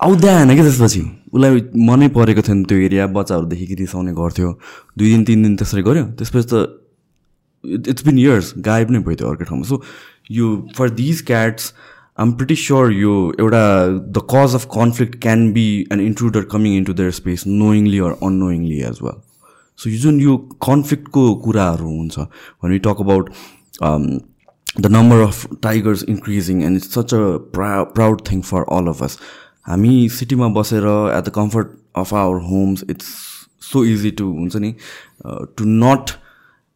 आउँदै 0.05 0.29
आएन 0.29 0.53
क्या 0.53 0.63
त्यसपछि। 0.63 1.01
उसलाई 1.33 1.61
मनै 1.89 2.07
परेको 2.17 2.41
थिएन 2.47 2.63
त्यो 2.69 2.77
एरिया 2.87 3.07
बच्चाहरूदेखि 3.17 3.75
रिसाउने 3.79 4.13
गर्थ्यो 4.19 4.49
दुई 4.97 5.09
दिन 5.09 5.23
तिन 5.25 5.43
दिन 5.43 5.55
त्यसरी 5.57 5.81
गऱ्यो। 5.83 6.05
त्यसपछि 6.19 6.47
त 6.51 6.53
इट्स 7.89 8.05
बिन 8.05 8.17
इयर्स 8.19 8.53
गायब 8.67 8.91
नै 8.91 8.99
भयो 9.05 9.15
त्यो 9.17 9.27
अर्कै 9.29 9.45
ठाउँमा। 9.49 9.65
सो 9.65 9.81
यो 10.31 10.47
for 10.77 10.89
these 11.01 11.21
cats 11.27 11.73
I'm 12.21 12.31
pretty 12.37 12.55
sure 12.55 12.91
यो 12.93 13.13
एउटा 13.39 13.65
the 14.15 14.17
cause 14.31 14.55
of 14.55 14.65
conflict 14.71 15.21
can 15.21 15.51
be 15.53 15.67
an 15.91 15.99
intruder 15.99 16.43
coming 16.53 16.77
in 16.77 16.83
to 16.85 16.93
their 16.93 17.11
space 17.17 17.47
knowingly 17.47 17.99
or 18.07 18.17
unknowingly 18.23 18.79
as 18.89 18.97
well 19.03 19.21
so 19.79 19.89
यो 19.89 19.97
जुन 19.99 20.19
यो 20.21 20.37
कन्फ्लिक्टको 20.67 21.23
कुराहरू 21.45 21.89
हुन्छ 21.89 22.27
when 22.61 22.71
we 22.73 22.79
talk 22.87 22.99
the 24.75 24.89
number 24.89 25.21
of 25.21 25.45
tigers 25.61 26.03
increasing 26.03 26.63
and 26.63 26.77
it's 26.77 26.93
such 26.93 27.13
a 27.13 27.39
prou- 27.39 27.85
proud 27.93 28.25
thing 28.27 28.41
for 28.41 28.63
all 28.69 28.87
of 28.87 29.01
us. 29.01 29.17
हामी 29.67 30.09
सिटीमा 30.09 30.47
बसेर 30.53 30.85
at 31.17 31.25
the 31.25 31.31
comfort 31.35 31.67
of 31.97 32.13
our 32.13 32.39
homes 32.43 32.83
it's 32.89 33.05
so 33.63 33.83
easy 33.85 34.11
to 34.21 34.25
हुन्छ 34.37 34.55
नि 34.63 34.73
टु 35.57 35.65
नट 35.83 36.11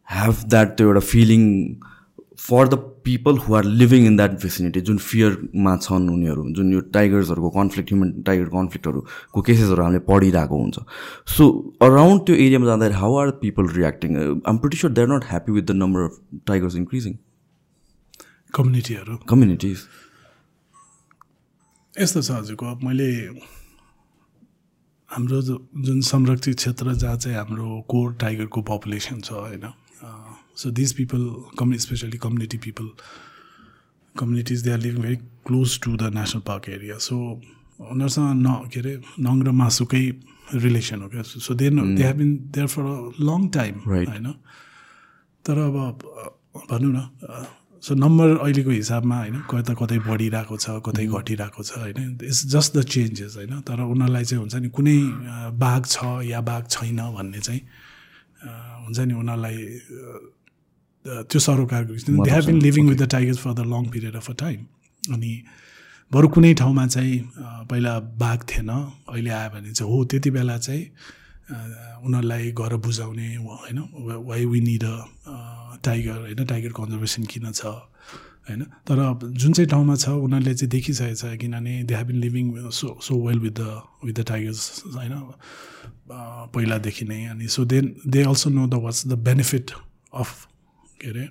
ह्याभ 0.08 0.44
द्याट 0.50 0.76
त्यो 0.76 0.86
एउटा 0.88 1.00
feeling 1.08 1.42
for 2.44 2.68
the 2.68 2.78
people 3.08 3.38
who 3.46 3.54
are 3.54 3.64
living 3.80 4.06
in 4.06 4.16
that 4.16 4.38
vicinity 4.42 4.80
जुन 4.90 4.98
फियरमा 5.08 5.76
छन् 5.82 6.08
उनीहरू 6.10 6.48
जुन 6.56 6.72
यो 6.72 6.80
टाइगर्सहरूको 6.94 7.50
कन्फ्लिक्ट 7.58 7.92
ह्युमन 7.92 8.12
टाइगर 8.26 8.48
कन्फ्लिक्टहरूको 8.54 9.42
केसेसहरू 9.50 9.82
हामीले 9.82 10.04
पढिरहेको 10.08 10.62
हुन्छ. 10.62 10.78
सो 11.36 11.50
अराउन्ड 11.90 12.26
त्यो 12.26 12.36
एरियामा 12.46 12.66
जाँदाखेरि 12.66 13.00
how 13.02 13.16
are 13.22 13.30
people 13.44 13.76
reacting 13.76 14.16
I'm 14.46 14.58
pretty 14.58 14.76
sure 14.78 14.92
they 14.92 15.02
are 15.02 15.14
not 15.16 15.30
happy 15.30 15.52
with 15.52 15.62
the 15.62 15.82
number 15.84 16.10
of 16.10 16.18
tigers 16.46 16.76
increasing 16.76 17.14
कम्युनिटीहरू 18.56 19.16
communities 19.30 19.78
यस्तो 21.94 22.22
छ 22.22 22.30
हजुरको 22.30 22.66
अब 22.66 22.82
मैले 22.84 23.08
हाम्रो 25.10 25.40
जुन 25.86 26.00
संरक्षित 26.10 26.56
क्षेत्र 26.56 26.94
जहाँ 26.94 27.16
चाहिँ 27.16 27.36
हाम्रो 27.36 27.68
कोर 27.88 28.14
टाइगरको 28.20 28.62
पपुलेसन 28.70 29.20
छ 29.20 29.32
होइन 29.32 29.66
so 30.56 30.70
these 30.78 30.92
people 30.96 31.22
commu 31.58 31.78
specially 31.84 32.18
community 32.24 32.58
people 32.64 32.86
communities 34.14 34.62
they 34.62 34.70
are 34.72 34.78
living 34.78 35.02
very 35.02 35.16
close 35.46 35.80
to 35.84 35.96
the 35.96 36.12
national 36.14 36.42
park 36.46 36.68
area 36.68 36.96
so 37.08 37.16
उनीहरूसँग 37.80 38.30
न 38.46 38.48
के 38.72 38.80
अरे 38.80 38.94
नङ 39.20 39.42
र 39.46 39.50
मासुकै 39.52 40.04
रिलेसन 40.54 41.02
हो 41.02 41.08
क्या। 41.08 41.22
So 41.22 41.54
they 41.54 41.70
they 41.70 42.02
have 42.02 42.16
been 42.16 42.30
there 42.54 42.66
for 42.66 42.82
a 42.82 42.96
long 43.20 43.48
time. 43.56 43.74
होइन। 43.86 44.26
तर 45.44 45.58
अब 45.58 45.76
भनौँ 46.70 46.92
न 46.92 46.98
सो 47.82 47.94
नम्बर 47.94 48.28
अहिलेको 48.36 48.70
हिसाबमा 48.70 49.16
होइन 49.18 49.36
कता 49.50 49.74
कतै 49.80 49.98
बढिरहेको 50.06 50.56
छ 50.56 50.66
कतै 50.86 51.06
घटिरहेको 51.06 51.62
छ 51.62 51.72
होइन। 51.78 52.18
इट्स 52.22 52.40
जस्ट 52.54 52.76
द 52.76 52.82
चेन्जेस 52.94 53.36
होइन। 53.36 53.60
तर 53.62 53.80
उनीहरूलाई 53.82 54.24
चाहिँ 54.24 54.40
हुन्छ 54.40 54.54
नि 54.54 54.68
कुनै 54.68 54.98
बाघ 55.58 55.82
छ 55.86 55.96
या 56.24 56.40
बाघ 56.40 56.62
छैन 56.68 57.00
भन्ने 57.16 57.40
चाहिँ 57.40 57.60
हुन्छ 58.86 58.98
नि 59.00 59.14
उनीहरूलाई 59.14 59.56
त्यो 61.26 61.40
सरोकारको 61.40 61.92
they 62.24 62.30
have 62.30 62.46
been 62.46 62.58
living 62.62 62.88
with 62.88 62.98
the 62.98 63.08
tigers 63.10 63.38
for 63.38 63.52
the 63.52 63.66
long 63.74 63.84
period 63.90 64.16
of 64.16 64.30
a 64.30 64.34
time 64.38 65.14
अनि 65.14 65.32
बरु 66.12 66.28
कुनै 66.28 66.54
ठाउँमा 66.54 66.86
चाहिँ 66.86 67.14
पहिला 67.70 67.98
बाघ 68.18 68.38
थिएन 68.50 68.70
अहिले 68.70 69.30
आयो 69.30 69.50
भने 69.50 69.72
चाहिँ 69.72 69.92
हो। 69.92 70.04
त्यति 70.04 70.30
बेला 70.30 70.58
चाहिँ 70.58 70.82
उनीहरूलाई 72.06 72.50
गएर 72.58 72.76
बुझाउने 72.82 73.28
होइन 73.36 73.78
why 74.26 74.44
we 74.46 74.60
need 74.60 74.84
a 74.84 74.94
tiger 75.84 76.18
होइन? 76.18 76.44
टाइगर 76.44 76.72
कन्जर्भेसन 76.72 77.22
किन 77.24 77.52
छ 77.52 77.64
होइन? 78.48 78.62
तर 78.86 78.98
जुन 79.22 79.52
चाहिँ 79.52 79.68
ठाउँमा 79.70 79.94
छ 79.96 80.08
उनीहरूले 80.08 80.54
चाहिँ 80.54 80.70
देखिसकेको 80.70 81.14
छ 81.14 81.38
किनभने 81.40 81.82
they 81.84 81.94
have 81.94 82.06
been 82.06 82.16
living 82.16 82.70
so 82.70 82.98
so 83.02 83.14
well 83.26 83.38
with 83.38 83.54
the 83.60 83.82
with 84.04 84.14
the 84.14 84.24
tigers 84.26 84.82
होइन? 84.96 85.14
पहिलादेखि 86.54 87.04
नै 87.04 87.24
अनि 87.26 87.48
so 87.48 87.64
then 87.64 87.94
they 88.06 88.22
also 88.22 88.50
know 88.50 88.66
the 88.66 88.74
what's 88.84 89.06
the 89.06 89.18
benefit 89.26 89.70
of 90.14 90.46
के 91.02 91.10
अरे 91.10 91.28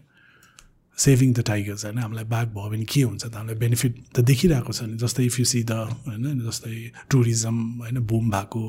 सेभिङ 0.98 1.34
द 1.34 1.40
टाइगर्स 1.48 1.86
होइन? 1.86 1.98
हामीलाई 2.00 2.24
बाघ 2.24 2.48
भयो 2.48 2.70
भने 2.70 2.86
के 2.86 3.02
हुन्छ 3.02 3.26
त? 3.26 3.36
हामीलाई 3.36 3.56
बेनिफिट 3.60 3.94
त 4.16 4.20
देखिरहेको 4.20 4.74
छ 4.74 4.84
नि 4.84 4.98
जस्तै 4.98 5.26
इफ 5.26 5.40
यु 5.40 5.46
सी 5.46 5.64
द 5.64 5.72
होइन? 6.06 6.40
जस्तै 6.44 6.92
टुरिज्म 7.12 7.56
होइन? 7.80 8.00
बुम 8.00 8.30
भएको 8.32 8.64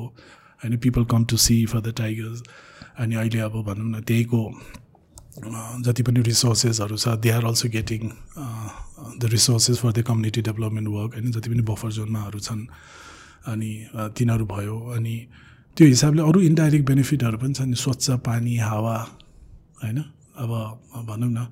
होइन? 0.63 0.77
People 0.77 1.05
come 1.05 1.25
to 1.25 1.37
see 1.37 1.65
for 1.65 1.81
the 1.81 1.93
tigers 1.97 2.43
अनि 2.99 3.15
अहिले 3.15 3.39
अब 3.39 3.55
भनौँ 3.63 3.89
न 3.89 4.01
त्यहीको 4.01 4.41
जति 5.37 6.03
पनि 6.03 6.21
रिसोर्सेसहरू 6.23 6.97
छ 6.97 7.07
they 7.17 7.29
are 7.31 7.45
also 7.45 7.69
getting 7.69 8.01
the 9.17 9.29
resources 9.29 9.79
for 9.79 9.91
the 9.91 10.01
community 10.03 10.41
development 10.43 10.87
work 10.89 11.13
होइन 11.13 11.31
जति 11.31 11.49
पनि 11.49 11.61
बफर 11.63 11.91
जोनमाहरू 11.93 12.39
छन् 12.41 12.63
अनि 13.47 13.71
तिनीहरू 14.13 14.45
भयो 14.47 14.77
अनि 14.93 15.15
त्यो 15.77 15.87
हिसाबले 15.87 16.21
अरू 16.23 16.41
इन्डाइरेक्ट 16.43 16.85
बेनिफिटहरू 16.87 17.37
पनि 17.37 17.53
छन् 17.53 17.73
स्वच्छ 17.75 18.19
पानी 18.23 18.57
हावा 18.59 18.97
होइन 19.79 19.97
अब 20.37 20.51
भनौँ 21.05 21.29
न 21.29 21.47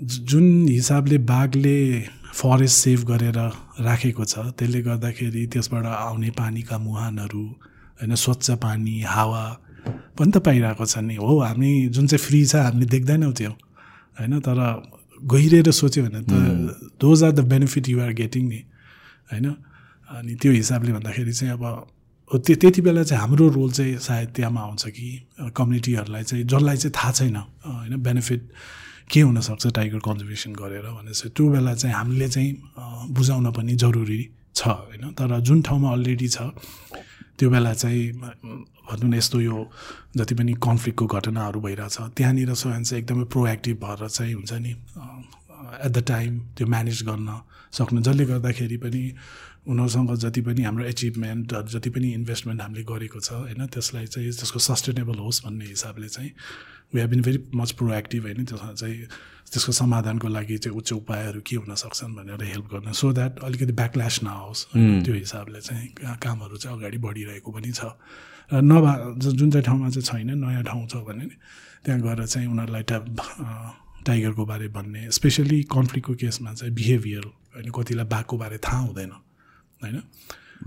जुन 0.00 0.46
हिसाबले 0.68 1.18
बाघले 1.24 1.78
फरेस्ट 2.32 2.76
सेभ 2.78 3.00
गरेर 3.04 3.38
राखेको 3.80 4.24
छ 4.24 4.38
त्यसले 4.54 4.80
गर्दाखेरि 4.82 5.46
त्यसबाट 5.48 5.86
आउने 5.88 6.30
पानीका 6.34 6.78
मुहानहरू 6.80 7.44
होइन 7.98 8.14
स्वच्छ 8.16 8.50
पानी 8.58 9.00
हावा 9.06 9.44
पनि 10.18 10.30
त 10.30 10.36
पाइरहेको 10.46 10.84
छ 10.86 10.98
नि 10.98 11.14
हो। 11.16 11.38
हामी 11.40 11.70
जुन 11.94 12.06
चाहिँ 12.06 12.22
फ्री 12.24 12.44
छ 12.46 12.56
हामीले 12.56 12.86
देख्दैनौँ 12.86 13.32
त्यो 13.32 13.50
होइन? 14.18 14.38
तर 14.40 14.58
गहिरेर 15.22 15.70
सोच्यो 15.70 16.04
भने 16.04 16.20
त 16.22 16.32
those 17.00 17.24
are 17.24 17.32
the 17.32 17.40
benefit 17.46 17.88
you're 17.88 18.12
getting 18.14 18.44
नि 18.48 18.60
होइन? 19.32 19.46
अनि 20.08 20.34
त्यो 20.40 20.52
हिसाबले 20.52 20.92
भन्दाखेरि 20.92 21.32
चाहिँ 21.32 21.52
अब 21.52 21.64
त्यो 22.30 22.54
त्यति 22.60 22.80
बेला 22.84 23.02
चाहिँ 23.02 23.20
हाम्रो 23.20 23.48
रोल 23.48 23.70
चाहिँ 23.72 23.96
सायद 23.98 24.28
त्यहाँमा 24.36 24.60
आउँछ 24.60 24.84
कि 24.96 25.08
कम्युनिटीहरूलाई 25.56 26.22
चाहिँ 26.22 26.44
जसलाई 26.44 26.76
चाहिँ 26.76 26.92
थाहा 26.96 27.12
छैन 27.12 27.36
होइन? 27.36 27.96
बेनिफिट 28.02 28.42
के 29.10 29.20
हुनसक्छ 29.20 29.66
टाइगर 29.66 29.98
कन्जर्भेसन 30.04 30.52
गरेर 30.52 30.86
भने 30.92 31.12
चाहिँ 31.12 31.32
त्यो 31.32 31.44
बेला 31.48 31.74
चाहिँ 31.74 31.94
हामीले 31.96 32.28
चाहिँ 32.28 32.50
बुझाउन 33.16 33.46
पनि 33.56 33.74
जरुरी 33.80 34.20
छ 34.54 34.60
होइन? 34.68 35.04
तर 35.16 35.40
जुन 35.40 35.62
ठाउँमा 35.62 35.88
अलरेडी 35.92 36.28
छ 36.28 36.52
त्यो 37.38 37.50
बेला 37.50 37.72
चाहिँ 37.74 38.12
भनौँ 38.12 39.08
न 39.10 39.14
यस्तो 39.14 39.40
यो 39.40 39.56
जति 40.16 40.34
पनि 40.34 40.52
कन्फ्लिक्टको 40.58 41.06
घटनाहरू 41.08 41.60
भइरहेछ 41.60 41.96
त्यहाँनिर 42.16 42.54
स्वयं 42.54 42.82
चाहिँ 42.82 43.02
एकदमै 43.02 43.24
प्रोएक्टिभ 43.24 43.76
भएर 43.84 44.08
चाहिँ 44.08 44.34
हुन्छ 44.34 44.52
नि 44.58 44.72
एट 45.84 45.92
द 45.92 46.02
टाइम 46.06 46.38
त्यो 46.56 46.66
म्यानेज 46.66 47.02
गर्न 47.02 47.28
सक्नु 47.72 48.00
जसले 48.00 48.24
गर्दाखेरि 48.24 48.76
पनि 48.76 49.02
उनीहरूसँग 49.68 50.14
जति 50.16 50.40
पनि 50.40 50.62
हाम्रो 50.62 50.84
एचिभमेन्ट 50.84 51.54
जति 51.72 51.90
पनि 51.90 52.12
इन्भेस्टमेन्ट 52.12 52.62
हामीले 52.62 52.84
गरेको 52.84 53.20
छ 53.20 53.32
होइन 53.32 53.66
त्यसलाई 53.66 54.06
चाहिँ 54.06 54.32
त्यसको 54.32 54.58
सस्टेनेबल 54.58 55.18
होस् 55.18 55.44
भन्ने 55.44 55.64
हिसाबले 55.66 56.08
चाहिँ 56.08 56.30
we 56.94 57.00
have 57.00 57.10
been 57.10 57.22
very 57.22 57.38
much 57.54 57.70
proactive 57.78 58.22
होइन 58.24 58.44
त्यसमा 58.44 58.72
चाहिँ 58.72 58.96
त्यसको 59.52 59.72
समाधानको 59.72 60.28
लागि 60.28 60.56
चाहिँ 60.58 60.76
उच्च 60.78 60.92
उपायहरू 60.92 61.40
के 61.40 61.56
हुन 61.56 61.74
सक्छन् 61.74 62.14
भनेर 62.16 62.42
हेल्प 62.44 62.66
गर्न। 62.72 62.92
सो 62.92 63.12
द्याट 63.12 63.38
अलिकति 63.44 63.72
ब्याकल्यास 63.72 64.20
नहोस् 64.22 64.64
त्यो 65.04 65.14
हिसाबले 65.14 65.60
चाहिँ 65.60 66.16
कामहरू 66.16 66.56
चाहिँ 66.56 66.78
अगाडि 66.78 66.98
बढिरहेको 66.98 67.50
पनि 67.52 67.72
छ। 67.72 67.92
र 68.52 68.60
नभए 68.64 68.92
जुन 69.20 69.50
चाहिँ 69.50 69.64
ठाउँमा 69.64 69.88
चाहिँ 69.90 70.04
छैन 70.04 70.38
नयाँ 70.44 70.64
ठाउँ 70.64 70.86
छ 70.88 71.04
भने 71.04 71.28
त्यहाँ 71.84 72.00
गएर 72.00 72.26
चाहिँ 72.26 72.48
उनीहरूलाई 72.48 72.82
ट्याब 72.88 73.04
टाइगरको 74.06 74.44
बारे 74.46 74.68
भन्ने 74.72 75.10
स्पेसली 75.12 75.62
कन्फ्लिक्टको 75.68 76.14
केसमा 76.16 76.52
चाहिँ 76.56 76.74
बिहेभियर 76.74 77.24
होइन 77.24 77.68
कतिलाई 77.68 78.06
बाघको 78.08 78.36
बारे 78.36 78.58
थाहा 78.58 78.80
हुँदैन। 78.80 79.12
होइन? 79.82 80.02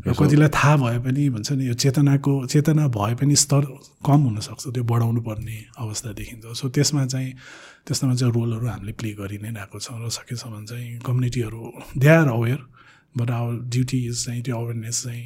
र 0.07 0.13
कतिलाई 0.15 0.49
थाहा 0.55 0.75
भए 0.81 0.99
पनि 1.03 1.29
भन्छ 1.35 1.51
नि 1.51 1.67
यो 1.67 1.73
चेतनाको 1.75 2.33
चेतना 2.47 2.87
भए 2.95 3.13
पनि 3.19 3.35
स्तर 3.35 3.63
कम 4.07 4.19
हुनसक्छ 4.27 4.63
त्यो 4.71 4.83
बढाउनु 4.87 5.21
पर्ने 5.21 5.57
अवस्था 5.77 6.11
देखिन्छ। 6.15 6.45
सो 6.59 6.69
त्यसमा 6.71 7.05
चाहिँ 7.05 7.31
त्यसमा 7.85 8.13
चाहिँ 8.15 8.33
रोलहरू 8.33 8.67
हामीले 8.67 8.93
प्ले 8.95 9.11
गरि 9.19 9.37
नै 9.43 9.51
रहेको 9.51 9.77
छौँ 9.79 9.99
र 9.99 10.09
सकेसम्म 10.09 10.65
चाहिँ 10.65 10.99
कम्युनिटीहरू 11.05 11.61
they 11.99 12.07
are 12.07 12.27
aware 12.29 12.59
but 13.15 13.29
our 13.29 13.53
duty 13.67 13.99
is 14.07 14.25
चाहिँ 14.25 14.41
त्यो 14.47 14.55
अवेरनेस 14.55 15.03
चाहिँ 15.03 15.25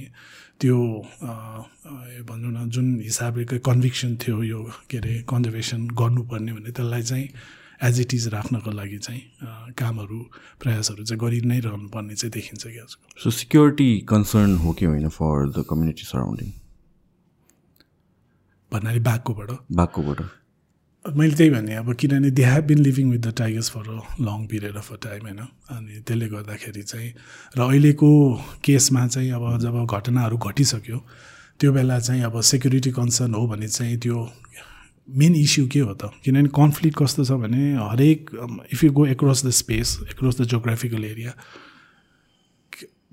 त्यो 0.59 0.77
भनौँ 2.25 2.51
न 2.57 2.69
जुन 2.73 2.87
हिसाबले 3.05 3.59
कन्भिक्सन 3.61 4.15
थियो 4.17 4.43
यो 4.43 4.59
के 4.89 4.97
अरे 4.97 5.13
कन्जर्भेसन 5.29 5.81
गर्नुपर्ने 5.93 6.51
भने 6.57 6.71
त्यसलाई 6.73 7.03
चाहिँ 7.03 7.27
एज 7.83 7.99
इट 7.99 8.13
इज 8.13 8.27
राख्नको 8.27 8.71
लागि 8.71 8.97
चाहिँ 8.97 9.73
कामहरू 9.79 10.19
प्रयासहरू 10.61 11.03
चाहिँ 11.03 11.19
गरि 11.19 11.41
नै 11.45 11.59
रहनुपर्ने 11.59 12.15
चाहिँ 12.15 12.31
देखिन्छ 12.31 12.63
कि 12.63 12.79
आजकल। 12.79 13.21
सो 13.23 13.31
सिक्योरिटी 13.31 13.89
कन्सर्न 14.09 14.55
हो 14.57 14.73
कि 14.73 14.85
होइन 14.85 15.09
फर 15.09 15.49
द 15.49 15.65
कम्युनिटी 15.69 16.03
सराउन्डिङ 16.05 16.51
भन्नाले 18.71 18.99
बाघकोबाट। 18.99 19.49
बाघकोबाट। 19.71 20.19
मैले 21.05 21.35
त्यही 21.35 21.49
भने 21.49 21.75
अब 21.75 21.93
किनभने 21.93 22.29
they 22.31 22.43
have 22.45 22.63
been 22.65 22.79
living 22.79 23.11
with 23.11 23.19
the 23.19 23.33
tigers 23.37 23.69
for 23.71 23.89
a 23.89 23.99
long 24.21 24.45
period 24.47 24.75
of 24.75 24.91
a 24.93 24.95
time 25.03 25.21
होइन? 25.21 25.39
अनि 25.69 26.01
त्यसले 26.01 26.27
गर्दाखेरि 26.27 26.83
चाहिँ 26.83 27.11
र 27.57 27.61
अहिलेको 27.61 28.09
केसमा 28.63 29.07
चाहिँ 29.07 29.31
अब 29.31 29.59
जब 29.61 29.85
घटनाहरू 29.85 30.37
घटिसक्यो 30.37 30.99
त्यो 31.59 31.71
बेला 31.73 31.99
चाहिँ 31.99 32.23
अब 32.23 32.41
सेक्युरिटी 32.41 32.91
कन्सर्न 32.91 33.33
हो 33.33 33.47
भने 33.47 33.67
चाहिँ 33.67 33.97
त्यो 33.99 34.17
मेन 35.07 35.35
इस्यु 35.35 35.67
के 35.67 35.79
हो 35.79 35.93
त? 35.93 36.11
किनभने 36.23 36.49
कन्फ्लिक्ट 36.55 36.97
कस्तो 36.97 37.23
छ 37.25 37.31
भने 37.41 37.73
हरेक 37.77 38.29
if 38.73 38.83
you 38.83 38.91
go 38.91 39.05
across 39.07 39.45
the 39.45 39.49
space 39.53 39.97
across 40.11 40.41
the 40.41 40.43
geographical 40.53 41.03
area 41.05 41.33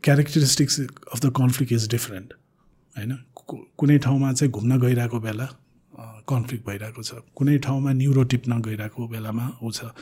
characteristics 0.04 0.80
of 0.80 1.20
the 1.20 1.32
conflict 1.36 1.72
is 1.72 1.88
different 1.90 2.32
होइन? 2.96 3.12
कुनै 3.78 3.98
ठाउँमा 3.98 4.32
चाहिँ 4.32 4.50
घुम्न 4.52 4.78
गइरहेको 4.80 5.20
बेला 5.20 5.46
कन्फ्लिक्ट 6.28 6.66
भइरहेको 6.66 7.02
छ। 7.02 7.20
कुनै 7.36 7.58
ठाउँमा 7.58 7.92
न्युरो 7.92 8.22
टिप्न 8.32 8.60
गइरहेको 8.62 9.08
बेलामा 9.08 9.44
ऊ 9.62 9.70
छ। 9.70 9.92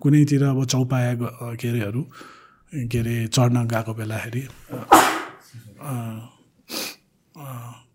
कुनैतिर 0.00 0.42
अब 0.44 0.64
चौपाया 0.64 1.14
के 1.56 1.68
अरेहरू 1.68 2.02
के 2.72 2.98
अरे 2.98 3.16
चढ्न 3.28 3.64
गएको 3.66 3.94
बेलाखेरि 3.94 4.42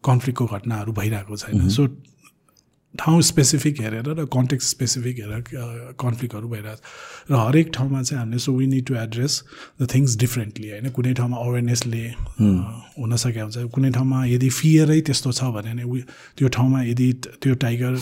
कन्फ्लिक्टको 0.03 0.45
घटनाहरू 0.45 0.91
भइरहेको 0.93 1.35
छैन। 1.37 1.69
सो 1.69 1.87
ठाउँ 2.99 3.21
स्पेसिफिक 3.21 3.81
हेरेर 3.81 4.07
र 4.13 4.25
कन्टेक्स्ट 4.33 4.69
स्पेसिफिक 4.69 5.19
हेरेर 5.19 5.41
कन्फ्लिक्टहरू 5.97 6.47
भइरहेको 6.47 6.77
छ 6.77 7.31
र 7.31 7.35
हरेक 7.35 7.71
ठाउँमा 7.73 8.01
चाहिँ 8.03 8.19
हामीले 8.19 8.39
so 8.39 8.51
we 8.53 8.67
need 8.67 8.85
to 8.85 8.95
address 8.95 9.33
the 9.81 9.87
things 9.93 10.17
differently 10.17 10.69
होइन? 10.69 10.89
कुनै 10.93 11.13
ठाउँमा 11.13 11.37
अवेरनेसले 11.37 12.03
हुन 12.99 13.15
सकेको 13.15 13.43
हुन्छ। 13.43 13.57
कुनै 13.73 13.91
ठाउँमा 13.97 14.25
यदि 14.25 14.49
फियरै 14.49 14.99
त्यस्तो 15.09 15.31
छ 15.33 15.49
भने 15.55 15.73
नि 15.73 16.01
त्यो 16.37 16.47
ठाउँमा 16.53 16.79
यदि 16.83 17.07
त्यो 17.41 17.53
टाइगर 17.65 17.93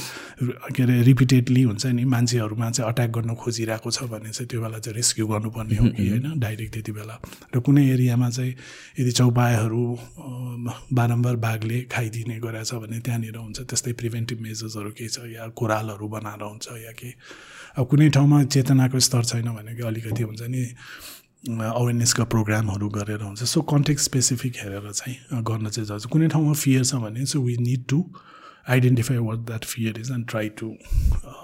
के 0.75 0.83
अरे 0.83 1.01
रिपिटेडली 1.07 1.61
हुन्छ 1.63 1.85
नि 1.95 2.03
मान्छेहरूमा 2.05 2.69
चाहिँ 2.71 2.91
अट्याक 2.91 3.09
गर्न 3.15 3.35
खोजिरहेको 3.39 3.89
छ 3.91 4.11
भने 4.11 4.31
चाहिँ 4.35 4.47
त्यो 4.51 4.59
बेला 4.59 4.79
चाहिँ 4.83 4.95
रेस्क्यु 4.97 5.27
गर्नुपर्ने 5.27 5.75
हो 5.77 5.87
कि 5.95 6.09
होइन? 6.09 6.27
डाइरेक्ट 6.35 6.73
त्यति 6.73 6.91
बेला। 6.91 7.15
र 7.55 7.59
कुनै 7.63 7.83
एरियामा 7.95 8.29
चाहिँ 8.29 8.53
यदि 8.99 9.11
चौपायाहरू 9.11 9.83
बारम्बार 10.91 11.35
बाघले 11.47 11.79
खाइदिने 11.87 12.35
गरेछ 12.43 12.73
भने 12.83 12.99
त्यहाँनिर 12.99 13.37
हुन्छ 13.37 13.59
त्यस्तै 13.71 13.93
प्रिभेन्टिभ 13.95 14.39
मेजर्स 14.41 14.75
चिजहरू 14.81 14.91
केही 14.97 15.09
छ 15.09 15.19
या 15.29 15.47
कोरालहरू 15.55 16.07
बनाएर 16.07 16.43
हुन्छ 16.43 16.67
या 16.81 16.91
केही 16.91 17.13
अब 17.77 17.85
कुनै 17.87 18.09
ठाउँमा 18.09 18.43
चेतनाको 18.45 18.99
स्तर 18.99 19.23
छैन 19.23 19.49
भने 19.53 19.75
कि 19.75 19.83
अलिकति 19.83 20.23
हुन्छ 20.23 20.41
नि 20.41 20.63
अवेरनेसका 21.49 22.23
प्रोग्रामहरू 22.23 22.89
गरेर 22.89 23.21
हुन्छ। 23.21 23.43
सो 23.43 23.61
कन्टेक्ट 23.63 24.01
स्पेसिफिक 24.01 24.53
हेरेर 24.57 24.91
चाहिँ 24.91 25.43
गर्न 25.43 25.69
चाहिँ 25.69 25.87
जान्छ 25.87 26.05
कुनै 26.05 26.27
ठाउँमा 26.27 26.53
फियर 26.53 26.83
छ 26.83 26.95
भने 27.05 27.25
so 27.25 27.41
we 27.41 27.57
need 27.61 27.85
to 27.89 28.03
identify 28.69 29.17
what 29.19 29.39
that 29.47 29.65
fear 29.65 29.99
is 29.99 30.11
and 30.11 30.27
try 30.29 30.49
to 30.59 30.73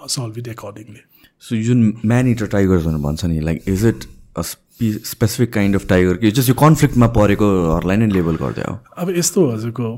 solve 0.08 0.38
it 0.38 0.48
accordingly 0.48 1.02
so 1.40 1.62
जुन 1.64 1.82
म्यान 2.04 2.28
इटर 2.28 2.46
टाइगर्सहरू 2.56 3.02
भन्छ 3.02 3.24
नि 3.24 3.40
like 3.40 3.68
is 3.68 3.86
it 3.86 4.08
a 4.36 4.42
specific 4.42 5.52
kind 5.52 5.76
of 5.76 5.86
tiger 5.88 6.16
कि 6.16 6.30
जस्तो 6.30 6.52
यो 6.52 6.58
कन्फ्लिक्टमा 6.60 7.06
परेकोहरूलाई 7.14 7.96
नै 7.96 8.06
लेबल 8.08 8.36
गर्दै 8.36 8.62
हो। 8.68 8.78
अब 8.96 9.10
यस्तो 9.16 9.50
हजुरको 9.50 9.88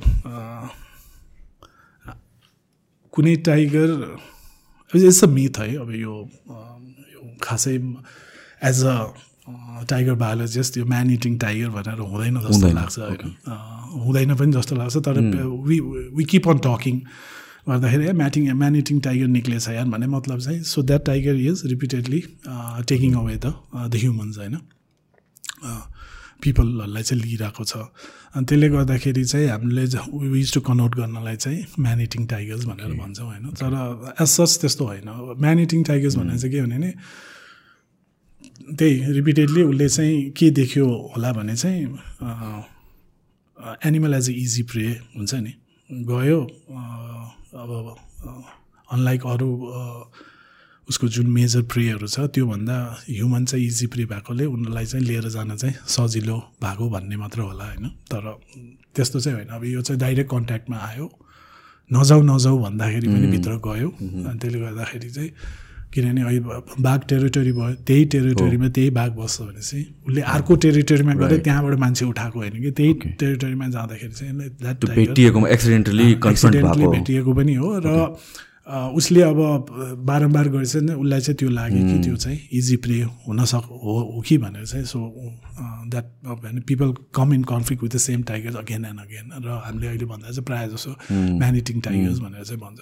कुनै 3.15 3.35
टाइगर 3.49 3.89
इट्स 4.93 5.25
अ 5.25 5.27
मिथ 5.29 5.59
है। 5.59 5.77
अब 5.77 5.91
यो 5.95 6.15
खासै 7.43 7.75
एज 8.69 8.85
अ 8.85 8.97
टाइगर 9.91 10.15
बायोलोजिस्ट 10.15 10.77
यो 10.79 10.85
म्यान 10.87 11.11
इटिङ 11.11 11.39
टाइगर 11.39 11.69
भनेर 11.77 12.01
हुँदैन 12.07 12.41
जस्तो 12.41 12.73
लाग्छ 12.73 12.99
होइन। 12.99 13.37
हुँदैन 14.05 14.35
पनि 14.37 14.53
जस्तो 14.53 14.77
लाग्छ 14.77 14.97
तर 15.07 15.21
we 15.69 15.81
we 16.17 16.25
keep 16.33 16.49
on 16.49 16.59
talking 16.67 16.97
गर्दाखेरि 17.69 18.13
म्याटिङ 18.19 18.53
म्यान 18.57 18.77
इटिङ 18.77 19.01
टाइगर 19.01 19.27
निक्लेछ 19.29 19.69
यार 19.69 19.85
भन्ने 19.87 20.07
मतलब 20.07 20.39
चाहिँ 20.41 20.63
so 20.65 20.83
that 20.83 21.05
tiger 21.07 21.35
is 21.47 21.63
repeatedly 21.67 22.21
taking 22.89 23.15
away 23.15 23.37
the 23.37 23.53
the 23.75 23.95
humans 23.97 24.39
होइन। 24.39 24.57
पिपलहरूलाई 26.43 27.03
चाहिँ 27.03 27.23
लिइरहेको 27.23 27.65
छ। 27.65 27.75
अनि 28.35 28.45
त्यसले 28.47 28.69
गर्दाखेरि 28.69 29.25
चाहिँ 29.25 29.49
हामीले 29.49 29.85
विज 30.31 30.53
टु 30.55 30.61
कन्भर्ट 30.63 30.95
गर्नलाई 30.97 31.37
चाहिँ 31.37 31.61
म्यानिटिङ 31.79 32.27
टाइगर्स 32.27 32.65
भनेर 32.67 32.93
भन्छौँ 33.01 33.27
होइन? 33.27 33.45
तर 33.59 33.75
एज 34.23 34.29
सच 34.29 34.53
त्यस्तो 34.61 34.85
होइन। 34.87 35.09
म्यानिटिङ 35.41 35.83
टाइगर्स 35.85 36.17
भनेर 36.17 36.39
चाहिँ 36.39 36.53
के 36.55 36.61
भने 36.63 36.79
नि 36.79 36.91
त्यही 38.79 39.13
रिपिटेडली 39.13 39.63
उसले 39.63 39.89
चाहिँ 39.89 40.31
के 40.39 40.51
देख्यो 40.51 40.87
होला 41.15 41.33
भने 41.33 41.57
चाहिँ 41.57 41.83
animal 43.87 44.15
as 44.15 44.31
a 44.31 44.33
easy 44.33 44.63
prey 44.71 44.87
हुन्छ 45.17 45.35
नि। 45.35 45.53
गयो 45.91 46.41
अब 47.61 47.71
अनलाइक 48.91 49.27
अरू 49.27 49.51
उसको 50.91 51.09
जुन 51.09 51.27
मेजर 51.31 51.63
प्रेहरू 51.63 52.07
छ 52.07 52.21
त्योभन्दा 52.35 52.77
ह्युमन 53.09 53.45
चाहिँ 53.45 53.67
इजी 53.67 53.87
प्रे 53.87 54.05
भएकोले 54.05 54.45
उनीहरूलाई 54.45 54.87
चाहिँ 54.87 55.07
लिएर 55.07 55.29
जान 55.31 55.57
चाहिँ 55.57 55.75
सजिलो 55.87 56.37
भएको 56.63 56.89
भन्ने 56.91 57.17
मात्र 57.17 57.41
होला 57.41 57.65
होइन। 57.65 57.87
तर 58.11 58.25
त्यस्तो 58.95 59.21
चाहिँ 59.21 59.37
होइन। 59.39 59.49
अब 59.55 59.65
यो 59.65 59.81
चाहिँ 59.81 60.01
डाइरेक्ट 60.01 60.31
कन्ट्याक्टमा 60.31 60.77
आयो। 60.77 61.07
नजाउ 61.91 62.21
नजाउ 62.23 62.59
भन्दाखेरि 62.59 63.09
पनि 63.09 63.27
भित्र 63.27 63.53
गयो। 63.67 63.89
अनि 63.89 64.39
त्यसले 64.39 64.59
गर्दाखेरि 64.61 65.11
चाहिँ 65.11 65.31
किनभने 65.95 66.23
अहिले 66.23 66.41
बाघ 66.83 67.01
टेरिटोरी 67.09 67.53
भयो 67.53 67.75
त्यही 67.87 68.05
टेरिटोरीमा 68.15 68.69
त्यही 68.69 68.91
बाघ 68.91 69.11
बस्छ 69.11 69.41
भने 69.43 69.63
चाहिँ 69.63 69.85
उसले 70.07 70.21
अर्को 70.35 70.53
टेरिटोरीमा 70.65 71.13
गएर 71.15 71.39
त्यहाँबाट 71.39 71.79
मान्छे 71.79 72.05
उठाएको 72.07 72.39
होइन 72.39 72.57
कि। 72.63 72.71
त्यही 72.71 72.93
टेरिटोरीमा 73.21 73.67
जाँदाखेरि 73.69 74.13
चाहिँ 74.13 74.33
भेटिएको 76.91 77.33
पनि 77.35 77.55
हो 77.55 77.69
र 77.79 77.89
उसले 78.71 79.23
अब 79.23 79.67
बारम्बार 80.07 80.49
गरेछ 80.49 80.77
नि 80.77 80.93
उसलाई 80.93 81.21
चाहिँ 81.21 81.37
त्यो 81.37 81.49
लाग्यो 81.51 81.83
कि 81.87 81.99
त्यो 82.05 82.17
चाहिँ 82.17 82.39
इजी 82.53 82.77
प्रे 82.85 83.01
हुन 83.27 83.45
सक 83.45 83.67
हो 83.83 83.99
हो 84.15 84.21
कि 84.27 84.39
भनेर 84.39 84.67
चाहिँ 84.67 84.85
सो 84.87 84.99
द्याट 85.91 86.07
होइन 86.27 86.61
people 86.69 86.95
come 87.15 87.35
in 87.35 87.43
conflict 87.51 87.83
with 87.83 87.91
the 87.91 87.99
same 87.99 88.23
tigers 88.31 88.57
again 88.57 88.85
and 88.85 89.01
again 89.01 89.27
र 89.45 89.61
हामीले 89.65 89.87
अहिले 89.87 90.07
भन्दा 90.07 90.31
चाहिँ 90.31 90.45
प्रायः 90.45 90.67
जसो 90.75 90.97
म्यानिटिङ 91.11 91.81
टाइगर्स 91.81 92.19
भनेर 92.19 92.45
चाहिँ 92.45 92.61
भन्छ। 92.61 92.81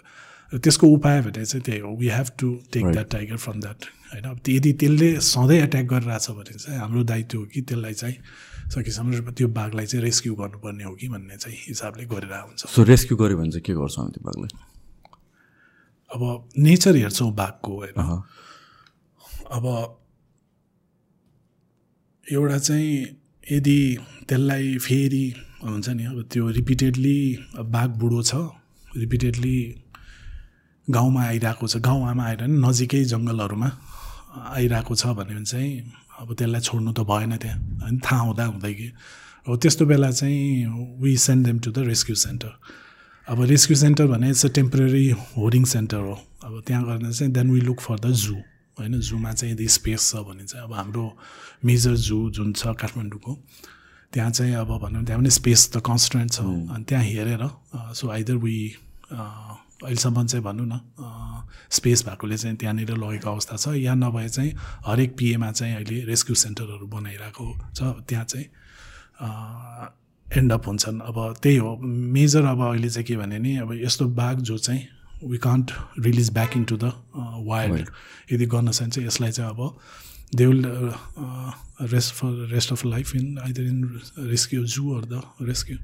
र 0.53 0.59
त्यसको 0.59 0.87
उपाय 0.89 1.21
भने 1.23 1.45
चाहिँ 1.45 1.63
त्यही 1.65 1.81
हो 1.81 1.97
we 1.97 2.09
have 2.09 2.29
to 2.39 2.49
take 2.73 2.85
that 2.87 3.09
tiger 3.11 3.37
from 3.37 3.61
that 3.61 3.81
होइन। 4.13 4.25
यदि 4.49 4.73
त्यसले 4.73 5.09
सधैँ 5.25 5.61
एट्याक 5.63 5.87
गरिरहेछ 5.87 6.31
भने 6.31 6.59
चाहिँ 6.59 6.79
हाम्रो 6.79 7.03
दायित्व 7.05 7.39
हो 7.39 7.45
कि 7.53 7.61
त्यसलाई 7.69 7.95
चाहिँ 7.95 8.17
सकेसम्म 8.75 9.31
त्यो 9.33 9.49
बाघलाई 9.49 9.87
चाहिँ 9.87 10.05
रेस्क्यु 10.05 10.35
गर्नुपर्ने 10.35 10.85
हो 10.85 10.95
कि 11.01 11.09
भन्ने 11.09 11.37
चाहिँ 11.37 11.59
हिसाबले 11.69 12.05
गरिरहेको 12.05 12.49
हुन्छ। 12.49 12.67
सो 12.77 12.83
रेस्क्यु 12.85 13.17
गऱ्यो 13.17 13.37
भने 13.39 13.51
चाहिँ 13.51 13.65
के 13.65 13.73
गर्छौँ 13.73 14.09
त्यो 14.13 14.25
बाघलाई? 14.25 14.53
अब 16.15 16.49
नेचर 16.59 16.97
हेर्छौँ 16.97 17.33
बाघको 17.35 17.73
होइन? 17.77 18.23
अब 19.51 19.65
एउटा 22.33 22.59
चाहिँ 22.59 22.93
यदि 23.51 23.79
त्यसलाई 24.29 24.79
फेरि 24.79 25.25
हुन्छ 25.65 25.89
नि 25.89 26.05
अब 26.05 26.23
त्यो 26.23 26.49
रिपिटेडली 26.51 27.19
बाघ 27.61 27.89
बुढो 27.91 28.23
छ 28.23 28.35
रिपिटेडली 28.97 29.59
गाउँमा 30.91 31.23
आइरहेको 31.23 31.67
छ 31.69 31.77
गाउँमा 31.77 32.25
आएर 32.25 32.43
नि 32.47 32.59
नजिकै 32.59 33.05
जङ्गलहरूमा 33.05 33.69
आइरहेको 34.55 34.95
छ 34.95 35.07
भने 35.07 35.45
चाहिँ 35.45 35.93
अब 36.21 36.35
त्यसलाई 36.35 36.61
छोड्नु 36.61 36.93
त 36.93 37.01
भएन 37.01 37.37
त्यहाँ 37.37 37.59
होइन? 37.59 37.99
थाहा 38.01 38.21
हुँदा 38.21 38.45
हुँदै 38.45 38.75
कि 38.75 38.89
अब 39.49 39.59
त्यस्तो 39.59 39.87
बेला 39.87 40.11
चाहिँ 40.11 40.99
we 41.03 41.17
send 41.17 41.47
them 41.47 41.59
to 41.59 41.71
the 41.71 41.79
rescue 41.79 42.17
centre 42.17 42.53
अब 43.29 43.43
रेस्क्यु 43.45 43.77
सेन्टर 43.77 44.07
भने 44.07 44.29
it's 44.31 44.45
a 44.47 44.49
temporary 44.57 45.09
holding 45.37 45.65
centre 45.69 46.01
हो। 46.01 46.15
अब 46.45 46.63
त्यहाँ 46.67 46.85
गर्न 46.85 47.11
चाहिँ 47.13 47.33
then 47.33 47.51
we 47.51 47.61
look 47.61 47.81
for 47.81 47.99
the 48.01 48.11
zoo 48.17 48.35
होइन? 48.35 49.01
जूमा 49.01 49.33
चाहिँ 49.33 49.53
यदि 49.55 49.69
स्पेस 49.69 50.11
छ 50.11 50.17
भने 50.25 50.45
चाहिँ 50.45 50.65
अब 50.65 50.73
हाम्रो 50.73 51.05
मेजर 51.65 51.95
जू 52.09 52.19
जुन 52.31 52.53
छ 52.53 52.73
काठमाडौँको 52.73 53.33
त्यहाँ 54.13 54.31
चाहिँ 54.31 54.55
अब 54.57 54.71
भनौँ 54.81 55.05
त्यहाँ 55.05 55.21
पनि 55.21 55.31
स्पेस 55.31 55.69
त 55.77 55.85
कन्सटेन्ट 55.85 56.33
छ। 56.33 56.41
अनि 56.41 56.85
त्यहाँ 56.89 57.05
हेरेर 57.05 57.45
सो 58.01 58.09
आइदर 58.09 58.37
वी 58.41 58.57
अहिलेसम्म 59.13 60.27
चाहिँ 60.27 60.45
भनौँ 60.45 60.67
न 60.67 60.81
स्पेस 61.71 62.05
भएकोले 62.09 62.37
चाहिँ 62.39 62.57
त्यहाँनिर 62.57 62.97
लगेको 62.97 63.29
अवस्था 63.29 63.57
छ 63.57 63.77
या 63.77 63.95
नभए 63.95 64.29
चाहिँ 64.29 64.53
हरेक 64.89 65.17
पिएमा 65.19 65.53
चाहिँ 65.53 65.75
अहिले 65.77 66.05
रेस्क्यु 66.09 66.35
सेन्टरहरू 66.35 66.87
बनाइरहेको 66.89 67.47
छ। 67.77 67.81
त्यहाँ 68.09 68.25
चाहिँ 68.25 68.47
एन्ड 70.37 70.53
अप 70.53 70.67
हुन्छन्। 70.67 71.01
अब 71.01 71.35
त्यही 71.43 71.57
हो। 71.57 71.77
मेजर 72.17 72.45
अब 72.45 72.61
अहिले 72.69 72.91
चाहिँ 72.91 73.07
के 73.07 73.17
भने 73.17 73.39
नि 73.39 73.57
अब 73.57 73.73
यस्तो 73.73 74.09
बाघ 74.13 74.37
जो 74.41 74.59
चाहिँ 74.59 74.87
we 75.25 75.39
can't 75.39 75.71
release 75.99 76.31
back 76.33 76.57
into 76.65 76.77
the 76.77 76.93
wild 77.49 77.89
यदि 78.33 78.47
गर्न 78.47 78.71
सक्छ 78.71 78.99
यसलाई 78.99 79.31
चाहिँ 79.31 79.51
अब 79.51 79.79
they 80.35 80.47
will 80.47 80.65
rest 81.93 82.15
for 82.15 82.47
rest 82.53 82.73
of 82.73 82.85
life 82.85 83.15
in 83.17 83.39
either 83.39 83.63
in 83.63 84.01
rescue 84.19 84.65
zoo 84.65 84.91
or 84.95 85.05
the 85.05 85.23
rescue 85.43 85.77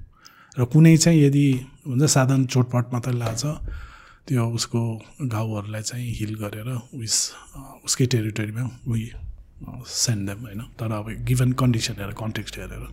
र 0.59 0.65
कुनै 0.65 0.97
चाहिँ 0.97 1.23
यदि 1.23 1.47
हुन्छ 1.87 2.05
साधारण 2.05 2.45
चोटपट 2.47 2.93
मात्रै 2.93 3.15
लाग्छ 3.15 3.45
त्यो 4.29 4.47
उसको 4.51 4.81
घाउहरूलाई 5.23 5.83
चाहिँ 5.83 6.13
हिल 6.13 6.35
गरेर 6.35 6.69
उस 6.95 7.33
उसकै 7.85 8.07
टेरिटोरीमा 8.07 8.71
उही 8.89 9.11
सेन्ड 9.95 10.29
देम 10.29 10.39
होइन? 10.47 10.61
तर 10.79 10.93
अब 10.93 11.11
गिभन 11.29 11.53
कन्डिसन 11.63 11.95
हेरेर 11.99 12.15
कन्टेक्स्ट 12.21 12.59
हेरेर। 12.59 12.87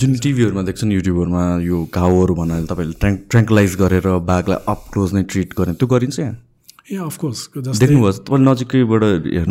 जुन 0.00 0.14
टिभीहरूमा 0.24 0.62
देख्छन् 0.62 0.92
युट्युबहरूमा 0.92 1.44
यो 1.64 1.84
घाउहरू 1.94 2.34
भनेर 2.40 2.64
तपाईँले 2.72 2.98
ट्र्याङ्क 3.00 3.20
ट्र्याङ्कलाइज 3.30 3.76
गरेर 3.82 4.06
बाघलाई 4.32 4.58
अप 4.72 4.80
क्लोज 4.92 5.14
नै 5.14 5.22
ट्रिट 5.34 5.54
गर्ने 5.58 5.74
त्यो 5.80 5.88
गरिन्छ 5.94 6.18
यहाँ? 6.18 6.36
ए 6.84 6.96
अफकोर्स 7.00 7.38
देख्नुभयो 7.80 8.12
तपाईँले 8.12 8.44
नजिकैबाट 8.44 9.02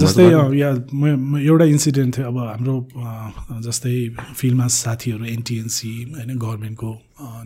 जस्तै 0.02 0.26
या 0.58 0.70
म 0.94 1.38
एउटा 1.42 1.66
इन्सिडेन्ट 1.66 2.18
थियो 2.18 2.28
अब 2.30 2.38
हाम्रो 2.38 2.76
जस्तै 3.68 3.94
फिल्डमा 4.38 4.68
साथीहरू 4.76 5.26
एनटिएनसी 5.34 5.94
होइन 6.14 6.38
गभर्मेन्टको 6.38 6.92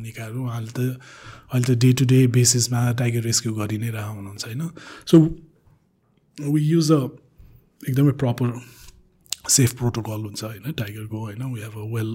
निकायहरू 0.03 0.39
उहाँले 0.43 0.71
त 0.75 0.79
अहिले 1.53 1.65
त 1.67 1.77
डे 1.83 1.91
टु 1.99 2.05
डे 2.11 2.19
बेसिसमा 2.35 2.81
टाइगर 2.99 3.21
रेस्क्यु 3.31 3.53
गरि 3.59 3.77
नै 3.83 3.89
रहेको 3.95 4.15
हुनुहुन्छ 4.17 4.43
होइन? 4.45 4.63
सो 5.07 5.15
वी 6.37 6.61
युज 6.67 6.91
अ 6.91 6.99
एकदमै 7.87 8.13
प्रपर 8.23 8.47
सेफ 9.49 9.73
प्रोटोकल 9.73 10.21
हुन्छ 10.21 10.43
होइन 10.43 10.71
टाइगरको 10.73 11.19
होइन 11.19 11.43
we 11.53 11.61
have 11.61 11.75
a 11.77 11.85
well 11.93 12.09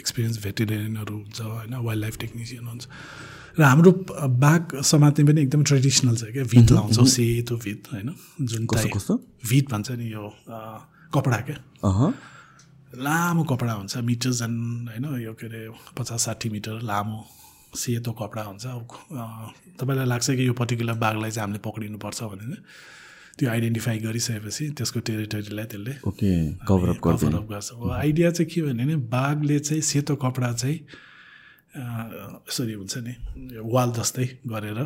experience 0.00 0.42
भेटेरियनहरू 0.44 1.16
हुन्छ 1.16 1.40
होइन 1.42 1.74
वाइल्ड 1.76 2.00
लाइफ 2.00 2.16
टेक्निसियन 2.18 2.66
हुन्छ. 2.66 2.86
र 3.58 3.62
हाम्रो 3.62 3.90
प- 3.92 4.26
बाघ 4.40 4.80
समात्ने 4.84 5.24
पनि 5.24 5.40
एकदम 5.42 5.62
ट्रेडिसनल 5.64 6.16
छ 6.16 6.24
क्या 6.32 6.44
भिट 6.46 6.70
लाउँछौँ 6.70 7.06
सेतो 7.08 7.56
भिट 7.56 7.88
होइन 7.92 8.14
जुन 8.42 8.66
कस्तो 8.66 9.14
भिट 9.50 9.70
भन्छ 9.70 9.90
नि 9.92 10.12
यो 10.12 10.26
अ, 10.48 10.58
कपडा 11.14 11.36
क्या। 11.40 11.56
लामो 12.98 13.42
कपडा 13.44 13.72
हुन्छ 13.72 13.96
मिटर 14.04 14.30
झन् 14.32 14.58
होइन 14.88 15.04
यो 15.22 15.32
के 15.34 15.46
अरे 15.46 15.68
पचास 15.98 16.24
साठी 16.24 16.48
मिटर 16.50 16.80
लामो 16.82 17.18
सेतो 17.76 18.12
कपडा 18.12 18.42
हुन्छ। 18.42 18.66
अब 18.66 18.86
अ, 19.12 19.24
तपाईँलाई 19.80 20.06
लाग्छ 20.06 20.30
कि 20.30 20.46
यो 20.46 20.52
पर्टिकुलर 20.52 20.94
बाघलाई 20.98 21.30
चाहिँ 21.30 21.42
हामीले 21.46 21.58
पक्रिनुपर्छ 21.66 22.22
भने 22.32 22.56
त्यो 23.38 23.46
आइडेन्टिफाई 23.50 23.98
गरिसकेपछि 24.06 24.64
त्यसको 24.78 25.00
टेरिटोरीलाई 25.08 25.66
त्यसले 25.72 25.92
okay 26.08 26.30
cover up 26.68 26.98
cover up 27.04 27.46
गर्छ। 27.52 27.68
आइडिया 28.00 28.30
चाहिँ 28.30 28.48
के 28.52 28.60
भने 28.62 28.84
नि 28.84 28.96
बाघले 29.14 29.58
चाहिँ 29.58 29.82
सेतो 29.90 30.14
कपडा 30.24 30.52
चाहिँ 30.52 30.78
यसरी 32.48 32.72
हुन्छ 32.80 32.94
नि 33.06 33.14
वाल 33.74 33.88
जस्तै 33.98 34.26
गरेर 34.52 34.78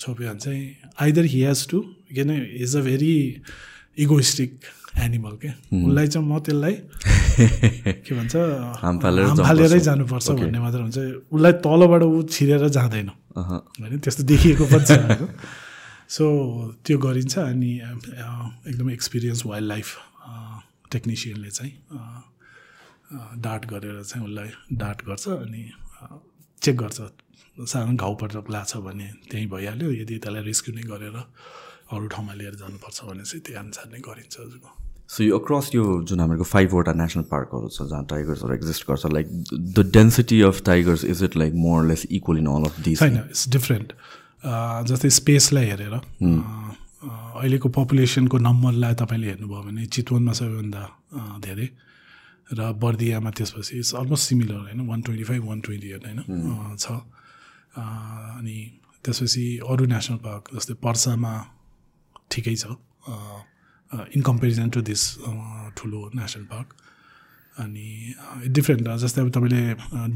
छोप्यो 0.00 0.28
भने 0.28 0.40
चाहिँ 0.40 0.62
आइदर 1.02 1.24
हि 1.32 1.40
हेज 1.44 1.66
टु 1.68 1.78
किन 2.14 2.30
is 2.64 2.76
a 2.76 2.80
very 2.88 3.14
egoistic 4.04 4.52
animal 5.04 5.34
क्या 5.42 5.52
उसलाई 5.76 6.06
चाहिँ 6.06 6.26
म 6.28 6.38
त्यसलाई 6.40 6.74
के 8.06 8.12
भन्छ 8.16 8.34
फालेर 9.44 9.78
जानुपर्छ। 9.78 10.28
भन्ने 10.30 10.58
मात्र 10.58 10.80
हुन्छ। 10.80 10.98
उसलाई 11.28 11.52
तलबाट 11.66 12.02
ऊ 12.02 12.22
छिरेर 12.32 12.68
जाँदैन। 12.76 13.08
होइन 13.36 13.98
त्यस्तो 14.00 14.22
देखिएको 14.24 14.64
पनि 14.72 14.84
छ। 14.88 14.90
सो 16.08 16.24
त्यो 16.86 16.98
गरिन्छ 16.98 17.38
अनि 17.38 17.72
एकदमै 17.74 18.92
एक्सपिरियन्स 18.92 19.46
वाइल्ड 19.46 19.68
लाइफ 19.68 19.96
टेक्निसियनले 20.92 21.50
चाहिँ 21.50 21.72
डाट 23.42 23.66
गरेर 23.66 24.02
चाहिँ 24.02 24.26
उसलाई 24.26 24.50
डाट 24.78 25.04
गर्छ 25.06 25.28
अनि 25.28 25.62
चेक 26.62 26.76
गर्छ। 26.76 27.00
सानो 27.66 27.96
घाउ 27.96 28.14
पटक 28.20 28.50
लाग्छ 28.50 28.76
भने 28.86 29.06
त्यहीँ 29.30 29.48
भइहाल्यो। 29.50 29.90
यदि 29.92 30.18
त्यसलाई 30.18 30.42
रेस्क्यु 30.44 30.74
नै 30.74 30.82
गरेर 30.88 31.16
अरू 31.16 32.06
ठाउँमा 32.14 32.34
लिएर 32.34 32.54
जानुपर्छ 32.62 32.98
भने 33.04 33.24
चाहिँ 33.24 33.42
त्यही 33.46 33.58
अनुसार 33.58 33.86
नै 33.92 34.00
गरिन्छ 34.08 34.34
हजुरको 34.40 34.70
सो 35.08 35.24
यो 35.24 35.38
अक्रस 35.38 35.70
यो 35.74 35.84
जुन 36.10 36.20
हाम्रो 36.20 36.44
फाइभवटा 36.52 36.92
नेसनल 37.00 37.22
पार्कहरू 37.32 37.68
छ 37.68 37.88
जहाँ 37.90 38.04
टाइगर्सहरू 38.10 38.54
एक्जिस्ट 38.54 38.86
गर्छ 38.90 39.12
like 39.12 39.26
the 39.78 39.90
density 39.94 40.40
of 40.42 40.62
tigers 40.66 41.04
is 41.14 41.22
it 41.24 41.36
like 41.36 41.52
more 41.66 41.86
less 41.86 42.06
equal 42.10 42.38
in 42.38 42.46
all 42.54 42.64
of 42.70 42.80
this 42.80 42.98
छैन 42.98 43.16
इट्स 43.18 43.48
डिफ्रेन्ट 43.56 43.92
जस्तै 44.88 45.10
स्पेसलाई 45.18 45.66
हेरेर 45.66 45.94
अहिलेको 45.96 47.68
पपुलेसनको 47.78 48.36
नम्बरलाई 48.38 48.94
तपाईँले 49.00 49.26
हेर्नुभयो 49.30 49.62
भने 49.66 49.82
चितवनमा 49.94 50.32
सबैभन्दा 50.38 50.82
धेरै। 51.44 51.68
र 52.46 52.60
बर्दियामा 52.82 53.30
त्यसपछि 53.36 53.72
इट्स 53.78 53.92
अलमोस्ट 54.00 54.24
सिमिलर 54.28 54.58
होइन? 54.58 54.80
One 54.86 55.00
twenty 55.02 55.24
five 55.24 55.42
one 55.50 55.60
twenty 55.66 55.88
eight 55.96 56.02
होइन 56.06 56.20
छ। 56.78 56.86
अनि 58.38 58.56
त्यसपछि 59.04 59.44
अरू 59.66 59.84
नेसनल 59.92 60.18
पार्क 60.26 60.42
जस्तै 60.54 60.74
पर्सामा 60.86 61.32
ठिकै 62.30 62.54
छ। 62.56 62.64
इन 64.14 64.20
कम्पेरिजन 64.22 64.68
टु 64.70 64.80
दिस 64.86 65.02
ठुलो 65.76 66.00
नेसनल 66.14 66.44
पार्क 66.52 66.68
अनि 67.64 68.48
डिफ्रेन्ट 68.56 68.88
जस्तै 69.04 69.20
अब 69.22 69.30
तपाईँले 69.36 69.62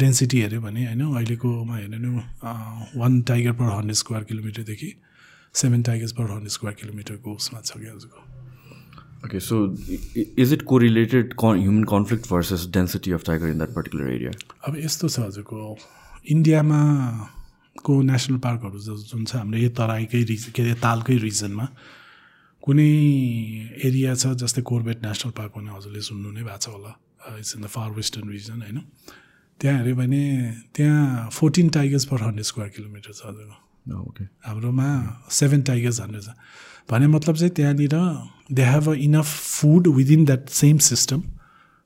डेन्सिटी 0.02 0.40
हेऱ्यो 0.40 0.60
भने 0.60 0.86
होइन 0.86 1.02
अहिलेकोमा 1.06 1.76
हेर्नु 1.76 1.98
नि 2.06 2.10
one 3.00 3.20
tiger 3.30 3.52
per 3.60 3.70
hundred 3.76 3.96
square 4.02 4.24
किलोमिटरदेखि 4.32 4.90
seven 5.54 5.82
tigers 5.82 6.12
per 6.18 6.30
hundred 6.32 6.52
square 6.58 6.76
किलोमिटरको 6.82 7.34
उसमा 7.34 7.60
छ 7.64 7.78
क्या 7.78 7.92
हजुरको 7.94 8.28
so 9.46 9.56
i- 9.94 10.26
is 10.42 10.52
it 10.54 10.62
correlated 10.68 11.34
con- 11.36 11.58
human 11.62 11.84
conflict 11.84 12.26
versus 12.26 12.62
density 12.76 13.10
of 13.12 13.24
tiger 13.24 13.48
in 13.48 13.58
that 13.58 13.74
particular 13.74 14.06
area? 14.12 14.30
अब 14.68 14.76
यस्तो 14.84 15.08
छ 15.08 15.20
हजुरको 15.20 15.58
इन्डियामा 16.36 16.78
को 17.84 18.00
नेसनल 18.02 18.38
पार्कहरू 18.46 18.78
जुन 18.80 19.24
छ 19.24 19.36
हाम्रो 19.36 19.58
यो 19.58 19.68
तराईकै 19.80 20.22
रिज 20.30 20.44
के 20.56 20.62
अरे 20.62 20.74
तालकै 20.86 21.16
रिजनमा 21.26 21.66
कुनै 22.62 22.88
एरिया 23.88 24.14
छ 24.22 24.32
जस्तै 24.42 24.62
कोर्बेट 24.72 25.04
नेसनल 25.04 25.32
पार्क 25.38 25.52
भने 25.58 25.70
हजुरले 25.76 26.00
सुन्नु 26.08 26.32
नै 26.32 26.42
भएको 26.48 26.58
छ 26.64 26.74
होला 26.76 26.92
it's 27.38 27.56
in 27.56 27.62
the 27.62 27.66
far 27.66 27.90
western 27.90 28.28
region 28.30 28.62
होइन 28.62 28.78
त्यहाँ 29.60 29.78
हेऱ्यो 29.78 29.96
भने 29.96 30.22
त्यहाँ 30.74 31.28
fourteen 31.32 31.68
tigers 31.68 32.04
per 32.04 32.22
hundred 32.22 32.44
square 32.44 32.70
kilometre 32.76 33.12
छ 33.12 33.26
हजुरको 33.26 34.00
ओके 34.00 34.24
हाम्रोमा 34.46 34.88
सेभेन 35.30 35.62
टाइगर्सहरू 35.62 36.20
छ। 36.20 36.28
भने 36.90 37.06
मतलब 37.06 37.34
चाहिँ 37.36 37.52
त्यहाँनिर 37.54 37.96
they 38.52 38.62
have 38.64 38.88
a 38.88 38.94
enough 39.06 39.26
food 39.26 39.88
within 39.96 40.24
that 40.24 40.48
same 40.48 40.78
system 40.78 41.20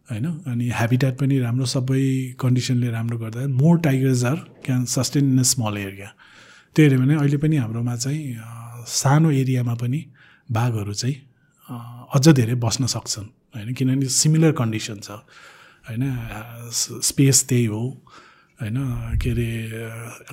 होइन? 0.09 0.27
अनि 0.47 0.70
हेबिटेट 0.74 1.19
पनि 1.19 1.39
राम्रो 1.39 1.66
सबै 1.66 2.02
कन्डिसनले 2.40 2.90
राम्रो 2.90 3.19
गर्दा 3.19 3.47
more 3.61 3.78
tigers 3.81 4.24
are 4.24 4.36
can 4.65 4.85
sustain 4.94 5.32
in 5.32 5.39
a 5.39 5.43
small 5.52 5.77
area 5.78 6.09
त्यो 6.77 6.85
हेऱ्यो 6.85 6.98
भने 7.01 7.15
अहिले 7.15 7.36
पनि 7.44 7.56
हाम्रोमा 7.56 7.97
चाहिँ 7.97 8.36
सानो 8.89 9.31
एरियामा 9.31 9.74
पनि 9.82 10.01
बाघहरू 10.52 10.94
चाहिँ 10.94 11.16
अझ 12.15 12.28
धेरै 12.28 12.55
बस्न 12.61 12.86
सक्छन्। 12.86 13.28
होइन? 13.55 13.74
किनभने 13.74 14.06
सिमिलर 14.09 14.52
कन्डिसन 14.52 14.98
छ। 15.01 15.10
होइन? 15.89 16.02
स्पेस 17.02 17.44
त्यही 17.48 17.64
हो। 17.64 17.82
होइन? 18.60 18.76
के 19.22 19.31
अरे 19.31 19.48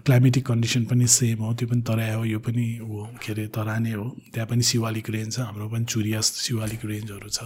क्लाइमेटिक 0.01 0.45
कन्डिसन 0.45 0.85
पनि 0.85 1.07
सेम 1.07 1.37
हो। 1.37 1.53
त्यो 1.53 1.67
पनि 1.67 1.81
तराई 1.81 2.13
हो। 2.13 2.25
यो 2.25 2.39
पनि 2.39 2.65
हो। 2.77 3.09
के 3.23 3.33
अरे 3.33 3.47
तरानै 3.47 3.93
हो। 3.93 4.17
त्यहाँ 4.33 4.47
पनि 4.47 4.61
शिवालिक 4.61 5.09
रेन्ज 5.09 5.33
छ। 5.33 5.39
हाम्रो 5.39 5.69
पनि 5.69 5.85
चुरिया 5.85 6.21
शिवालिक 6.21 6.85
रेन्जहरू 6.85 7.29
छ। 7.29 7.39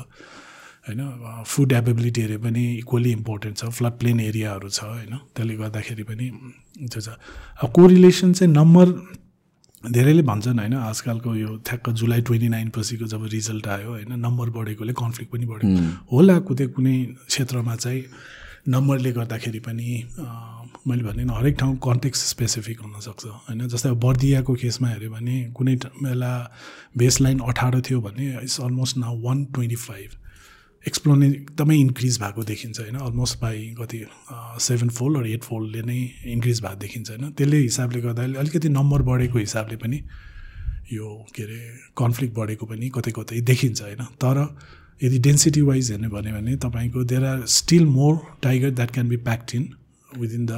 होइन? 0.87 1.43
फुड 1.47 1.71
एभाइबिलिटीहरू 1.71 2.39
पनि 2.39 2.63
इक्वली 2.77 3.11
इम्पोर्टेन्ट 3.11 3.57
छ। 3.57 3.65
फ्लड 3.65 3.93
प्लेन 3.99 4.19
एरियाहरू 4.19 4.69
छ। 4.69 4.83
होइन? 4.83 5.15
त्यसले 5.35 5.55
गर्दाखेरि 5.55 6.03
पनि 6.03 6.25
त्यो 6.87 7.01
छ। 7.01 7.09
अब 7.63 7.71
कोरिलेसन 7.71 8.33
चाहिँ 8.33 8.53
नम्बर 8.53 8.87
धेरैले 9.91 10.21
भन्छन् 10.21 10.59
होइन 10.59 10.73
आजकलको 10.73 11.35
यो 11.35 11.55
ठ्याक्क 11.65 11.89
जुलाई 11.91 12.21
ट्वेन्टी 12.21 12.49
नाइन 12.49 12.69
पछिको 12.75 13.05
जब 13.07 13.25
रिजल्ट 13.31 13.67
आयो 13.67 13.89
होइन 13.89 14.19
नम्बर 14.19 14.49
बढेकोले 14.57 14.93
कन्फ्लिक्ट 14.93 15.31
पनि 15.33 15.45
बढ्यो। 15.45 15.69
होला 16.11 16.39
कुनै 16.47 16.67
कुनै 16.75 16.95
क्षेत्रमा 17.27 17.75
चाहिँ 17.75 18.03
नम्बरले 18.67 19.11
गर्दाखेरि 19.11 19.59
पनि 19.59 19.87
मैले 20.87 21.03
भने 21.03 21.23
हरेक 21.33 21.55
ठाउँ 21.59 21.75
कन्टेक्स्ट 21.83 22.25
स्पेसिफिक 22.27 22.79
हुनसक्छ 22.81 23.25
होइन 23.25 23.67
जस्तै 23.67 23.89
अब 23.89 23.99
बर्दियाको 23.99 24.53
केसमा 24.61 24.87
हेऱ्यो 24.89 25.09
भने 25.11 25.35
कुनै 25.55 25.75
बेला 26.01 26.33
बेस 26.97 27.21
लाइन 27.21 27.39
अठार 27.49 27.81
थियो 27.81 28.01
भने 28.01 28.25
it's 28.41 28.59
almost 28.61 28.97
now 28.97 29.21
one 29.21 29.45
twenty 29.53 29.75
five. 29.85 30.09
एक्सप्लोने 30.87 31.27
एकदमै 31.27 31.75
इन्क्रिज 31.77 32.19
भएको 32.21 32.43
देखिन्छ 32.51 32.79
होइन? 32.79 32.95
अलमोस्ट 32.95 33.39
बाई 33.41 33.59
कति 33.79 33.99
सेभेन 34.67 34.89
फोल्ड 34.97 35.27
एट 35.27 35.43
फोल्डले 35.43 35.81
नै 35.81 35.99
इन्क्रिज 36.33 36.61
भएको 36.61 36.79
देखिन्छ 36.85 37.09
होइन? 37.09 37.31
त्यसले 37.31 37.57
हिसाबले 37.59 38.01
गर्दाखेरि 38.01 38.37
अलिकति 38.43 38.69
नम्बर 38.69 39.01
बढेको 39.09 39.37
हिसाबले 39.39 39.77
पनि 39.83 40.01
यो 40.93 41.07
के 41.35 41.43
अरे 41.43 41.59
कन्फ्लिक्ट 41.97 42.33
बढेको 42.35 42.65
पनि 42.65 42.89
कतै 42.95 43.11
कतै 43.17 43.41
देखिन्छ 43.51 43.81
होइन? 43.81 44.03
तर 44.21 44.37
यदि 45.01 45.17
डेन्सिटी 45.19 45.61
वाइज 45.61 45.91
हेर्ने 45.91 46.07
भन्यो 46.07 46.33
भने 46.35 46.55
तपाईँको 46.65 47.03
there 47.03 47.23
are 47.25 47.45
still 47.55 47.85
more 47.97 48.13
tiger 48.43 48.69
that 48.77 48.91
can 48.91 49.09
be 49.09 49.17
packed 49.25 49.55
in 49.55 49.67
within 50.19 50.45
the 50.45 50.53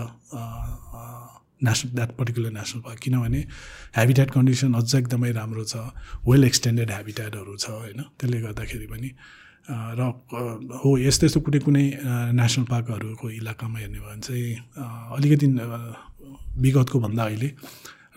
national 1.64 1.92
that 1.96 2.12
particular 2.18 2.52
national 2.54 2.82
park 2.86 3.00
किनभने 3.04 3.40
हेबिटेट 3.98 4.32
कन्डिसन 4.32 4.74
अझ 4.78 4.96
एकदमै 4.96 5.32
राम्रो 5.40 5.64
छ 5.64 5.90
वेल 6.28 6.44
एक्सटेन्डेड 6.44 6.92
हेबिटेटहरू 6.92 7.56
छ 7.58 7.70
होइन? 7.72 8.02
त्यसले 8.20 8.42
गर्दाखेरि 8.42 8.88
पनि 8.94 9.10
र 9.70 10.02
हो 10.84 10.98
यस्तो 10.98 11.26
यस्तो 11.26 11.40
कुनै 11.44 11.60
कुनै 11.60 11.86
नेसनल 12.34 12.66
पार्कहरूको 12.72 13.30
इलाकामा 13.30 13.80
हेर्ने 13.80 14.00
भयो 14.00 14.10
भने 14.10 14.22
चाहिँ 14.24 14.56
अलिकति 15.18 15.48
विगतको 16.64 17.00
भन्दा 17.00 17.24
अहिले 17.24 17.50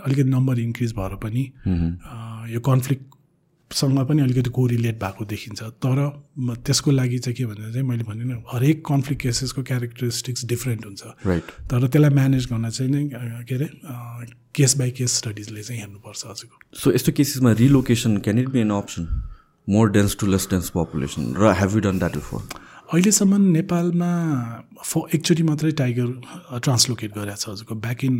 अलिकति 0.07 0.31
नम्बर 0.31 0.59
इन्क्रिज 0.59 0.93
भएर 0.99 1.15
पनि 1.25 1.43
यो 2.55 2.61
कन्फ्लिक्टसँग 2.61 3.99
पनि 4.09 4.23
अलिकति 4.23 4.51
कोरिलेट 4.51 4.97
भएको 5.03 5.25
देखिन्छ। 5.25 5.63
तर 5.83 5.99
त्यसको 6.67 6.91
लागि 6.91 7.19
चाहिँ 7.19 7.37
के 7.37 7.47
भन्दा 7.47 7.71
चाहिँ 7.73 7.87
मैले 7.89 8.05
भने 8.05 8.35
हरेक 8.53 8.85
कन्फ्लिक्ट 8.87 9.23
केसेसको 9.23 9.63
क्यारेक्टरिस्टिक्स 9.63 10.45
डिफ्रेन्ट 10.55 10.87
हुन्छ। 10.87 11.03
राइट 11.27 11.51
तर 11.71 11.87
त्यसलाई 11.87 12.15
म्यानेज 12.15 12.47
गर्न 12.53 12.71
चाहिँ 12.71 12.91
नै 12.93 13.03
के 13.47 13.55
अरे 13.55 13.69
केस 14.55 14.77
बाई 14.79 14.91
केस 14.91 15.11
स्टडिजले 15.19 15.63
चाहिँ 15.63 15.81
हेर्नुपर्छ 15.81 16.25
हजुरको। 16.27 16.57
सो 16.79 16.93
यस्तो 16.95 17.13
केसेसमा 17.13 17.53
relocation 17.59 18.17
can 18.25 18.39
it 18.39 18.49
be 18.49 18.61
an 18.61 18.71
option 18.79 19.05
more 19.71 19.91
dense 19.93 20.17
to 20.21 20.27
less 20.27 20.49
dense 20.51 20.69
population 20.77 21.23
र 21.39 21.53
have 21.61 21.71
you 21.75 21.81
done 21.87 21.99
that 21.99 22.15
before 22.17 22.43
अहिलेसम्म 22.93 23.41
नेपालमा 23.57 24.11
फ 24.83 24.93
एकचोटि 25.15 25.43
मात्रै 25.49 25.73
टाइगर 25.81 26.09
ट्रान्सलोकेट 26.59 27.11
गरेको 27.15 27.37
छ 27.37 27.49
हजुरको। 27.49 27.75
ब्याक 27.87 28.05
इन 28.05 28.15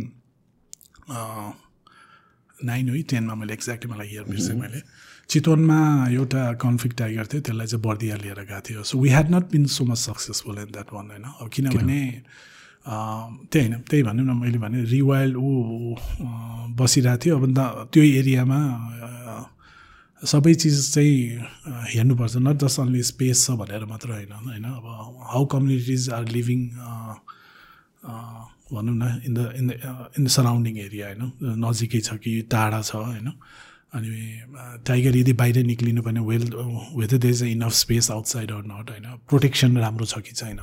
नाइन 2.71 2.89
है 2.89 3.01
टेनमा 3.11 3.35
मैले 3.35 3.53
एक्ज्याक्टली 3.53 3.91
मलाई 3.91 4.07
इयर 4.07 4.23
बिर्सेँ 4.29 4.55
मैले। 4.59 4.81
चितवनमा 5.29 5.79
एउटा 6.11 6.41
कन्फ्लिक्ट 6.61 6.97
टाइगर 6.97 7.25
थियो 7.31 7.41
त्यसलाई 7.41 7.67
चाहिँ 7.67 7.83
बर्दिया 7.83 8.15
लिएर 8.23 8.39
गएको 8.43 8.61
थियो। 8.67 8.83
So 8.83 8.99
we 8.99 9.09
had 9.09 9.27
not 9.35 9.45
been 9.51 9.65
so 9.75 9.83
much 9.85 9.97
successful 9.97 10.57
in 10.59 10.71
that 10.71 10.89
one 10.93 11.05
होइन? 11.11 11.25
अब 11.41 11.49
किनभने 11.53 11.99
त्यही 13.51 13.65
होइन 13.65 13.81
त्यही 13.89 14.03
भनौँ 14.03 14.25
न 14.25 14.31
मैले 14.39 14.57
भने 14.57 14.83
रिवाइल्ड 14.87 15.35
ऊ 15.37 15.49
बसिरहेको 16.79 17.19
थियो। 17.25 17.33
अब 17.37 17.43
त्यो 17.93 18.03
एरियामा 18.03 18.59
सबै 20.21 20.53
चिज 20.53 20.93
चाहिँ 20.93 21.37
अँ, 21.37 21.85
हेर्नुपर्छ। 21.89 22.35
नट 22.37 22.57
जस्ट 22.63 22.79
अन्ली 22.79 23.01
स्पेस 23.03 23.45
छ 23.45 23.51
भनेर 23.57 23.85
मात्र 23.85 24.09
होइन 24.11 24.31
होइन? 24.31 24.63
अब 24.63 24.85
हाउ 25.31 25.45
कम्युनिटिज 25.53 26.09
आर 26.13 26.25
लिभिङ 26.29 26.59
भनौँ 28.71 28.95
न 28.95 29.03
in 29.25 29.33
the 29.33 29.39
in 29.57 29.67
the 29.67 29.71
in 30.17 30.23
the 30.25 30.27
surrounding 30.29 30.77
area 30.77 31.07
होइन? 31.07 31.31
नजिकै 31.65 31.99
छ 32.01 32.21
कि 32.21 32.41
टाढा 32.51 32.81
छ 32.81 32.95
होइन? 32.95 33.33
अनि 33.93 34.07
अँ, 34.07 34.83
टाइगर 34.87 35.17
यदि 35.17 35.33
बाहिर 35.33 35.65
निक्लिनु 35.65 36.01
भने 36.01 36.19
well 36.21 36.43
whether 36.95 37.17
they 37.17 37.29
is 37.29 37.43
enough 37.43 37.73
space 37.75 38.11
outside 38.11 38.51
or 38.51 38.63
not 38.63 38.89
होइन? 38.89 39.07
प्रोटेक्सन 39.27 39.77
राम्रो 39.77 40.05
छ 40.05 40.19
कि 40.21 40.33
छैन? 40.37 40.59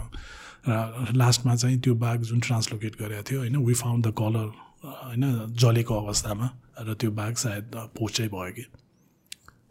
र 0.69 1.13
लास्टमा 1.17 1.55
चाहिँ 1.57 1.79
त्यो 1.81 1.95
बाघ 1.95 2.19
जुन 2.23 2.41
ट्रान्सलोकेट 2.41 2.97
गरेको 2.97 3.23
थियो 3.31 3.39
होइन? 3.41 3.57
वी 3.57 3.75
फाउन्ड 3.75 4.07
द 4.07 4.15
कलर 4.19 4.49
होइन? 4.87 5.25
जलेको 5.59 5.95
अवस्थामा 5.95 6.51
र 6.87 6.95
त्यो 6.95 7.11
बाघ 7.11 7.35
सायद 7.35 7.65
पोचै 7.99 8.29
भयो 8.29 8.53
कि। 8.55 8.65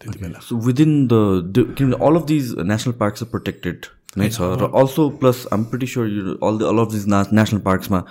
त्यति 0.01 0.19
बेला 0.19 0.39
सो 0.43 0.57
विदिन 0.65 0.93
द 1.07 1.65
किनभने 1.77 2.05
all 2.07 2.21
of 2.21 2.25
these 2.27 2.55
national 2.73 2.93
parks 2.99 3.19
चाहिँ 3.19 3.31
प्रोटेक्टेड 3.31 3.91
नै 4.17 4.29
छ 4.29 4.51
र 4.61 4.71
also 4.75 5.09
plus 5.23 5.45
I'm 5.53 5.63
pretty 5.71 5.87
sure 5.93 6.07
you 6.09 6.37
all 6.49 6.57
the 6.59 6.71
all 6.73 6.85
of 6.85 6.91
these 6.93 7.07
national 7.39 7.65
पार्क्समा 7.65 8.03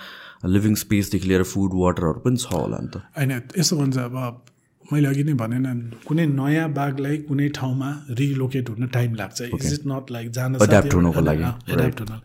living 0.56 0.74
स्पेसदेखि 0.82 1.28
लिएर 1.28 1.42
फुड 1.52 1.80
वाटरहरू 1.84 2.20
पनि 2.26 2.36
छ 2.36 2.52
होला 2.52 2.78
नि 2.82 2.88
त 2.94 3.06
होइन 3.16 3.40
यस्तो 3.58 3.76
भन्छ 3.76 3.98
अब 3.98 4.44
मैले 4.92 5.08
अघि 5.08 5.22
नै 5.24 5.32
भने 5.34 5.58
न 5.58 5.70
कुनै 6.06 6.26
नयाँ 6.32 6.68
बाघलाई 6.72 7.16
कुनै 7.28 7.48
ठाउँमा 7.54 7.88
रिलोकेट 8.18 8.68
हुन 8.70 8.86
टाइम 8.96 9.14
लाग्छ। 9.14 9.40
इज 9.42 9.72
इट 9.72 9.86
नट 9.86 10.10
लाइक 10.10 10.30
जान 10.30 10.56
Adapt 10.66 10.94
हुनको 10.94 11.20
लागि, 11.20 11.48
एडाप्ट 11.72 12.00
हुन 12.00 12.20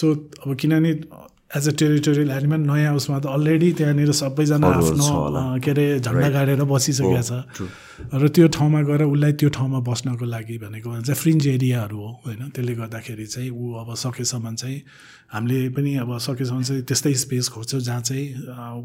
सो 0.00 0.12
अब 0.46 0.56
किनभने 0.56 0.92
एज 1.56 1.68
अ 1.68 1.72
टेरिटोरियल 1.78 2.30
एनिमल 2.30 2.60
नयाँ 2.64 2.94
उसमा 2.96 3.18
त 3.20 3.26
अलरेडी 3.28 3.72
त्यहाँनिर 3.78 4.12
सबैजना 4.16 4.66
आफ्नो 4.66 5.60
के 5.60 5.70
अरे 5.70 5.86
झन्डा 6.00 6.28
गाडेर 6.32 6.64
बसिसकेको 6.64 7.22
छ। 7.22 7.68
र 8.08 8.28
त्यो 8.32 8.48
ठाउँमा 8.56 8.80
गएर 8.88 9.02
उसलाई 9.04 9.32
त्यो 9.36 9.48
ठाउँमा 9.52 9.78
बस्नको 9.84 10.24
लागि 10.24 10.56
भनेको 10.64 10.88
चाहिँ 11.04 11.18
फ्रिन्ज 11.22 11.46
एरियाहरू 11.46 11.96
हो 11.96 12.10
होइन। 12.24 12.42
त्यसले 12.56 12.74
गर्दाखेरि 12.80 13.26
चाहिँ 13.26 13.50
ऊ 13.52 13.84
अब 13.84 13.88
सकेसम्म 13.94 14.54
चाहिँ 14.56 14.78
हामीले 15.32 15.68
पनि 15.76 15.90
अब 16.00 16.10
सकेसम्म 16.18 16.62
चाहिँ 16.62 16.82
त्यस्तै 16.88 17.14
स्पेस 17.24 17.48
खोज्छौँ 17.52 17.80
जहाँ 17.80 18.00
चाहिँ 18.00 18.26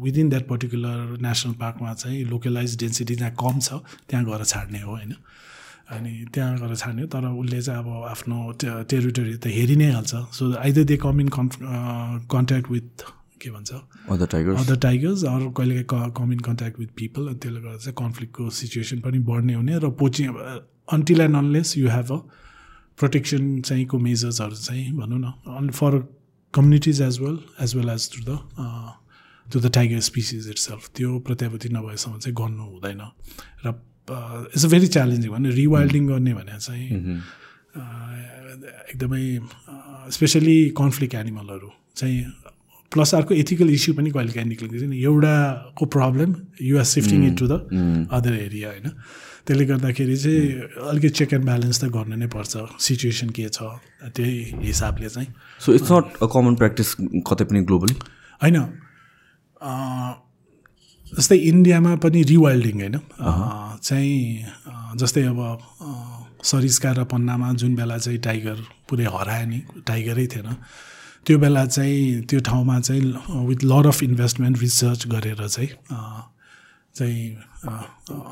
विदिन 0.04 0.28
द्याट 0.28 0.44
पर्टिकुलर 0.48 1.18
नेसनल 1.24 1.54
पार्कमा 1.56 1.92
चाहिँ 2.04 2.24
लोकलाइज 2.28 2.76
डेन्सिटी 2.78 3.14
जहाँ 3.16 3.32
कम 3.32 3.58
छ 3.64 3.80
त्यहाँ 4.08 4.24
गएर 4.24 4.44
छाड्ने 4.44 4.80
हो 4.84 4.92
होइन। 4.92 5.12
अनि 5.88 6.12
त्यहाँ 6.34 6.56
गएर 6.58 6.74
छाड्ने 6.76 7.02
हो 7.02 7.08
तर 7.08 7.26
उसले 7.26 7.60
चाहिँ 7.62 7.80
अब 7.80 7.88
आफ्नो 8.08 8.36
टेरिटोरी 8.62 9.36
त 9.36 9.46
हेरि 9.48 9.76
नै 9.76 9.90
हाल्छ। 9.92 10.14
So 10.36 10.52
either 10.56 10.84
they 10.84 10.96
come 11.04 11.20
in 11.20 11.28
कन् 11.36 11.48
कन्ट्याक्ट 12.28 12.70
विथ 12.70 13.04
के 13.40 13.50
भन्छ? 13.50 13.72
अदर 14.10 14.26
टाइगर्स 14.26 14.60
अदर 14.60 14.76
टाइगर्स 14.82 15.24
अरू 15.24 15.50
कहिले 15.56 15.82
come 15.88 16.32
in 16.32 16.40
contact 16.48 16.78
with 16.80 16.90
people 16.96 17.28
अनि 17.28 17.38
त्यसले 17.38 17.60
गर्दा 17.60 17.78
चाहिँ 17.78 17.94
कन्फ्लिक्टको 17.98 18.50
सिचुएसन 18.60 19.00
पनि 19.00 19.18
बढ्ने 19.30 19.54
हुने 19.54 19.78
र 19.78 19.90
poaching 19.96 20.28
until 20.92 21.20
and 21.20 21.36
unless 21.36 21.76
you 21.78 21.88
have 21.90 22.12
a 22.12 22.18
protection 22.98 23.60
चाहिँको 23.60 23.98
मेजर्सहरू 23.98 24.54
चाहिँ 24.54 24.92
भनौँ 24.92 25.18
न 25.18 25.32
on 25.56 25.70
for 25.70 25.98
communities 26.54 27.02
as 27.02 27.20
well 27.20 27.38
as 27.62 27.76
well 27.76 27.88
as 27.88 28.10
to 28.14 28.24
the 28.28 28.38
to 29.46 29.60
the 29.60 29.70
tiger 29.74 30.00
species 30.06 30.48
itself 30.58 30.90
त्यो 30.96 31.18
प्रत्याभूति 31.26 31.68
नभएसम्म 31.68 32.18
चाहिँ 32.18 32.34
गर्नु 32.36 32.64
हुँदैन। 32.64 33.00
र 33.66 33.72
इट्स 34.10 34.64
अ 34.64 34.68
भेरी 34.74 34.86
च्यालेन्जिङ 34.96 35.30
भने 35.32 35.50
रिवाइल्डिङ 35.62 36.06
गर्ने 36.08 36.32
भने 36.34 36.58
चाहिँ 36.58 36.88
अँ, 37.76 38.14
एकदमै 38.92 39.22
स्पेसली 40.16 40.58
कन्फ्लिक्ट 40.80 41.14
एनिमलहरू 41.14 41.70
चाहिँ 41.96 42.18
प्लस 42.92 43.14
अर्को 43.14 43.34
एथिकल 43.34 43.70
इस्यु 43.70 43.94
पनि 43.94 44.10
कहिले 44.10 44.32
काहीँ 44.32 44.48
निक्लिन्छ 44.48 44.82
नि। 44.82 44.96
एउटाको 45.04 45.86
problem 45.94 46.34
you're 46.62 46.84
shifting 46.90 47.24
into 47.40 47.46
the 47.48 48.08
other 48.18 48.34
area 48.34 48.68
होइन? 48.68 48.88
त्यसले 49.46 49.64
गर्दाखेरि 49.64 50.16
चाहिँ 50.16 50.40
अलिकति 50.88 51.08
चेक 51.18 51.32
एन्ड 51.34 51.44
ब्यालेन्स 51.44 51.80
त 51.80 51.84
गर्नु 51.92 52.16
नै 52.16 52.26
पर्छ 52.32 52.52
सिचुएसन 52.86 53.28
के 53.36 53.48
छ 53.48 53.60
त्यही 54.16 54.64
हिसाबले 54.64 55.08
चाहिँ। 55.08 55.28
So 55.60 55.68
it's 55.74 55.92
not 55.92 56.04
a 56.22 56.26
common 56.32 56.54
practice 56.60 56.94
कतै 57.28 57.44
पनि 57.52 57.60
ग्लोबली 57.68 57.94
होइन 58.40 58.56
जस्तै 61.12 61.36
इन्डियामा 61.52 61.94
पनि 62.04 62.22
रिवाइल्डिङ 62.32 62.76
होइन? 62.80 62.96
चाहिँ 63.82 64.96
जस्तै 64.96 65.22
अब 65.22 65.40
सरिस्का 66.44 66.92
र 66.92 67.04
पन्नामा 67.04 67.52
जुन 67.52 67.74
बेला 67.74 67.98
चाहिँ 67.98 68.18
टाइगर 68.18 68.58
पुरै 68.88 69.04
हरायो 69.06 69.46
नि 69.46 69.58
टाइगरै 69.86 70.26
थिएन 70.26 70.48
त्यो 71.26 71.38
बेला 71.38 71.64
चाहिँ 71.66 72.22
त्यो 72.22 72.40
ठाउँमा 72.40 72.80
चाहिँ 72.80 73.02
with 73.46 73.64
lot 73.64 73.86
of 73.86 74.02
investment 74.02 74.58
research 74.58 75.06
गरेर 75.06 75.46
चाहिँ 75.48 75.70
चाहिँ 76.94 77.36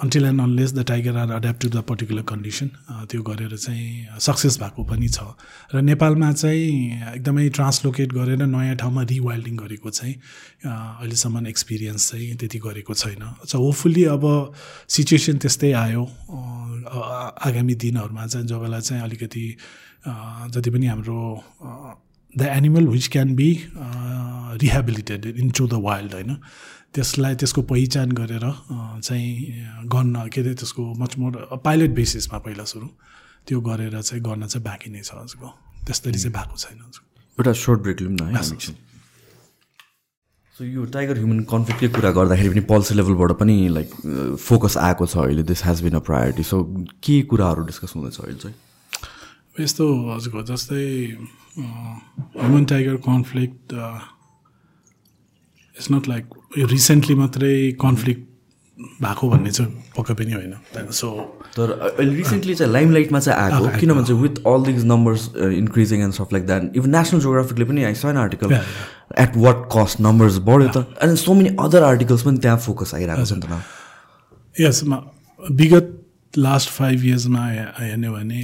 until 0.03 0.25
and 0.25 0.41
unless 0.41 0.73
the 0.75 0.85
tiger 0.87 1.17
are 1.17 1.33
adapt 1.37 1.61
to 1.63 1.69
the 1.69 1.83
particular 1.89 2.23
condition 2.23 2.69
त्यो 3.11 3.23
गरेर 3.23 3.57
चाहिँ 3.57 4.19
सक्सेस 4.19 4.59
भएको 4.61 4.85
पनि 4.85 5.09
छ। 5.09 5.19
र 5.75 5.81
नेपालमा 5.83 6.33
चाहिँ 6.33 7.15
एकदमै 7.15 7.49
ट्रान्सलोकेट 7.59 8.13
गरेर 8.13 8.43
नयाँ 8.47 8.77
ठाउँमा 8.77 9.03
रिवाइल्डिङ 9.13 9.57
गरेको 9.57 9.91
चाहिँ 9.91 10.15
अहिलेसम्म 10.67 11.47
एक्सपिरियन्स 11.47 12.11
चाहिँ 12.11 12.37
त्यति 12.37 12.59
गरेको 12.59 12.95
छैन। 12.95 13.23
अच्छा 13.43 13.59
होपफुल्ली 13.59 14.05
अब 14.15 14.25
सिचुएसन 14.89 15.39
त्यस्तै 15.39 15.73
आयो 15.73 16.05
आगामी 17.47 17.75
दिनहरूमा 17.75 18.27
चाहिँ 18.27 18.47
जबलाई 18.47 18.81
चाहिँ 18.81 19.03
अलिकति 19.03 19.47
जति 20.55 20.71
पनि 20.71 20.87
हाम्रो 20.87 21.21
the 22.35 22.43
animal 22.43 22.87
which 22.87 23.09
can 23.09 23.35
be 23.35 23.51
rehabilitated 24.63 25.27
into 25.51 25.67
the 25.67 25.75
wild 25.83 26.13
होइन? 26.15 26.37
त्यसलाई 26.97 27.35
त्यसको 27.37 27.63
पहिचान 27.69 28.13
गरेर 28.19 28.45
चाहिँ 29.05 29.31
गर्न 29.93 30.29
के 30.33 30.41
अरे 30.41 30.55
त्यसको 30.57 30.83
मच 30.99 31.19
मोर 31.19 31.61
पाइलट 31.65 31.91
बेसिसमा 31.95 32.39
पहिला 32.41 32.65
सुरु। 32.65 32.89
त्यो 33.47 33.61
गरेर 33.61 34.01
चाहिँ 34.01 34.23
गर्न 34.25 34.47
चाहिँ 34.47 34.65
बाँकी 34.65 34.91
नै 34.91 35.03
छ 35.05 35.15
हजुरको। 35.15 35.49
त्यस्तरी 35.87 36.19
चाहिँ 36.19 36.35
भएको 36.35 36.57
छैन 36.57 36.79
एउटा 37.39 37.53
सर्ट 37.53 37.81
ब्रेक 37.81 38.01
लिउँ 38.01 38.13
न 38.13 38.35
है 38.35 38.43
सो 40.57 40.65
यो 40.65 40.85
टाइगर 40.89 41.17
ह्युमन 41.19 41.41
कन्फ्लिक्टकै 41.45 41.89
कुरा 41.95 42.11
गर्दाखेरि 42.17 42.49
पनि 42.51 42.61
पोलिसी 42.65 42.95
लेभलबाट 42.95 43.33
पनि 43.41 43.57
लाइक 43.69 43.91
फोकस 44.41 44.77
आएको 44.81 45.07
छ 45.07 45.17
अहिले। 45.29 45.43
This 45.53 45.65
has 45.65 45.83
been 45.85 45.95
a 45.95 46.03
priority 46.09 46.43
so 46.43 46.63
के 47.05 47.21
कुराहरू 47.29 47.65
डिस्कस 47.67 47.93
हुँदैछ 47.97 48.21
अहिले 48.21 48.39
चाहिँ? 48.41 48.57
यस्तो 49.61 49.85
हजुरको 50.09 50.43
जस्तै 50.49 50.85
human 51.59 52.65
tiger 52.73 52.97
conflict 53.05 53.75
it's 55.77 55.91
not 55.91 56.09
like 56.09 56.25
यो 56.59 56.67
रिसेन्टली 56.67 57.15
मात्रै 57.15 57.55
कन्फ्लिक्ट 57.81 58.23
भएको 59.03 59.29
भन्ने 59.31 59.51
चाहिँ 59.51 59.71
पक्कै 59.97 60.15
पनि 60.15 60.33
होइन। 60.33 60.91
सो 60.93 61.09
तर 61.57 61.71
रिसेन्टली 61.99 62.55
चाहिँ 62.55 62.73
लाइमलाइटमा 62.73 63.21
चाहिँ 63.21 63.39
आएको 63.41 63.79
किनभने 63.81 64.05
चाहिँ 64.07 64.23
with 64.23 64.37
all 64.47 64.63
these 64.65 64.85
numbers 64.85 65.23
increasing 65.37 66.03
and 66.03 66.15
stuff 66.15 66.33
like 66.33 66.47
that 66.47 66.77
even 66.77 66.91
national 66.97 67.21
जोग्राफिकले 67.21 67.65
पनि 67.65 67.85
आइसकेन 67.85 68.17
article 68.17 68.53
at 69.25 69.37
what 69.37 69.69
cost 69.77 70.01
numbers 70.01 70.39
बढ्यो 70.49 70.69
त 70.77 71.03
and 71.03 71.17
so 71.19 71.35
many 71.35 71.57
other 71.61 71.83
articles 71.83 72.23
पनि 72.23 72.39
त्यहाँ 72.39 72.59
फोकस 72.67 72.95
आइरहेको 72.95 73.25
छ 73.25 73.33
नि 73.33 73.41
त। 74.61 75.03
विगत 75.41 75.89
लास्ट 76.39 76.71
फाइभ 76.71 77.05
इयर्समा 77.05 77.47
हेर्ने 77.81 78.11
भने 78.11 78.43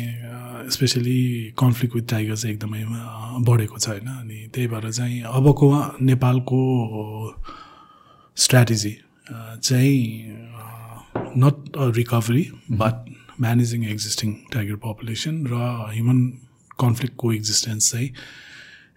स्पेसली 0.71 1.21
कन्फ्लिक्ट 1.59 1.95
विथ 1.97 2.09
टाइगर 2.11 2.37
चाहिँ 2.37 2.55
एकदमै 2.57 2.83
बढेको 3.49 3.79
छ 3.79 3.89
होइन। 3.89 4.07
अनि 4.07 4.49
त्यही 4.55 4.67
भएर 4.69 4.91
चाहिँ 4.93 5.21
अबको 5.23 5.67
नेपालको 6.03 6.61
स्ट्राटेजी 8.37 8.95
चाहिँ 9.31 10.03
not 11.37 11.77
a 11.77 11.91
recovery 11.97 12.45
but 12.71 12.95
managing 13.41 13.85
existing 13.85 14.35
tiger 14.53 14.77
population 14.87 15.35
र 15.47 15.55
ह्युमन 15.93 16.21
कन्फ्लिक्टको 16.81 17.33
एक्जिस्टेन्स 17.33 17.93
चाहिँ 17.93 18.09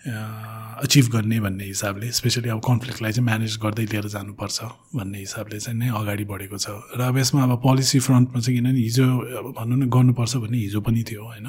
अचिभ 0.06 1.06
गर्ने 1.10 1.40
भन्ने 1.40 1.66
हिसाबले 1.66 2.12
स्पेसली 2.12 2.50
अब 2.50 2.60
कन्फ्लिक्टलाई 2.62 3.12
चाहिँ 3.12 3.26
म्यानेज 3.26 3.58
गर्दै 3.58 3.86
लिएर 3.86 4.08
जानुपर्छ 4.08 4.62
भन्ने 4.96 5.20
हिसाबले 5.20 5.60
चाहिँ 5.60 5.80
नै 5.80 5.90
अगाडि 5.90 6.26
बढेको 6.30 6.58
छ। 6.58 6.70
र 6.94 7.02
अब 7.02 7.18
यसमा 7.18 7.44
अब 7.44 7.58
पोलिसी 7.64 8.00
फ्रन्टमा 8.00 8.40
चाहिँ 8.40 8.60
किनभने 8.60 8.80
हिजो 8.80 9.06
अब 9.40 9.46
भनौँ 9.58 9.78
न 9.78 9.90
गर्नुपर्छ 9.90 10.36
भन्ने 10.36 10.58
हिजो 10.58 10.82
पनि 10.82 11.04
थियो 11.10 11.24
होइन? 11.26 11.48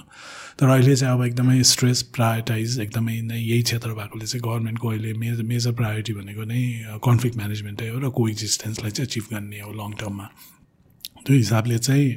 तर 0.57 0.69
अहिले 0.69 0.97
चाहिँ 0.97 1.15
अब 1.15 1.25
एकदमै 1.25 1.63
स्ट्रेस 1.63 2.03
प्रायोरिटाइज 2.17 2.81
एकदमै 2.81 3.21
नै 3.29 3.37
यही 3.37 3.63
क्षेत्र 3.63 3.93
भएकोले 3.93 4.27
चाहिँ 4.27 4.43
गभर्मेन्टको 4.45 4.89
अहिले 4.89 5.13
मेजर 5.13 5.43
मेजर 5.43 5.73
प्रायोरिटी 5.77 6.13
भनेको 6.17 6.45
नै 6.49 6.61
कन्फ्लिक्ट 7.05 7.37
म्यानेजमेन्टै 7.37 7.89
हो 7.89 7.99
र 8.01 8.09
को 8.09 8.29
एक्जिस्टेन्सलाई 8.29 8.91
चाहिँ 8.91 9.09
अचिभ 9.09 9.25
गर्ने 9.33 9.61
हो 9.61 9.73
लङ 9.77 9.93
टर्ममा 10.01 10.27
त्यो 11.27 11.37
हिसाबले 11.37 11.79
चाहिँ 11.79 12.09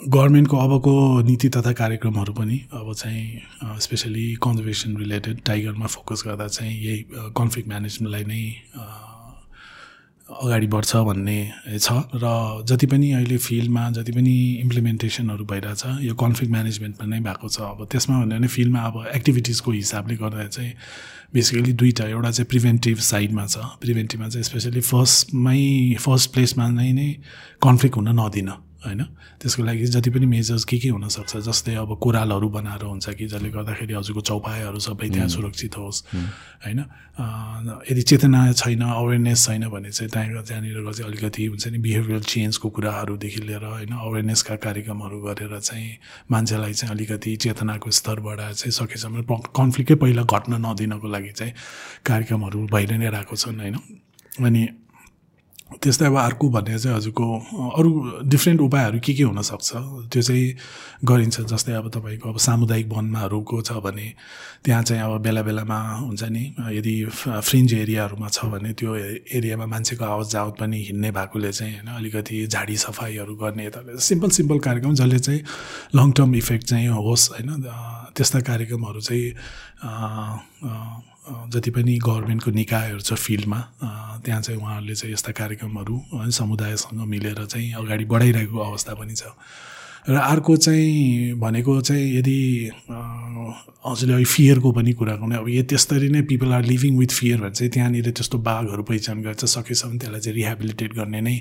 गभर्मेन्टको 0.00 0.56
अबको 0.56 0.92
नीति 1.22 1.48
तथा 1.56 1.72
कार्यक्रमहरू 1.76 2.32
पनि 2.32 2.56
अब 2.72 2.92
चाहिँ 2.92 3.78
स्पेसली 3.84 4.24
कन्जर्भेसन 4.42 4.96
रिलेटेड 4.96 5.40
टाइगरमा 5.46 5.86
फोकस 5.86 6.22
गर्दा 6.26 6.46
चाहिँ 6.48 6.72
यही 6.84 7.04
कन्फ्लिक्ट 7.36 7.68
म्यानेजमेन्टलाई 7.68 8.24
नै 8.24 8.42
अगाडि 10.30 10.66
बढ्छ 10.72 10.96
भन्ने 10.96 11.38
छ। 11.78 11.92
र 12.16 12.64
जति 12.64 12.86
पनि 12.86 13.10
अहिले 13.12 13.36
फिल्डमा 13.36 13.90
जति 13.90 14.12
पनि 14.12 14.34
इम्प्लिमेन्टेसनहरू 14.62 15.44
भइरहेछ 15.44 15.84
यो 16.06 16.14
कन्फ्लिक्ट 16.14 16.52
म्यानेजमेन्टमा 16.52 17.06
नै 17.06 17.20
भएको 17.20 17.48
छ। 17.48 17.60
अब 17.60 17.84
त्यसमा 17.92 18.16
भन्यो 18.20 18.38
भने 18.38 18.48
फिल्डमा 18.48 18.80
अब 18.80 18.96
एक्टिभिटिजको 19.14 19.70
हिसाबले 19.70 20.16
गर्दा 20.16 20.46
चाहिँ 20.48 20.72
बेसिकली 21.34 21.72
दुईवटा 21.76 22.04
एउटा 22.08 22.30
चाहिँ 22.30 22.48
प्रिभेन्टिभ 22.48 22.98
साइडमा 23.10 23.46
छ। 23.46 23.56
प्रिभेन्टिभमा 23.84 24.28
चाहिँ 24.28 24.44
स्पेसली 24.48 24.80
फर्स्टमै 24.80 25.60
फर्स्ट 26.00 26.32
प्लेसमा 26.32 26.68
नै 26.78 26.92
नै 26.92 27.08
कन्फ्लिक्ट 27.62 27.96
हुन 27.96 28.08
नदिन। 28.20 28.50
होइन? 28.80 29.02
त्यसको 29.40 29.62
लागि 29.62 29.84
जति 29.86 30.10
पनि 30.10 30.26
मेजर्स 30.26 30.64
के 30.64 30.78
के 30.78 30.88
हुनसक्छ 30.88 31.36
जस्तै 31.36 31.74
अब 31.74 31.98
कोरालहरू 32.00 32.48
बनाएर 32.48 32.84
हुन्छ 32.84 33.08
कि 33.18 33.26
जसले 33.26 33.50
गर्दाखेरि 33.50 33.94
हजुरको 33.94 34.20
चौपायाहरू 34.20 34.78
सबै 34.80 35.08
त्यहाँ 35.10 35.28
सुरक्षित 35.28 35.76
होस् 35.76 35.98
होइन? 36.64 36.80
यदि 37.90 38.02
चेतना 38.02 38.40
छैन 38.52 38.82
अवेरनेस 38.82 39.44
छैन 39.46 39.68
भने 39.68 39.90
चाहिँ 39.90 40.10
त्यहाँ 40.10 40.42
त्यहाँनिर 40.42 40.92
चाहिँ 40.92 41.10
अलिकति 41.10 41.44
हुन्छ 41.46 41.68
नि 41.68 41.78
बिहेभियर 41.78 42.22
चेन्जको 42.24 42.68
कुराहरूदेखि 42.70 43.40
लिएर 43.40 43.64
होइन 43.64 43.92
अवेरनेसका 43.92 44.56
कार्यक्रमहरू 44.56 45.20
गरेर 45.20 45.58
चाहिँ 45.60 45.90
मान्छेलाई 46.30 46.72
चाहिँ 46.72 46.94
अलिकति 46.94 47.36
चेतनाको 47.36 47.90
स्तर 47.90 48.20
बढाएर 48.20 48.54
चाहिँ 48.54 48.72
सकेसम्म 48.72 49.22
कन्फ्लिक्टै 49.52 49.94
पहिला 49.94 50.22
घट्न 50.24 50.52
नदिनको 50.66 51.08
लागि 51.08 51.32
चाहिँ 51.36 51.52
कार्यक्रमहरू 52.06 52.58
भइ 52.72 52.84
नै 52.96 53.08
रहेको 53.10 53.36
छन् 53.36 53.60
होइन? 53.60 53.76
अनि 54.40 54.62
त्यस्तै 55.70 56.06
अब 56.06 56.16
अर्को 56.18 56.48
भन्ने 56.50 56.78
चाहिँ 56.78 56.96
हजुरको 56.96 57.24
अरू 57.78 57.90
डिफ्रेन्ट 58.26 58.60
उपायहरू 58.60 58.98
के 59.00 59.14
के 59.14 59.22
हुनसक्छ? 59.22 59.70
त्यो 60.10 60.22
चाहिँ 60.22 60.56
गरिन्छ 61.04 61.40
जस्तै 61.40 61.72
अब 61.72 61.88
तपाईँको 61.90 62.28
अब 62.28 62.38
सामुदायिक 62.38 62.88
वनमाहरूको 62.88 63.60
छ 63.62 63.72
भने 63.78 64.06
त्यहाँ 64.64 64.82
चाहिँ 64.82 65.02
अब 65.02 65.22
बेला 65.22 65.42
बेलामा 65.42 65.78
हुन्छ 65.94 66.22
नि 66.24 66.44
यदि 66.74 66.94
फ्रिन्ज 67.40 67.74
एरियाहरूमा 67.74 68.28
छ 68.28 68.44
भने 68.44 68.72
त्यो 68.72 68.96
एरियामा 69.30 69.66
मान्छेको 69.66 70.04
आवाज 70.04 70.30
जावत 70.30 70.54
पनि 70.60 70.78
हिँड्ने 70.84 71.10
भएकोले 71.10 71.52
चाहिँ 71.52 71.74
होइन 71.74 71.96
अलिकति 71.96 72.46
झाडी 72.46 72.76
सफाइहरू 72.76 73.34
गर्ने 73.34 73.66
यताले 73.66 73.98
सिम्पल 73.98 74.30
सिम्पल 74.30 74.58
कार्यक्रम 74.58 74.94
जसले 74.94 75.18
चाहिँ 75.18 75.40
लङ 75.94 76.12
टर्म 76.12 76.34
इफेक्ट 76.34 76.66
चाहिँ 76.66 76.88
होस् 76.88 77.30
होइन 77.30 77.62
त्यस्ता 78.16 78.40
कार्यक्रमहरू 78.40 79.00
चाहिँ 79.00 79.32
जति 81.52 81.70
पनि 81.70 81.98
गभर्मेन्टको 81.98 82.50
निकायहरू 82.50 83.00
छ 83.00 83.14
फिल्डमा 83.14 83.60
त्यहाँ 84.24 84.40
चाहिँ 84.42 84.60
उहाँहरूले 84.60 84.94
चाहिँ 84.94 85.12
यस्ता 85.14 85.32
कार्यक्रमहरू 85.32 85.96
समुदायसँग 86.30 87.00
मिलेर 87.08 87.44
चाहिँ 87.46 87.72
अगाडि 87.72 88.04
बढाइरहेको 88.04 88.58
अवस्था 88.58 88.94
पनि 88.94 89.14
छ। 89.14 89.34
र 90.08 90.16
अर्को 90.16 90.56
चाहिँ 90.56 91.36
भनेको 91.36 91.80
चाहिँ 91.80 92.04
यदि 92.16 92.38
हजुरले 92.88 94.12
अहिले 94.12 94.24
फियरको 94.24 94.72
पनि 94.72 94.92
कुरा 94.96 95.14
गर्ने 95.20 95.36
अब 95.36 95.48
यो 95.48 95.62
त्यसरी 95.68 96.08
नै 96.08 96.22
people 96.24 96.52
are 96.56 96.64
living 96.64 96.96
with 96.98 97.12
fear 97.12 97.40
भने 97.40 97.52
चाहिँ 97.52 97.70
त्यहाँनिर 97.70 98.10
त्यस्तो 98.16 98.38
बाघहरू 98.40 98.82
पहिचान 98.82 99.20
गर्छ 99.22 99.44
सकेसम्म 99.44 99.98
त्यसलाई 100.00 100.20
चाहिँ 100.20 100.36
रिहेबिलिटेट 100.36 100.92
गर्ने 100.96 101.20
नै 101.20 101.36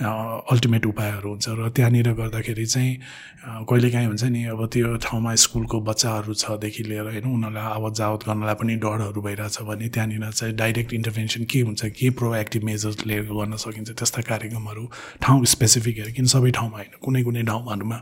अल्टिमेट 0.00 0.86
उपायहरू 0.86 1.28
हुन्छ। 1.28 1.48
र 1.60 1.68
त्यहाँनिर 1.76 2.12
गर्दाखेरि 2.16 2.66
चाहिँ 2.66 2.96
कहिलेकाहीँ 3.40 4.06
हुन्छ 4.06 4.24
नि 4.26 4.44
अब 4.46 4.66
त्यो 4.66 4.96
ठाउँमा 5.00 5.34
स्कुलको 5.34 5.80
बच्चाहरू 5.80 6.34
छदेखि 6.34 6.82
लिएर 6.82 7.02
होइन 7.02 7.24
उनीहरूलाई 7.24 7.64
आवत 7.64 7.94
जावत 7.94 8.20
गर्नलाई 8.28 8.54
पनि 8.54 8.74
डरहरू 8.76 9.20
भइरहेछ 9.20 9.56
भने 9.62 9.88
त्यहाँनिर 9.88 10.30
चाहिँ 10.30 10.54
डाइरेक्ट 10.56 10.92
इन्टरभेन्सन 10.92 11.44
के 11.44 11.60
हुन्छ 11.60 11.84
के 11.90 12.10
प्रोएक्टिभ 12.10 12.64
मेजर्स 12.64 13.06
लिएर 13.06 13.22
गर्न 13.24 13.56
सकिन्छ 13.56 13.90
त्यस्ता 13.90 14.22
कार्यक्रमहरू 14.22 14.84
ठाउँ 15.22 15.44
स्पेसिफिक 15.46 15.96
हेर 15.98 16.10
किन 16.10 16.26
सबै 16.26 16.50
ठाउँमा 16.50 16.76
होइन 16.76 17.00
कुनै 17.00 17.22
कुनै 17.22 17.42
ठाउँहरूमा 17.42 17.98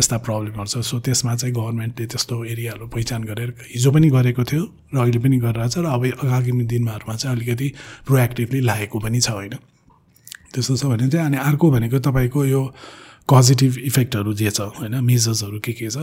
यस्ता 0.00 0.18
प्रब्लमहरू 0.20 0.66
छ 0.66 0.84
सो 0.84 1.00
त्यसमा 1.00 1.34
चाहिँ 1.34 1.54
गभर्मेन्टले 1.54 2.06
त्यस्तो 2.06 2.44
एरियाहरू 2.44 2.86
पहिचान 2.86 3.24
गरेर 3.24 3.54
हिजो 3.72 3.90
पनि 3.90 4.10
गरेको 4.10 4.44
थियो 4.44 4.64
र 4.92 4.98
अहिले 4.98 5.18
पनि 5.18 5.38
गरिरहेछ 5.38 5.78
र 5.78 5.86
अब 5.86 6.04
आगामी 6.28 6.64
दिनहरूमा 6.66 7.16
चाहिँ 7.16 7.36
अलिकति 7.36 7.68
प्रोएक्टिभली 8.06 8.60
लागेको 8.60 8.98
पनि 9.00 9.20
छ 9.20 9.30
होइन। 9.30 9.56
त्यस्तो 10.52 10.76
छ 10.76 10.92
भने 10.92 11.08
चाहिँ 11.08 11.26
अनि 11.26 11.36
अर्को 11.40 11.70
भनेको 11.70 11.98
तपाईँको 12.04 12.44
यो 12.44 12.62
पोजिटिभ 13.28 13.78
इफेक्टहरू 13.78 14.32
जे 14.34 14.50
छ 14.50 14.60
होइन 14.78 14.94
मेजर्सहरू 15.04 15.58
के 15.60 15.72
के 15.72 15.90
छ 15.90 15.96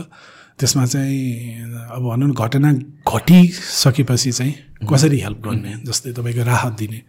त्यसमा 0.58 0.84
चाहिँ 0.86 1.62
अब 1.90 2.02
भनौँ 2.02 2.28
न 2.28 2.32
घटना 2.34 2.72
घटिसकेपछि 3.08 4.32
चाहिँ 4.32 4.54
कसरी 4.84 5.18
हेल्प 5.20 5.38
गर्ने 5.38 5.72
जस्तै 5.86 6.12
तपाईँको 6.12 6.44
राहत 6.44 6.72
दिने। 6.78 7.00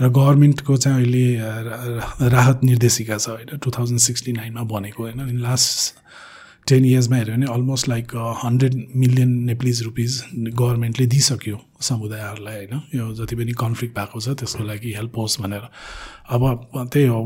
र 0.00 0.08
गभर्मेन्टको 0.10 0.76
चाहिँ 0.76 0.98
अहिले 0.98 1.26
राहत 2.28 2.64
निर्देशिका 2.64 3.18
छ 3.18 3.28
होइन 3.28 3.58
टु 3.58 3.70
थाउजन्ड 3.70 4.00
सिक्सटी 4.00 4.32
नाइनमा 4.32 4.62
बनेको 4.68 5.02
होइन 5.02 5.38
लास्ट 5.40 6.02
टेन 6.68 6.84
इयर्समा 6.84 7.16
हेऱ्यो 7.16 7.34
भने 7.34 7.46
almost 7.54 7.88
like 7.88 8.16
hundred 8.44 8.74
million 8.96 9.30
Nepalese 9.44 9.82
rupees 9.82 10.22
गभर्मेन्टले 10.34 11.06
दिइसक्यो 11.06 11.60
समुदायहरूलाई 11.80 12.56
होइन 12.56 12.82
यो 12.94 13.12
जति 13.14 13.36
पनि 13.36 13.52
कन्फ्लिक्ट 13.62 13.94
भएको 13.98 14.20
छ 14.20 14.36
त्यसको 14.40 14.64
लागि 14.64 14.92
हेल्प 14.92 15.18
होस् 15.18 15.40
भनेर। 15.40 15.64
अब 16.28 16.42
त्यही 16.92 17.06
हो। 17.06 17.22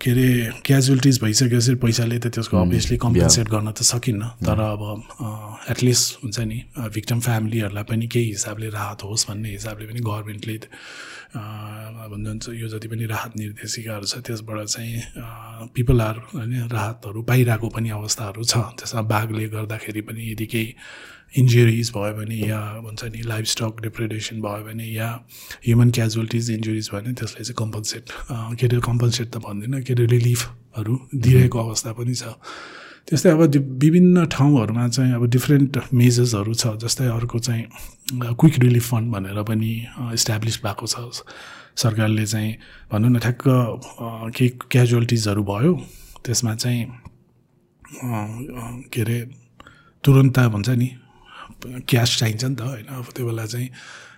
के 0.00 0.10
अरे 0.10 0.28
क्याजुअलिटिज 0.66 1.20
भइसकेपछि 1.22 1.74
पैसाले 1.82 2.18
त 2.18 2.26
त्यसको 2.34 2.56
अभियसली 2.56 2.96
कम्पेन्सेट 2.98 3.48
गर्न 3.48 3.70
त 3.72 3.82
सकिन्न। 3.84 4.22
तर 4.42 4.60
अब 4.60 4.82
एटलिस्ट 5.70 6.22
हुन्छ 6.22 6.38
नि 6.40 6.58
भिक्टम 6.94 7.20
फ्यामिलीहरूलाई 7.20 7.84
पनि 7.84 8.06
केही 8.06 8.28
हिसाबले 8.30 8.68
राहत 8.74 9.02
होस् 9.04 9.26
भन्ने 9.28 9.50
हिसाबले 9.50 9.84
पनि 9.86 10.00
गभर्मेन्टले 10.00 10.56
भन्छ 12.14 12.48
यो 12.54 12.68
जति 12.68 12.88
पनि 12.88 13.04
राहत 13.06 13.32
निर्देशिकाहरू 13.36 14.06
छ 14.06 14.18
त्यसबाट 14.26 14.58
चाहिँ 14.66 15.70
पिपल 15.74 16.00
आर 16.00 16.16
होइन 16.34 16.68
राहतहरू 16.72 17.22
पाइरहेको 17.22 17.68
पनि 17.68 17.88
अवस्थाहरू 17.90 18.44
छ। 18.44 18.54
त्यसमा 18.78 19.02
बाघले 19.10 19.48
गर्दाखेरि 19.50 20.00
पनि 20.08 20.22
यदि 20.32 20.46
केही 20.46 20.74
इन्जुरिज 21.38 21.90
भयो 21.94 22.12
भने 22.14 22.36
या 22.48 22.60
भन्छ 22.84 23.04
नि 23.04 23.22
लाइफ 23.26 23.46
स्टक 23.46 23.80
डिप्रेडेसन 23.82 24.40
भयो 24.40 24.64
भने 24.64 24.86
या 24.86 25.08
ह्युमन 25.66 25.90
क्याजुअलिटिज 25.90 26.50
इन्जुरिज 26.50 26.88
भयो 26.92 27.00
भने 27.00 27.12
त्यसलाई 27.20 27.44
चाहिँ 27.44 27.58
कम्पन्सेट 27.58 28.04
के 28.60 28.66
अरे 28.66 28.80
कम्पन्सेट 28.86 29.28
त 29.34 29.36
भन्दिनँ 29.46 29.82
के 29.82 29.92
अरे 29.92 30.06
रिलिफहरू 30.14 30.94
दिइरहेको 31.14 31.58
अवस्था 31.58 31.92
पनि 31.98 32.14
छ। 32.14 32.24
त्यस्तै 33.08 33.30
अब 33.30 33.42
विभिन्न 33.82 34.24
ठाउँहरूमा 34.32 34.88
चाहिँ 34.88 35.12
अब 35.14 35.24
डिफ्रेन्ट 35.30 35.78
मेजर्सहरू 35.92 36.54
छ 36.54 36.66
जस्तै 36.80 37.06
अर्को 37.12 37.38
चाहिँ 37.38 37.64
क्विक 38.40 38.58
रिलिफ 38.64 38.84
फन्ड 38.90 39.12
भनेर 39.12 39.42
पनि 39.44 39.72
इस्टाब्लिस 40.14 40.56
भएको 40.64 40.86
छ। 40.86 41.22
सरकारले 41.76 42.24
चाहिँ 42.26 42.52
भनौँ 42.92 43.10
न 43.10 43.18
ठ्याक्क 43.18 43.44
केही 44.36 44.48
क्याजुअलिटिजहरू 44.70 45.42
भयो। 45.44 45.72
त्यसमा 46.24 46.54
चाहिँ 46.54 46.82
के 48.88 49.00
अरे 49.02 49.18
तुरन्त 50.04 50.38
भन्छ 50.54 50.68
नि 50.70 50.88
क्यास 51.88 52.16
चाहिन्छ 52.18 52.44
नि 52.44 52.54
त 52.54 52.60
होइन। 52.60 52.86
अब 52.94 53.06
त्यो 53.16 53.26
बेला 53.26 53.46
चाहिँ 53.46 53.68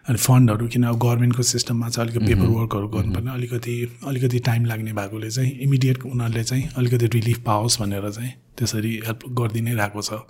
अनि 0.08 0.18
फन्डहरू 0.18 0.66
किन 0.68 0.84
अब 0.86 0.98
गभर्मेन्टको 0.98 1.42
सिस्टममा 1.42 1.88
चाहिँ 1.88 2.08
अलिकति 2.08 2.34
पेपर 2.34 2.46
वर्कहरू 2.46 2.88
गर्नुपर्ने 2.88 3.30
अलिकति 3.32 3.74
अलिकति 4.06 4.38
टाइम 4.38 4.64
लाग्ने 4.64 4.92
भएकोले 4.92 5.30
चाहिँ 5.30 5.52
इमिडिएट 5.66 6.04
उनीहरूले 6.06 6.44
चाहिँ 6.44 6.68
अलिकति 6.76 7.06
रिलिफ 7.14 7.38
पाओस् 7.46 7.80
भनेर 7.80 8.10
चाहिँ 8.10 8.32
त्यसरी 8.58 8.92
हेल्प 9.06 9.20
गरिदिनै 9.38 9.74
रहेको 9.74 10.02
छ। 10.02 10.22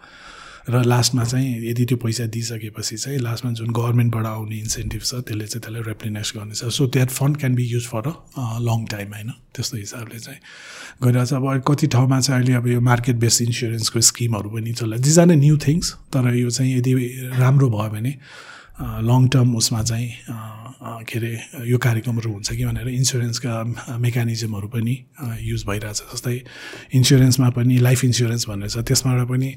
र 0.67 0.83
लास्टमा 0.83 1.25
चाहिँ 1.25 1.71
यदि 1.71 1.85
त्यो 1.87 1.97
पैसा 2.03 2.27
दिइसकेपछि 2.27 2.97
चाहिँ 2.97 3.19
लास्टमा 3.19 3.53
जुन 3.53 3.71
गभर्मेन्टबाट 3.71 4.27
आउने 4.27 4.57
इन्सेन्टिभ 4.59 5.03
छ 5.03 5.15
त्यसले 5.23 5.47
चाहिँ 5.47 5.63
त्यसलाई 5.63 5.83
रेप्लिनेस 5.87 6.33
गर्नेछ। 6.37 6.65
So 6.75 6.87
that 6.87 7.11
fund 7.11 7.37
can 7.37 7.55
be 7.55 7.65
use 7.65 7.87
for 7.87 8.09
a 8.09 8.59
long 8.67 8.85
time 8.91 9.13
होइन? 9.15 9.31
त्यस्तो 9.55 9.77
हिसाबले 9.77 10.19
चाहिँ 10.19 10.41
गरिरहेको 11.03 11.27
छ। 11.27 11.33
अब 11.39 11.63
कति 11.69 11.87
ठाउँमा 11.87 12.21
चाहिँ 12.21 12.41
अहिले 12.41 12.55
अब 12.59 12.67
यो 12.67 12.81
मार्केट 12.83 13.17
बेस्ड 13.17 13.43
इन्सुरेन्सको 13.43 14.01
स्किमहरू 14.11 14.51
पनि 14.51 14.73
चल्छ 14.75 15.01
दिज 15.07 15.19
आर 15.19 15.27
न्यू 15.27 15.57
थिङ्स 15.67 15.93
तर 16.11 16.35
यो 16.35 16.51
चाहिँ 16.51 16.77
यदि 16.79 16.93
राम्रो 17.39 17.69
भयो 17.71 17.91
भने 17.95 18.13
लङ 19.07 19.29
टर्म 19.29 19.57
उसमा 19.57 19.83
चाहिँ 19.83 20.11
के 20.83 21.19
अरे 21.19 21.33
यो 21.71 21.79
कार्यक्रमहरू 21.79 22.33
हुन्छ 22.33 22.53
कि 22.53 22.65
भनेर 22.65 22.89
इन्सुरेन्सका 22.89 23.53
मेकानिजमहरू 23.99 24.69
पनि 24.69 24.95
युज 25.41 25.65
भइरहेछ। 25.67 26.03
जस्तै 26.13 26.37
इन्सुरेन्समा 26.95 27.49
पनि 27.57 27.79
लाइफ 27.79 28.05
इन्सुरेन्स 28.05 28.49
भन्ने 28.49 28.69
छ। 28.69 28.85
त्यसबाट 28.85 29.29
पनि 29.29 29.51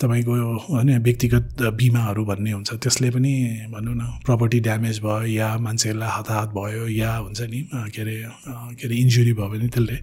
तपाईँको 0.00 0.34
होइन 0.68 0.98
व्यक्तिगत 1.04 1.62
बिमाहरू 1.76 2.24
भन्ने 2.24 2.52
हुन्छ। 2.52 2.70
त्यसले 2.72 3.10
पनि 3.10 3.32
भनौँ 3.72 3.94
न 3.94 4.02
प्रपर्टी 4.24 4.60
ड्यामेज 4.60 5.00
भयो 5.04 5.26
या 5.28 5.48
मान्छेहरूलाई 5.60 6.10
हताहत 6.18 6.48
भयो 6.56 6.88
या 6.88 7.16
हुन्छ 7.16 7.40
नि 7.52 7.60
के 7.92 8.00
अरे 8.02 8.16
के 8.80 8.86
अरे 8.86 8.96
इन्जुरी 8.96 9.32
भयो 9.32 9.48
भने 9.52 9.68
त्यसले 9.68 9.98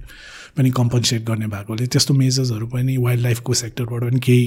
पनि 0.58 0.70
कम्पन्सेट 0.78 1.22
गर्ने 1.26 1.48
भएकोले 1.48 1.88
त्यस्तो 1.88 2.14
मेजर्सहरू 2.14 2.68
पनि 2.68 2.98
वाइल्ड 2.98 3.24
लाइफको 3.24 3.54
सेक्टरबाट 3.54 4.02
पनि 4.04 4.20
केही 4.20 4.46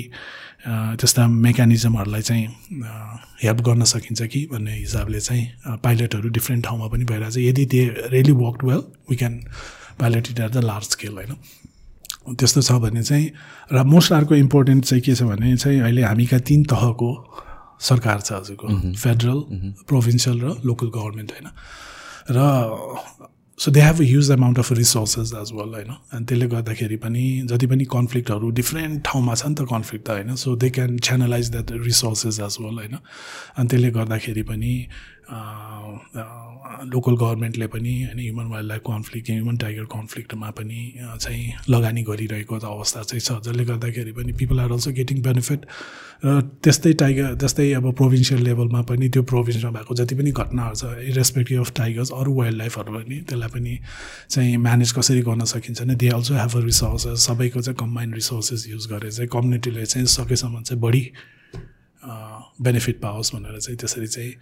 त्यस्ता 1.03 1.27
मेकानिजमहरूलाई 1.27 2.23
चाहिँ 2.23 2.47
हेल्प 3.43 3.61
गर्न 3.61 3.85
सकिन्छ 3.85 4.23
कि 4.23 4.47
भन्ने 4.53 4.75
हिसाबले 4.77 5.21
चाहिँ 5.21 5.77
पाइलटहरू 5.85 6.29
डिफ्रेन्ट 6.29 6.65
ठाउँमा 6.65 6.87
पनि 6.89 7.05
भइरहेछ। 7.05 7.37
यदि 7.39 7.65
they 7.67 7.83
really 8.13 8.33
work 8.33 8.65
well 8.65 8.83
we 9.11 9.17
can 9.17 9.35
pilot 10.01 10.31
it 10.31 10.41
at 10.41 10.51
the 10.51 10.65
large 10.65 10.87
scale 10.91 11.15
होइन? 11.15 11.35
त्यस्तो 12.39 12.63
छ 12.63 12.73
भने 12.83 13.03
चाहिँ 13.03 13.31
र 13.73 13.83
मोस्ट 13.85 14.13
आरको 14.13 14.35
इम्पोर्टेन्ट 14.37 14.85
चाहिँ 14.85 15.03
के 15.03 15.15
छ 15.15 15.23
भने 15.27 15.57
चाहिँ 15.57 15.81
अहिले 15.81 16.03
हामीका 16.03 16.39
तिन 16.39 16.65
तहको 16.71 17.11
सरकार 17.81 18.21
छ 18.21 18.33
हजुरको। 18.33 18.67
फेडरल 18.95 19.39
प्रोभिन्सियल 19.89 20.41
र 20.41 20.57
लोकल 20.65 20.89
गभर्मेन्ट 20.95 21.31
होइन? 21.33 21.49
र 22.31 22.39
so 23.63 23.71
they 23.71 23.81
have 23.81 24.01
huge 24.03 24.31
amount 24.31 24.59
of 24.59 24.73
resources 24.73 25.33
as 25.33 25.51
well 25.55 25.75
होइन 25.75 25.91
अनि 26.13 26.25
त्यसले 26.25 26.47
गर्दाखेरि 26.47 26.97
पनि 26.97 27.25
जति 27.47 27.67
पनि 27.67 27.85
कन्फ्लिक्टहरू 27.85 28.51
डिफ्रेन्ट 28.51 29.03
ठाउँमा 29.05 29.35
छ 29.35 29.47
नि 29.47 29.55
त 29.55 29.67
कन्फ्लिक्ट 29.71 30.07
त 30.07 30.11
होइन 30.11 30.35
so 30.35 30.55
they 30.57 30.71
can 30.71 30.97
channelise 30.99 31.51
that 31.51 31.71
resources 31.85 32.41
as 32.41 32.57
well 32.61 32.75
होइन 32.75 32.97
अनि 32.97 33.69
त्यसले 33.69 33.91
गर्दाखेरि 33.91 34.43
पनि 34.43 34.73
लोकल 35.31 37.15
गभर्मेन्टले 37.17 37.67
पनि 37.67 37.93
होइन 38.03 38.19
human 38.19 38.47
wildlife 38.69 38.83
conflict 38.87 39.31
human 39.31 39.57
tiger 39.57 39.85
कन्फ्लिक्टमा 39.93 40.51
पनि 40.51 40.95
चाहिँ 41.01 41.53
लगानी 41.71 42.03
गरिरहेको 42.03 42.59
अवस्था 42.59 43.03
चाहिँ 43.03 43.21
छ। 43.21 43.41
जसले 43.47 43.65
गर्दाखेरि 43.65 44.13
पनि 44.13 44.33
people 44.33 44.61
are 44.61 44.73
also 44.73 44.91
getting 44.93 45.23
benefit 45.23 45.67
र 46.25 46.41
त्यस्तै 46.63 46.93
टाइगर 47.03 47.35
जस्तै 47.35 47.73
अब 47.73 47.93
प्रोभिन्सियल 47.95 48.43
लेभलमा 48.43 48.83
पनि 48.91 49.09
त्यो 49.09 49.23
प्रोभिन्समा 49.33 49.71
भएको 49.71 49.95
जति 49.95 50.15
पनि 50.15 50.31
घटनाहरू 50.33 50.75
छ 50.75 50.85
इरेस्पेक्टिभ 51.11 51.61
अफ 51.61 51.73
टाइगर्स 51.77 52.11
अरू 52.13 52.35
वाइल्ड 52.35 52.59
लाइफहरू 52.59 52.93
पनि 52.93 53.21
त्यसलाई 53.29 53.49
पनि 53.49 53.79
चाहिँ 54.31 54.57
म्यानेज 54.57 54.93
कसरी 54.93 55.23
गर्न 55.23 55.45
सकिन्छ 55.55 55.83
भने 55.83 55.95
they 55.95 56.09
also 56.19 56.35
have 56.35 56.57
a 56.57 56.65
resources 56.65 57.27
सबैको 57.27 57.61
चाहिँ 57.61 57.77
कम्बाइन्ड 57.77 58.15
रिसोर्सेस 58.15 58.67
युज 58.69 58.87
गरेर 58.93 59.13
चाहिँ 59.13 59.29
कम्युनिटीले 59.33 59.87
चाहिँ 59.87 60.07
सकेसम्म 60.17 60.63
चाहिँ 60.63 60.81
बढी 60.83 61.05
बेनिफिट 62.59 63.01
पाओस् 63.01 63.35
भनेर 63.35 63.59
चाहिँ 63.59 63.77
त्यसरी 63.79 64.07
चाहिँ 64.07 64.33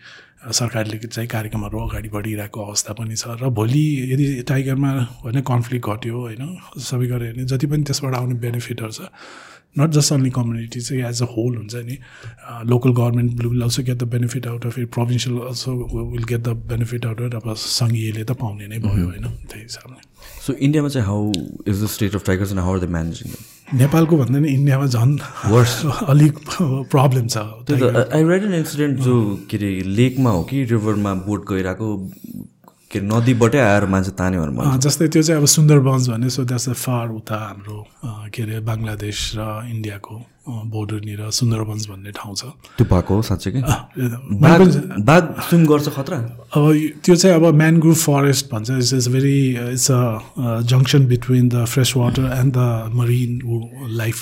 सरकारले 0.51 0.99
चाहिँ 1.01 1.29
कार्यक्रमहरू 1.29 1.79
अगाडि 1.81 2.09
बढिरहेको 2.09 2.61
अवस्था 2.61 2.93
पनि 2.93 3.17
छ 3.17 3.37
र 3.37 3.49
भोलि 3.51 3.85
यदि 4.13 4.27
टाइगरमा 4.43 4.91
होइन 5.21 5.41
कन्फ्लिक्ट 5.43 5.87
घट्यो 5.87 6.19
होइन 6.19 6.43
सबै 6.81 7.07
गऱ्यो 7.07 7.33
भने 7.33 7.45
जति 7.45 7.67
पनि 7.67 7.83
त्यसबाट 7.85 8.15
आउने 8.15 8.35
बेनिफिटहरू 8.41 8.93
छ 8.93 9.11
नट 9.77 9.91
जस्ट 9.97 10.13
अन्ली 10.13 10.31
कम्युनिटी 10.31 10.81
चाहिँ 10.81 11.03
एज 11.09 11.23
अ 11.23 11.27
होल 11.37 11.57
हुन्छ 11.57 11.75
नि. 11.87 11.97
Local 12.71 12.93
government 12.93 13.45
will 13.45 13.63
also 13.63 13.83
get 13.83 13.99
the 13.99 14.09
benefit 14.15 14.47
out 14.47 14.67
of 14.67 14.79
it 14.79 14.91
provincial 14.93 15.39
also 15.49 15.75
will 16.13 16.25
get 16.29 16.41
the 16.41 16.57
benefit 16.73 17.07
out 17.07 17.35
of 17.35 17.47
अब 17.49 17.55
सङ्घीयले 17.57 18.25
त 18.25 18.33
पाउने 18.43 18.67
नै 18.69 18.79
भयो 18.79 19.07
होइन? 19.07 19.27
त्यही 19.51 19.63
हिसाबले। 19.63 20.01
सो 20.47 20.53
इन्डियामा 20.53 20.89
चाहिँ 20.89 21.07
how 21.07 21.33
is 21.69 21.83
the 21.85 21.87
state 21.95 22.15
of 22.15 22.27
tigers 22.27 22.51
and 22.51 22.61
how 22.61 22.75
are 22.75 22.85
the 22.87 22.91
managing 22.91 23.33
नेपालको 23.79 24.17
भन्दा 24.17 24.39
नि 24.39 24.49
इन्डियामा 24.53 24.87
झन् 24.87 25.19
वर्स 25.51 25.75
अलिक 26.13 26.39
प्रब्लम 26.95 27.27
छ। 27.27 27.37
आई 27.39 28.23
रेड 28.31 28.45
एन 28.45 28.55
इन्सिडेन्ट 28.55 28.99
जो 29.09 29.19
के 29.51 29.57
अरे 29.57 29.71
लेकमा 29.99 30.31
हो 30.31 30.43
कि 30.51 30.65
रिभरमा 30.73 31.15
बोट 31.29 31.49
गइरहेको 31.49 31.97
के 32.91 32.99
अरे 32.99 33.07
नदीबाटै 33.07 33.59
आएर 33.59 33.85
मान्छे 33.87 34.13
तान्यो 34.19 34.41
भने 34.43 34.79
जस्तै 34.83 35.07
त्यो 35.15 35.23
चाहिँ 35.23 35.41
अब 35.41 35.47
सुन्दरबन्स 35.47 36.09
भन्ने 36.11 36.29
सो 36.35 36.43
द्याट्स 36.43 36.69
अ 36.69 36.73
फार 36.75 37.07
उता 37.23 37.37
हाम्रो 37.39 37.79
के 38.35 38.43
अरे 38.43 38.61
बङ्गलादेश 38.67 39.19
र 39.39 39.41
इन्डियाको 39.71 40.15
बोर्डरनिर 40.75 41.31
सुन्दरबन्स 41.31 41.87
भन्ने 41.91 42.11
ठाउँ 42.19 42.35
छ। 42.35 42.43
त्यो 42.75 42.85
भएको 42.91 43.15
हो 43.15 43.23
साँच्चै 43.23 43.51
कि? 43.55 43.61
बाघ 45.07 45.23
स्विम 45.47 45.63
गर्छ 45.71 45.87
खतरा? 45.95 46.19
अब 46.51 46.65
त्यो 47.07 47.15
चाहिँ 47.15 47.35
अब 47.39 47.55
म्यानग्रुभ 47.63 47.97
फरेस्ट 47.97 48.51
भन्छ 48.51 48.71
it's 48.71 48.93
is 48.99 49.09
very 49.15 49.39
it's 49.79 49.91
a 49.91 50.03
junction 50.75 51.07
between 51.07 51.49
the 51.55 51.65
fresh 51.71 51.93
water 51.97 52.27
and 52.43 52.53
the 52.59 52.91
marine 52.99 53.31
life 54.03 54.19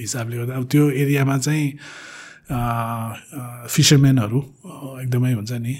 हिसाबले 0.00 0.36
गर्दा। 0.36 0.56
अब 0.56 0.64
त्यो 0.72 0.90
एरियामा 1.04 1.36
चाहिँ 1.38 1.66
फिसरम्यानहरू 2.48 4.38
एकदमै 5.02 5.32
हुन्छ 5.32 5.52
नि 5.52 5.74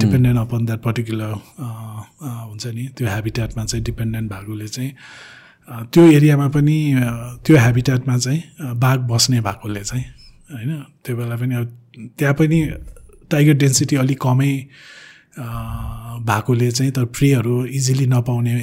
डिपेन्डेन्ट 0.00 0.38
अपन 0.38 0.64
द्याट 0.66 0.80
पर्टिकुलर 0.80 1.32
हुन्छ 2.48 2.66
नि 2.66 2.84
त्यो 2.96 3.08
हेबिट्याटमा 3.08 3.64
चाहिँ 3.64 3.84
डिपेन्डेन्ट 3.84 4.32
भएकोले 4.32 4.68
चाहिँ 4.68 4.92
त्यो 5.92 6.04
एरियामा 6.10 6.48
पनि 6.48 6.76
त्यो 7.44 7.56
हेबिट्याटमा 7.56 8.16
चाहिँ 8.18 8.40
बाघ 8.76 8.98
बस्ने 9.04 9.40
भएकोले 9.40 9.84
चाहिँ 9.84 10.04
होइन 10.50 10.72
त्यो 11.04 11.16
बेला 11.16 11.36
पनि 11.36 11.54
अब 11.54 11.66
त्यहाँ 12.18 12.34
पनि 12.34 12.58
टाइगर 13.30 13.54
डेन्सिटी 13.54 13.96
अलिक 13.96 14.18
कमै 14.22 14.52
भएकोले 15.38 16.70
चाहिँ 16.70 16.92
तर 16.92 17.04
प्रेहरू 17.18 17.64
इजिली 17.78 18.06
नपाउने 18.06 18.54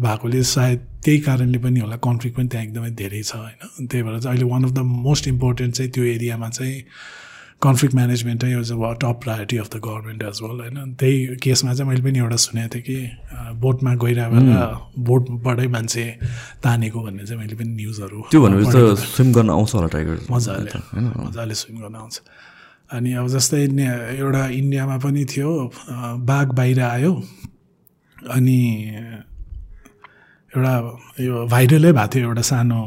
भएकोले 0.00 0.42
सायद 0.42 0.78
त्यही 1.04 1.18
कारणले 1.20 1.58
पनि 1.58 1.80
होला 1.80 1.96
कन्फ्लिक्ट 1.98 2.36
पनि 2.38 2.48
त्यहाँ 2.48 2.66
एकदमै 2.66 2.90
धेरै 3.00 3.22
छ 3.22 3.34
होइन? 3.34 3.86
त्यही 3.90 4.02
भएर 4.02 4.18
चाहिँ 4.20 4.36
अहिले 4.36 4.50
one 4.52 4.64
of 4.64 4.70
the 4.70 4.78
most 5.08 5.28
important 5.28 5.74
चाहिँ 5.74 5.90
त्यो 5.92 6.04
एरियामा 6.04 6.48
चाहिँ 6.48 6.82
कन्फ्लिक्ट 7.62 7.94
म्यानेजमेन्टै 7.94 8.50
इज 8.60 8.70
अब 8.72 8.84
top 9.02 9.18
priority 9.22 9.56
of 9.58 9.68
the 9.74 9.80
government 9.86 10.22
as 10.22 10.38
well 10.42 10.60
होइन? 10.60 10.94
त्यही 11.00 11.36
केसमा 11.42 11.74
चाहिँ 11.74 11.88
मैले 11.90 12.02
पनि 12.02 12.18
एउटा 12.18 12.36
सुनेको 12.44 12.74
थिएँ 12.74 12.84
कि 12.86 12.98
बोटमा 13.64 13.94
गइरहेको 14.04 15.02
बोटबाटै 15.10 15.66
मान्छे 15.74 16.04
तानेको 16.62 17.02
भन्ने 17.02 17.26
चाहिँ 17.26 17.40
मैले 17.42 17.54
पनि 17.58 17.74
न्युजहरू 17.74 18.22
त्यो 18.30 18.40
भनेपछि 18.42 18.70
त 18.70 18.98
स्विम 19.14 19.32
गर्न 19.32 19.50
आउँछ 19.50 19.74
होला 19.74 19.88
टाइगर 19.94 20.16
मजाले 20.30 20.70
मजाले 21.26 21.54
स्विम 21.54 21.76
गर्न 21.82 21.94
आउँछ। 21.94 22.20
अनि 22.92 23.12
अब 23.20 23.26
जस्तै 23.34 23.62
एउटा 23.64 24.42
इन्डियामा 24.60 24.96
पनि 25.04 25.24
थियो 25.32 25.50
बाघ 26.28 26.46
बाहिर 26.52 26.80
आयो। 26.80 27.12
अनि 28.16 28.58
एउटा 30.52 30.74
यो 31.20 31.46
भाइरलै 31.48 31.92
भएको 31.92 32.08
थियो 32.12 32.28
एउटा 32.28 32.44
सानो 32.52 32.80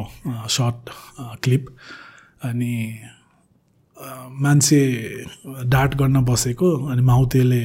सर्ट 0.55 0.89
क्लिप। 1.43 1.65
अनि 2.45 2.73
मान्छे 4.43 4.81
डाट 5.73 5.95
गर्न 5.97 6.17
बसेको 6.25 6.69
अनि 6.91 7.01
माउतेले 7.01 7.61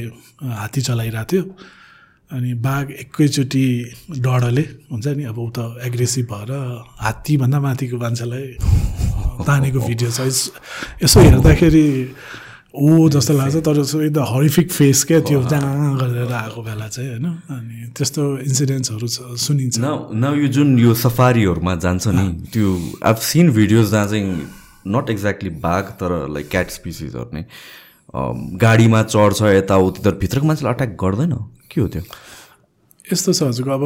हात्ती 0.60 0.80
चलाइरहेको 0.88 1.28
थियो। 1.32 1.44
अनि 2.30 2.50
बाघ 2.64 2.86
एकैचोटि 3.04 3.66
डढले 4.24 4.64
हुन्छ 4.90 5.06
नि 5.18 5.24
अब 5.30 5.38
ऊ 5.38 5.50
त 5.50 5.58
एग्रेसिभ 5.84 6.26
भएर 6.32 6.50
हात्तीभन्दा 7.04 7.58
माथिको 7.60 7.96
मान्छेलाई 7.98 8.46
तानेको 9.46 9.80
भिडियो 9.80 10.10
छ। 10.10 10.20
यस- 10.20 11.16
हेर्दाखेरि 11.16 12.14
ऊ 12.70 13.08
जस्तो 13.10 13.34
लाग्छ 13.34 13.56
तर 13.66 13.78
एकदम 14.04 14.24
हरिफिक 14.24 14.70
फेस 14.72 15.04
क्या 15.04 15.20
त्यो 15.20 15.42
जहाँ 15.42 15.98
गरेर 15.98 16.32
आएको 16.32 16.62
बेला 16.62 16.88
चाहिँ 16.88 17.10
होइन। 17.10 17.26
अनि 17.26 17.90
त्यस्तो 17.96 18.38
इन्सिडेन्ट्सहरू 18.38 19.08
छ 19.08 19.18
सुनिन्छ। 19.42 19.78
न 19.78 20.38
यो 20.38 20.48
जुन 20.48 20.78
यो 20.78 20.94
सफारीहरूमा 20.94 21.74
जान्छ 21.74 22.08
नि 22.08 22.46
त्यो 22.52 22.68
आब 23.04 23.16
सिन 23.16 23.50
भिडियोज 23.50 23.90
जहाँ 23.90 24.06
चाहिँ 24.06 24.46
नट 24.88 25.10
एक्ज्याक्टली 25.10 25.50
बाघ 25.50 25.84
तर 25.84 26.28
लाइक 26.30 26.48
क्याट 26.48 26.70
स्पिसिसहरू 26.70 27.30
नै। 27.34 27.44
गाडीमा 28.58 29.02
चढ्छ 29.02 29.42
यताउति 29.42 30.02
तर 30.02 30.14
भित्रको 30.14 30.46
मान्छेले 30.46 30.70
अट्याक 30.70 30.96
गर्दैन? 31.04 31.32
के 31.70 31.80
हो 31.80 31.88
त्यो? 31.88 32.02
यस्तो 33.12 33.32
छ 33.32 33.42
हजुरको 33.42 33.70
अब 33.70 33.84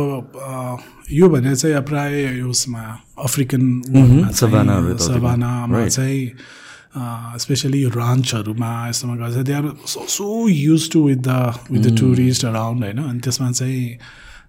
यो 1.10 1.28
भने 1.28 1.55
चाहिँ 1.56 1.80
प्राय 1.82 2.40
उसमा 2.44 2.82
अफ्रिकन 3.24 3.62
वर्ल्डमा 3.90 5.88
चाहिँ, 5.88 6.22
स्पेसली 7.42 7.78
यो 7.82 7.90
रान्चहरूमा 7.90 8.70
यस्तोमा 8.88 9.14
गर्छ। 9.16 9.36
They 9.46 9.52
are 9.52 9.64
so 9.86 10.26
used 10.48 10.90
to 10.92 10.98
with 11.09 11.20
the 11.26 11.30
with 11.70 11.80
the 11.80 11.98
tourist 11.98 12.44
around 12.44 12.84
होइन। 12.84 12.98
अनि 12.98 13.20
त्यसमा 13.20 13.51
चाहिँ 13.51 13.98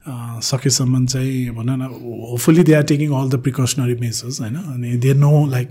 सकेसम्म 0.08 1.06
चाहिँ 1.06 1.50
भनौँ 1.56 1.78
न 1.78 1.82
hopefully 1.82 2.64
they 2.64 2.74
are 2.74 2.84
taking 2.84 3.10
all 3.12 3.30
the 3.30 3.36
precautionary 3.42 3.96
measures 4.02 4.42
होइन? 4.42 4.56
अनि 4.56 4.98
दे 5.02 5.14
नो 5.14 5.32
लाइक 5.50 5.70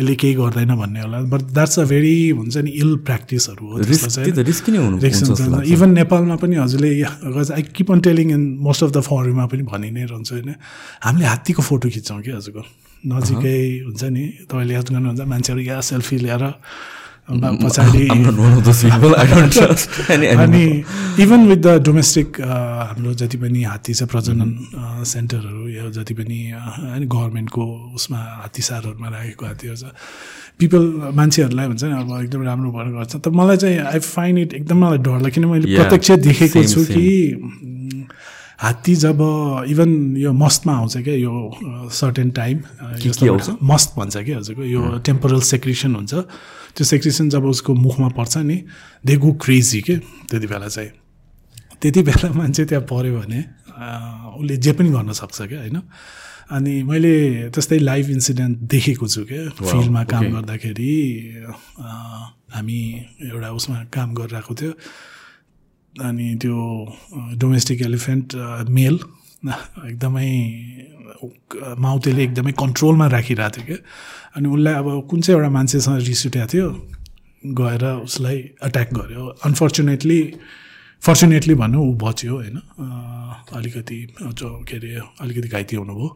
यसले 0.00 0.14
केही 0.16 0.34
गर्दैन 0.34 0.74
भन्ने 0.76 1.00
होला। 1.00 1.20
बट 1.28 1.42
द्याट्स 1.52 1.78
अ 1.78 1.84
भेरी 1.84 2.14
हुन्छ 2.30 2.56
नि 2.56 2.70
इल 2.70 2.96
प्र्याक्टिसहरू 3.04 3.64
हो। 3.66 3.78
इभन 5.62 5.90
नेपालमा 5.92 6.36
पनि 6.36 6.56
हजुरले 6.56 6.90
I 7.52 7.62
keep 7.76 7.92
on 7.92 8.00
telling 8.00 8.32
in 8.32 8.42
most 8.64 8.84
of 8.84 8.90
the 8.90 9.00
फरेनमा 9.04 9.46
पनि 9.46 9.62
भनि 9.62 9.90
नै 9.90 10.04
रहन्छ 10.04 10.32
होइन? 10.32 10.54
हामीले 11.04 11.26
हात्तीको 11.26 11.62
फोटो 11.62 11.88
खिच्छौँ 11.88 12.20
कि 12.22 12.30
हजुरको। 12.30 12.62
नजिकै 13.06 13.58
हुन्छ 13.86 14.02
नि 14.04 14.24
तपाईँले 14.50 14.74
याद 14.74 14.88
गर्नुहुन्छ 14.90 15.20
मान्छेहरू 15.20 15.60
यहाँ 15.62 15.82
सेल्फी 15.84 16.16
अब 16.26 16.42
पछाडि. 17.62 18.02
अनि 20.42 20.64
इभन 21.22 21.46
विथ 21.48 21.56
द 21.66 21.68
डोमेस्टिक 21.86 22.40
हाम्रो 22.40 23.14
जति 23.22 23.36
पनि 23.42 23.62
हात्ती 23.62 23.94
छ 23.94 24.02
प्रजनन 24.12 24.50
अ, 24.78 25.04
सेन्टरहरू 25.12 25.68
या 25.68 25.88
जति 25.98 26.14
पनि 26.14 26.38
होइन 26.54 27.02
गभर्मेन्टको 27.14 27.64
उसमा 27.98 28.18
हात्ती 28.42 28.62
सारहरूमा 28.62 29.08
राखेको 29.08 29.46
हात्तीहरू 29.46 29.76
छ 29.76 29.90
पिपल 30.58 30.82
मान्छेहरूलाई 31.18 31.66
हुन्छ 31.66 31.82
नि 31.84 31.92
अब 32.00 32.10
एकदम 32.22 32.42
राम्रो 32.46 32.70
भएर 32.72 32.88
गर्छ 32.94 33.16
तर 33.24 33.30
मलाई 33.40 33.56
चाहिँ 33.56 33.78
आई 33.92 33.98
फाइन्ड 34.06 34.38
इट 34.38 34.54
एकदम 34.54 34.76
मलाई 34.84 34.98
डर 35.06 35.18
लाग्छ 35.22 35.34
किन 35.34 35.44
मैले 35.50 35.66
प्रत्यक्ष 35.76 36.10
देखेको 36.30 36.62
छु. 36.62 36.84
कि 36.94 38.06
हात्ती 38.58 38.94
जब 38.96 39.18
इभन 39.68 40.16
यो 40.16 40.32
मस्तमा 40.32 40.72
आउँछ 40.76 40.96
क्या 41.04 41.14
यो 41.14 41.90
सर्टेन 41.92 42.30
टाइम? 42.30 42.56
मस्त 43.62 43.94
भन्छ 43.96 44.16
कि 44.16 44.32
हजुरको 44.32 44.64
यो 44.64 44.98
टेम्पोरल 45.04 45.40
सेक्रेसन 45.44 45.94
हुन्छ। 45.94 46.14
त्यो 46.76 46.84
सेक्रेसन 46.84 47.28
जब 47.30 47.44
उसको 47.46 47.74
मुखमा 47.74 48.08
पर्छ 48.16 48.36
नि 48.48 48.56
दे 49.06 49.16
गो 49.16 49.32
क्रेजी 49.44 49.80
के 49.80 49.96
त्यति 50.30 50.46
बेला 50.46 50.68
चाहिँ। 50.68 50.90
त्यति 51.80 52.02
बेला 52.02 52.32
मान्छे 52.32 52.64
त्यहाँ 52.64 52.84
पऱ्यो 52.88 53.12
भने 53.20 53.40
उसले 54.40 54.56
जे 54.56 54.72
पनि 54.72 54.88
गर्न 54.88 55.12
सक्छ 55.12 55.42
क्या 55.42 55.60
होइन? 55.60 55.80
अनि 56.56 56.82
मैले 56.88 57.50
त्यस्तै 57.52 57.78
लाइभ 57.78 58.10
इन्सिडेन्ट 58.10 58.58
देखेको 58.72 59.06
छु 59.08 59.24
क्या 59.28 59.52
फिल्डमा 59.52 60.02
काम. 60.08 60.24
गर्दाखेरि 60.32 60.92
हामी 62.56 62.80
एउटा 63.20 63.50
उसमा 63.52 63.78
काम 63.92 64.14
गरिरहेको 64.14 64.54
थियो। 64.54 64.72
अनि 66.04 66.34
त्यो 66.42 66.56
डोमेस्टिक 67.40 67.82
एलिफेन्ट 67.82 68.34
मेल 68.70 68.98
एकदमै 69.90 70.28
माउतेले 71.78 72.22
एकदमै 72.24 72.52
कन्ट्रोलमा 72.62 73.06
राखिरहेको 73.06 73.56
थियो 73.56 73.66
क्या। 73.66 73.76
अनि 74.36 74.46
उसलाई 74.48 74.74
अब 74.74 74.86
कुन 75.10 75.20
चाहिँ 75.20 75.38
एउटा 75.38 75.50
मान्छेसँग 75.56 75.98
रिस 76.08 76.26
उठेको 76.26 76.46
थियो 76.52 76.66
गएर 77.60 77.84
उसलाई 78.08 78.36
एट्याक 78.66 78.88
गर्यो। 78.94 79.24
अनफर्चुनेटली 79.46 80.20
फर्चुनेटली 81.02 81.54
भनौँ 81.54 81.82
ऊ 81.86 81.92
बच्यो 82.02 82.34
होइन। 82.34 82.56
अलिकति 83.56 83.98
के 84.22 84.76
अरे 84.76 84.92
अलिकति 85.20 85.48
घाइते 85.48 85.76
हुनुभयो। 85.76 86.08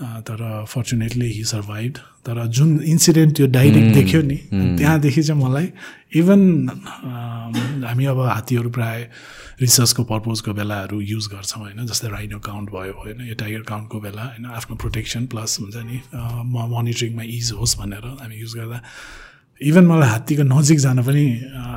तर 0.00 0.64
फर्चुनेटली 0.68 1.28
हि 1.32 1.44
सर्भाइभ 1.44 1.92
तर 2.26 2.46
जुन 2.46 2.70
इन्सिडेन्ट 2.82 3.36
त्यो 3.36 3.46
डाइरेक्ट 3.46 3.94
देख्यो 3.94 4.22
नि 4.22 4.36
त्यहाँदेखि 4.52 5.22
चाहिँ 5.22 5.42
मलाई 5.42 5.68
इभन 6.16 6.40
हामी 7.86 8.04
अब 8.06 8.20
हात्तीहरू 8.20 8.70
प्राय 8.70 9.08
रिसर्चको 9.60 10.02
पर्पोजको 10.04 10.52
बेलाहरू 10.52 11.00
युज 11.00 11.26
गर्छौँ 11.32 11.62
होइन? 11.62 11.86
जस्तै 11.86 12.08
राइनो 12.08 12.38
काउन्ट 12.40 12.70
भयो 12.70 12.92
होइन? 12.98 13.20
यो 13.28 13.34
टाइगर 13.38 13.62
काउन्टको 13.62 14.00
बेला 14.00 14.22
होइन? 14.22 14.46
आफ्नो 14.58 14.76
प्रोटेक्सन 14.76 15.26
प्लस 15.26 15.58
हुन्छ 15.60 15.76
नि 15.76 16.00
मोनिटरिङमा 16.14 17.22
इज 17.22 17.52
होस् 17.58 17.78
भनेर 17.78 18.04
हामी 18.20 18.36
युज 18.40 18.54
गर्दा। 18.58 18.80
इभन 19.60 19.84
मलाई 19.86 20.08
हात्तीको 20.08 20.42
नजिक 20.42 20.78
जान 20.78 21.02
पनि 21.06 21.24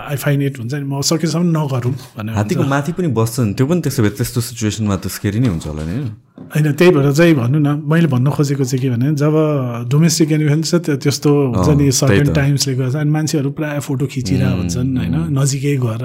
आई 0.10 0.16
फाइन 0.18 0.42
इट 0.42 0.60
हुन्छ 0.60 0.74
नि 0.74 0.86
म 0.90 1.02
सकेसम्म 1.06 1.58
नगरौँ 1.58 1.94
भनेर 2.18 2.34
हात्तीको 2.36 2.64
माथि 2.64 2.92
पनि 2.98 3.08
बस्छ 3.14 3.40
नि 3.40 3.54
त्यो 3.54 3.66
पनि 3.68 3.82
त्यसो 3.86 4.04
भए 4.04 4.10
त्यस्तो 4.18 4.42
सिचुएसनमा 4.42 4.96
त 4.98 5.14
स्केरी 5.14 5.40
नै 5.40 5.50
हुन्छ 5.54 5.68
होला 5.68 5.84
नि 5.86 6.25
होइन? 6.36 6.72
त्यही 6.76 6.91
भएर 6.91 7.12
चाहिँ 7.16 7.34
भन्नु 7.36 7.60
न 7.60 7.70
मैले 7.88 8.07
भन्न 8.12 8.28
खोजेको 8.36 8.64
चाहिँ 8.64 8.82
के 8.84 8.90
भने 8.91 9.07
जब 9.16 9.34
डोमेस्टिक 9.88 10.32
एनिमल 10.32 10.62
छ 10.68 10.76
त्यो 10.84 10.95
त्यस्तो 10.99 11.32
हुन्छ 11.56 11.70
नि 11.80 11.91
सर्टेन। 11.91 12.34
टाइम्सले 12.36 12.74
गर्छ 12.76 12.95
अनि 12.95 13.12
मान्छेहरू 13.16 13.49
प्रायः 13.56 13.80
फोटो 13.88 14.06
खिचिरहेको 14.14 14.57
हुन्छन् 14.60 14.90
होइन 14.99 15.16
नजिकै 15.32 15.76
गएर. 15.80 16.03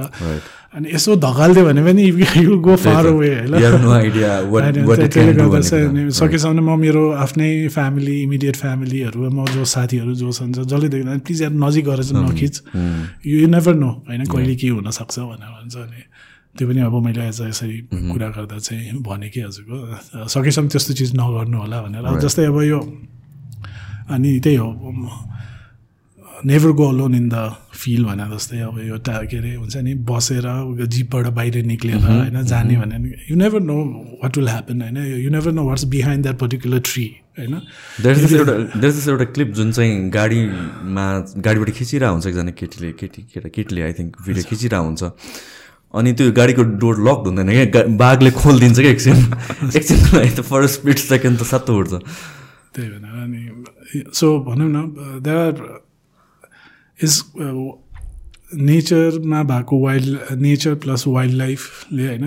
अनि 0.70 0.86
यसो 0.94 1.10
धकालिदियो 1.18 1.64
भने 1.66 1.82
पनि 1.82 2.02
यु 2.46 2.52
गो 2.62 2.74
फार 2.78 3.04
what- 3.10 4.62
होइन 4.70 4.86
त्यसले 5.10 5.32
गर्दा 5.34 5.60
चाहिँ 5.66 6.10
सकेसम्म 6.14 6.62
म 6.62 6.78
मेरो 6.78 7.02
आफ्नै 7.10 7.50
फ्यामिली 7.74 8.14
इमिडिएट 8.22 8.56
फ्यामिलीहरू 8.56 9.18
म 9.34 9.44
जो 9.50 9.64
साथीहरू 9.66 10.14
जो 10.14 10.30
छन् 10.30 10.52
जसले 10.62 10.88
देख्दा 10.94 11.18
प्लिज 11.26 11.42
यार 11.42 11.52
नजिक 11.58 11.84
गएर 11.90 12.02
चाहिँ 12.06 12.22
नखिच। 12.30 12.54
यु 13.26 13.46
नेभर 13.50 13.74
नो 13.82 13.90
होइन 14.06 14.22
कहिले 14.30 14.54
के 14.54 14.68
हुनसक्छ 14.78 15.16
भनेर 15.18 15.50
भन्छ 15.58 15.74
अनि 15.76 16.00
त्यो 16.56 16.68
पनि 16.68 16.80
अब 16.82 16.94
मैले 17.06 17.22
आज 17.26 17.40
यसरी 17.40 17.78
कुरा 18.10 18.28
गर्दा 18.36 18.58
चाहिँ 18.58 18.98
भने 19.06 19.28
कि 19.30 19.40
हजुरको 19.40 20.26
सकेसम्म 20.28 20.68
त्यस्तो 20.68 20.92
चिज 20.98 21.10
नगर्नु 21.14 21.58
होला 21.58 21.78
भनेर। 21.82 22.20
जस्तै 22.20 22.44
अब 22.50 22.58
यो 22.62 22.80
अनि 24.10 24.30
त्यही 24.44 24.56
हो 24.56 24.68
never 26.50 26.70
go 26.72 26.84
alone 26.88 27.14
in 27.14 27.28
the 27.28 27.36
field 27.76 28.04
भने 28.04 28.24
जस्तै 28.34 28.58
अब 28.66 28.78
यो 28.82 28.96
टा 29.06 29.14
के 29.30 29.36
अरे 29.38 29.54
हुन्छ 29.54 29.76
नि 29.86 29.92
बसेर 30.08 30.46
जिपबाट 30.88 31.26
बाहिर 31.38 31.64
निक्लेर 31.64 31.96
होइन 32.00 32.42
जाने 32.42 32.76
भने 32.82 32.96
you 33.30 33.36
never 33.36 33.60
know 33.60 33.76
what 34.22 34.38
will 34.38 34.48
happen 34.48 34.82
होइन 34.82 34.96
you 35.24 35.30
never 35.30 35.52
know 35.52 35.62
what's 35.68 35.84
behind 35.94 36.22
that 36.24 36.36
particular 36.40 36.80
tree 36.90 37.04
होइन। 37.38 37.54
एउटा 38.02 39.24
क्लिप 39.36 39.48
जुन 39.60 39.72
चाहिँ 39.72 40.10
गाडीमा 40.10 41.06
गाडीबाट 41.46 41.70
खिचिरहेको 41.78 42.12
हुन्छ 42.12 42.26
एकजना 42.26 42.52
केटीले 42.60 42.92
केटी 43.00 43.22
केटा 43.34 43.48
केटीले 43.54 43.82
आई 43.82 43.92
थिङ्क 44.00 44.16
भिडियो 44.26 44.44
खिचिरहेको 44.50 44.86
हुन्छ 44.86 45.02
अनि 45.94 46.12
त्यो 46.12 46.32
गाडीको 46.32 46.62
डोर 46.78 46.96
लक 47.08 47.18
हुँदैन 47.26 47.50
क्या 47.70 47.82
बाघले 47.98 48.30
खोलिदिन्छ 48.30 48.78
क्या 48.78 48.90
एकछिन। 48.90 49.18
एकछिनको 49.76 50.16
लागि 50.16 50.30
त 50.30 50.40
फर्स्ट 50.46 50.80
स्पिड 50.80 50.98
सेकेन्ड 51.02 51.38
त 51.38 51.42
सातो 51.50 51.78
उठ्छ। 51.78 51.92
त्यही 52.74 52.88
भनेर 52.90 53.14
अनि 53.22 53.40
सो 54.14 54.26
भनौँ 54.46 54.70
न 54.70 54.78
देयर 55.26 55.38
आर 55.38 55.56
इज 56.98 57.14
नेचरमा 58.50 59.42
भएको 59.50 59.74
वाइल्ड 59.82 60.38
नेचर 60.38 60.74
प्लस 60.84 61.04
वाइल्ड 61.06 61.34
लाइफले 61.34 62.06
होइन 62.06 62.24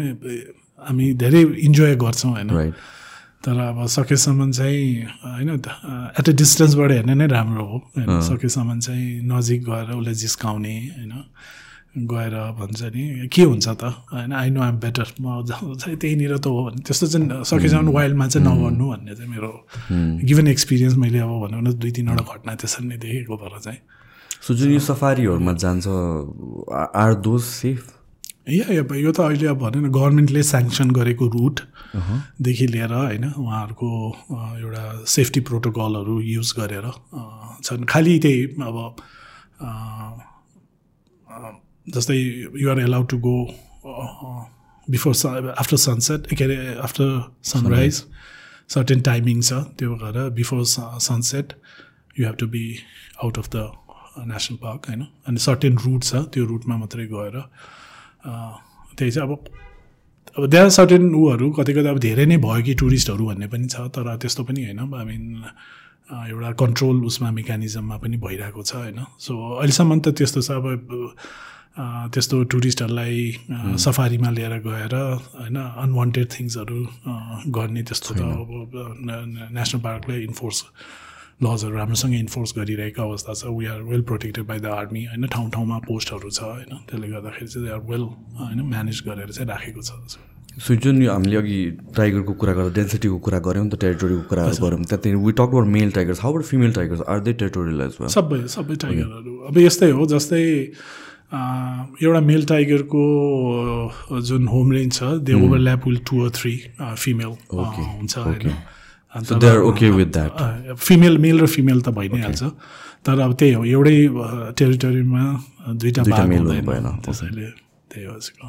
हामी 0.87 1.13
धेरै 1.15 1.41
इन्जोय 1.67 1.95
गर्छौँ 2.03 2.31
होइन। 2.31 2.71
तर 3.43 3.57
अब 3.59 3.85
सकेसम्म 3.87 4.51
चाहिँ 4.51 4.83
होइन 5.23 5.49
एट 6.19 6.29
अ 6.29 6.31
डिस्टेन्सबाट 6.31 6.91
हेर्ने 6.91 7.15
नै 7.15 7.27
राम्रो 7.27 7.63
हो। 7.65 7.77
होइन 7.95 8.21
सकेसम्म 8.27 8.79
चाहिँ 8.79 9.09
नजिक 9.31 9.63
गएर 9.63 9.91
उसलाई 9.95 10.13
जिस्काउने 10.23 10.75
होइन। 10.99 11.13
गएर 11.93 12.35
भन्छ 12.57 12.81
नि 12.89 13.27
के 13.29 13.43
हुन्छ 13.43 13.67
त? 13.69 13.83
होइन 14.09 14.33
आई 14.33 14.49
नो 14.49 14.61
आइम 14.61 14.77
बेटर 14.81 15.07
म 15.21 15.45
चाहिँ 15.45 15.97
त्यहीँनिर 15.97 16.37
त 16.37 16.45
हो 16.47 16.63
भने 16.65 16.81
त्यस्तो 16.81 17.07
चाहिँ 17.07 17.43
सकेसम्म 17.45 17.89
वाइल्डमा 17.93 18.27
चाहिँ 18.27 18.47
नगर्नु 18.47 18.85
भन्ने 18.89 19.15
चाहिँ 19.15 19.29
मेरो 19.29 19.51
गिभन 20.25 20.47
एक्सपिरियन्स 20.47 20.95
मैले 20.97 21.19
अब 21.19 21.29
भनौँ 21.43 21.61
न 21.61 21.73
दुई 21.77 21.91
तिनवटा 21.93 22.23
घटना 22.33 22.55
त्यसरी 22.55 22.87
नै 22.87 22.97
देखेको 22.97 23.37
भएर 23.37 23.59
चाहिँ। 23.59 23.79
सो 24.41 24.53
जुन 24.53 24.71
यो 24.73 24.79
सफारीहरूमा 24.81 25.53
जान्छ 25.53 25.85
आर 26.73 27.13
दोज 27.21 27.41
सेफ 27.43 27.81
या 28.49 28.65
या 28.73 28.83
यो 28.83 29.11
त 29.13 29.19
अहिले 29.21 29.47
अब 29.47 29.57
भनौँ 29.61 29.81
न 29.81 29.89
गभर्मेन्टले 29.93 30.43
स्याङ्सन 30.43 30.89
गरेको 30.91 31.25
रुट 31.29 31.59
देखि 32.41 32.67
लिएर 32.67 32.93
होइन 32.93 33.25
उहाँहरूको 33.37 33.89
एउटा 34.33 34.83
सेफ्टी 35.07 35.39
प्रोटोकलहरू 35.47 36.19
युज 36.19 36.53
गरेर 36.57 36.89
छन्। 37.63 37.85
खालि 37.85 38.17
त्यही 38.19 38.41
अब 38.65 38.77
जस्तै 41.87 42.17
you're 42.61 42.79
allowed 42.79 43.07
to 43.09 43.17
go 43.19 43.35
before 44.87 45.13
after 45.59 45.77
sunset 45.77 46.33
के 46.33 46.43
अरे 46.43 46.57
आफ्टर 46.79 47.09
सनराइज 47.43 48.03
सर्टेन 48.73 49.01
टाइमिङ 49.01 49.41
छ 49.41 49.53
त्यो 49.79 49.95
गरेर 50.03 50.29
before 50.39 50.63
sunset 51.07 51.53
you 52.19 52.25
have 52.25 52.35
to 52.35 52.47
be 52.47 52.65
out 53.23 53.37
of 53.37 53.49
the 53.55 53.67
national 54.31 54.57
park 54.63 54.89
होइन 54.89 55.05
अनि 55.27 55.37
सर्टेन 55.39 55.77
रुट 55.85 56.03
छ 56.03 56.23
त्यो 56.33 56.45
रुटमा 56.45 56.77
मात्रै 56.77 57.05
गएर 57.13 57.37
अ, 57.37 58.31
त्यही 58.97 59.11
चाहिँ 59.11 59.29
अब 59.29 59.31
अब 60.37 60.55
आर 60.55 60.69
सर्टेन 60.69 61.13
ऊहरू 61.15 61.49
कति 61.51 61.73
कति 61.73 61.87
अब 61.87 61.99
धेरै 61.99 62.25
नै 62.25 62.37
भयो 62.43 62.63
कि 62.63 62.73
टुरिस्टहरू 62.81 63.25
भन्ने 63.25 63.47
पनि 63.47 63.67
छ 63.67 63.87
तर 63.95 64.15
त्यस्तो 64.17 64.43
पनि 64.43 64.63
होइन। 64.65 64.79
आई 64.79 65.05
मिन 65.05 65.23
एउटा 66.29 66.51
कन्ट्रोल 66.61 67.03
उसमा 67.05 67.31
मेकानिजममा 67.31 67.97
पनि 67.97 68.17
भइरहेको 68.17 68.63
छ 68.63 68.75
होइन। 68.75 68.99
सो 69.19 69.33
अहिलेसम्म 69.57 69.99
त 69.99 70.15
त्यस्तो 70.17 70.41
छ। 70.41 70.51
अब 70.51 70.65
त्यस्तो 71.73 72.43
टुरिस्टहरूलाई 72.53 73.77
सफारीमा 73.81 74.29
लिएर 74.29 74.57
गएर 74.65 74.93
होइन 74.95 75.57
अनवान्टेड 75.57 76.27
थिङ्सहरू 76.31 76.79
गर्ने 77.49 77.83
त्यस्तो 77.83 78.13
त 78.13 78.21
अब 78.21 78.73
नेसनल 79.57 79.81
पार्कले 79.81 80.21
इन्फोर्स 80.23 80.63
लजहरू 81.43 81.75
राम्रोसँग 81.75 82.13
इन्फोर्स 82.15 82.53
गरिरहेको 82.57 83.01
अवस्था 83.01 83.33
छ। 83.33 83.49
We 83.57 83.65
are 83.65 83.81
well 83.89 84.01
protected 84.05 84.45
by 84.45 84.59
the 84.59 84.65
army 84.73 85.03
होइन 85.05 85.27
ठाउँ 85.33 85.49
ठाउँमा 85.49 85.77
पोस्टहरू 85.89 86.29
छ 86.29 86.41
होइन। 86.43 86.71
त्यसले 86.85 87.07
गर्दाखेरि 87.09 87.47
चाहिँ 87.47 87.65
दे 87.65 87.73
आर 87.73 87.81
वेल 87.89 88.03
होइन 88.37 88.61
म्यानेज 88.69 89.01
गरेर 89.07 89.31
चाहिँ 89.33 89.49
राखेको 89.49 89.81
छ। 89.81 90.21
सो 90.61 90.75
जुन 90.77 91.01
यो 91.01 91.11
हामीले 91.11 91.37
अघि 91.37 91.59
टाइगरको 91.97 92.33
कुरा 92.37 92.53
गर्दा 92.53 92.73
डेन्सिटीको 92.73 93.17
कुरा 93.25 93.39
गऱ्यौँ 93.41 93.67
त 93.69 93.75
टेरिटोरीको 93.81 94.23
कुरा 94.29 94.43
गऱ्यौँ 94.61 94.83
त्यहाँदेखि 94.85 95.25
we 95.25 95.31
talk 95.33 95.49
about 95.49 95.67
male 95.73 95.91
tigers 95.91 96.19
how 96.21 96.31
about 96.31 96.45
female 96.45 96.71
tigers 96.73 97.01
are 97.09 97.19
they 97.25 97.33
territorial 97.41 97.79
सबै 98.13 98.39
सबै 98.55 98.75
टाइगरहरू 98.85 99.33
अब 99.49 99.57
यस्तै 99.57 99.89
हो 99.97 100.05
जस्तै 100.13 100.43
एउटा 101.33 102.19
मेल 102.21 102.45
टाइगरको 102.45 103.03
जुन 104.29 104.47
होम 104.47 104.71
रेन्ज 104.71 104.93
छ 104.93 105.03
they 105.27 105.33
overlap 105.33 105.87
will 105.87 105.99
two 106.09 106.15
or 106.23 106.29
three 106.35 106.53
female 106.79 107.33
हुन्छ 107.53 108.17
होइन। 108.17 108.55
सो 109.23 109.33
फिमेल 110.75 111.17
मेल 111.25 111.39
र 111.39 111.45
फिमेल 111.55 111.81
त 111.81 111.89
भइ 111.97 112.07
नै 112.09 112.21
हाल्छ 112.21 112.43
तर 113.05 113.19
अब 113.19 113.33
त्यही 113.39 113.53
हो 113.53 113.63
एउटै 113.65 113.97
टेरिटोरीमा 114.57 115.23
भाग 115.63 116.33
हुँदैन। 116.33 116.65
भएन। 116.65 116.87
त्यसैले 117.05 117.47
त्यही 117.89 118.05
हो 118.05 118.13
हजुरको। 118.13 118.47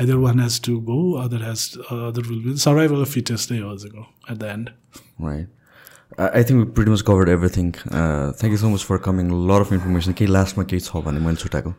Either 0.00 0.16
one 0.24 0.40
has 0.40 0.54
to 0.64 0.72
go 0.88 0.98
other 1.22 1.40
has 1.48 1.60
other 1.92 2.22
will 2.30 2.40
be 2.44 2.56
survival 2.64 3.00
of 3.02 3.12
नै 3.52 3.58
हो 3.58 3.68
हजुरको 3.72 4.02
at 4.30 4.36
the 4.38 4.42
end 4.56 4.66
pretty 6.74 6.90
much 6.90 7.02
covered 7.04 7.28
everything. 7.28 7.68
Uh, 7.90 8.32
thank 8.38 8.50
you 8.54 8.60
so 8.60 8.68
much 8.70 8.84
for 8.88 8.96
coming. 8.98 9.26
A 9.30 9.40
lot 9.50 9.60
of 9.64 9.72
information. 9.76 10.14
केही 10.20 10.30
लास्टमा 10.32 10.64
केही 10.64 10.80
छ 10.80 11.02
भने 11.06 11.20
मैले 11.26 11.36
छुट्याएको। 11.42 11.72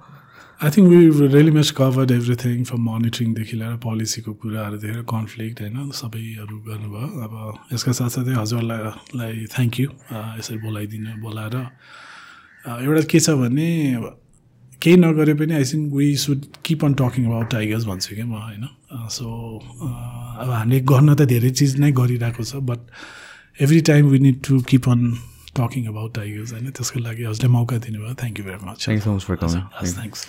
I 0.60 0.69
think 0.76 0.88
we 0.91 1.27
really 1.31 1.52
much 1.56 1.69
covered 1.72 2.11
everything 2.11 2.64
from 2.68 2.81
मोनिटरिङदेखि 2.84 3.57
लिएर 3.57 3.76
पोलिसीको 3.84 4.31
कुराहरूदेखि 4.44 5.02
कन्फ्लिक्ट 5.07 5.61
होइन 5.61 5.91
सबैहरू 5.95 6.56
गर्नुभयो। 6.68 7.07
अब 7.26 7.34
यसका 7.73 7.91
साथसाथै 7.99 8.34
हजुरलाई 8.36 8.80
लाई 9.19 9.45
थ्याङ्क 9.56 9.80
यू 9.80 9.88
यसरी 10.11 10.57
बोलाइदिनु 10.60 11.11
बोलाएर। 11.23 11.56
एउटा 12.84 13.03
के 13.07 13.19
छ 13.19 13.36
भने 13.40 13.68
केही 14.84 14.98
नगरे 14.99 15.34
पनि 15.40 15.53
I 15.60 15.65
think 15.72 15.95
we 15.95 16.07
should 16.26 16.41
keep 16.68 16.84
on 16.86 16.94
talking 17.02 17.23
about 17.31 17.48
tigers 17.56 17.86
भन्छु 17.91 18.15
कि 18.15 18.23
म 18.23 18.44
होइन? 18.44 18.68
सो 19.15 19.27
अब 20.44 20.49
हामीले 20.52 20.80
गर्न 20.91 21.15
त 21.15 21.22
धेरै 21.31 21.52
चिज 21.56 21.80
नै 21.80 21.91
गरिरहेको 22.02 22.44
छ 22.44 22.60
but 22.68 22.80
every 23.64 23.80
time 23.91 24.11
we 24.11 24.19
need 24.27 24.44
to 24.48 24.60
keep 24.73 24.90
on 24.91 25.07
talking 25.56 25.88
about 25.94 26.11
tigers 26.19 26.52
होइन? 26.53 26.68
त्यसको 26.76 26.99
लागि 27.07 27.23
हजुरले 27.31 27.49
मौका 27.56 27.77
दिनुभयो। 27.88 28.14
Thank 28.26 28.40
you 28.40 28.45
very 28.52 28.60
much 28.68 29.07
much 29.07 29.26
for 29.30 29.40
coming. 29.40 29.65
हस् 29.80 29.95
थ्याङ्क्स 29.95 30.27